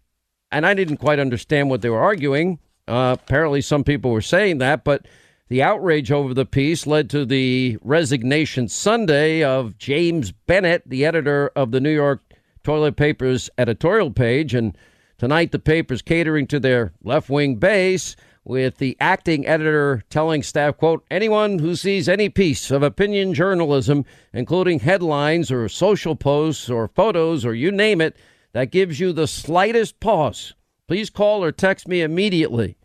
and 0.53 0.66
I 0.66 0.74
didn't 0.74 0.99
quite 0.99 1.18
understand 1.18 1.70
what 1.70 1.80
they 1.80 1.88
were 1.88 2.01
arguing. 2.01 2.59
Uh, 2.86 3.16
apparently, 3.20 3.61
some 3.61 3.84
people 3.84 4.11
were 4.11 4.20
saying 4.20 4.59
that, 4.59 4.82
but 4.82 5.07
the 5.51 5.62
outrage 5.64 6.12
over 6.12 6.32
the 6.32 6.46
piece 6.46 6.86
led 6.86 7.11
to 7.11 7.26
the 7.26 7.76
resignation 7.82 8.68
Sunday 8.68 9.42
of 9.42 9.76
James 9.78 10.30
Bennet, 10.30 10.84
the 10.86 11.05
editor 11.05 11.51
of 11.57 11.72
the 11.72 11.80
New 11.80 11.90
York 11.90 12.22
Toilet 12.62 12.94
Paper's 12.94 13.51
editorial 13.59 14.12
page. 14.12 14.55
And 14.55 14.78
tonight, 15.18 15.51
the 15.51 15.59
paper's 15.59 16.03
catering 16.03 16.46
to 16.46 16.61
their 16.61 16.92
left 17.03 17.28
wing 17.28 17.57
base 17.57 18.14
with 18.44 18.78
the 18.78 18.96
acting 19.01 19.44
editor 19.44 20.05
telling 20.09 20.44
staff, 20.44 20.76
quote, 20.76 21.05
anyone 21.11 21.59
who 21.59 21.74
sees 21.74 22.09
any 22.09 22.28
piece 22.28 22.70
of 22.70 22.84
opinion 22.84 23.34
journalism, 23.34 24.05
including 24.32 24.78
headlines 24.78 25.51
or 25.51 25.68
social 25.68 26.14
posts 26.14 26.70
or 26.70 26.86
photos 26.86 27.44
or 27.44 27.55
you 27.55 27.72
name 27.72 28.01
it, 28.01 28.16
that 28.53 28.70
gives 28.70 29.01
you 29.01 29.12
the 29.12 29.26
slightest 29.26 29.98
pause, 29.98 30.55
please 30.86 31.11
call 31.11 31.42
or 31.42 31.51
text 31.51 31.88
me 31.88 32.03
immediately. 32.03 32.76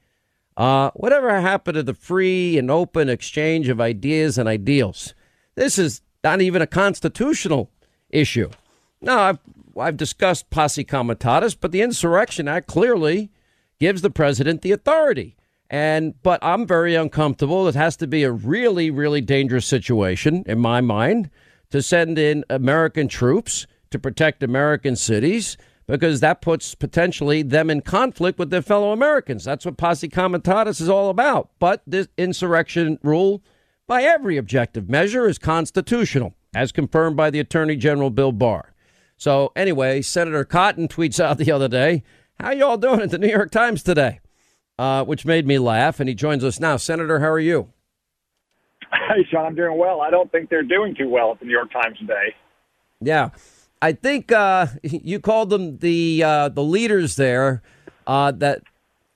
Uh, 0.58 0.92
whatever 0.92 1.40
happened 1.42 1.76
to 1.76 1.84
the 1.84 1.94
free 1.94 2.58
and 2.58 2.72
open 2.72 3.10
exchange 3.10 3.68
of 3.68 3.82
ideas 3.82 4.38
and 4.38 4.48
ideals? 4.48 5.14
This 5.56 5.78
is 5.78 6.02
not 6.24 6.42
even 6.42 6.62
a 6.62 6.68
constitutional 6.68 7.70
issue. 8.10 8.50
Now, 9.02 9.20
I've, 9.20 9.40
I've 9.78 9.98
discussed 9.98 10.50
posse 10.50 10.84
comitatus, 10.84 11.56
but 11.56 11.72
the 11.72 11.82
Insurrection 11.82 12.48
Act 12.48 12.68
clearly 12.68 13.32
gives 13.80 14.02
the 14.02 14.10
president 14.10 14.62
the 14.62 14.72
authority 14.72 15.36
and 15.70 16.22
but 16.22 16.44
I'm 16.44 16.68
very 16.68 16.96
uncomfortable. 16.96 17.68
It 17.68 17.76
has 17.76 17.98
to 17.98 18.08
be 18.08 18.24
a 18.24 18.32
really, 18.32 18.92
really 18.92 19.22
dangerous 19.22 19.66
situation 19.66 20.44
in 20.46 20.60
my 20.60 20.82
mind 20.82 21.30
to 21.72 21.82
send 21.82 22.20
in 22.20 22.46
American 22.50 23.08
troops 23.08 23.66
to 23.92 24.00
protect 24.00 24.44
American 24.44 24.96
cities 24.96 25.58
because 25.88 26.20
that 26.20 26.42
puts 26.42 26.76
potentially 26.76 27.42
them 27.42 27.70
in 27.70 27.82
conflict 27.82 28.40
with 28.40 28.50
their 28.50 28.62
fellow 28.62 28.92
Americans. 28.92 29.44
That's 29.44 29.66
what 29.66 29.78
posse 29.78 30.08
comitatus 30.08 30.82
is 30.82 30.90
all 30.90 31.10
about. 31.10 31.50
But 31.60 31.82
this 31.86 32.08
insurrection 32.18 33.00
rule, 33.04 33.44
by 33.88 34.04
every 34.04 34.38
objective 34.38 34.90
measure, 34.90 35.28
is 35.28 35.38
constitutional, 35.38 36.34
as 36.54 36.72
confirmed 36.72 37.16
by 37.18 37.30
the 37.30 37.40
Attorney 37.40 37.76
General 37.76 38.10
Bill 38.10 38.32
Barr. 38.32 38.74
So 39.18 39.52
anyway, 39.56 40.02
Senator 40.02 40.44
Cotton 40.44 40.88
tweets 40.88 41.20
out 41.20 41.38
the 41.38 41.52
other 41.52 41.68
day, 41.68 42.04
"How 42.40 42.52
you 42.52 42.66
all 42.66 42.78
doing 42.78 43.02
at 43.02 43.12
the 43.12 43.18
New 43.18 43.30
York 43.30 43.52
Times 43.52 43.84
today?" 43.84 44.20
uh, 44.78 45.04
which 45.06 45.26
made 45.26 45.48
me 45.48 45.58
laugh. 45.58 46.00
And 46.00 46.10
he 46.10 46.16
joins 46.16 46.44
us 46.44 46.60
now. 46.60 46.78
Senator, 46.78 47.20
how 47.20 47.30
are 47.30 47.40
you? 47.40 47.70
Hey, 48.92 49.26
Sean, 49.30 49.46
I'm 49.46 49.56
doing 49.56 49.78
well. 49.78 50.02
I 50.02 50.10
don't 50.10 50.32
think 50.32 50.50
they're 50.50 50.64
doing 50.64 50.96
too 50.96 51.10
well 51.10 51.32
at 51.32 51.40
the 51.40 51.46
New 51.46 51.52
York 51.52 51.72
Times 51.72 51.98
today. 52.00 52.36
Yeah, 53.02 53.30
I 53.82 53.94
think 53.94 54.32
uh, 54.32 54.68
you 54.84 55.20
called 55.20 55.50
them 55.50 55.78
the 55.78 56.24
uh, 56.24 56.50
the 56.50 56.64
leaders 56.64 57.16
there 57.16 57.62
uh, 58.08 58.32
that 58.32 58.64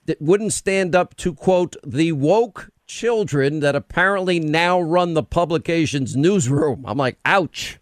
that 0.06 0.20
wouldn't 0.20 0.52
stand 0.52 0.94
up 0.94 1.16
to 1.16 1.34
quote 1.34 1.76
the 1.84 2.12
woke 2.12 2.70
children 2.86 3.60
that 3.60 3.76
apparently 3.76 4.40
now 4.40 4.80
run 4.80 5.14
the 5.14 5.22
publication's 5.22 6.16
newsroom. 6.16 6.84
I'm 6.86 6.98
like, 6.98 7.18
ouch. 7.24 7.78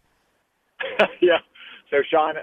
yeah. 1.20 1.38
So, 1.90 1.98
Sean, 2.10 2.34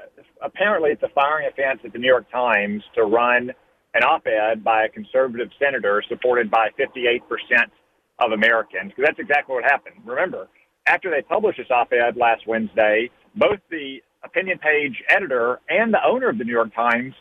apparently 0.41 0.89
it's 0.89 1.03
a 1.03 1.09
firing 1.09 1.47
offense 1.47 1.81
at 1.83 1.93
the 1.93 1.99
New 1.99 2.07
York 2.07 2.29
Times 2.31 2.83
to 2.95 3.03
run 3.03 3.51
an 3.93 4.03
op-ed 4.03 4.63
by 4.63 4.85
a 4.85 4.89
conservative 4.89 5.49
senator 5.59 6.03
supported 6.09 6.49
by 6.49 6.69
58% 6.79 7.21
of 8.19 8.31
Americans, 8.31 8.91
because 8.91 9.05
that's 9.05 9.19
exactly 9.19 9.55
what 9.55 9.63
happened. 9.63 9.95
Remember, 10.03 10.47
after 10.87 11.11
they 11.11 11.21
published 11.21 11.59
this 11.59 11.69
op-ed 11.69 12.17
last 12.17 12.47
Wednesday, 12.47 13.09
both 13.35 13.59
the 13.69 14.01
opinion 14.25 14.57
page 14.59 15.03
editor 15.09 15.59
and 15.69 15.93
the 15.93 15.99
owner 16.05 16.29
of 16.29 16.37
the 16.37 16.43
New 16.43 16.51
York 16.51 16.73
Times 16.75 17.13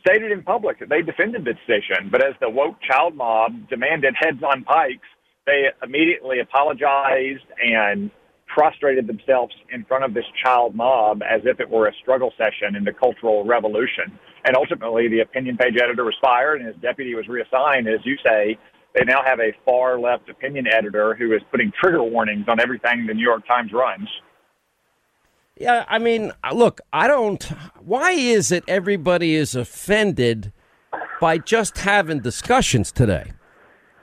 stated 0.00 0.32
in 0.32 0.42
public 0.42 0.78
that 0.80 0.88
they 0.88 1.02
defended 1.02 1.44
the 1.44 1.54
decision. 1.54 2.08
But 2.10 2.24
as 2.24 2.34
the 2.40 2.50
woke 2.50 2.76
child 2.82 3.14
mob 3.14 3.68
demanded 3.68 4.14
heads 4.18 4.42
on 4.42 4.64
pikes, 4.64 5.06
they 5.46 5.64
immediately 5.82 6.40
apologized 6.40 7.46
and 7.62 8.10
prostrated 8.46 9.06
themselves 9.06 9.54
in 9.72 9.84
front 9.84 10.04
of 10.04 10.12
this 10.12 10.24
child 10.44 10.74
mob 10.74 11.22
as 11.22 11.42
if 11.44 11.60
it 11.60 11.68
were 11.68 11.86
a 11.86 11.92
struggle 12.02 12.32
session 12.36 12.74
in 12.76 12.84
the 12.84 12.92
Cultural 12.92 13.44
Revolution. 13.44 14.18
And 14.44 14.56
ultimately, 14.56 15.08
the 15.08 15.20
opinion 15.20 15.56
page 15.56 15.76
editor 15.76 16.04
was 16.04 16.16
fired 16.20 16.60
and 16.60 16.66
his 16.66 16.76
deputy 16.82 17.14
was 17.14 17.28
reassigned. 17.28 17.86
As 17.86 18.00
you 18.04 18.16
say, 18.24 18.58
they 18.94 19.04
now 19.04 19.22
have 19.24 19.38
a 19.38 19.52
far 19.64 20.00
left 20.00 20.28
opinion 20.28 20.66
editor 20.66 21.14
who 21.14 21.32
is 21.32 21.42
putting 21.50 21.72
trigger 21.80 22.02
warnings 22.02 22.46
on 22.48 22.58
everything 22.58 23.06
the 23.06 23.14
New 23.14 23.22
York 23.22 23.46
Times 23.46 23.72
runs. 23.72 24.08
Yeah, 25.56 25.84
I 25.88 25.98
mean, 25.98 26.32
uh, 26.42 26.54
look, 26.54 26.80
I 26.92 27.06
don't. 27.06 27.42
Why 27.80 28.12
is 28.12 28.50
it 28.50 28.64
everybody 28.66 29.34
is 29.34 29.54
offended 29.54 30.52
by 31.20 31.38
just 31.38 31.78
having 31.78 32.20
discussions 32.20 32.92
today? 32.92 33.32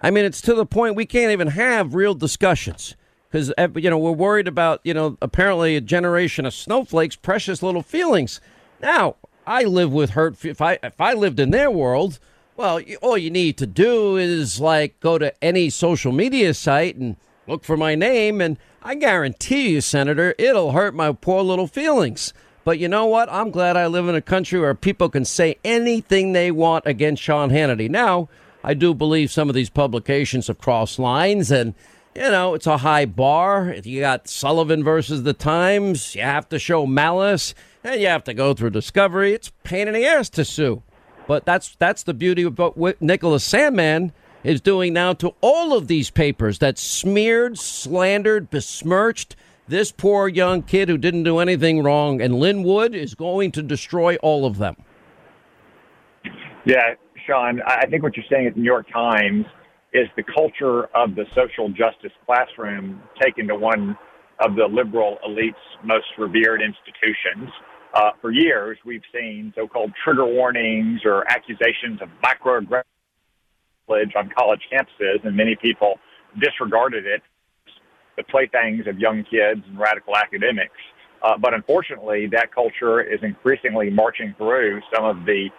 I 0.01 0.11
mean, 0.11 0.25
it's 0.25 0.41
to 0.41 0.53
the 0.53 0.65
point 0.65 0.95
we 0.95 1.05
can't 1.05 1.31
even 1.31 1.47
have 1.47 1.95
real 1.95 2.13
discussions 2.13 2.95
because 3.31 3.51
you 3.75 3.89
know 3.89 3.97
we're 3.97 4.11
worried 4.11 4.47
about 4.47 4.81
you 4.83 4.93
know 4.93 5.17
apparently 5.21 5.75
a 5.75 5.81
generation 5.81 6.45
of 6.45 6.53
snowflakes, 6.53 7.15
precious 7.15 7.63
little 7.63 7.81
feelings. 7.81 8.39
Now, 8.81 9.15
I 9.47 9.63
live 9.63 9.91
with 9.91 10.11
hurt. 10.11 10.45
If 10.45 10.61
I 10.61 10.77
if 10.83 11.01
I 11.01 11.13
lived 11.13 11.39
in 11.39 11.49
their 11.49 11.71
world, 11.71 12.19
well, 12.55 12.79
all 13.01 13.17
you 13.17 13.31
need 13.31 13.57
to 13.57 13.65
do 13.65 14.17
is 14.17 14.59
like 14.59 14.99
go 14.99 15.17
to 15.17 15.33
any 15.43 15.71
social 15.71 16.11
media 16.11 16.53
site 16.53 16.95
and 16.97 17.15
look 17.47 17.63
for 17.63 17.77
my 17.77 17.95
name, 17.95 18.41
and 18.41 18.57
I 18.83 18.95
guarantee 18.95 19.69
you, 19.69 19.81
Senator, 19.81 20.35
it'll 20.37 20.73
hurt 20.73 20.93
my 20.93 21.11
poor 21.11 21.41
little 21.41 21.67
feelings. 21.67 22.33
But 22.63 22.79
you 22.79 22.89
know 22.89 23.05
what? 23.05 23.31
I'm 23.31 23.49
glad 23.49 23.77
I 23.77 23.87
live 23.87 24.09
in 24.09 24.15
a 24.15 24.21
country 24.21 24.59
where 24.59 24.75
people 24.75 25.07
can 25.07 25.23
say 25.23 25.57
anything 25.63 26.33
they 26.33 26.51
want 26.51 26.85
against 26.85 27.23
Sean 27.23 27.49
Hannity. 27.49 27.89
Now, 27.89 28.27
I 28.63 28.73
do 28.73 28.93
believe 28.93 29.31
some 29.31 29.47
of 29.47 29.55
these 29.55 29.69
publications 29.69 30.47
have 30.47 30.57
crossed 30.57 30.99
lines, 30.99 31.49
and 31.49 31.73
you 32.13 32.23
know 32.23 32.53
it's 32.53 32.67
a 32.67 32.79
high 32.79 33.05
bar. 33.05 33.69
If 33.69 33.85
you 33.85 34.01
got 34.01 34.27
Sullivan 34.27 34.83
versus 34.83 35.23
the 35.23 35.31
Times. 35.33 36.13
You 36.15 36.23
have 36.23 36.49
to 36.49 36.59
show 36.59 36.85
malice, 36.85 37.55
and 37.85 38.01
you 38.01 38.07
have 38.07 38.25
to 38.25 38.33
go 38.33 38.53
through 38.53 38.71
discovery. 38.71 39.31
It's 39.31 39.53
pain 39.63 39.87
in 39.87 39.93
the 39.93 40.05
ass 40.05 40.27
to 40.31 40.43
sue, 40.43 40.83
but 41.25 41.45
that's 41.45 41.75
that's 41.79 42.03
the 42.03 42.13
beauty 42.13 42.43
of 42.43 42.59
Nicholas 42.99 43.49
Sandmann 43.49 44.11
is 44.43 44.61
doing 44.61 44.93
now 44.93 45.13
to 45.13 45.33
all 45.41 45.75
of 45.75 45.88
these 45.88 46.09
papers 46.09 46.59
that 46.59 46.77
smeared, 46.77 47.57
slandered, 47.57 48.49
besmirched 48.49 49.35
this 49.67 49.91
poor 49.91 50.27
young 50.27 50.61
kid 50.61 50.89
who 50.89 50.97
didn't 50.97 51.23
do 51.23 51.39
anything 51.39 51.83
wrong. 51.83 52.21
And 52.21 52.39
Lin 52.39 52.63
Wood 52.63 52.95
is 52.95 53.15
going 53.15 53.51
to 53.53 53.61
destroy 53.61 54.15
all 54.17 54.45
of 54.45 54.57
them. 54.57 54.75
Yeah, 56.65 56.95
Sean, 57.25 57.61
I 57.65 57.85
think 57.88 58.03
what 58.03 58.15
you're 58.15 58.25
saying 58.29 58.47
at 58.47 58.53
the 58.53 58.59
New 58.59 58.65
York 58.65 58.88
Times 58.91 59.45
is 59.93 60.07
the 60.15 60.23
culture 60.23 60.85
of 60.95 61.15
the 61.15 61.25
social 61.35 61.69
justice 61.69 62.11
classroom 62.25 63.01
taken 63.21 63.47
to 63.47 63.55
one 63.55 63.97
of 64.39 64.55
the 64.55 64.65
liberal 64.65 65.17
elite's 65.25 65.57
most 65.83 66.05
revered 66.17 66.61
institutions. 66.61 67.49
Uh, 67.93 68.11
for 68.21 68.31
years, 68.31 68.77
we've 68.85 69.01
seen 69.13 69.51
so-called 69.55 69.91
trigger 70.03 70.25
warnings 70.25 71.01
or 71.05 71.23
accusations 71.31 72.01
of 72.01 72.09
microaggression 73.89 74.15
on 74.15 74.29
college 74.38 74.61
campuses, 74.71 75.25
and 75.25 75.35
many 75.35 75.55
people 75.61 75.95
disregarded 76.39 77.05
it, 77.05 77.21
the 78.17 78.23
playthings 78.23 78.88
of 78.88 78.97
young 78.99 79.23
kids 79.23 79.61
and 79.67 79.79
radical 79.79 80.15
academics. 80.15 80.71
Uh, 81.23 81.38
but 81.38 81.53
unfortunately, 81.53 82.27
that 82.31 82.53
culture 82.53 83.01
is 83.01 83.19
increasingly 83.23 83.89
marching 83.89 84.35
through 84.38 84.81
some 84.93 85.05
of 85.05 85.25
the 85.25 85.49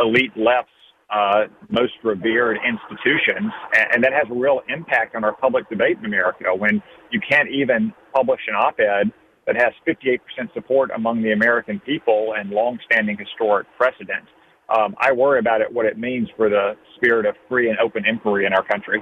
elite 0.00 0.32
left's 0.36 0.70
uh, 1.10 1.44
most 1.70 1.94
revered 2.04 2.58
institutions, 2.66 3.50
and, 3.74 3.94
and 3.94 4.04
that 4.04 4.12
has 4.12 4.26
a 4.30 4.34
real 4.34 4.60
impact 4.68 5.16
on 5.16 5.24
our 5.24 5.34
public 5.34 5.68
debate 5.70 5.96
in 5.98 6.04
America. 6.04 6.54
When 6.54 6.82
you 7.10 7.20
can't 7.20 7.48
even 7.50 7.92
publish 8.14 8.40
an 8.46 8.54
op-ed 8.54 9.10
that 9.46 9.56
has 9.56 9.72
58% 9.86 10.20
support 10.52 10.90
among 10.94 11.22
the 11.22 11.32
American 11.32 11.80
people 11.80 12.34
and 12.38 12.50
long-standing 12.50 13.16
historic 13.16 13.66
precedent, 13.78 14.24
um, 14.68 14.94
I 14.98 15.12
worry 15.12 15.38
about 15.38 15.60
it, 15.60 15.72
what 15.72 15.86
it 15.86 15.98
means 15.98 16.28
for 16.36 16.48
the 16.48 16.76
spirit 16.96 17.26
of 17.26 17.34
free 17.48 17.70
and 17.70 17.78
open 17.78 18.04
inquiry 18.06 18.44
in 18.44 18.52
our 18.52 18.62
country. 18.62 19.00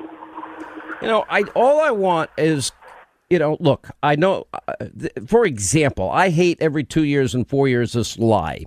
You 1.02 1.08
know, 1.08 1.24
I 1.28 1.42
all 1.54 1.80
I 1.80 1.90
want 1.90 2.30
is, 2.38 2.72
you 3.28 3.38
know, 3.38 3.56
look, 3.60 3.90
I 4.02 4.16
know, 4.16 4.46
uh, 4.52 4.86
th- 4.98 5.12
for 5.26 5.44
example, 5.44 6.10
I 6.10 6.30
hate 6.30 6.58
every 6.60 6.84
two 6.84 7.04
years 7.04 7.34
and 7.34 7.48
four 7.48 7.68
years 7.68 7.92
this 7.92 8.18
lie. 8.18 8.64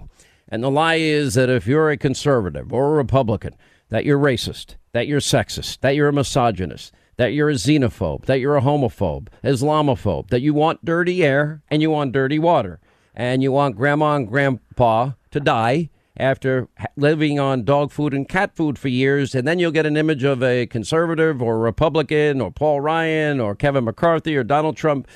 And 0.50 0.64
the 0.64 0.72
lie 0.72 0.96
is 0.96 1.36
that 1.36 1.50
if 1.50 1.68
you're 1.68 1.90
a 1.90 1.98
conservative 1.98 2.74
or 2.74 2.88
a 2.88 2.98
Republican, 2.98 3.56
that 3.90 4.06
you're 4.06 4.20
racist, 4.20 4.76
that 4.92 5.08
you're 5.08 5.20
sexist, 5.20 5.80
that 5.80 5.96
you're 5.96 6.10
a 6.10 6.14
misogynist, 6.14 6.94
that 7.18 7.34
you're 7.34 7.50
a 7.50 7.54
xenophobe, 7.54 8.26
that 8.26 8.40
you're 8.40 8.58
a 8.58 8.62
homophobe, 8.62 9.28
Islamophobe, 9.44 10.30
that 10.30 10.42
you 10.42 10.54
want 10.54 10.86
dirty 10.86 11.24
air 11.24 11.62
and 11.70 11.82
you 11.82 11.90
want 11.90 12.12
dirty 12.12 12.40
water, 12.40 12.80
and 13.16 13.44
you 13.44 13.52
want 13.52 13.76
grandma 13.76 14.16
and 14.16 14.28
grandpa 14.28 15.12
to 15.32 15.40
die 15.40 15.90
after 16.20 16.68
living 16.98 17.40
on 17.40 17.64
dog 17.64 17.92
food 17.92 18.14
and 18.14 18.28
cat 18.28 18.56
food 18.56 18.78
for 18.78 18.90
years, 18.90 19.34
and 19.34 19.48
then 19.48 19.58
you'll 19.58 19.72
get 19.72 19.86
an 19.86 19.98
image 19.98 20.24
of 20.24 20.44
a 20.44 20.68
conservative 20.68 21.42
or 21.42 21.58
Republican 21.60 22.42
or 22.42 22.52
Paul 22.52 22.82
Ryan 22.82 23.40
or 23.40 23.56
Kevin 23.56 23.86
McCarthy 23.86 24.36
or 24.36 24.44
Donald 24.44 24.76
Trump 24.76 25.08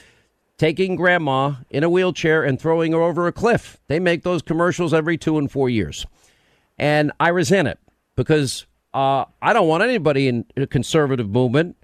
taking 0.57 0.95
grandma 0.95 1.55
in 1.69 1.83
a 1.83 1.89
wheelchair 1.89 2.43
and 2.43 2.59
throwing 2.59 2.93
her 2.93 3.01
over 3.01 3.27
a 3.27 3.31
cliff. 3.31 3.79
They 3.87 3.99
make 3.99 4.23
those 4.23 4.41
commercials 4.41 4.93
every 4.93 5.17
two 5.17 5.37
and 5.37 5.51
four 5.51 5.69
years. 5.69 6.05
And 6.77 7.11
I 7.19 7.29
resent 7.29 7.67
it 7.67 7.79
because 8.15 8.65
uh, 8.93 9.25
I 9.41 9.53
don't 9.53 9.67
want 9.67 9.83
anybody 9.83 10.27
in 10.27 10.45
a 10.55 10.67
conservative 10.67 11.29
movement 11.29 11.75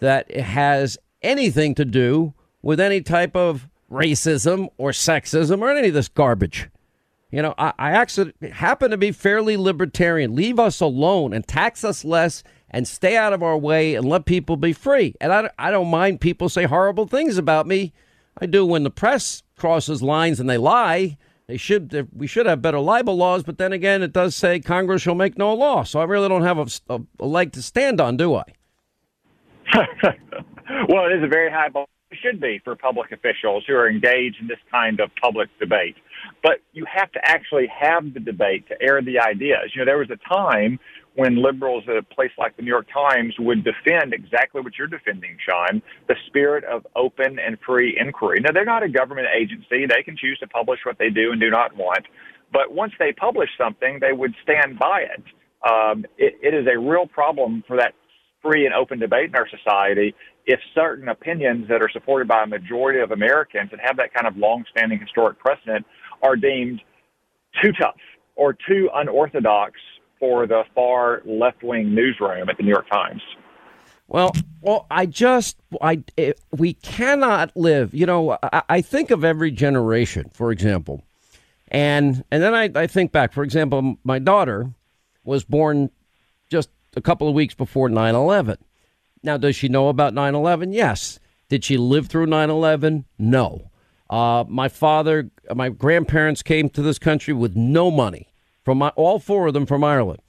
that 0.00 0.34
has 0.34 0.98
anything 1.20 1.74
to 1.74 1.84
do 1.84 2.34
with 2.62 2.80
any 2.80 3.00
type 3.00 3.36
of 3.36 3.68
racism 3.90 4.68
or 4.78 4.90
sexism 4.90 5.60
or 5.60 5.70
any 5.70 5.88
of 5.88 5.94
this 5.94 6.08
garbage. 6.08 6.68
You 7.32 7.40
know, 7.40 7.54
I, 7.56 7.72
I 7.78 7.90
actually 7.92 8.34
happen 8.52 8.90
to 8.90 8.98
be 8.98 9.10
fairly 9.10 9.56
libertarian. 9.56 10.34
Leave 10.34 10.58
us 10.58 10.80
alone 10.80 11.32
and 11.32 11.46
tax 11.46 11.82
us 11.82 12.04
less 12.04 12.44
and 12.70 12.86
stay 12.86 13.16
out 13.16 13.32
of 13.32 13.42
our 13.42 13.56
way 13.56 13.94
and 13.94 14.06
let 14.06 14.26
people 14.26 14.56
be 14.56 14.74
free. 14.74 15.14
And 15.18 15.32
I, 15.32 15.50
I 15.58 15.70
don't 15.70 15.88
mind 15.88 16.20
people 16.20 16.50
say 16.50 16.64
horrible 16.64 17.06
things 17.06 17.38
about 17.38 17.66
me. 17.66 17.94
I 18.38 18.44
do 18.44 18.66
when 18.66 18.82
the 18.82 18.90
press 18.90 19.42
crosses 19.56 20.02
lines 20.02 20.40
and 20.40 20.48
they 20.48 20.58
lie. 20.58 21.16
They 21.46 21.56
should. 21.56 22.08
We 22.14 22.26
should 22.26 22.46
have 22.46 22.62
better 22.62 22.78
libel 22.78 23.16
laws. 23.16 23.42
But 23.42 23.58
then 23.58 23.72
again, 23.72 24.02
it 24.02 24.12
does 24.12 24.36
say 24.36 24.60
Congress 24.60 25.02
shall 25.02 25.14
make 25.14 25.36
no 25.36 25.54
law. 25.54 25.84
So 25.84 26.00
I 26.00 26.04
really 26.04 26.28
don't 26.28 26.42
have 26.42 26.58
a, 26.58 26.94
a, 26.94 27.00
a 27.18 27.26
leg 27.26 27.52
to 27.52 27.62
stand 27.62 28.00
on, 28.00 28.16
do 28.16 28.34
I? 28.34 28.44
well, 30.88 31.06
it 31.06 31.16
is 31.16 31.22
a 31.22 31.28
very 31.28 31.50
high 31.50 31.70
bar. 31.70 31.86
It 32.10 32.18
should 32.22 32.40
be 32.40 32.60
for 32.62 32.76
public 32.76 33.10
officials 33.10 33.64
who 33.66 33.74
are 33.74 33.88
engaged 33.88 34.36
in 34.40 34.46
this 34.46 34.58
kind 34.70 35.00
of 35.00 35.10
public 35.20 35.48
debate 35.58 35.96
but 36.42 36.60
you 36.72 36.84
have 36.92 37.10
to 37.12 37.20
actually 37.22 37.68
have 37.68 38.14
the 38.14 38.20
debate 38.20 38.66
to 38.68 38.82
air 38.82 39.00
the 39.00 39.18
ideas. 39.20 39.70
You 39.74 39.80
know, 39.80 39.84
there 39.84 39.98
was 39.98 40.10
a 40.10 40.18
time 40.28 40.78
when 41.14 41.42
liberals 41.42 41.84
at 41.88 41.96
a 41.96 42.02
place 42.02 42.30
like 42.38 42.56
the 42.56 42.62
New 42.62 42.70
York 42.70 42.86
Times 42.92 43.34
would 43.38 43.64
defend 43.64 44.14
exactly 44.14 44.60
what 44.60 44.72
you're 44.78 44.88
defending, 44.88 45.36
Sean, 45.46 45.82
the 46.08 46.16
spirit 46.26 46.64
of 46.64 46.86
open 46.96 47.38
and 47.38 47.58
free 47.64 47.96
inquiry. 48.00 48.40
Now, 48.40 48.52
they're 48.52 48.64
not 48.64 48.82
a 48.82 48.88
government 48.88 49.28
agency. 49.34 49.86
They 49.86 50.02
can 50.02 50.16
choose 50.16 50.38
to 50.40 50.46
publish 50.46 50.80
what 50.84 50.98
they 50.98 51.10
do 51.10 51.32
and 51.32 51.40
do 51.40 51.50
not 51.50 51.76
want. 51.76 52.06
But 52.52 52.72
once 52.72 52.92
they 52.98 53.12
publish 53.12 53.50
something, 53.58 53.98
they 54.00 54.12
would 54.12 54.34
stand 54.42 54.78
by 54.78 55.02
it. 55.02 55.22
Um, 55.68 56.04
it, 56.18 56.34
it 56.42 56.54
is 56.54 56.66
a 56.66 56.78
real 56.78 57.06
problem 57.06 57.62
for 57.68 57.76
that 57.76 57.94
free 58.42 58.66
and 58.66 58.74
open 58.74 58.98
debate 58.98 59.28
in 59.28 59.34
our 59.36 59.48
society 59.48 60.14
if 60.46 60.58
certain 60.74 61.08
opinions 61.08 61.68
that 61.68 61.80
are 61.80 61.90
supported 61.92 62.26
by 62.26 62.42
a 62.42 62.46
majority 62.46 62.98
of 62.98 63.12
Americans 63.12 63.70
and 63.70 63.80
have 63.80 63.96
that 63.96 64.12
kind 64.12 64.26
of 64.26 64.36
long-standing 64.36 64.98
historic 64.98 65.38
precedent 65.38 65.86
are 66.22 66.36
deemed 66.36 66.80
too 67.60 67.72
tough 67.72 67.96
or 68.36 68.54
too 68.54 68.88
unorthodox 68.94 69.74
for 70.18 70.46
the 70.46 70.62
far 70.74 71.22
left-wing 71.24 71.94
newsroom 71.94 72.48
at 72.48 72.56
the 72.56 72.62
New 72.62 72.70
York 72.70 72.88
Times. 72.88 73.20
Well, 74.08 74.32
well, 74.60 74.86
I 74.90 75.06
just, 75.06 75.56
I, 75.80 76.02
it, 76.16 76.40
we 76.50 76.74
cannot 76.74 77.56
live. 77.56 77.94
You 77.94 78.06
know, 78.06 78.38
I, 78.42 78.62
I, 78.68 78.80
think 78.82 79.10
of 79.10 79.24
every 79.24 79.50
generation, 79.50 80.30
for 80.34 80.52
example, 80.52 81.02
and 81.68 82.22
and 82.30 82.42
then 82.42 82.54
I, 82.54 82.70
I 82.74 82.86
think 82.86 83.10
back. 83.10 83.32
For 83.32 83.42
example, 83.42 83.96
my 84.04 84.18
daughter 84.18 84.70
was 85.24 85.44
born 85.44 85.90
just 86.50 86.68
a 86.94 87.00
couple 87.00 87.26
of 87.26 87.34
weeks 87.34 87.54
before 87.54 87.88
9/11. 87.88 88.58
Now, 89.22 89.38
does 89.38 89.56
she 89.56 89.68
know 89.68 89.88
about 89.88 90.12
9/11? 90.12 90.74
Yes. 90.74 91.18
Did 91.48 91.64
she 91.64 91.76
live 91.78 92.08
through 92.08 92.26
9/11? 92.26 93.04
No. 93.18 93.70
Uh, 94.10 94.44
my 94.46 94.68
father, 94.68 95.30
my 95.54 95.68
grandparents 95.68 96.42
came 96.42 96.68
to 96.70 96.82
this 96.82 96.98
country 96.98 97.34
with 97.34 97.56
no 97.56 97.90
money. 97.90 98.28
From 98.64 98.78
my, 98.78 98.88
all 98.90 99.18
four 99.18 99.48
of 99.48 99.54
them 99.54 99.66
from 99.66 99.82
Ireland, 99.82 100.20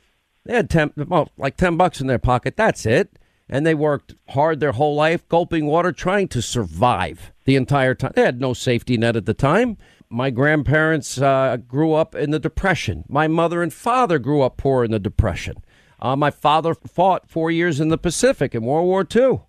they 0.43 0.55
had 0.55 0.69
ten, 0.69 0.91
well, 0.95 1.29
like 1.37 1.55
ten 1.55 1.77
bucks 1.77 2.01
in 2.01 2.07
their 2.07 2.19
pocket. 2.19 2.57
That's 2.57 2.85
it, 2.85 3.19
and 3.47 3.65
they 3.65 3.75
worked 3.75 4.15
hard 4.29 4.59
their 4.59 4.71
whole 4.71 4.95
life, 4.95 5.27
gulping 5.29 5.67
water, 5.67 5.91
trying 5.91 6.27
to 6.29 6.41
survive 6.41 7.31
the 7.45 7.55
entire 7.55 7.93
time. 7.93 8.13
They 8.15 8.23
had 8.23 8.41
no 8.41 8.53
safety 8.53 8.97
net 8.97 9.15
at 9.15 9.25
the 9.25 9.33
time. 9.33 9.77
My 10.09 10.29
grandparents 10.29 11.19
uh, 11.19 11.57
grew 11.57 11.93
up 11.93 12.15
in 12.15 12.31
the 12.31 12.39
Depression. 12.39 13.03
My 13.07 13.27
mother 13.27 13.63
and 13.63 13.73
father 13.73 14.19
grew 14.19 14.41
up 14.41 14.57
poor 14.57 14.83
in 14.83 14.91
the 14.91 14.99
Depression. 14.99 15.63
Uh, 15.99 16.15
my 16.15 16.31
father 16.31 16.75
fought 16.75 17.29
four 17.29 17.49
years 17.49 17.79
in 17.79 17.87
the 17.87 17.97
Pacific 17.97 18.53
in 18.53 18.63
World 18.63 18.85
War 18.85 19.07
II. 19.15 19.41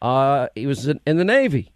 Uh, 0.00 0.48
he 0.54 0.66
was 0.66 0.86
in, 0.86 1.00
in 1.06 1.16
the 1.16 1.24
Navy. 1.24 1.72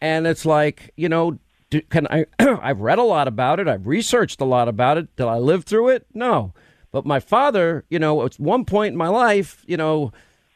And 0.00 0.26
it's 0.26 0.44
like, 0.44 0.90
you 0.96 1.08
know, 1.08 1.38
do, 1.72 1.80
can 1.82 2.06
I? 2.08 2.26
I've 2.38 2.80
read 2.80 2.98
a 2.98 3.02
lot 3.02 3.26
about 3.26 3.58
it. 3.58 3.66
I've 3.66 3.86
researched 3.86 4.40
a 4.40 4.44
lot 4.44 4.68
about 4.68 4.98
it. 4.98 5.16
Did 5.16 5.26
I 5.26 5.38
live 5.38 5.64
through 5.64 5.88
it? 5.88 6.06
No. 6.12 6.52
But 6.92 7.06
my 7.06 7.18
father, 7.18 7.84
you 7.88 7.98
know, 7.98 8.24
at 8.24 8.38
one 8.38 8.66
point 8.66 8.92
in 8.92 8.98
my 8.98 9.08
life, 9.08 9.64
you 9.66 9.78
know, 9.78 10.12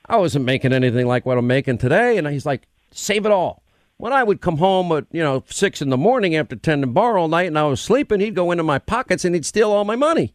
I 0.06 0.18
wasn't 0.18 0.44
making 0.44 0.74
anything 0.74 1.06
like 1.06 1.24
what 1.24 1.38
I'm 1.38 1.46
making 1.46 1.78
today. 1.78 2.18
And 2.18 2.26
he's 2.28 2.44
like, 2.44 2.68
save 2.92 3.24
it 3.24 3.32
all. 3.32 3.62
When 3.96 4.12
I 4.12 4.22
would 4.22 4.42
come 4.42 4.58
home 4.58 4.92
at, 4.92 5.06
you 5.10 5.22
know, 5.22 5.42
six 5.48 5.80
in 5.80 5.88
the 5.88 5.96
morning 5.96 6.36
after 6.36 6.54
tending 6.54 6.92
bar 6.92 7.16
all 7.16 7.28
night 7.28 7.46
and 7.46 7.58
I 7.58 7.64
was 7.64 7.80
sleeping, 7.80 8.20
he'd 8.20 8.34
go 8.34 8.50
into 8.50 8.62
my 8.62 8.78
pockets 8.78 9.24
and 9.24 9.34
he'd 9.34 9.46
steal 9.46 9.72
all 9.72 9.84
my 9.84 9.96
money. 9.96 10.34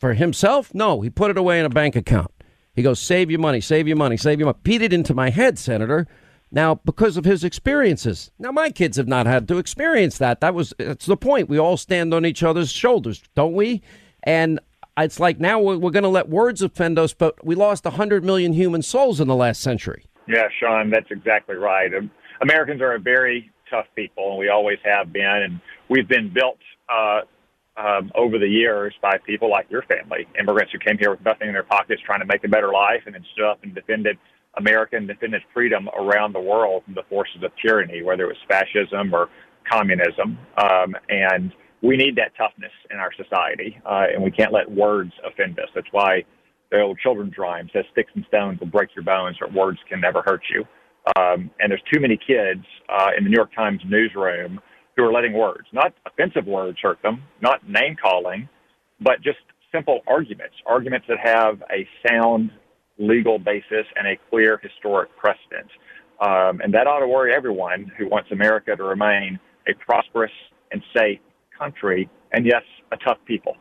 For 0.00 0.14
himself, 0.14 0.74
no, 0.74 1.00
he 1.02 1.08
put 1.08 1.30
it 1.30 1.38
away 1.38 1.60
in 1.60 1.64
a 1.64 1.70
bank 1.70 1.94
account. 1.94 2.32
He 2.74 2.82
goes, 2.82 2.98
save 2.98 3.30
your 3.30 3.40
money, 3.40 3.60
save 3.60 3.86
your 3.86 3.96
money, 3.96 4.16
save 4.16 4.40
your 4.40 4.46
money. 4.46 4.58
Beat 4.64 4.82
it 4.82 4.92
into 4.92 5.14
my 5.14 5.30
head, 5.30 5.58
Senator. 5.60 6.08
Now, 6.56 6.76
because 6.76 7.18
of 7.18 7.26
his 7.26 7.44
experiences. 7.44 8.30
Now, 8.38 8.50
my 8.50 8.70
kids 8.70 8.96
have 8.96 9.06
not 9.06 9.26
had 9.26 9.46
to 9.48 9.58
experience 9.58 10.16
that. 10.16 10.40
That 10.40 10.54
was 10.54 10.72
that's 10.78 11.04
the 11.04 11.14
point. 11.14 11.50
We 11.50 11.58
all 11.58 11.76
stand 11.76 12.14
on 12.14 12.24
each 12.24 12.42
other's 12.42 12.72
shoulders, 12.72 13.22
don't 13.34 13.52
we? 13.52 13.82
And 14.22 14.58
it's 14.96 15.20
like 15.20 15.38
now 15.38 15.60
we're, 15.60 15.76
going 15.76 16.02
to 16.02 16.08
let 16.08 16.30
words 16.30 16.62
offend 16.62 16.98
us, 16.98 17.12
but 17.12 17.44
we 17.44 17.54
lost 17.54 17.84
a 17.84 17.90
100 17.90 18.24
million 18.24 18.54
human 18.54 18.80
souls 18.80 19.20
in 19.20 19.28
the 19.28 19.34
last 19.34 19.60
century. 19.60 20.06
Yeah, 20.26 20.48
Sean, 20.58 20.88
that's 20.88 21.10
exactly 21.10 21.56
right. 21.56 21.92
Um, 21.94 22.10
Americans 22.40 22.80
are 22.80 22.94
a 22.94 23.00
very 23.00 23.50
tough 23.68 23.84
people, 23.94 24.30
and 24.30 24.38
we 24.38 24.48
always 24.48 24.78
have 24.82 25.12
been. 25.12 25.26
And 25.26 25.60
we've 25.90 26.08
been 26.08 26.32
built 26.32 26.58
uh, 26.88 27.20
um, 27.76 28.10
over 28.14 28.38
the 28.38 28.48
years 28.48 28.94
by 29.02 29.18
people 29.26 29.50
like 29.50 29.66
your 29.68 29.82
family, 29.82 30.26
immigrants 30.40 30.72
who 30.72 30.78
came 30.78 30.96
here 30.96 31.10
with 31.10 31.22
nothing 31.22 31.48
in 31.48 31.52
their 31.52 31.64
pockets, 31.64 32.00
trying 32.06 32.20
to 32.20 32.26
make 32.26 32.44
a 32.44 32.48
better 32.48 32.72
life, 32.72 33.02
and 33.04 33.14
then 33.14 33.26
stood 33.34 33.44
up 33.44 33.62
and 33.62 33.74
defended 33.74 34.16
America 34.56 34.96
and 34.96 35.06
defended 35.06 35.42
freedom 35.52 35.88
around 35.98 36.34
the 36.34 36.40
world 36.40 36.84
from 36.84 36.94
the 36.94 37.02
forces 37.08 37.42
of 37.42 37.52
tyranny, 37.64 38.02
whether 38.02 38.24
it 38.24 38.28
was 38.28 38.36
fascism 38.48 39.14
or 39.14 39.28
communism. 39.70 40.38
Um, 40.56 40.94
and 41.08 41.52
we 41.82 41.96
need 41.96 42.16
that 42.16 42.32
toughness 42.36 42.72
in 42.90 42.98
our 42.98 43.12
society, 43.14 43.78
uh, 43.84 44.06
and 44.12 44.22
we 44.22 44.30
can't 44.30 44.52
let 44.52 44.70
words 44.70 45.12
offend 45.24 45.58
us. 45.58 45.68
That's 45.74 45.86
why 45.92 46.24
the 46.70 46.80
old 46.80 46.98
children's 46.98 47.36
rhyme 47.38 47.68
says, 47.72 47.84
"Sticks 47.92 48.10
and 48.14 48.24
stones 48.26 48.58
will 48.60 48.66
break 48.66 48.94
your 48.94 49.04
bones, 49.04 49.36
but 49.40 49.52
words 49.52 49.78
can 49.88 50.00
never 50.00 50.22
hurt 50.22 50.42
you." 50.50 50.66
Um, 51.16 51.50
and 51.60 51.70
there's 51.70 51.82
too 51.92 52.00
many 52.00 52.16
kids 52.16 52.64
uh, 52.88 53.10
in 53.16 53.24
the 53.24 53.30
New 53.30 53.36
York 53.36 53.54
Times 53.54 53.80
newsroom 53.86 54.60
who 54.96 55.04
are 55.04 55.12
letting 55.12 55.34
words, 55.34 55.68
not 55.72 55.92
offensive 56.06 56.46
words, 56.46 56.78
hurt 56.82 57.00
them, 57.02 57.22
not 57.40 57.68
name 57.68 57.96
calling, 58.02 58.48
but 59.00 59.20
just 59.20 59.38
simple 59.70 60.00
arguments, 60.06 60.56
arguments 60.64 61.06
that 61.08 61.18
have 61.22 61.62
a 61.70 61.86
sound 62.08 62.50
legal 62.98 63.38
basis 63.38 63.86
and 63.96 64.06
a 64.06 64.16
clear 64.30 64.58
historic 64.62 65.14
precedent. 65.16 65.70
Um, 66.20 66.60
and 66.62 66.72
that 66.74 66.86
ought 66.86 67.00
to 67.00 67.08
worry 67.08 67.34
everyone 67.34 67.92
who 67.98 68.08
wants 68.08 68.30
America 68.32 68.74
to 68.74 68.82
remain 68.82 69.38
a 69.68 69.74
prosperous 69.74 70.32
and 70.72 70.82
safe 70.96 71.18
country, 71.58 72.08
and 72.32 72.46
yes, 72.46 72.62
a 72.92 72.96
tough 72.96 73.18
people. 73.26 73.56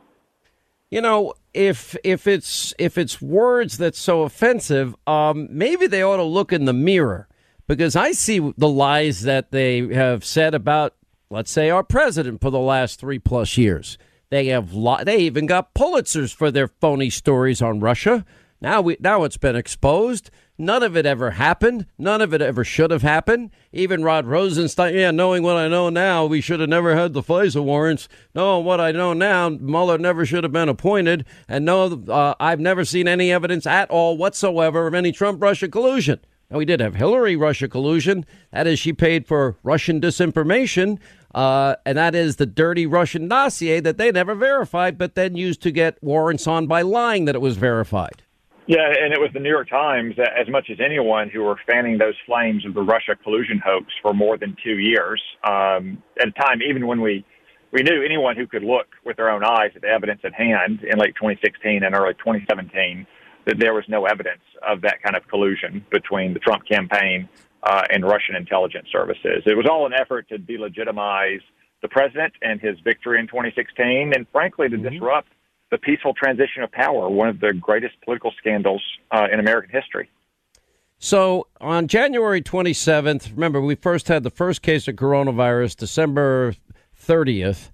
You 0.89 1.01
know, 1.01 1.33
if 1.53 1.95
if 2.03 2.27
it's 2.27 2.73
if 2.79 2.97
it's 2.97 3.21
words 3.21 3.77
that's 3.77 3.99
so 3.99 4.21
offensive, 4.21 4.95
um, 5.07 5.47
maybe 5.51 5.87
they 5.87 6.01
ought 6.01 6.17
to 6.17 6.23
look 6.23 6.53
in 6.53 6.65
the 6.65 6.73
mirror 6.73 7.27
because 7.67 7.95
I 7.95 8.11
see 8.11 8.53
the 8.57 8.69
lies 8.69 9.23
that 9.23 9.51
they 9.51 9.93
have 9.93 10.23
said 10.23 10.53
about, 10.53 10.95
let's 11.29 11.51
say, 11.51 11.69
our 11.69 11.83
president 11.83 12.41
for 12.41 12.51
the 12.51 12.59
last 12.59 12.99
three 12.99 13.19
plus 13.19 13.57
years. 13.57 13.97
They 14.29 14.47
have 14.47 14.73
li- 14.73 15.03
they 15.03 15.17
even 15.19 15.45
got 15.45 15.73
Pulitzers 15.73 16.33
for 16.33 16.51
their 16.51 16.67
phony 16.67 17.09
stories 17.09 17.61
on 17.61 17.79
Russia. 17.79 18.25
Now 18.65 18.81
we 18.81 18.97
now 18.99 19.25
it's 19.25 19.37
been 19.37 19.55
exposed. 19.55 20.31
None 20.57 20.81
of 20.81 20.97
it 20.97 21.05
ever 21.05 21.29
happened. 21.29 21.85
None 21.99 22.19
of 22.19 22.33
it 22.33 22.41
ever 22.41 22.63
should 22.63 22.89
have 22.89 23.03
happened. 23.03 23.51
Even 23.71 24.03
Rod 24.03 24.25
Rosenstein, 24.25 24.95
yeah, 24.95 25.11
knowing 25.11 25.43
what 25.43 25.55
I 25.55 25.67
know 25.67 25.89
now, 25.89 26.25
we 26.25 26.41
should 26.41 26.59
have 26.59 26.69
never 26.69 26.95
had 26.95 27.13
the 27.13 27.21
FISA 27.21 27.63
warrants. 27.63 28.09
Knowing 28.33 28.65
what 28.65 28.81
I 28.81 28.91
know 28.91 29.13
now, 29.13 29.49
Mueller 29.49 29.99
never 29.99 30.25
should 30.25 30.43
have 30.43 30.51
been 30.51 30.67
appointed. 30.67 31.25
And 31.47 31.63
no, 31.63 32.03
uh, 32.09 32.33
I've 32.39 32.59
never 32.59 32.83
seen 32.83 33.07
any 33.07 33.31
evidence 33.31 33.67
at 33.67 33.91
all 33.91 34.17
whatsoever 34.17 34.87
of 34.87 34.95
any 34.95 35.11
Trump 35.11 35.43
Russia 35.43 35.67
collusion. 35.67 36.19
Now, 36.49 36.57
we 36.57 36.65
did 36.65 36.79
have 36.79 36.95
Hillary 36.95 37.35
Russia 37.35 37.67
collusion. 37.67 38.25
That 38.51 38.65
is, 38.65 38.79
she 38.79 38.93
paid 38.93 39.27
for 39.27 39.57
Russian 39.61 40.01
disinformation. 40.01 40.97
Uh, 41.35 41.75
and 41.85 41.99
that 41.99 42.15
is 42.15 42.37
the 42.37 42.47
dirty 42.47 42.87
Russian 42.87 43.27
dossier 43.27 43.79
that 43.81 43.99
they 43.99 44.11
never 44.11 44.33
verified, 44.33 44.97
but 44.97 45.13
then 45.13 45.35
used 45.35 45.61
to 45.61 45.69
get 45.69 46.01
warrants 46.01 46.47
on 46.47 46.65
by 46.65 46.81
lying 46.81 47.25
that 47.25 47.35
it 47.35 47.41
was 47.41 47.57
verified. 47.57 48.23
Yeah, 48.67 48.87
and 48.87 49.13
it 49.13 49.19
was 49.19 49.29
the 49.31 49.39
New 49.39 49.49
York 49.49 49.69
Times, 49.69 50.15
as 50.17 50.49
much 50.49 50.69
as 50.71 50.79
anyone, 50.83 51.29
who 51.29 51.43
were 51.43 51.57
fanning 51.67 51.99
those 51.99 52.15
flames 52.25 52.65
of 52.65 52.73
the 52.73 52.81
Russia 52.81 53.15
collusion 53.23 53.61
hoax 53.63 53.85
for 54.01 54.11
more 54.11 54.37
than 54.37 54.57
two 54.63 54.79
years. 54.79 55.21
Um, 55.43 56.01
at 56.19 56.29
a 56.29 56.31
time, 56.31 56.61
even 56.67 56.87
when 56.87 57.01
we 57.01 57.23
we 57.71 57.83
knew 57.83 58.03
anyone 58.03 58.37
who 58.37 58.47
could 58.47 58.63
look 58.63 58.87
with 59.03 59.17
their 59.17 59.29
own 59.29 59.43
eyes 59.43 59.71
at 59.75 59.81
the 59.81 59.89
evidence 59.89 60.21
at 60.23 60.33
hand 60.33 60.81
in 60.83 60.97
late 60.97 61.13
2016 61.15 61.83
and 61.83 61.93
early 61.93 62.13
2017 62.13 63.05
that 63.45 63.59
there 63.59 63.73
was 63.73 63.83
no 63.89 64.05
evidence 64.05 64.41
of 64.67 64.81
that 64.81 65.01
kind 65.03 65.15
of 65.15 65.27
collusion 65.27 65.85
between 65.91 66.33
the 66.33 66.39
Trump 66.39 66.65
campaign 66.65 67.27
uh, 67.63 67.81
and 67.89 68.05
Russian 68.05 68.35
intelligence 68.35 68.87
services. 68.91 69.43
It 69.45 69.57
was 69.57 69.67
all 69.69 69.85
an 69.85 69.93
effort 69.93 70.29
to 70.29 70.37
delegitimize 70.37 71.41
the 71.81 71.87
president 71.89 72.33
and 72.41 72.61
his 72.61 72.79
victory 72.79 73.19
in 73.19 73.27
2016, 73.27 74.13
and 74.15 74.25
frankly, 74.31 74.69
to 74.69 74.77
mm-hmm. 74.77 74.89
disrupt 74.89 75.27
the 75.71 75.77
peaceful 75.77 76.13
transition 76.13 76.63
of 76.63 76.71
power, 76.71 77.09
one 77.09 77.29
of 77.29 77.39
the 77.39 77.53
greatest 77.53 77.95
political 78.03 78.31
scandals 78.37 78.83
uh, 79.11 79.27
in 79.31 79.39
American 79.39 79.71
history. 79.71 80.09
So 80.97 81.47
on 81.59 81.87
January 81.87 82.41
27th, 82.41 83.31
remember, 83.31 83.61
we 83.61 83.75
first 83.75 84.07
had 84.07 84.23
the 84.23 84.29
first 84.29 84.61
case 84.61 84.87
of 84.87 84.95
coronavirus 84.95 85.75
December 85.75 86.55
30th 86.99 87.71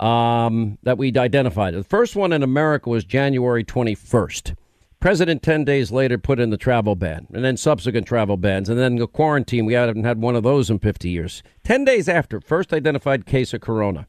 um, 0.00 0.78
that 0.82 0.98
we'd 0.98 1.16
identified. 1.16 1.74
The 1.74 1.84
first 1.84 2.16
one 2.16 2.32
in 2.32 2.42
America 2.42 2.90
was 2.90 3.04
January 3.04 3.64
21st. 3.64 4.56
President 4.98 5.42
10 5.42 5.64
days 5.64 5.92
later 5.92 6.16
put 6.16 6.40
in 6.40 6.48
the 6.48 6.56
travel 6.56 6.96
ban 6.96 7.26
and 7.32 7.44
then 7.44 7.58
subsequent 7.58 8.06
travel 8.06 8.38
bans 8.38 8.70
and 8.70 8.78
then 8.78 8.96
the 8.96 9.06
quarantine. 9.06 9.66
We 9.66 9.74
haven't 9.74 10.04
had 10.04 10.20
one 10.20 10.34
of 10.34 10.42
those 10.42 10.70
in 10.70 10.78
50 10.78 11.10
years. 11.10 11.42
10 11.62 11.84
days 11.84 12.08
after, 12.08 12.40
first 12.40 12.72
identified 12.72 13.26
case 13.26 13.52
of 13.52 13.60
corona. 13.60 14.06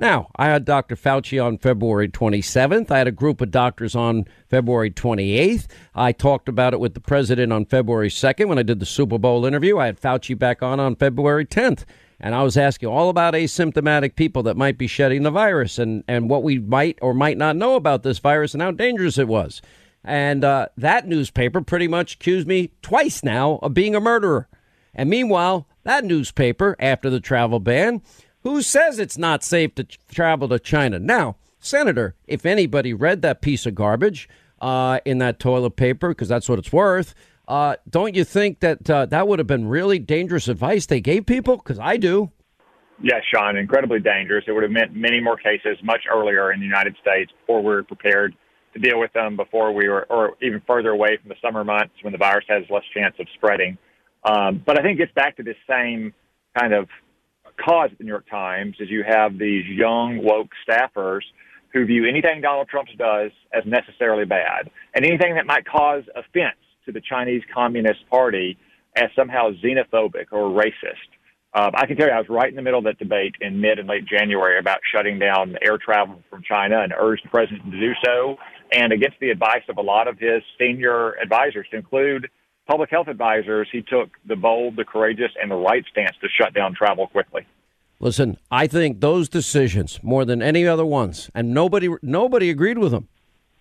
Now, 0.00 0.30
I 0.36 0.46
had 0.46 0.64
Dr. 0.64 0.94
Fauci 0.94 1.44
on 1.44 1.58
February 1.58 2.08
27th. 2.08 2.88
I 2.88 2.98
had 2.98 3.08
a 3.08 3.12
group 3.12 3.40
of 3.40 3.50
doctors 3.50 3.96
on 3.96 4.26
February 4.48 4.92
28th. 4.92 5.66
I 5.92 6.12
talked 6.12 6.48
about 6.48 6.72
it 6.72 6.78
with 6.78 6.94
the 6.94 7.00
president 7.00 7.52
on 7.52 7.64
February 7.64 8.08
2nd 8.08 8.46
when 8.46 8.60
I 8.60 8.62
did 8.62 8.78
the 8.78 8.86
Super 8.86 9.18
Bowl 9.18 9.44
interview. 9.44 9.78
I 9.78 9.86
had 9.86 10.00
Fauci 10.00 10.38
back 10.38 10.62
on 10.62 10.78
on 10.78 10.94
February 10.94 11.44
10th. 11.44 11.84
And 12.20 12.32
I 12.32 12.44
was 12.44 12.56
asking 12.56 12.88
all 12.88 13.10
about 13.10 13.34
asymptomatic 13.34 14.14
people 14.14 14.44
that 14.44 14.56
might 14.56 14.78
be 14.78 14.86
shedding 14.86 15.24
the 15.24 15.32
virus 15.32 15.80
and, 15.80 16.04
and 16.06 16.30
what 16.30 16.44
we 16.44 16.60
might 16.60 16.98
or 17.02 17.12
might 17.12 17.36
not 17.36 17.56
know 17.56 17.74
about 17.74 18.04
this 18.04 18.20
virus 18.20 18.54
and 18.54 18.62
how 18.62 18.70
dangerous 18.70 19.18
it 19.18 19.26
was. 19.26 19.60
And 20.04 20.44
uh, 20.44 20.68
that 20.76 21.08
newspaper 21.08 21.60
pretty 21.60 21.88
much 21.88 22.14
accused 22.14 22.46
me 22.46 22.70
twice 22.82 23.24
now 23.24 23.58
of 23.62 23.74
being 23.74 23.96
a 23.96 24.00
murderer. 24.00 24.48
And 24.94 25.10
meanwhile, 25.10 25.66
that 25.82 26.04
newspaper, 26.04 26.76
after 26.78 27.10
the 27.10 27.20
travel 27.20 27.60
ban, 27.60 28.02
who 28.48 28.62
says 28.62 28.98
it's 28.98 29.18
not 29.18 29.44
safe 29.44 29.74
to 29.74 29.84
travel 29.84 30.48
to 30.48 30.58
China? 30.58 30.98
Now, 30.98 31.36
Senator, 31.58 32.14
if 32.26 32.46
anybody 32.46 32.94
read 32.94 33.20
that 33.20 33.42
piece 33.42 33.66
of 33.66 33.74
garbage 33.74 34.26
uh, 34.60 35.00
in 35.04 35.18
that 35.18 35.38
toilet 35.38 35.76
paper, 35.76 36.08
because 36.08 36.28
that's 36.28 36.48
what 36.48 36.58
it's 36.58 36.72
worth, 36.72 37.14
uh, 37.46 37.76
don't 37.88 38.14
you 38.14 38.24
think 38.24 38.60
that 38.60 38.88
uh, 38.88 39.04
that 39.06 39.28
would 39.28 39.38
have 39.38 39.46
been 39.46 39.68
really 39.68 39.98
dangerous 39.98 40.48
advice 40.48 40.86
they 40.86 41.00
gave 41.00 41.26
people? 41.26 41.58
Because 41.58 41.78
I 41.78 41.98
do. 41.98 42.30
Yes, 43.02 43.22
Sean, 43.32 43.56
incredibly 43.56 44.00
dangerous. 44.00 44.44
It 44.48 44.52
would 44.52 44.62
have 44.62 44.72
meant 44.72 44.94
many 44.94 45.20
more 45.20 45.36
cases 45.36 45.76
much 45.84 46.04
earlier 46.10 46.50
in 46.50 46.58
the 46.58 46.66
United 46.66 46.96
States 47.00 47.30
before 47.40 47.60
we 47.60 47.68
were 47.68 47.82
prepared 47.84 48.34
to 48.72 48.78
deal 48.78 48.98
with 48.98 49.12
them, 49.12 49.36
before 49.36 49.72
we 49.72 49.88
were, 49.88 50.06
or 50.10 50.36
even 50.42 50.62
further 50.66 50.90
away 50.90 51.18
from 51.20 51.28
the 51.28 51.36
summer 51.42 51.64
months 51.64 51.94
when 52.02 52.12
the 52.12 52.18
virus 52.18 52.44
has 52.48 52.64
less 52.70 52.82
chance 52.94 53.14
of 53.20 53.26
spreading. 53.34 53.76
Um, 54.24 54.62
but 54.64 54.78
I 54.78 54.82
think 54.82 54.98
it 54.98 55.02
gets 55.04 55.14
back 55.14 55.36
to 55.36 55.42
this 55.42 55.56
same 55.68 56.12
kind 56.58 56.72
of 56.72 56.88
cause 57.58 57.90
at 57.92 57.98
the 57.98 58.04
New 58.04 58.10
York 58.10 58.28
Times 58.30 58.76
is 58.80 58.88
you 58.90 59.04
have 59.06 59.38
these 59.38 59.66
young 59.66 60.22
woke 60.22 60.50
staffers 60.68 61.22
who 61.72 61.84
view 61.84 62.06
anything 62.08 62.40
Donald 62.40 62.68
Trump 62.68 62.88
does 62.96 63.30
as 63.52 63.62
necessarily 63.66 64.24
bad, 64.24 64.70
and 64.94 65.04
anything 65.04 65.34
that 65.34 65.46
might 65.46 65.66
cause 65.66 66.04
offense 66.16 66.56
to 66.86 66.92
the 66.92 67.00
Chinese 67.00 67.42
Communist 67.52 68.08
Party 68.10 68.56
as 68.96 69.10
somehow 69.14 69.50
xenophobic 69.62 70.26
or 70.32 70.50
racist. 70.50 71.10
Um, 71.54 71.72
I 71.74 71.86
can 71.86 71.96
tell 71.96 72.08
you, 72.08 72.12
I 72.12 72.18
was 72.18 72.28
right 72.28 72.48
in 72.48 72.56
the 72.56 72.62
middle 72.62 72.78
of 72.78 72.84
that 72.84 72.98
debate 72.98 73.34
in 73.40 73.60
mid 73.60 73.78
and 73.78 73.88
late 73.88 74.04
January 74.06 74.58
about 74.58 74.80
shutting 74.94 75.18
down 75.18 75.56
air 75.62 75.78
travel 75.78 76.22
from 76.28 76.42
China 76.42 76.80
and 76.82 76.92
urged 76.96 77.24
the 77.24 77.30
president 77.30 77.70
to 77.70 77.80
do 77.80 77.92
so, 78.04 78.36
and 78.72 78.92
against 78.92 79.18
the 79.20 79.30
advice 79.30 79.62
of 79.68 79.78
a 79.78 79.82
lot 79.82 80.08
of 80.08 80.18
his 80.18 80.42
senior 80.58 81.12
advisors, 81.22 81.66
to 81.70 81.76
include 81.76 82.28
public 82.68 82.90
health 82.90 83.08
advisors, 83.08 83.68
he 83.72 83.82
took 83.82 84.10
the 84.26 84.36
bold, 84.36 84.76
the 84.76 84.84
courageous, 84.84 85.32
and 85.40 85.50
the 85.50 85.56
right 85.56 85.84
stance 85.90 86.16
to 86.20 86.28
shut 86.28 86.54
down 86.54 86.74
travel 86.74 87.08
quickly. 87.08 87.46
Listen, 87.98 88.38
I 88.50 88.68
think 88.68 89.00
those 89.00 89.28
decisions 89.28 89.98
more 90.04 90.24
than 90.24 90.40
any 90.40 90.66
other 90.66 90.86
ones, 90.86 91.30
and 91.34 91.52
nobody 91.52 91.88
nobody 92.02 92.50
agreed 92.50 92.78
with 92.78 92.92
them. 92.92 93.08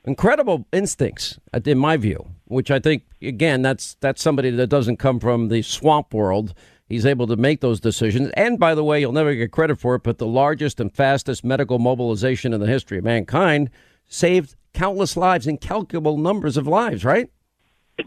Incredible 0.03 0.67
instincts, 0.71 1.39
uh, 1.53 1.59
in 1.65 1.79
my 1.79 1.97
view, 1.97 2.27
which 2.45 2.69
I 2.69 2.77
think 2.77 3.03
again 3.21 3.63
that's 3.63 3.95
that's 3.99 4.21
somebody 4.21 4.51
that 4.51 4.67
doesn't 4.67 4.97
come 4.97 5.19
from 5.19 5.47
the 5.47 5.63
swamp 5.63 6.13
world 6.13 6.53
He's 6.89 7.05
able 7.05 7.27
to 7.27 7.35
make 7.35 7.59
those 7.59 7.79
decisions. 7.79 8.31
And 8.35 8.57
by 8.57 8.73
the 8.73 8.83
way, 8.83 9.01
you'll 9.01 9.11
never 9.11 9.35
get 9.35 9.51
credit 9.51 9.77
for 9.77 9.95
it, 9.95 10.03
but 10.03 10.19
the 10.19 10.25
largest 10.25 10.79
and 10.79 10.93
fastest 10.93 11.43
medical 11.43 11.79
mobilization 11.79 12.53
in 12.53 12.61
the 12.61 12.67
history 12.67 12.99
of 12.99 13.03
mankind 13.03 13.69
saved 14.07 14.55
countless 14.73 15.17
lives, 15.17 15.47
incalculable 15.47 16.17
numbers 16.17 16.55
of 16.55 16.65
lives, 16.65 17.03
right? 17.03 17.29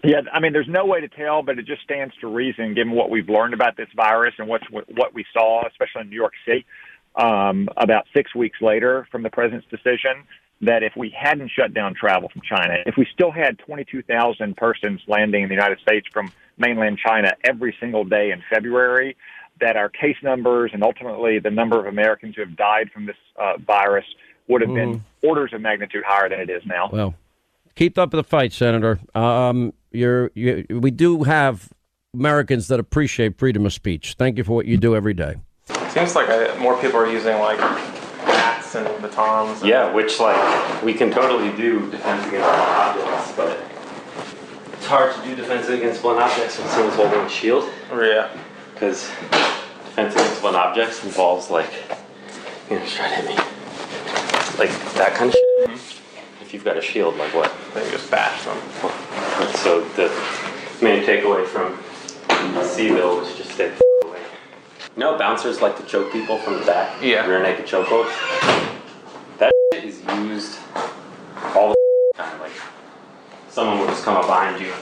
Yeah, 0.05 0.21
I 0.33 0.39
mean, 0.41 0.53
there's 0.53 0.69
no 0.69 0.85
way 0.87 1.01
to 1.01 1.09
tell, 1.09 1.43
but 1.43 1.59
it 1.59 1.67
just 1.67 1.83
stands 1.83 2.15
to 2.21 2.29
reason, 2.29 2.75
given 2.75 2.93
what 2.93 3.11
we've 3.11 3.29
learned 3.29 3.55
about 3.55 3.77
this 3.77 3.89
virus 3.97 4.35
and 4.39 4.47
what's 4.47 4.65
what 4.71 5.15
we 5.15 5.25
saw, 5.33 5.67
especially 5.67 6.03
in 6.03 6.11
New 6.11 6.17
York 6.17 6.35
City, 6.47 6.65
um, 7.17 7.69
about 7.77 8.07
six 8.15 8.35
weeks 8.35 8.59
later 8.61 9.07
from 9.11 9.23
the 9.25 9.31
president's 9.31 9.67
decision, 9.69 10.25
that 10.61 10.83
if 10.85 10.93
we 10.97 11.11
hadn't 11.11 11.51
shut 11.51 11.75
down 11.75 11.95
travel 11.95 12.29
from 12.29 12.43
China, 12.43 12.77
if 12.87 12.97
we 12.97 13.07
still 13.13 13.33
had 13.33 13.59
22,000 13.59 14.57
persons 14.57 15.01
landing 15.09 15.43
in 15.43 15.49
the 15.49 15.55
United 15.55 15.81
States 15.81 16.07
from 16.13 16.31
mainland 16.57 16.99
China 17.05 17.33
every 17.43 17.75
single 17.81 18.05
day 18.05 18.31
in 18.31 18.43
February, 18.49 19.17
that 19.61 19.77
our 19.77 19.89
case 19.89 20.17
numbers 20.23 20.71
and 20.73 20.85
ultimately 20.85 21.39
the 21.39 21.51
number 21.51 21.81
of 21.81 21.87
Americans 21.87 22.37
who 22.37 22.43
have 22.43 22.57
died 22.57 22.91
from 22.93 23.07
this 23.07 23.17
uh, 23.37 23.55
virus 23.59 24.07
would 24.49 24.61
have 24.61 24.73
been 24.75 24.95
Mm-hmm. 24.95 25.27
orders 25.27 25.53
of 25.53 25.61
magnitude 25.61 26.03
higher 26.07 26.29
than 26.29 26.41
it 26.41 26.51
is 26.51 26.63
now. 26.65 26.89
Well, 26.93 27.15
keep 27.75 27.99
up 27.99 28.11
the 28.11 28.25
fight, 28.25 28.53
Senator. 28.53 29.01
Um, 29.15 29.73
you're, 29.93 30.31
you, 30.35 30.65
we 30.71 30.91
do 30.91 31.25
have 31.25 31.71
Americans 32.15 32.69
that 32.69 32.81
appreciate 32.81 33.39
freedom 33.39 33.67
of 33.67 33.73
speech. 33.73 34.15
Thank 34.19 34.39
you 34.39 34.45
for 34.45 34.53
what 34.53 34.67
you 34.67 34.77
do 34.77 34.97
every 34.97 35.15
day. 35.15 35.37
Seems 35.91 36.15
like 36.15 36.29
I, 36.29 36.57
more 36.59 36.81
people 36.81 36.99
are 36.99 37.11
using 37.11 37.39
like 37.39 37.59
bats 37.59 38.75
and 38.75 38.87
batons. 39.03 39.63
Yeah, 39.63 39.93
which 39.93 40.19
like 40.21 40.83
we 40.83 40.95
can 40.95 41.11
totally 41.11 41.51
do 41.57 41.91
defense 41.91 42.27
against 42.27 42.49
blunt 42.49 42.71
objects, 42.71 43.33
but 43.37 43.59
it's 44.73 44.87
hard 44.87 45.15
to 45.15 45.23
do 45.23 45.35
defense 45.37 45.69
against 45.69 46.03
blunt 46.03 46.21
objects 46.21 46.59
when 46.59 46.69
someone's 46.69 46.97
holding 46.97 47.21
a 47.21 47.29
shield. 47.29 47.69
Yeah. 47.91 48.31
Because 48.75 49.09
defense 49.09 50.15
against 50.15 50.41
blunt 50.41 50.57
objects 50.57 51.05
involves 51.05 51.51
like, 51.51 51.71
you 52.69 52.77
know, 52.77 52.83
just 52.83 52.97
try 52.97 53.09
to 53.09 53.15
hit 53.15 53.27
me, 53.27 53.37
like 54.59 54.71
that 54.95 55.15
kind 55.15 55.29
of 55.29 55.35
shit. 55.35 55.69
Mm-hmm. 55.69 56.00
If 56.51 56.55
you've 56.55 56.65
got 56.65 56.77
a 56.77 56.83
shield, 56.83 57.17
like 57.17 57.33
what? 57.33 57.55
Then 57.75 57.85
you 57.85 57.93
just 57.93 58.11
bash 58.11 58.43
them. 58.43 58.57
So 59.59 59.85
the 59.95 60.09
main 60.85 61.05
takeaway 61.05 61.47
from 61.47 61.79
Seville 62.65 63.19
was 63.19 63.37
just 63.37 63.53
stay 63.53 63.69
the 63.69 63.75
f- 63.75 63.81
away. 64.05 64.19
You 64.97 65.01
know, 65.01 65.17
bouncers 65.17 65.61
like 65.61 65.77
to 65.77 65.85
choke 65.85 66.11
people 66.11 66.39
from 66.39 66.55
the 66.59 66.67
back. 66.67 67.01
Yeah. 67.01 67.25
Rear 67.25 67.41
naked 67.41 67.67
chokeholds. 67.67 68.11
That 69.39 69.53
is 69.75 70.03
used 70.19 70.59
all 71.55 71.69
the 71.69 71.77
time. 72.17 72.41
Like 72.41 72.51
someone 73.49 73.79
will 73.79 73.87
just 73.87 74.03
come 74.03 74.17
up 74.17 74.27
behind 74.27 74.61
you. 74.61 74.73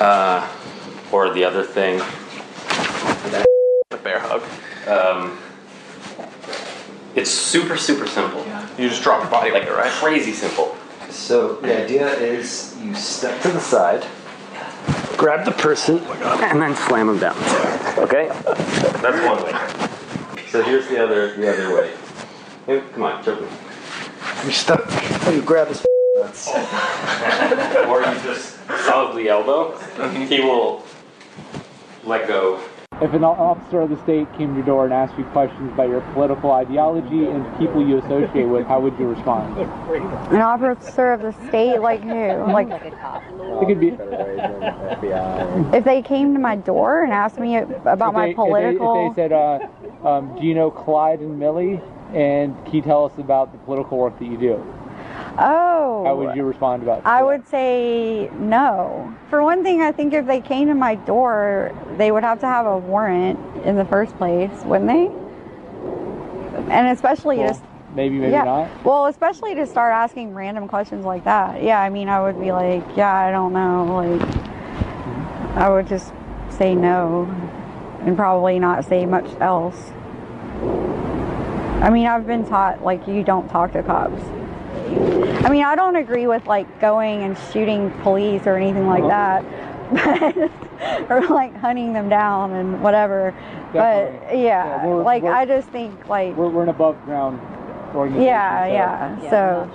Uh, 0.00 0.48
or 1.10 1.34
the 1.34 1.42
other 1.42 1.64
thing. 1.64 1.98
The 3.90 3.96
bear 3.96 4.20
hug. 4.20 4.44
Um, 4.86 5.36
it's 7.14 7.30
super 7.30 7.76
super 7.76 8.06
simple. 8.06 8.44
You 8.78 8.88
just 8.88 9.02
drop 9.02 9.22
your 9.22 9.30
body 9.30 9.50
like 9.50 9.64
weight, 9.64 9.76
right? 9.76 9.90
Crazy 9.92 10.32
simple. 10.32 10.76
So 11.10 11.54
the 11.56 11.84
idea 11.84 12.08
is 12.14 12.76
you 12.82 12.94
step 12.94 13.40
to 13.42 13.48
the 13.48 13.60
side, 13.60 14.04
grab 15.16 15.44
the 15.44 15.52
person, 15.52 15.98
and 15.98 16.60
then 16.60 16.74
slam 16.74 17.06
them 17.06 17.18
down. 17.18 17.36
Okay? 17.98 18.28
That's 19.00 19.24
one 19.24 19.42
way. 19.44 20.44
So 20.48 20.62
here's 20.62 20.88
the 20.88 21.02
other 21.02 21.36
the 21.36 21.52
other 21.52 21.74
way. 21.74 21.92
Hey, 22.66 22.82
come 22.92 23.04
on, 23.04 23.22
choke 23.24 23.40
me. 23.40 23.48
You 24.44 24.50
step. 24.50 24.80
Oh, 24.86 25.32
you 25.34 25.42
grab 25.42 25.68
his. 25.68 25.84
That's. 26.16 26.48
or 27.88 28.00
you 28.00 28.20
just 28.22 28.58
solidly 28.84 29.28
elbow, 29.28 29.76
he 30.26 30.40
will 30.40 30.84
let 32.04 32.26
go. 32.26 32.60
If 33.04 33.12
an 33.12 33.22
officer 33.22 33.82
of 33.82 33.90
the 33.90 33.98
state 33.98 34.32
came 34.32 34.48
to 34.52 34.54
your 34.56 34.64
door 34.64 34.84
and 34.86 34.94
asked 34.94 35.18
you 35.18 35.24
questions 35.24 35.70
about 35.74 35.90
your 35.90 36.00
political 36.14 36.52
ideology 36.52 37.26
and 37.28 37.44
people 37.58 37.82
you 37.86 37.98
associate 37.98 38.46
with, 38.46 38.66
how 38.66 38.80
would 38.80 38.98
you 38.98 39.06
respond? 39.06 39.58
An 39.58 40.40
officer 40.40 41.12
of 41.12 41.20
the 41.20 41.32
state, 41.48 41.80
like 41.80 42.02
who? 42.02 42.10
Like 42.50 42.68
It 42.70 43.66
could 43.66 43.78
be. 43.78 43.88
if 45.76 45.84
they 45.84 46.00
came 46.00 46.32
to 46.32 46.40
my 46.40 46.56
door 46.56 47.02
and 47.02 47.12
asked 47.12 47.38
me 47.38 47.58
about 47.58 48.00
If 48.08 48.14
my 48.14 48.24
they- 48.24 48.30
if 48.30 48.36
they- 48.36 48.42
political. 48.42 49.06
If 49.10 49.16
they, 49.16 49.22
said, 49.22 49.32
uh, 49.32 49.58
um, 50.02 50.30
"Do 50.40 50.46
you 50.46 50.54
know 50.54 50.70
Clyde 50.70 51.20
and 51.20 51.38
Millie?" 51.38 51.82
and 52.14 52.56
can 52.64 52.74
you 52.74 52.80
tell 52.82 53.04
us 53.04 53.12
about 53.18 53.52
the 53.52 53.58
political 53.58 53.98
work 53.98 54.18
that 54.18 54.24
you 54.24 54.38
do? 54.38 54.62
Oh. 55.38 56.04
How 56.06 56.16
would 56.16 56.36
you 56.36 56.44
respond 56.44 56.82
about? 56.82 57.04
I 57.04 57.22
would 57.22 57.46
say 57.48 58.30
no. 58.38 59.14
For 59.30 59.42
one 59.42 59.62
thing, 59.62 59.82
I 59.82 59.92
think 59.92 60.12
if 60.12 60.26
they 60.26 60.40
came 60.40 60.68
to 60.68 60.74
my 60.74 60.94
door, 60.94 61.72
they 61.96 62.10
would 62.12 62.22
have 62.22 62.40
to 62.40 62.46
have 62.46 62.66
a 62.66 62.78
warrant 62.78 63.38
in 63.64 63.76
the 63.76 63.84
first 63.84 64.16
place, 64.16 64.50
wouldn't 64.64 64.88
they? 64.88 65.10
And 66.72 66.88
especially 66.88 67.38
Well, 67.38 67.48
just 67.48 67.62
maybe, 67.94 68.16
maybe 68.16 68.32
yeah. 68.32 68.44
not. 68.44 68.84
Well, 68.84 69.06
especially 69.06 69.54
to 69.56 69.66
start 69.66 69.92
asking 69.92 70.34
random 70.34 70.68
questions 70.68 71.04
like 71.04 71.24
that. 71.24 71.62
Yeah, 71.62 71.80
I 71.80 71.90
mean, 71.90 72.08
I 72.08 72.22
would 72.22 72.40
be 72.40 72.52
like, 72.52 72.84
yeah, 72.96 73.12
I 73.12 73.30
don't 73.30 73.52
know. 73.52 73.84
Like, 73.84 74.20
mm-hmm. 74.20 75.58
I 75.58 75.68
would 75.68 75.86
just 75.86 76.12
say 76.50 76.74
no 76.74 77.24
and 78.00 78.16
probably 78.16 78.58
not 78.58 78.84
say 78.84 79.06
much 79.06 79.28
else. 79.40 79.90
I 81.82 81.90
mean, 81.90 82.06
I've 82.06 82.26
been 82.26 82.46
taught, 82.46 82.82
like, 82.82 83.06
you 83.06 83.22
don't 83.22 83.48
talk 83.48 83.72
to 83.72 83.82
cops. 83.82 84.22
I 85.44 85.50
mean, 85.50 85.64
I 85.64 85.74
don't 85.74 85.96
agree 85.96 86.26
with, 86.26 86.46
like, 86.46 86.80
going 86.80 87.22
and 87.22 87.36
shooting 87.52 87.90
police 88.02 88.46
or 88.46 88.56
anything 88.56 88.86
like 88.86 89.02
uh-huh. 89.04 89.42
that. 89.42 89.44
But, 89.92 90.50
or 91.10 91.26
like 91.28 91.54
hunting 91.56 91.92
them 91.92 92.08
down 92.08 92.52
and 92.52 92.82
whatever. 92.82 93.34
But 93.72 94.12
yeah, 94.32 94.38
Yeah, 94.38 94.86
we're- 94.86 95.04
like 95.04 95.22
we're- 95.22 95.34
I 95.34 95.44
just 95.44 95.68
think 95.68 96.08
like 96.08 96.36
We're, 96.36 96.48
we're 96.48 96.62
an 96.62 96.68
above 96.68 97.02
ground 97.04 97.40
organization. 97.94 98.26
yeah, 98.26 98.66
so, 98.66 98.72
yeah. 98.72 99.30
So 99.30 99.70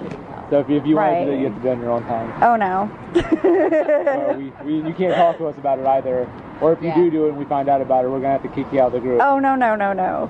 So 0.49 0.59
if, 0.61 0.69
if 0.69 0.85
you 0.85 0.95
want 0.95 1.13
to 1.13 1.25
do 1.25 1.29
Right. 1.31 1.37
it, 1.37 1.39
you 1.39 1.45
have 1.45 1.55
to 1.55 1.61
do 1.61 1.67
it 1.67 1.71
on 1.71 1.81
your 1.81 1.91
own 1.91 2.03
time. 2.03 2.43
Oh 2.43 2.55
no. 2.55 2.89
So 3.13 4.35
we, 4.37 4.51
we, 4.65 4.87
you 4.87 4.93
can't 4.93 5.15
talk 5.15 5.37
to 5.37 5.47
us 5.47 5.57
about 5.57 5.79
it 5.79 5.85
either. 5.85 6.29
Or 6.59 6.73
if 6.73 6.81
you 6.81 6.93
do 6.93 7.09
do 7.09 7.25
it 7.25 7.29
and 7.29 7.37
we 7.37 7.45
find 7.45 7.69
out 7.69 7.81
about 7.81 8.03
it, 8.03 8.09
we're 8.09 8.19
gonna 8.19 8.37
have 8.37 8.43
to 8.43 8.49
kick 8.49 8.67
you 8.73 8.81
out 8.81 8.87
of 8.87 8.93
the 8.93 8.99
group. 8.99 9.21
Oh 9.23 9.39
no 9.39 9.55
no 9.55 9.75
no 9.75 9.93
no. 9.93 10.29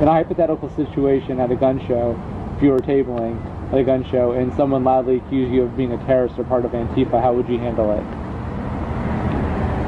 In 0.00 0.06
a 0.06 0.12
hypothetical 0.12 0.70
situation 0.76 1.40
at 1.40 1.50
a 1.50 1.56
gun 1.56 1.84
show, 1.88 2.20
if 2.56 2.62
you 2.62 2.70
were 2.70 2.78
tabling 2.78 3.36
at 3.72 3.78
a 3.78 3.84
gun 3.84 4.08
show 4.10 4.32
and 4.32 4.52
someone 4.54 4.84
loudly 4.84 5.16
accused 5.16 5.52
you 5.52 5.62
of 5.62 5.76
being 5.76 5.92
a 5.92 6.06
terrorist 6.06 6.38
or 6.38 6.44
part 6.44 6.64
of 6.64 6.72
Antifa, 6.72 7.20
how 7.20 7.34
would 7.34 7.48
you 7.48 7.58
handle 7.58 7.92
it? 7.92 8.04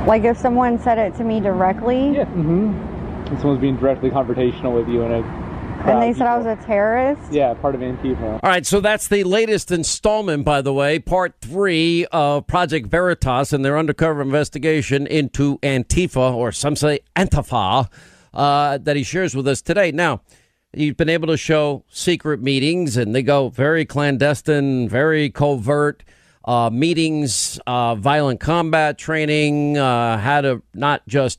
Like 0.07 0.25
if 0.25 0.37
someone 0.37 0.79
said 0.79 0.99
it 0.99 1.15
to 1.17 1.25
me 1.25 1.41
directly 1.41 2.13
Yeah. 2.15 2.25
Mm-hmm. 2.25 3.29
And 3.29 3.39
someone's 3.39 3.61
being 3.61 3.77
directly 3.77 4.11
confrontational 4.11 4.75
with 4.75 4.89
you 4.89 5.03
in 5.03 5.13
a 5.13 5.41
and 5.83 6.03
they 6.03 6.11
of 6.11 6.17
said 6.17 6.27
I 6.27 6.37
was 6.37 6.47
a 6.47 6.57
terrorist. 6.67 7.33
yeah, 7.33 7.55
part 7.55 7.75
of 7.75 7.81
Antifa. 7.81 8.41
All 8.43 8.51
right, 8.51 8.67
so 8.67 8.81
that's 8.81 9.09
the 9.09 9.25
latest 9.25 9.71
installment, 9.71 10.45
by 10.45 10.61
the 10.61 10.75
way, 10.75 10.99
part 10.99 11.37
three 11.41 12.05
of 12.13 12.47
Project 12.47 12.89
Veritas 12.89 13.55
and 13.55 13.65
their 13.65 13.79
undercover 13.79 14.21
investigation 14.21 15.07
into 15.07 15.59
Antifa, 15.61 16.35
or 16.35 16.53
some 16.53 16.77
say 16.77 17.01
Antifa, 17.17 17.89
uh, 18.35 18.79
that 18.79 18.97
he 18.97 19.03
shares 19.03 19.35
with 19.35 19.49
us 19.49 19.63
today. 19.63 19.91
Now, 19.91 20.21
he's 20.73 20.95
been 20.95 21.09
able 21.09 21.29
to 21.29 21.37
show 21.37 21.85
secret 21.89 22.43
meetings, 22.43 22.97
and 22.97 23.15
they 23.15 23.23
go 23.23 23.49
very 23.49 23.85
clandestine, 23.85 24.89
very 24.89 25.31
covert 25.31 26.03
uh, 26.45 26.71
meetings, 26.71 27.61
uh, 27.67 27.95
violent 27.95 28.41
combat 28.41 28.99
training, 28.99 29.77
uh, 29.77 30.19
how 30.19 30.41
to 30.41 30.63
not 30.75 31.07
just 31.07 31.39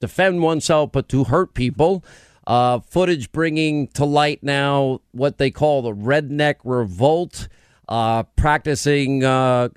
defend 0.00 0.42
oneself, 0.42 0.92
but 0.92 1.08
to 1.08 1.24
hurt 1.24 1.54
people. 1.54 2.04
Uh, 2.46 2.80
footage 2.80 3.30
bringing 3.30 3.88
to 3.88 4.06
light 4.06 4.42
now 4.42 5.00
what 5.12 5.36
they 5.36 5.50
call 5.50 5.82
the 5.82 5.94
redneck 5.94 6.54
revolt, 6.64 7.46
uh, 7.88 8.22
practicing 8.22 9.22
uh, 9.22 9.68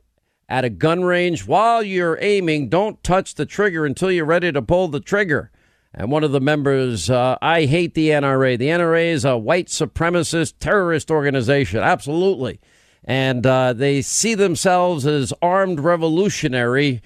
at 0.47 0.63
a 0.63 0.69
gun 0.69 1.03
range 1.03 1.45
while 1.45 1.83
you're 1.83 2.17
aiming. 2.21 2.69
Don't 2.69 3.03
touch 3.03 3.35
the 3.35 3.45
trigger 3.45 3.85
until 3.85 4.09
you're 4.09 4.23
ready 4.23 4.53
to 4.53 4.61
pull 4.61 4.87
the 4.87 5.01
trigger. 5.01 5.51
And 5.93 6.09
one 6.09 6.23
of 6.23 6.31
the 6.31 6.39
members, 6.39 7.09
uh, 7.09 7.37
I 7.41 7.65
hate 7.65 7.95
the 7.95 8.09
NRA. 8.09 8.57
The 8.57 8.67
NRA 8.67 9.07
is 9.07 9.25
a 9.25 9.37
white 9.37 9.67
supremacist 9.67 10.53
terrorist 10.59 11.11
organization. 11.11 11.79
Absolutely. 11.79 12.61
And 13.03 13.45
uh, 13.45 13.73
they 13.73 14.01
see 14.01 14.35
themselves 14.35 15.05
as 15.05 15.33
armed 15.41 15.79
revolutionary 15.79 17.01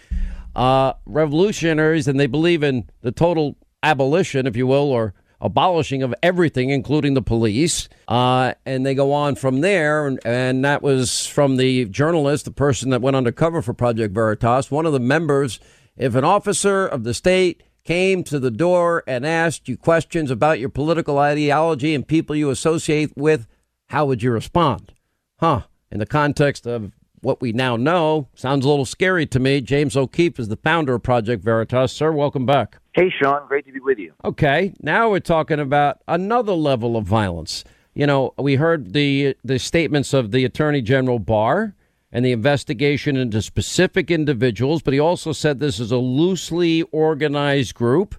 uh, 0.55 0.93
revolutionaries, 1.05 2.07
and 2.07 2.19
they 2.19 2.27
believe 2.27 2.63
in 2.63 2.89
the 3.01 3.11
total 3.11 3.57
abolition, 3.83 4.47
if 4.47 4.55
you 4.55 4.67
will, 4.67 4.91
or 4.91 5.13
abolishing 5.41 6.01
of 6.01 6.13
everything, 6.23 6.69
including 6.69 7.13
the 7.13 7.21
police. 7.21 7.89
Uh, 8.07 8.53
and 8.65 8.85
they 8.85 8.95
go 8.95 9.11
on 9.11 9.35
from 9.35 9.61
there. 9.61 10.07
And, 10.07 10.19
and 10.25 10.63
that 10.63 10.81
was 10.81 11.25
from 11.25 11.57
the 11.57 11.85
journalist, 11.85 12.45
the 12.45 12.51
person 12.51 12.89
that 12.91 13.01
went 13.01 13.15
undercover 13.15 13.61
for 13.61 13.73
Project 13.73 14.13
Veritas, 14.13 14.71
one 14.71 14.85
of 14.85 14.93
the 14.93 14.99
members. 14.99 15.59
If 15.97 16.15
an 16.15 16.23
officer 16.23 16.85
of 16.85 17.03
the 17.03 17.13
state 17.13 17.63
came 17.85 18.23
to 18.23 18.39
the 18.39 18.51
door 18.51 19.03
and 19.07 19.25
asked 19.25 19.69
you 19.69 19.77
questions 19.77 20.31
about 20.31 20.59
your 20.59 20.69
political 20.69 21.19
ideology 21.19 21.95
and 21.95 22.07
people 22.07 22.35
you 22.35 22.49
associate 22.49 23.15
with, 23.15 23.47
how 23.87 24.05
would 24.05 24.21
you 24.23 24.31
respond? 24.31 24.91
Huh? 25.39 25.61
In 25.91 25.99
the 25.99 26.05
context 26.05 26.65
of 26.65 26.91
what 27.21 27.41
we 27.41 27.53
now 27.53 27.75
know. 27.75 28.27
Sounds 28.35 28.65
a 28.65 28.69
little 28.69 28.85
scary 28.85 29.25
to 29.27 29.39
me. 29.39 29.61
James 29.61 29.95
O'Keefe 29.95 30.39
is 30.39 30.47
the 30.47 30.57
founder 30.57 30.95
of 30.95 31.03
Project 31.03 31.43
Veritas. 31.43 31.91
Sir, 31.91 32.11
welcome 32.11 32.45
back. 32.45 32.77
Hey, 32.93 33.09
Sean. 33.09 33.47
Great 33.47 33.65
to 33.65 33.71
be 33.71 33.79
with 33.79 33.97
you. 33.97 34.13
Okay, 34.23 34.73
now 34.81 35.09
we're 35.09 35.19
talking 35.19 35.59
about 35.59 36.01
another 36.07 36.53
level 36.53 36.97
of 36.97 37.05
violence. 37.05 37.63
You 37.93 38.05
know, 38.05 38.33
we 38.37 38.55
heard 38.55 38.93
the 38.93 39.35
the 39.43 39.57
statements 39.57 40.13
of 40.13 40.31
the 40.31 40.45
Attorney 40.45 40.81
General 40.81 41.17
Barr 41.17 41.75
and 42.15 42.23
the 42.23 42.31
investigation 42.31 43.17
into 43.17 43.41
specific 43.41 44.09
individuals, 44.09 44.81
but 44.81 44.93
he 44.93 44.99
also 45.01 45.33
said 45.33 45.59
this 45.59 45.81
is 45.81 45.91
a 45.91 45.97
loosely 45.97 46.81
organized 46.83 47.75
group. 47.75 48.15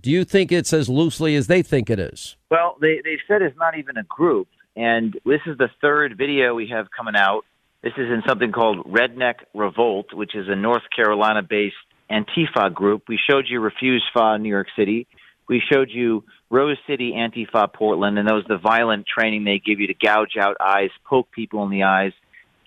Do 0.00 0.08
you 0.08 0.24
think 0.24 0.52
it's 0.52 0.72
as 0.72 0.88
loosely 0.88 1.34
as 1.34 1.48
they 1.48 1.62
think 1.62 1.90
it 1.90 1.98
is? 1.98 2.36
Well, 2.48 2.76
they, 2.80 3.00
they've 3.02 3.18
said 3.26 3.42
it's 3.42 3.58
not 3.58 3.76
even 3.76 3.96
a 3.96 4.04
group. 4.04 4.46
And 4.76 5.18
this 5.26 5.40
is 5.48 5.58
the 5.58 5.68
third 5.80 6.16
video 6.16 6.54
we 6.54 6.68
have 6.68 6.86
coming 6.96 7.16
out. 7.16 7.42
This 7.82 7.94
is 7.98 8.08
in 8.08 8.22
something 8.24 8.52
called 8.52 8.86
Redneck 8.86 9.40
Revolt, 9.52 10.14
which 10.14 10.36
is 10.36 10.46
a 10.48 10.54
North 10.54 10.84
Carolina 10.94 11.42
based 11.42 11.74
Antifa 12.08 12.72
group. 12.72 13.08
We 13.08 13.18
showed 13.28 13.46
you 13.48 13.58
Refuse 13.58 14.04
Fa 14.12 14.38
New 14.38 14.48
York 14.48 14.68
City. 14.78 15.08
We 15.48 15.60
showed 15.72 15.90
you 15.90 16.22
Rose 16.50 16.78
City 16.86 17.14
Antifa 17.16 17.72
Portland, 17.72 18.16
and 18.16 18.28
that 18.28 18.34
was 18.34 18.44
the 18.46 18.58
violent 18.58 19.06
training 19.08 19.42
they 19.42 19.58
give 19.58 19.80
you 19.80 19.88
to 19.88 19.94
gouge 19.94 20.36
out 20.40 20.56
eyes, 20.60 20.90
poke 21.04 21.32
people 21.32 21.64
in 21.64 21.70
the 21.70 21.82
eyes, 21.82 22.12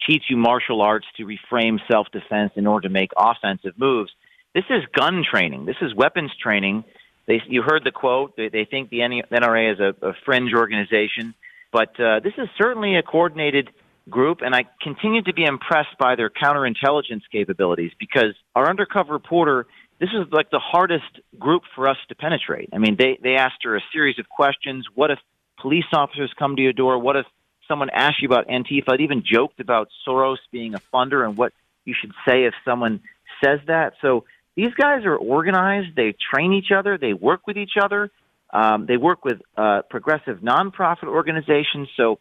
teach 0.07 0.23
you 0.29 0.37
martial 0.37 0.81
arts 0.81 1.07
to 1.17 1.25
reframe 1.25 1.79
self 1.89 2.07
defense 2.11 2.51
in 2.55 2.67
order 2.67 2.87
to 2.87 2.93
make 2.93 3.11
offensive 3.17 3.73
moves. 3.77 4.11
This 4.53 4.65
is 4.69 4.83
gun 4.93 5.23
training. 5.29 5.65
This 5.65 5.77
is 5.81 5.93
weapons 5.95 6.31
training. 6.41 6.83
They, 7.27 7.41
you 7.47 7.61
heard 7.61 7.83
the 7.83 7.91
quote. 7.91 8.35
They, 8.35 8.49
they 8.49 8.65
think 8.65 8.89
the 8.89 8.99
NRA 8.99 9.73
is 9.73 9.79
a, 9.79 10.07
a 10.07 10.13
fringe 10.25 10.53
organization, 10.53 11.33
but 11.71 11.97
uh, 11.99 12.19
this 12.19 12.33
is 12.37 12.49
certainly 12.57 12.95
a 12.97 13.03
coordinated 13.03 13.69
group, 14.09 14.39
and 14.41 14.53
I 14.55 14.65
continue 14.81 15.21
to 15.21 15.33
be 15.33 15.45
impressed 15.45 15.97
by 15.99 16.15
their 16.15 16.29
counterintelligence 16.29 17.21
capabilities 17.31 17.91
because 17.99 18.35
our 18.55 18.69
undercover 18.69 19.13
reporter. 19.13 19.67
This 19.99 20.09
is 20.09 20.25
like 20.31 20.49
the 20.49 20.57
hardest 20.57 21.19
group 21.37 21.61
for 21.75 21.87
us 21.87 21.97
to 22.09 22.15
penetrate. 22.15 22.69
I 22.73 22.79
mean, 22.79 22.95
they 22.97 23.19
they 23.21 23.35
asked 23.35 23.63
her 23.65 23.75
a 23.75 23.81
series 23.93 24.17
of 24.17 24.27
questions. 24.27 24.87
What 24.95 25.11
if 25.11 25.19
police 25.61 25.85
officers 25.93 26.33
come 26.39 26.55
to 26.55 26.61
your 26.63 26.73
door? 26.73 26.97
What 26.97 27.17
if 27.17 27.27
someone 27.71 27.89
asked 27.89 28.21
you 28.21 28.27
about 28.27 28.49
Antifa, 28.49 28.89
I'd 28.89 29.01
even 29.01 29.23
joked 29.25 29.61
about 29.61 29.87
Soros 30.05 30.37
being 30.51 30.73
a 30.73 30.81
funder 30.93 31.25
and 31.25 31.37
what 31.37 31.53
you 31.85 31.95
should 31.99 32.11
say 32.27 32.43
if 32.43 32.53
someone 32.65 32.99
says 33.43 33.59
that. 33.67 33.93
So 34.01 34.25
these 34.55 34.73
guys 34.73 35.05
are 35.05 35.15
organized. 35.15 35.95
They 35.95 36.13
train 36.33 36.51
each 36.51 36.71
other. 36.77 36.97
They 36.97 37.13
work 37.13 37.47
with 37.47 37.57
each 37.57 37.77
other. 37.81 38.11
Um, 38.53 38.85
they 38.85 38.97
work 38.97 39.23
with 39.23 39.39
uh, 39.55 39.83
progressive 39.89 40.39
nonprofit 40.39 41.05
organizations. 41.05 41.87
So 41.95 42.19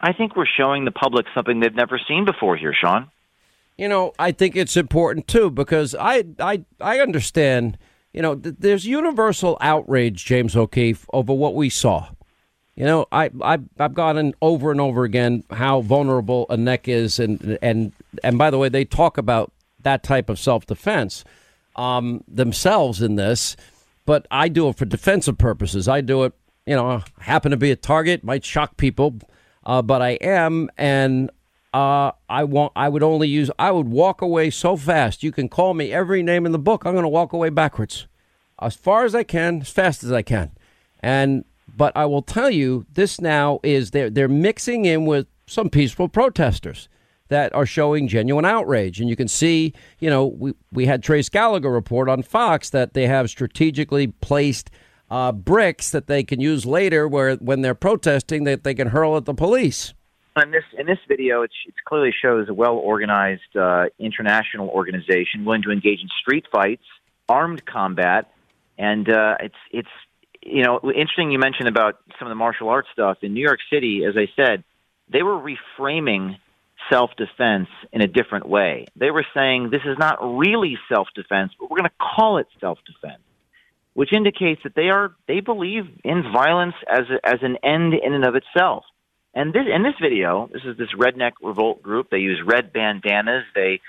I 0.00 0.12
think 0.12 0.36
we're 0.36 0.46
showing 0.46 0.84
the 0.84 0.92
public 0.92 1.26
something 1.34 1.58
they've 1.58 1.74
never 1.74 2.00
seen 2.06 2.24
before 2.24 2.56
here, 2.56 2.72
Sean. 2.72 3.10
You 3.76 3.88
know, 3.88 4.12
I 4.18 4.30
think 4.30 4.54
it's 4.54 4.76
important 4.76 5.26
too 5.26 5.50
because 5.50 5.94
I 5.98 6.24
I 6.38 6.64
I 6.80 7.00
understand. 7.00 7.78
You 8.12 8.22
know, 8.22 8.34
th- 8.34 8.56
there's 8.58 8.86
universal 8.86 9.58
outrage, 9.60 10.24
James 10.24 10.56
O'Keefe, 10.56 11.06
over 11.12 11.32
what 11.32 11.54
we 11.54 11.68
saw. 11.68 12.08
You 12.78 12.84
know, 12.84 13.06
I, 13.10 13.28
I 13.42 13.58
I've 13.80 13.94
gotten 13.94 14.34
over 14.40 14.70
and 14.70 14.80
over 14.80 15.02
again 15.02 15.42
how 15.50 15.80
vulnerable 15.80 16.46
a 16.48 16.56
neck 16.56 16.86
is, 16.86 17.18
and 17.18 17.58
and 17.60 17.90
and 18.22 18.38
by 18.38 18.50
the 18.50 18.58
way, 18.58 18.68
they 18.68 18.84
talk 18.84 19.18
about 19.18 19.50
that 19.82 20.04
type 20.04 20.28
of 20.28 20.38
self 20.38 20.64
defense 20.64 21.24
um, 21.74 22.22
themselves 22.28 23.02
in 23.02 23.16
this, 23.16 23.56
but 24.06 24.28
I 24.30 24.48
do 24.48 24.68
it 24.68 24.76
for 24.76 24.84
defensive 24.84 25.38
purposes. 25.38 25.88
I 25.88 26.02
do 26.02 26.22
it, 26.22 26.34
you 26.66 26.76
know, 26.76 26.88
I 26.88 27.02
happen 27.20 27.50
to 27.50 27.56
be 27.56 27.72
a 27.72 27.76
target, 27.76 28.22
might 28.22 28.44
shock 28.44 28.76
people, 28.76 29.16
uh, 29.66 29.82
but 29.82 30.00
I 30.00 30.10
am, 30.10 30.70
and 30.78 31.32
uh, 31.74 32.12
I 32.28 32.44
want. 32.44 32.74
I 32.76 32.88
would 32.88 33.02
only 33.02 33.26
use. 33.26 33.50
I 33.58 33.72
would 33.72 33.88
walk 33.88 34.22
away 34.22 34.50
so 34.50 34.76
fast. 34.76 35.24
You 35.24 35.32
can 35.32 35.48
call 35.48 35.74
me 35.74 35.92
every 35.92 36.22
name 36.22 36.46
in 36.46 36.52
the 36.52 36.60
book. 36.60 36.84
I'm 36.84 36.92
going 36.92 37.02
to 37.02 37.08
walk 37.08 37.32
away 37.32 37.48
backwards, 37.48 38.06
as 38.62 38.76
far 38.76 39.04
as 39.04 39.16
I 39.16 39.24
can, 39.24 39.62
as 39.62 39.68
fast 39.68 40.04
as 40.04 40.12
I 40.12 40.22
can, 40.22 40.52
and 41.00 41.44
but 41.78 41.96
I 41.96 42.04
will 42.06 42.22
tell 42.22 42.50
you, 42.50 42.84
this 42.92 43.20
now 43.20 43.60
is 43.62 43.92
they're 43.92 44.10
they're 44.10 44.28
mixing 44.28 44.84
in 44.84 45.06
with 45.06 45.28
some 45.46 45.70
peaceful 45.70 46.08
protesters 46.08 46.88
that 47.28 47.54
are 47.54 47.64
showing 47.64 48.08
genuine 48.08 48.44
outrage. 48.44 49.00
And 49.00 49.08
you 49.08 49.14
can 49.14 49.28
see, 49.28 49.72
you 49.98 50.10
know, 50.10 50.26
we, 50.26 50.54
we 50.72 50.86
had 50.86 51.02
Trace 51.02 51.28
Gallagher 51.28 51.70
report 51.70 52.08
on 52.08 52.22
Fox 52.22 52.70
that 52.70 52.94
they 52.94 53.06
have 53.06 53.30
strategically 53.30 54.08
placed 54.08 54.70
uh, 55.10 55.30
bricks 55.32 55.90
that 55.90 56.06
they 56.06 56.24
can 56.24 56.40
use 56.40 56.66
later 56.66 57.06
where 57.06 57.36
when 57.36 57.62
they're 57.62 57.74
protesting 57.74 58.44
that 58.44 58.64
they 58.64 58.74
can 58.74 58.88
hurl 58.88 59.16
at 59.16 59.24
the 59.24 59.34
police. 59.34 59.94
In 60.42 60.50
this 60.50 60.64
in 60.76 60.86
this 60.86 60.98
video, 61.08 61.42
it, 61.42 61.50
it 61.66 61.74
clearly 61.86 62.12
shows 62.12 62.48
a 62.48 62.54
well 62.54 62.74
organized 62.74 63.56
uh, 63.56 63.86
international 63.98 64.68
organization 64.68 65.44
willing 65.44 65.62
to 65.62 65.70
engage 65.70 66.00
in 66.00 66.08
street 66.20 66.44
fights, 66.52 66.84
armed 67.28 67.64
combat, 67.66 68.32
and 68.78 69.08
uh, 69.08 69.36
it's 69.40 69.56
it's 69.72 69.88
you 70.42 70.62
know, 70.62 70.80
interesting 70.84 71.30
you 71.30 71.38
mentioned 71.38 71.68
about 71.68 71.98
some 72.18 72.28
of 72.28 72.30
the 72.30 72.36
martial 72.36 72.68
arts 72.68 72.88
stuff 72.92 73.18
in 73.22 73.34
New 73.34 73.42
York 73.42 73.60
City. 73.72 74.04
As 74.04 74.14
I 74.16 74.26
said, 74.36 74.64
they 75.10 75.22
were 75.22 75.38
reframing 75.38 76.36
self 76.90 77.10
defense 77.16 77.68
in 77.92 78.00
a 78.00 78.06
different 78.06 78.48
way. 78.48 78.86
They 78.96 79.10
were 79.10 79.26
saying 79.34 79.70
this 79.70 79.82
is 79.84 79.98
not 79.98 80.18
really 80.20 80.78
self 80.92 81.08
defense, 81.14 81.52
but 81.58 81.70
we're 81.70 81.78
going 81.78 81.90
to 81.90 82.16
call 82.16 82.38
it 82.38 82.46
self 82.60 82.78
defense, 82.86 83.22
which 83.94 84.12
indicates 84.12 84.62
that 84.64 84.74
they 84.74 84.88
are 84.88 85.14
they 85.26 85.40
believe 85.40 85.84
in 86.04 86.22
violence 86.32 86.74
as 86.88 87.04
a, 87.10 87.26
as 87.26 87.38
an 87.42 87.56
end 87.62 87.94
in 87.94 88.14
and 88.14 88.24
of 88.24 88.34
itself. 88.34 88.84
And 89.34 89.52
this 89.52 89.64
in 89.72 89.82
this 89.82 89.94
video, 90.00 90.48
this 90.52 90.62
is 90.64 90.76
this 90.76 90.88
redneck 90.96 91.32
revolt 91.42 91.82
group. 91.82 92.10
They 92.10 92.18
use 92.18 92.40
red 92.44 92.72
bandanas. 92.72 93.44
They 93.54 93.80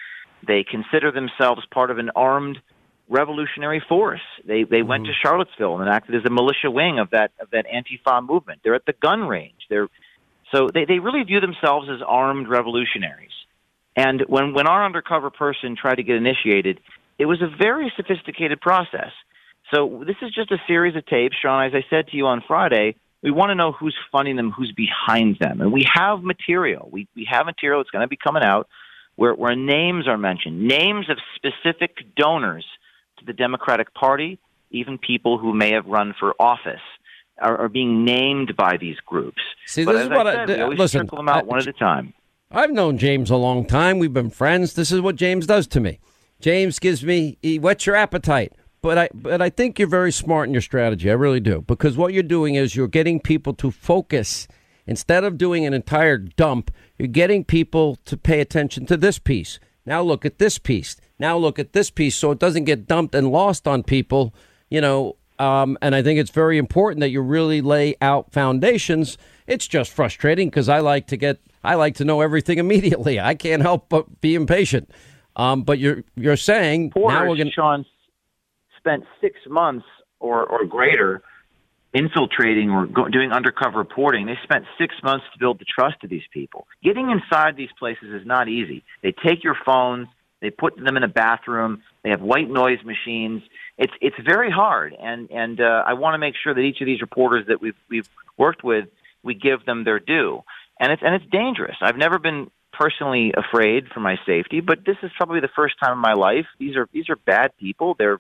they 0.46 0.64
consider 0.64 1.12
themselves 1.12 1.62
part 1.72 1.92
of 1.92 1.98
an 1.98 2.12
armed 2.16 2.60
revolutionary 3.10 3.84
force. 3.90 4.22
They 4.46 4.64
they 4.64 4.78
mm-hmm. 4.78 4.88
went 4.88 5.06
to 5.06 5.14
Charlottesville 5.22 5.80
and 5.80 5.90
acted 5.90 6.16
as 6.16 6.22
a 6.26 6.30
militia 6.30 6.72
wing 6.72 7.00
of 7.00 7.10
that 7.10 7.32
of 7.42 7.50
that 7.52 7.66
Antifa 7.66 8.26
movement. 8.26 8.62
They're 8.64 8.76
at 8.76 8.86
the 8.86 8.94
gun 8.94 9.28
range. 9.28 9.60
They're 9.70 9.90
so 10.54 10.70
they, 10.74 10.86
they 10.86 11.00
really 11.00 11.24
view 11.24 11.40
themselves 11.40 11.90
as 11.90 12.02
armed 12.06 12.48
revolutionaries. 12.48 13.32
And 13.96 14.24
when 14.28 14.54
when 14.54 14.68
our 14.68 14.86
undercover 14.86 15.30
person 15.30 15.76
tried 15.76 15.96
to 15.96 16.04
get 16.04 16.16
initiated, 16.16 16.80
it 17.18 17.26
was 17.26 17.42
a 17.42 17.50
very 17.58 17.92
sophisticated 17.98 18.62
process. 18.62 19.12
So 19.74 20.04
this 20.06 20.16
is 20.22 20.34
just 20.34 20.52
a 20.52 20.58
series 20.68 20.96
of 20.96 21.06
tapes, 21.06 21.36
Sean. 21.42 21.66
As 21.66 21.74
I 21.76 21.84
said 21.90 22.08
to 22.08 22.18
you 22.18 22.26
on 22.28 22.44
Friday, 22.48 22.96
we 23.22 23.30
want 23.30 23.50
to 23.50 23.56
know 23.56 23.72
who's 23.72 23.96
funding 24.12 24.36
them, 24.36 24.52
who's 24.52 24.72
behind 24.72 25.38
them, 25.40 25.62
and 25.62 25.72
we 25.72 25.86
have 25.94 26.24
material. 26.24 26.90
We 26.92 27.08
we 27.16 27.28
have 27.30 27.46
material 27.46 27.80
that's 27.80 27.92
going 27.92 28.04
to 28.04 28.08
be 28.08 28.18
coming 28.18 28.44
out 28.44 28.68
where 29.16 29.34
where 29.34 29.56
names 29.56 30.08
are 30.08 30.18
mentioned, 30.18 30.64
names 30.64 31.10
of 31.10 31.18
specific 31.36 32.16
donors 32.16 32.66
to 33.20 33.26
the 33.26 33.34
Democratic 33.34 33.94
Party, 33.94 34.40
even 34.72 34.98
people 34.98 35.38
who 35.38 35.54
may 35.54 35.72
have 35.74 35.86
run 35.86 36.14
for 36.20 36.34
office. 36.40 36.82
Are, 37.42 37.58
are 37.58 37.70
being 37.70 38.04
named 38.04 38.58
by 38.58 38.76
these 38.76 38.98
groups. 39.06 39.42
See, 39.66 39.86
but 39.86 39.94
this 39.94 40.04
is 40.04 40.10
what 40.10 40.28
I, 40.28 40.46
said, 40.46 40.60
I 40.60 40.68
we 40.68 40.76
listen. 40.76 41.00
trickle 41.00 41.20
them 41.20 41.30
out 41.30 41.44
I, 41.44 41.48
one 41.48 41.60
at 41.60 41.68
a 41.68 41.72
time. 41.72 42.14
I've 42.52 42.72
known 42.72 42.98
James 42.98 43.30
a 43.30 43.38
long 43.38 43.66
time. 43.66 43.98
We've 43.98 44.12
been 44.12 44.30
friends. 44.30 44.74
This 44.74 44.92
is 44.92 45.00
what 45.00 45.16
James 45.16 45.48
does 45.48 45.66
to 45.68 45.80
me. 45.80 46.00
James 46.42 46.80
gives 46.80 47.02
me 47.02 47.38
he 47.42 47.58
whets 47.58 47.86
your 47.86 47.96
appetite. 47.96 48.52
But 48.82 48.98
I 48.98 49.10
but 49.14 49.42
I 49.42 49.50
think 49.50 49.80
you're 49.80 49.88
very 49.88 50.12
smart 50.12 50.50
in 50.50 50.54
your 50.54 50.62
strategy. 50.62 51.10
I 51.10 51.14
really 51.14 51.40
do. 51.40 51.62
Because 51.62 51.96
what 51.96 52.12
you're 52.14 52.24
doing 52.24 52.56
is 52.56 52.76
you're 52.76 52.88
getting 52.88 53.22
people 53.22 53.54
to 53.54 53.72
focus 53.72 54.48
instead 54.88 55.24
of 55.24 55.38
doing 55.38 55.66
an 55.66 55.74
entire 55.74 56.18
dump, 56.18 56.72
you're 56.98 57.08
getting 57.08 57.46
people 57.46 57.98
to 58.06 58.18
pay 58.18 58.42
attention 58.42 58.86
to 58.88 58.98
this 58.98 59.20
piece. 59.20 59.60
Now 59.86 60.02
look 60.02 60.26
at 60.26 60.40
this 60.40 60.58
piece. 60.58 60.98
Now 61.20 61.38
look 61.38 61.60
at 61.60 61.74
this 61.74 61.90
piece 61.90 62.16
so 62.16 62.32
it 62.32 62.40
doesn't 62.40 62.64
get 62.64 62.88
dumped 62.88 63.14
and 63.14 63.32
lost 63.32 63.68
on 63.68 63.84
people, 63.84 64.34
you 64.70 64.82
know, 64.82 65.18
um, 65.38 65.78
and 65.82 65.96
I 65.96 66.02
think 66.02 66.20
it's 66.20 66.32
very 66.32 66.58
important 66.58 67.00
that 67.00 67.10
you 67.10 67.22
really 67.22 67.62
lay 67.62 67.96
out 68.02 68.32
foundations. 68.32 69.18
It's 69.48 69.68
just 69.68 69.92
frustrating 69.92 70.50
because 70.50 70.68
I 70.68 70.80
like 70.80 71.08
to 71.08 71.18
get, 71.18 71.40
I 71.64 71.76
like 71.76 71.96
to 71.96 72.06
know 72.06 72.22
everything 72.22 72.58
immediately. 72.60 73.20
I 73.20 73.36
can't 73.36 73.62
help 73.62 73.90
but 73.90 74.22
be 74.22 74.36
impatient. 74.36 74.90
Um, 75.36 75.64
but 75.64 75.80
you're 75.80 76.04
you're 76.16 76.36
saying 76.36 76.92
Porter, 76.92 77.16
now 77.16 77.30
we're 77.30 77.38
going. 77.38 77.52
Sean 77.56 77.86
spent 78.78 79.06
six 79.22 79.40
months 79.48 79.86
or 80.20 80.46
or 80.46 80.66
greater 80.66 81.22
infiltrating 81.94 82.70
or 82.70 82.86
go, 82.88 83.08
doing 83.08 83.32
undercover 83.32 83.78
reporting. 83.78 84.26
They 84.26 84.38
spent 84.44 84.66
six 84.78 84.96
months 85.02 85.26
to 85.34 85.40
build 85.40 85.60
the 85.60 85.66
trust 85.66 86.04
of 86.04 86.10
these 86.10 86.28
people. 86.34 86.68
Getting 86.84 87.10
inside 87.10 87.56
these 87.56 87.70
places 87.80 88.10
is 88.12 88.28
not 88.28 88.50
easy. 88.50 88.84
They 89.02 89.14
take 89.14 89.44
your 89.44 89.56
phones, 89.66 90.08
they 90.42 90.50
put 90.50 90.78
them 90.78 90.98
in 90.98 91.04
a 91.04 91.08
bathroom, 91.08 91.84
they 92.04 92.10
have 92.12 92.22
white 92.22 92.50
noise 92.50 92.80
machines. 92.84 93.42
It's 93.78 93.94
it's 94.02 94.16
very 94.26 94.52
hard, 94.52 94.96
and 95.00 95.30
and 95.32 95.60
uh, 95.60 95.84
I 95.86 95.94
want 95.94 96.14
to 96.14 96.18
make 96.18 96.36
sure 96.42 96.54
that 96.54 96.62
each 96.62 96.82
of 96.82 96.86
these 96.86 97.02
reporters 97.02 97.48
that 97.48 97.62
we've 97.62 97.76
we've 97.90 98.10
worked 98.38 98.64
with, 98.64 98.88
we 99.24 99.34
give 99.34 99.66
them 99.66 99.84
their 99.84 100.00
due. 100.00 100.44
And 100.80 100.92
it's 100.92 101.02
and 101.04 101.16
it's 101.16 101.26
dangerous. 101.32 101.76
I've 101.82 101.98
never 101.98 102.20
been 102.20 102.50
personally 102.72 103.34
afraid 103.36 103.88
for 103.94 104.00
my 104.00 104.18
safety, 104.26 104.62
but 104.62 104.86
this 104.86 104.96
is 105.04 105.12
probably 105.18 105.42
the 105.42 105.50
first 105.56 105.76
time 105.80 105.94
in 105.94 106.00
my 106.00 106.14
life. 106.14 106.46
These 106.58 106.78
are 106.78 106.88
these 106.94 107.10
are 107.10 107.18
bad 107.18 107.52
people. 107.58 107.96
They're 107.98 108.20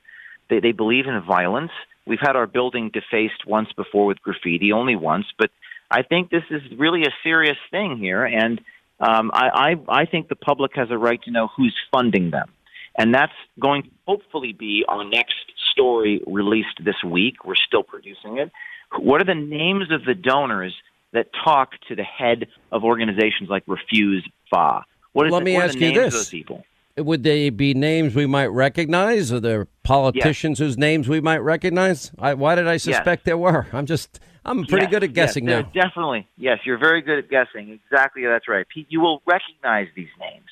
they, 0.49 0.59
they 0.59 0.71
believe 0.73 1.07
in 1.07 1.21
violence. 1.21 1.71
We've 2.05 2.19
had 2.19 2.35
our 2.35 2.47
building 2.47 2.89
defaced 2.91 3.45
once 3.45 3.71
before 3.73 4.05
with 4.05 4.21
graffiti, 4.21 4.71
only 4.73 4.95
once, 4.95 5.27
but 5.37 5.51
I 5.91 6.03
think 6.03 6.29
this 6.29 6.43
is 6.49 6.61
really 6.77 7.03
a 7.03 7.13
serious 7.23 7.57
thing 7.71 7.97
here, 7.97 8.25
and 8.25 8.61
Um, 8.99 9.31
I, 9.33 9.75
I 9.89 10.01
I 10.01 10.05
think 10.05 10.27
the 10.27 10.35
public 10.35 10.71
has 10.75 10.89
a 10.91 10.97
right 10.97 11.21
to 11.23 11.31
know 11.31 11.49
who's 11.55 11.75
funding 11.91 12.31
them, 12.31 12.49
and 12.97 13.13
that's 13.13 13.33
going 13.59 13.83
to 13.83 13.89
hopefully 14.05 14.53
be 14.53 14.83
our 14.87 15.03
next 15.03 15.35
story 15.71 16.21
released 16.27 16.83
this 16.83 17.01
week. 17.05 17.45
We're 17.45 17.55
still 17.55 17.83
producing 17.83 18.39
it. 18.39 18.51
What 18.97 19.21
are 19.21 19.25
the 19.25 19.35
names 19.35 19.91
of 19.91 20.03
the 20.03 20.15
donors 20.15 20.75
that 21.13 21.27
talk 21.43 21.71
to 21.87 21.95
the 21.95 22.03
head 22.03 22.47
of 22.71 22.83
organizations 22.83 23.49
like 23.49 23.63
Refuse 23.67 24.27
FA? 24.49 24.83
What 25.13 25.27
is 25.27 25.31
Let 25.31 25.39
the, 25.39 25.45
me 25.45 25.55
ask 25.57 25.75
you 25.75 25.93
this. 25.93 26.07
Of 26.07 26.11
those 26.19 26.29
people? 26.29 26.63
Would 26.97 27.23
they 27.23 27.49
be 27.49 27.73
names 27.73 28.13
we 28.13 28.25
might 28.25 28.47
recognize? 28.47 29.31
Are 29.31 29.39
there 29.39 29.67
politicians 29.83 30.59
whose 30.59 30.77
names 30.77 31.07
we 31.07 31.21
might 31.21 31.37
recognize? 31.37 32.11
I, 32.19 32.33
why 32.33 32.55
did 32.55 32.67
I 32.67 32.77
suspect 32.77 33.23
there 33.23 33.37
were? 33.37 33.67
I'm 33.71 33.85
just, 33.85 34.19
I'm 34.49 34.65
pretty 34.65 34.85
Yes, 34.85 34.91
good 34.91 35.03
at 35.03 35.13
guessing 35.13 35.47
yes, 35.47 35.63
now. 35.63 35.83
Definitely, 35.83 36.27
yes, 36.35 36.57
you're 36.65 36.79
very 36.79 37.01
good 37.01 37.19
at 37.19 37.29
guessing. 37.29 37.69
Exactly, 37.69 38.25
that's 38.25 38.47
right. 38.47 38.65
Pete, 38.67 38.87
you 38.89 38.99
will 38.99 39.21
recognize 39.27 39.87
these 39.95 40.09
names, 40.19 40.47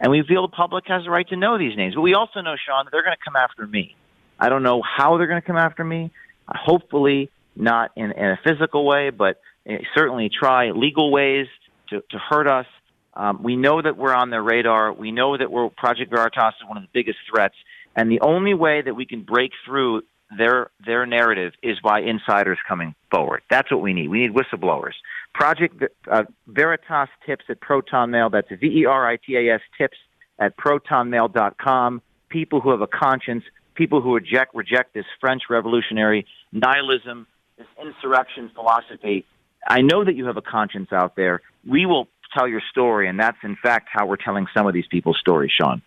and 0.00 0.10
we 0.10 0.24
feel 0.26 0.42
the 0.42 0.48
public 0.48 0.84
has 0.88 1.06
a 1.06 1.10
right 1.10 1.28
to 1.28 1.36
know 1.36 1.56
these 1.56 1.76
names. 1.76 1.94
But 1.94 2.00
we 2.00 2.14
also 2.14 2.40
know, 2.40 2.56
Sean, 2.66 2.84
that 2.84 2.90
they're 2.90 3.04
going 3.04 3.16
to 3.16 3.24
come 3.24 3.36
after 3.36 3.64
me. 3.64 3.94
I 4.40 4.48
don't 4.48 4.64
know 4.64 4.82
how 4.82 5.16
they're 5.16 5.28
going 5.28 5.40
to 5.40 5.46
come 5.46 5.56
after 5.56 5.84
me. 5.84 6.10
Hopefully, 6.48 7.30
not 7.54 7.92
in, 7.96 8.10
in 8.10 8.24
a 8.24 8.38
physical 8.44 8.84
way, 8.84 9.10
but 9.10 9.40
uh, 9.68 9.74
certainly 9.94 10.28
try 10.28 10.72
legal 10.72 11.12
ways 11.12 11.46
to, 11.90 12.02
to 12.10 12.18
hurt 12.18 12.48
us. 12.48 12.66
Um, 13.14 13.44
we 13.44 13.54
know 13.54 13.80
that 13.80 13.96
we're 13.96 14.12
on 14.12 14.30
their 14.30 14.42
radar. 14.42 14.92
We 14.92 15.12
know 15.12 15.38
that 15.38 15.50
we're 15.52 15.68
Project 15.70 16.10
Veritas 16.10 16.54
is 16.60 16.68
one 16.68 16.78
of 16.78 16.82
the 16.82 16.90
biggest 16.92 17.18
threats, 17.32 17.54
and 17.94 18.10
the 18.10 18.20
only 18.20 18.54
way 18.54 18.82
that 18.82 18.94
we 18.94 19.06
can 19.06 19.22
break 19.22 19.52
through 19.64 20.02
their 20.36 20.70
their 20.84 21.06
narrative 21.06 21.52
is 21.62 21.78
by 21.80 22.00
insiders 22.00 22.58
coming 22.66 22.94
forward. 23.10 23.42
That's 23.50 23.70
what 23.70 23.80
we 23.80 23.92
need. 23.92 24.08
We 24.08 24.26
need 24.26 24.34
whistleblowers. 24.34 24.94
Project 25.34 25.82
uh, 26.10 26.24
Veritas 26.46 27.08
tips 27.24 27.44
at 27.48 27.60
Proton 27.60 28.10
Mail. 28.10 28.30
That's 28.30 28.48
V 28.48 28.66
E 28.66 28.86
R 28.86 29.08
I 29.08 29.16
T 29.16 29.36
A 29.36 29.54
S 29.54 29.60
tips 29.78 29.96
at 30.38 30.56
protonmail.com. 30.56 32.02
People 32.28 32.60
who 32.60 32.70
have 32.70 32.80
a 32.80 32.86
conscience, 32.86 33.44
people 33.74 34.00
who 34.00 34.14
reject 34.14 34.54
reject 34.54 34.94
this 34.94 35.06
French 35.20 35.42
revolutionary 35.48 36.26
nihilism, 36.52 37.26
this 37.56 37.66
insurrection 37.80 38.50
philosophy. 38.54 39.24
I 39.68 39.80
know 39.82 40.04
that 40.04 40.14
you 40.14 40.26
have 40.26 40.36
a 40.36 40.42
conscience 40.42 40.92
out 40.92 41.16
there. 41.16 41.42
We 41.68 41.86
will 41.86 42.08
tell 42.36 42.48
your 42.48 42.62
story, 42.70 43.08
and 43.08 43.18
that's 43.18 43.38
in 43.42 43.56
fact 43.62 43.88
how 43.92 44.06
we're 44.06 44.16
telling 44.16 44.46
some 44.54 44.66
of 44.66 44.74
these 44.74 44.86
people's 44.90 45.18
stories, 45.18 45.50
Sean. 45.56 45.82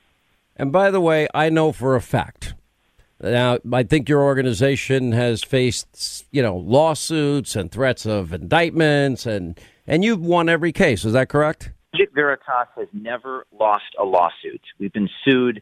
And 0.56 0.72
by 0.72 0.92
the 0.92 1.00
way, 1.00 1.28
I 1.34 1.50
know 1.50 1.72
for 1.72 1.96
a 1.96 2.02
fact. 2.02 2.54
Now, 3.22 3.58
I 3.74 3.84
think 3.84 4.08
your 4.08 4.24
organization 4.24 5.12
has 5.12 5.44
faced, 5.44 6.26
you 6.32 6.42
know, 6.42 6.56
lawsuits 6.56 7.56
and 7.56 7.72
threats 7.72 8.06
of 8.06 8.32
indictments, 8.34 9.26
and 9.26 9.60
and 9.86 10.04
you've 10.04 10.22
won 10.22 10.48
every 10.48 10.72
case. 10.72 11.04
Is 11.04 11.14
that 11.14 11.28
correct? 11.28 11.72
Project 11.92 12.16
Veritas 12.16 12.68
has 12.78 12.88
never 12.94 13.46
lost 13.52 13.84
a 14.00 14.06
lawsuit. 14.06 14.62
We've 14.80 14.94
been 14.94 15.10
sued 15.26 15.62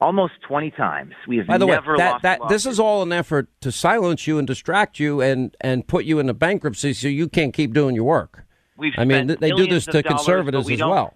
almost 0.00 0.32
20 0.48 0.70
times. 0.72 1.12
We 1.28 1.36
have 1.36 1.46
By 1.46 1.58
the 1.58 1.66
way, 1.66 1.76
that, 1.76 1.98
lost 1.98 2.22
that 2.22 2.40
this 2.48 2.66
is 2.66 2.80
all 2.80 3.02
an 3.02 3.12
effort 3.12 3.48
to 3.60 3.70
silence 3.70 4.26
you 4.26 4.38
and 4.38 4.46
distract 4.46 4.98
you 4.98 5.20
and 5.20 5.56
and 5.60 5.86
put 5.86 6.04
you 6.04 6.18
into 6.18 6.34
bankruptcy 6.34 6.94
so 6.94 7.06
you 7.08 7.28
can't 7.28 7.54
keep 7.54 7.72
doing 7.72 7.94
your 7.94 8.04
work. 8.04 8.44
We've 8.76 8.92
I 8.96 9.04
mean, 9.04 9.28
they 9.28 9.52
do 9.52 9.68
this 9.68 9.84
to 9.86 10.02
dollars, 10.02 10.24
conservatives 10.24 10.66
we 10.66 10.74
as 10.74 10.80
well. 10.80 11.14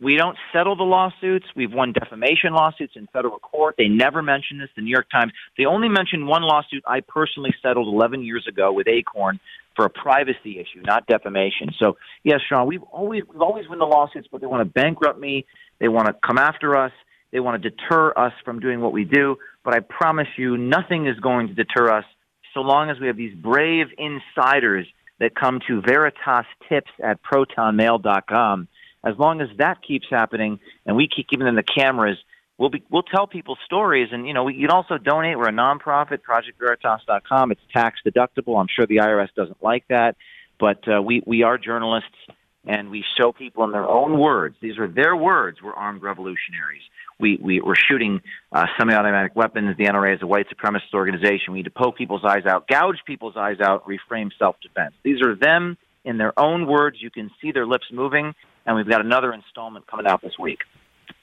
We 0.00 0.16
don't 0.16 0.36
settle 0.52 0.76
the 0.76 0.84
lawsuits. 0.84 1.46
We've 1.56 1.72
won 1.72 1.92
defamation 1.92 2.52
lawsuits 2.52 2.92
in 2.94 3.08
federal 3.12 3.38
court. 3.40 3.74
They 3.76 3.88
never 3.88 4.22
mention 4.22 4.58
this. 4.58 4.68
The 4.76 4.82
New 4.82 4.90
York 4.90 5.10
Times. 5.10 5.32
They 5.56 5.64
only 5.64 5.88
mentioned 5.88 6.26
one 6.26 6.42
lawsuit 6.42 6.84
I 6.86 7.00
personally 7.00 7.52
settled 7.60 7.88
11 7.88 8.22
years 8.22 8.46
ago 8.46 8.72
with 8.72 8.86
Acorn 8.86 9.40
for 9.74 9.84
a 9.84 9.90
privacy 9.90 10.58
issue, 10.58 10.82
not 10.84 11.06
defamation. 11.06 11.70
So 11.78 11.96
yes, 12.22 12.40
Sean, 12.48 12.66
we've 12.66 12.82
always 12.84 13.22
we've 13.28 13.42
always 13.42 13.68
won 13.68 13.78
the 13.78 13.86
lawsuits, 13.86 14.28
but 14.30 14.40
they 14.40 14.46
want 14.46 14.60
to 14.60 14.72
bankrupt 14.72 15.18
me. 15.18 15.46
They 15.80 15.88
want 15.88 16.06
to 16.06 16.14
come 16.26 16.38
after 16.38 16.76
us. 16.76 16.92
They 17.32 17.40
want 17.40 17.62
to 17.62 17.70
deter 17.70 18.12
us 18.16 18.32
from 18.44 18.60
doing 18.60 18.80
what 18.80 18.92
we 18.92 19.04
do. 19.04 19.36
But 19.64 19.74
I 19.74 19.80
promise 19.80 20.28
you, 20.36 20.56
nothing 20.56 21.06
is 21.06 21.18
going 21.20 21.48
to 21.48 21.54
deter 21.54 21.92
us 21.92 22.04
so 22.54 22.60
long 22.60 22.90
as 22.90 22.98
we 23.00 23.08
have 23.08 23.16
these 23.16 23.34
brave 23.34 23.86
insiders 23.98 24.86
that 25.20 25.34
come 25.34 25.60
to 25.68 25.80
Veritas 25.80 26.46
tips 26.68 26.90
at 27.02 27.20
protonmail.com. 27.22 28.68
As 29.08 29.18
long 29.18 29.40
as 29.40 29.48
that 29.58 29.82
keeps 29.82 30.06
happening 30.10 30.60
and 30.86 30.96
we 30.96 31.08
keep 31.08 31.28
giving 31.28 31.46
them 31.46 31.56
the 31.56 31.62
cameras, 31.62 32.18
we'll 32.58 32.70
be 32.70 32.82
we'll 32.90 33.02
tell 33.02 33.26
people 33.26 33.56
stories. 33.64 34.08
And 34.12 34.26
you 34.26 34.34
know, 34.34 34.44
we, 34.44 34.54
you 34.54 34.68
can 34.68 34.76
also 34.76 34.98
donate. 34.98 35.38
We're 35.38 35.48
a 35.48 35.52
nonprofit, 35.52 36.20
ProjectVeritas.com. 36.28 37.52
It's 37.52 37.60
tax 37.72 38.00
deductible. 38.06 38.60
I'm 38.60 38.68
sure 38.68 38.86
the 38.86 38.96
IRS 38.96 39.28
doesn't 39.34 39.62
like 39.62 39.84
that, 39.88 40.16
but 40.58 40.86
uh, 40.88 41.00
we 41.02 41.22
we 41.26 41.42
are 41.42 41.56
journalists 41.58 42.16
and 42.66 42.90
we 42.90 43.04
show 43.16 43.32
people 43.32 43.64
in 43.64 43.72
their 43.72 43.88
own 43.88 44.18
words. 44.18 44.56
These 44.60 44.78
are 44.78 44.88
their 44.88 45.16
words. 45.16 45.58
We're 45.62 45.72
armed 45.72 46.02
revolutionaries. 46.02 46.82
We, 47.18 47.38
we, 47.42 47.60
we're 47.60 47.74
shooting 47.74 48.20
uh, 48.52 48.66
semi-automatic 48.78 49.34
weapons. 49.34 49.76
The 49.76 49.86
NRA 49.86 50.16
is 50.16 50.22
a 50.22 50.26
white 50.26 50.46
supremacist 50.48 50.94
organization. 50.94 51.52
We 51.52 51.60
need 51.60 51.64
to 51.64 51.70
poke 51.70 51.96
people's 51.96 52.24
eyes 52.24 52.46
out, 52.46 52.68
gouge 52.68 52.98
people's 53.06 53.36
eyes 53.36 53.58
out, 53.60 53.86
reframe 53.86 54.30
self-defense. 54.38 54.94
These 55.02 55.22
are 55.22 55.34
them 55.34 55.78
in 56.04 56.18
their 56.18 56.38
own 56.38 56.66
words. 56.66 56.98
You 57.00 57.10
can 57.10 57.30
see 57.40 57.52
their 57.52 57.66
lips 57.66 57.86
moving, 57.92 58.34
and 58.66 58.76
we've 58.76 58.88
got 58.88 59.00
another 59.00 59.32
installment 59.32 59.86
coming 59.86 60.06
out 60.06 60.22
this 60.22 60.38
week. 60.38 60.60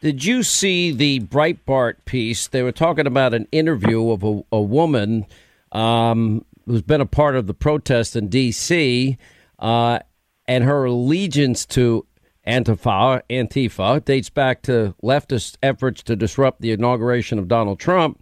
Did 0.01 0.25
you 0.25 0.43
see 0.43 0.91
the 0.91 1.19
Breitbart 1.21 1.95
piece? 2.05 2.47
They 2.47 2.63
were 2.63 2.71
talking 2.71 3.07
about 3.07 3.33
an 3.33 3.47
interview 3.51 4.11
of 4.11 4.23
a, 4.23 4.43
a 4.51 4.61
woman 4.61 5.25
um, 5.71 6.45
who's 6.65 6.81
been 6.81 7.01
a 7.01 7.05
part 7.05 7.35
of 7.35 7.47
the 7.47 7.53
protest 7.53 8.15
in 8.15 8.27
D.C. 8.27 9.17
Uh, 9.59 9.99
and 10.47 10.63
her 10.63 10.85
allegiance 10.85 11.65
to 11.67 12.05
Antifa, 12.47 13.21
Antifa 13.29 14.03
dates 14.05 14.29
back 14.29 14.61
to 14.63 14.93
leftist 15.01 15.57
efforts 15.63 16.03
to 16.03 16.15
disrupt 16.15 16.61
the 16.61 16.71
inauguration 16.71 17.39
of 17.39 17.47
Donald 17.47 17.79
Trump. 17.79 18.21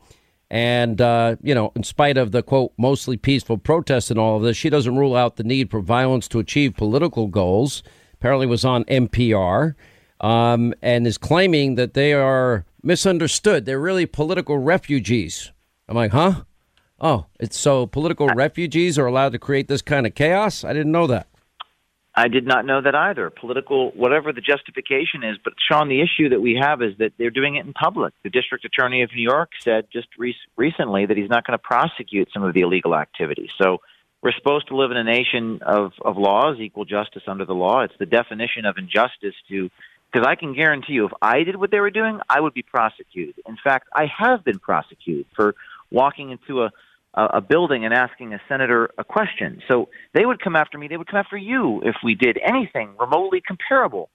And, 0.50 1.02
uh, 1.02 1.38
you 1.42 1.56
know, 1.56 1.72
in 1.76 1.84
spite 1.84 2.16
of 2.16 2.32
the 2.32 2.44
quote, 2.44 2.74
mostly 2.78 3.18
peaceful 3.18 3.58
protests 3.58 4.12
and 4.12 4.20
all 4.20 4.38
of 4.38 4.44
this, 4.44 4.56
she 4.56 4.70
doesn't 4.70 4.96
rule 4.96 5.16
out 5.16 5.36
the 5.36 5.44
need 5.44 5.72
for 5.72 5.82
violence 5.82 6.28
to 6.30 6.40
achieve 6.40 6.76
political 6.76 7.28
goals. 7.28 7.82
Apparently 8.24 8.48
was 8.48 8.64
on 8.64 8.86
NPR 8.86 9.76
um, 10.22 10.74
and 10.82 11.06
is 11.06 11.18
claiming 11.18 11.76
that 11.76 11.94
they 11.94 12.14
are 12.14 12.64
misunderstood. 12.82 13.66
They're 13.66 13.82
really 13.82 14.06
political 14.06 14.58
refugees. 14.60 15.52
I'm 15.90 15.98
like, 15.98 16.14
huh? 16.14 16.44
Oh, 17.02 17.26
it's 17.38 17.58
so 17.58 17.86
political 17.86 18.30
refugees 18.30 18.98
are 18.98 19.08
allowed 19.08 19.34
to 19.34 19.40
create 19.40 19.68
this 19.68 19.82
kind 19.82 20.08
of 20.08 20.16
chaos? 20.16 20.64
I 20.64 20.72
didn't 20.72 20.94
know 20.94 21.06
that. 21.08 21.28
I 22.16 22.30
did 22.30 22.48
not 22.48 22.66
know 22.66 22.80
that 22.82 22.96
either. 22.96 23.30
Political, 23.30 23.92
whatever 23.92 24.32
the 24.32 24.40
justification 24.40 25.26
is, 25.26 25.38
but 25.44 25.56
Sean, 25.60 25.90
the 25.90 26.00
issue 26.00 26.30
that 26.30 26.42
we 26.42 26.56
have 26.56 26.82
is 26.82 26.98
that 27.00 27.12
they're 27.18 27.30
doing 27.30 27.58
it 27.58 27.66
in 27.66 27.74
public. 27.74 28.14
The 28.24 28.30
district 28.30 28.64
attorney 28.64 29.02
of 29.02 29.10
New 29.14 29.22
York 29.22 29.50
said 29.60 29.88
just 29.92 30.08
re- 30.18 30.34
recently 30.56 31.06
that 31.08 31.18
he's 31.18 31.30
not 31.30 31.46
going 31.46 31.60
to 31.60 31.62
prosecute 31.62 32.30
some 32.34 32.44
of 32.44 32.54
the 32.54 32.62
illegal 32.62 32.96
activities. 32.96 33.50
So 33.62 33.82
we're 34.24 34.32
supposed 34.32 34.70
to 34.70 34.78
live 34.78 34.90
in 34.90 34.98
a 34.98 35.04
nation 35.04 35.60
of, 35.62 35.92
of 36.04 36.18
laws, 36.18 36.58
equal 36.60 36.86
justice 36.86 37.24
under 37.28 37.44
the 37.44 37.54
law. 37.54 37.82
It's 37.82 37.94
the 38.00 38.06
definition 38.06 38.66
of 38.66 38.78
injustice 38.78 39.36
to, 39.50 39.70
because 40.12 40.26
I 40.26 40.36
can 40.36 40.56
guarantee 40.56 40.94
you, 40.94 41.06
if 41.06 41.12
I 41.22 41.44
did 41.44 41.58
what 41.58 41.72
they 41.72 41.82
were 41.82 41.92
doing, 41.92 42.20
I 42.30 42.40
would 42.40 42.54
be 42.54 42.62
prosecuted. 42.62 43.36
In 43.46 43.58
fact, 43.62 43.90
I 43.94 44.06
have 44.18 44.46
been 44.46 44.60
prosecuted 44.60 45.26
for 45.36 45.56
walking 45.92 46.32
into 46.32 46.64
a 46.64 46.72
a 47.16 47.42
building 47.42 47.86
and 47.86 47.94
asking 47.94 48.34
a 48.34 48.42
senator 48.50 48.90
a 48.98 49.04
question. 49.04 49.62
So 49.68 49.90
they 50.16 50.26
would 50.26 50.42
come 50.42 50.56
after 50.56 50.80
me. 50.80 50.88
They 50.88 50.98
would 50.98 51.06
come 51.06 51.20
after 51.20 51.38
you 51.38 51.80
if 51.84 51.96
we 52.04 52.16
did 52.16 52.40
anything 52.44 52.96
remotely 53.00 53.40
comparable 53.40 54.10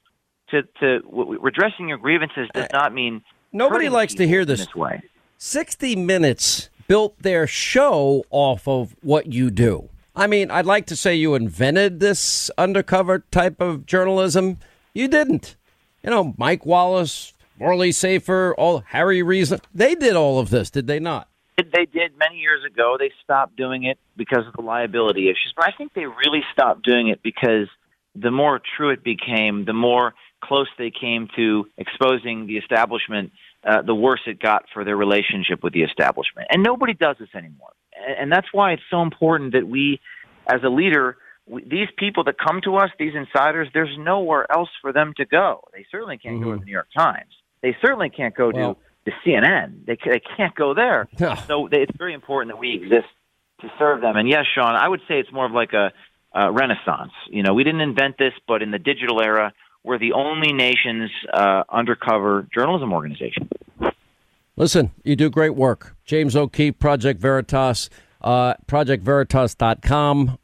to 0.51 0.63
to 0.81 1.01
redressing 1.41 1.89
your 1.89 1.99
grievances. 1.99 2.49
Does 2.53 2.65
uh, 2.65 2.77
not 2.77 2.93
mean 2.93 3.23
Nobody 3.53 3.89
likes 3.89 4.15
to 4.15 4.27
hear 4.27 4.45
this. 4.45 4.67
this 4.67 4.75
way. 4.75 5.01
60 5.37 5.95
Minutes 5.95 6.71
built 6.89 7.17
their 7.21 7.47
show 7.47 8.25
off 8.31 8.67
of 8.67 8.97
what 9.01 9.33
you 9.33 9.53
do. 9.53 9.89
I 10.19 10.27
mean, 10.27 10.51
I'd 10.51 10.67
like 10.67 10.87
to 10.87 10.97
say 10.97 11.15
you 11.15 11.37
invented 11.37 12.01
this 12.01 12.51
undercover 12.59 13.21
type 13.31 13.61
of 13.61 13.87
journalism. 13.87 14.59
You 14.93 15.07
didn't. 15.07 15.55
You 16.03 16.11
know, 16.11 16.35
Mike 16.37 16.67
Wallace, 16.67 17.33
Morley 17.57 17.93
Safer, 17.93 18.53
all 18.59 18.81
Harry 18.89 19.23
Reasoner, 19.23 19.61
they 19.73 19.95
did 19.95 20.17
all 20.17 20.41
of 20.41 20.51
this, 20.51 20.71
did 20.71 20.89
they 20.89 20.99
not? 20.99 21.29
They 21.57 21.87
did 21.87 22.19
many 22.19 22.39
years 22.39 22.65
ago. 22.65 22.97
They 22.99 23.13
stopped 23.23 23.57
doing 23.57 23.85
it 23.85 23.99
because 24.17 24.45
of 24.45 24.55
the 24.55 24.63
liability 24.63 25.29
issues, 25.29 25.53
but 25.57 25.67
I 25.67 25.71
think 25.79 25.95
they 25.95 26.07
really 26.07 26.43
stopped 26.53 26.83
doing 26.83 27.09
it 27.09 27.23
because 27.23 27.69
the 28.17 28.33
more 28.33 28.61
true 28.77 28.91
it 28.91 29.05
became, 29.05 29.67
the 29.67 29.73
more 29.73 30.15
close 30.43 30.69
they 30.79 30.91
came 30.91 31.29
to 31.37 31.67
exposing 31.77 32.49
the 32.49 32.57
establishment, 32.57 33.31
uh, 33.65 33.83
the 33.83 33.95
worse 33.95 34.21
it 34.27 34.41
got 34.41 34.65
for 34.75 34.85
their 34.85 34.97
relationship 34.97 35.63
with 35.63 35.75
the 35.75 35.83
establishment. 35.83 36.49
And 36.51 36.65
nobody 36.65 36.95
does 36.95 37.17
this 37.21 37.29
anymore. 37.37 37.71
And, 38.19 38.31
that's 38.31 38.49
why 38.53 38.73
it's 38.73 38.83
so 38.91 39.03
important 39.03 39.53
that 39.53 39.67
we, 39.67 40.01
as 40.47 40.61
a 40.65 40.69
leader, 40.69 41.17
we, 41.47 41.63
these 41.65 41.89
people 41.97 42.25
that 42.25 42.37
come 42.39 42.61
to 42.65 42.77
us, 42.77 42.91
these 42.99 43.15
insiders, 43.15 43.69
there's 43.75 43.97
nowhere 43.99 44.51
else 44.51 44.71
for 44.81 44.93
them 44.93 45.15
to 45.17 45.25
go. 45.25 45.63
They 45.73 45.87
certainly 45.91 46.19
can't 46.19 46.43
go 46.43 46.53
to 46.53 46.59
the 46.59 46.65
New 46.65 46.73
York 46.73 46.89
Times. 46.97 47.33
They 47.63 47.77
certainly 47.81 48.11
can't 48.11 48.35
go 48.35 48.51
Well- 48.55 48.75
to 48.75 48.81
to 49.09 49.13
CNN. 49.25 49.87
They, 49.87 49.97
they 50.05 50.21
can't 50.37 50.55
go 50.55 50.75
there. 50.75 51.09
so 51.47 51.69
they, 51.71 51.83
it's 51.83 51.97
very 51.97 52.15
important 52.15 52.53
that 52.53 52.59
we 52.59 52.75
exist 52.75 53.09
to 53.61 53.73
serve 53.79 54.01
them. 54.01 54.17
And 54.17 54.29
yes, 54.29 54.45
Sean, 54.55 54.75
I 54.75 54.89
would 54.89 55.01
say 55.09 55.19
it's 55.19 55.33
more 55.33 55.47
of 55.47 55.53
like 55.53 55.73
a, 55.73 55.93
a 56.33 56.53
renaissance. 56.53 57.13
You 57.31 57.43
know, 57.43 57.55
we 57.55 57.65
didn't 57.65 57.81
invent 57.81 58.17
this, 58.19 58.33
but 58.47 58.63
in 58.63 58.71
the 58.71 58.79
digital 58.79 59.21
era, 59.21 59.53
we're 59.83 59.99
the 59.99 60.13
only 60.13 60.53
nation's 60.53 61.11
uh, 61.33 61.65
undercover 61.69 62.47
journalism 62.55 62.93
organization. 62.93 63.49
Listen, 64.59 64.91
you 65.05 65.15
do 65.15 65.31
great 65.31 65.55
work. 65.55 65.95
James 66.05 66.35
O'Keefe, 66.35 66.81
Project 66.81 67.21
Veritas, 67.21 67.89
uh, 68.21 68.55
projectveritas.com. 68.67 70.39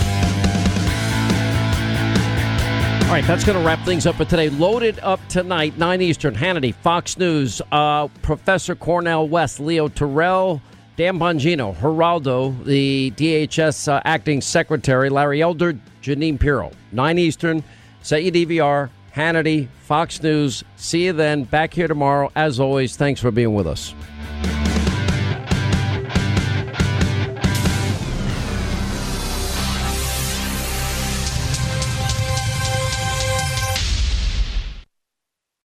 All 3.03 3.11
right, 3.11 3.27
that's 3.27 3.45
going 3.45 3.59
to 3.59 3.67
wrap 3.67 3.85
things 3.85 4.07
up 4.07 4.15
for 4.15 4.25
today. 4.25 4.51
Loaded 4.51 5.01
up 5.01 5.19
tonight, 5.29 5.77
9 5.79 6.01
Eastern, 6.01 6.33
Hannity, 6.33 6.73
Fox 6.73 7.19
News, 7.19 7.61
uh, 7.73 8.07
Professor 8.23 8.77
Cornel 8.77 9.29
West, 9.29 9.59
Leo 9.59 9.89
Terrell, 9.89 10.63
Dan 10.97 11.19
Bongino, 11.19 11.75
Geraldo, 11.75 12.65
the 12.65 13.11
DHS 13.17 13.89
uh, 13.93 14.01
acting 14.05 14.41
secretary, 14.41 15.11
Larry 15.11 15.43
Elder, 15.43 15.77
Jeanine 16.03 16.39
Pirro. 16.39 16.71
9 16.93 17.19
Eastern, 17.19 17.65
set 18.03 18.23
your 18.23 18.33
DVR, 18.33 18.91
Hannity, 19.15 19.69
Fox 19.83 20.23
News. 20.23 20.65
See 20.77 21.05
you 21.05 21.13
then. 21.13 21.45
Back 21.45 21.73
here 21.73 21.87
tomorrow. 21.87 22.31
As 22.35 22.59
always, 22.59 22.97
thanks 22.97 23.21
for 23.21 23.31
being 23.31 23.55
with 23.55 23.67
us. 23.67 23.95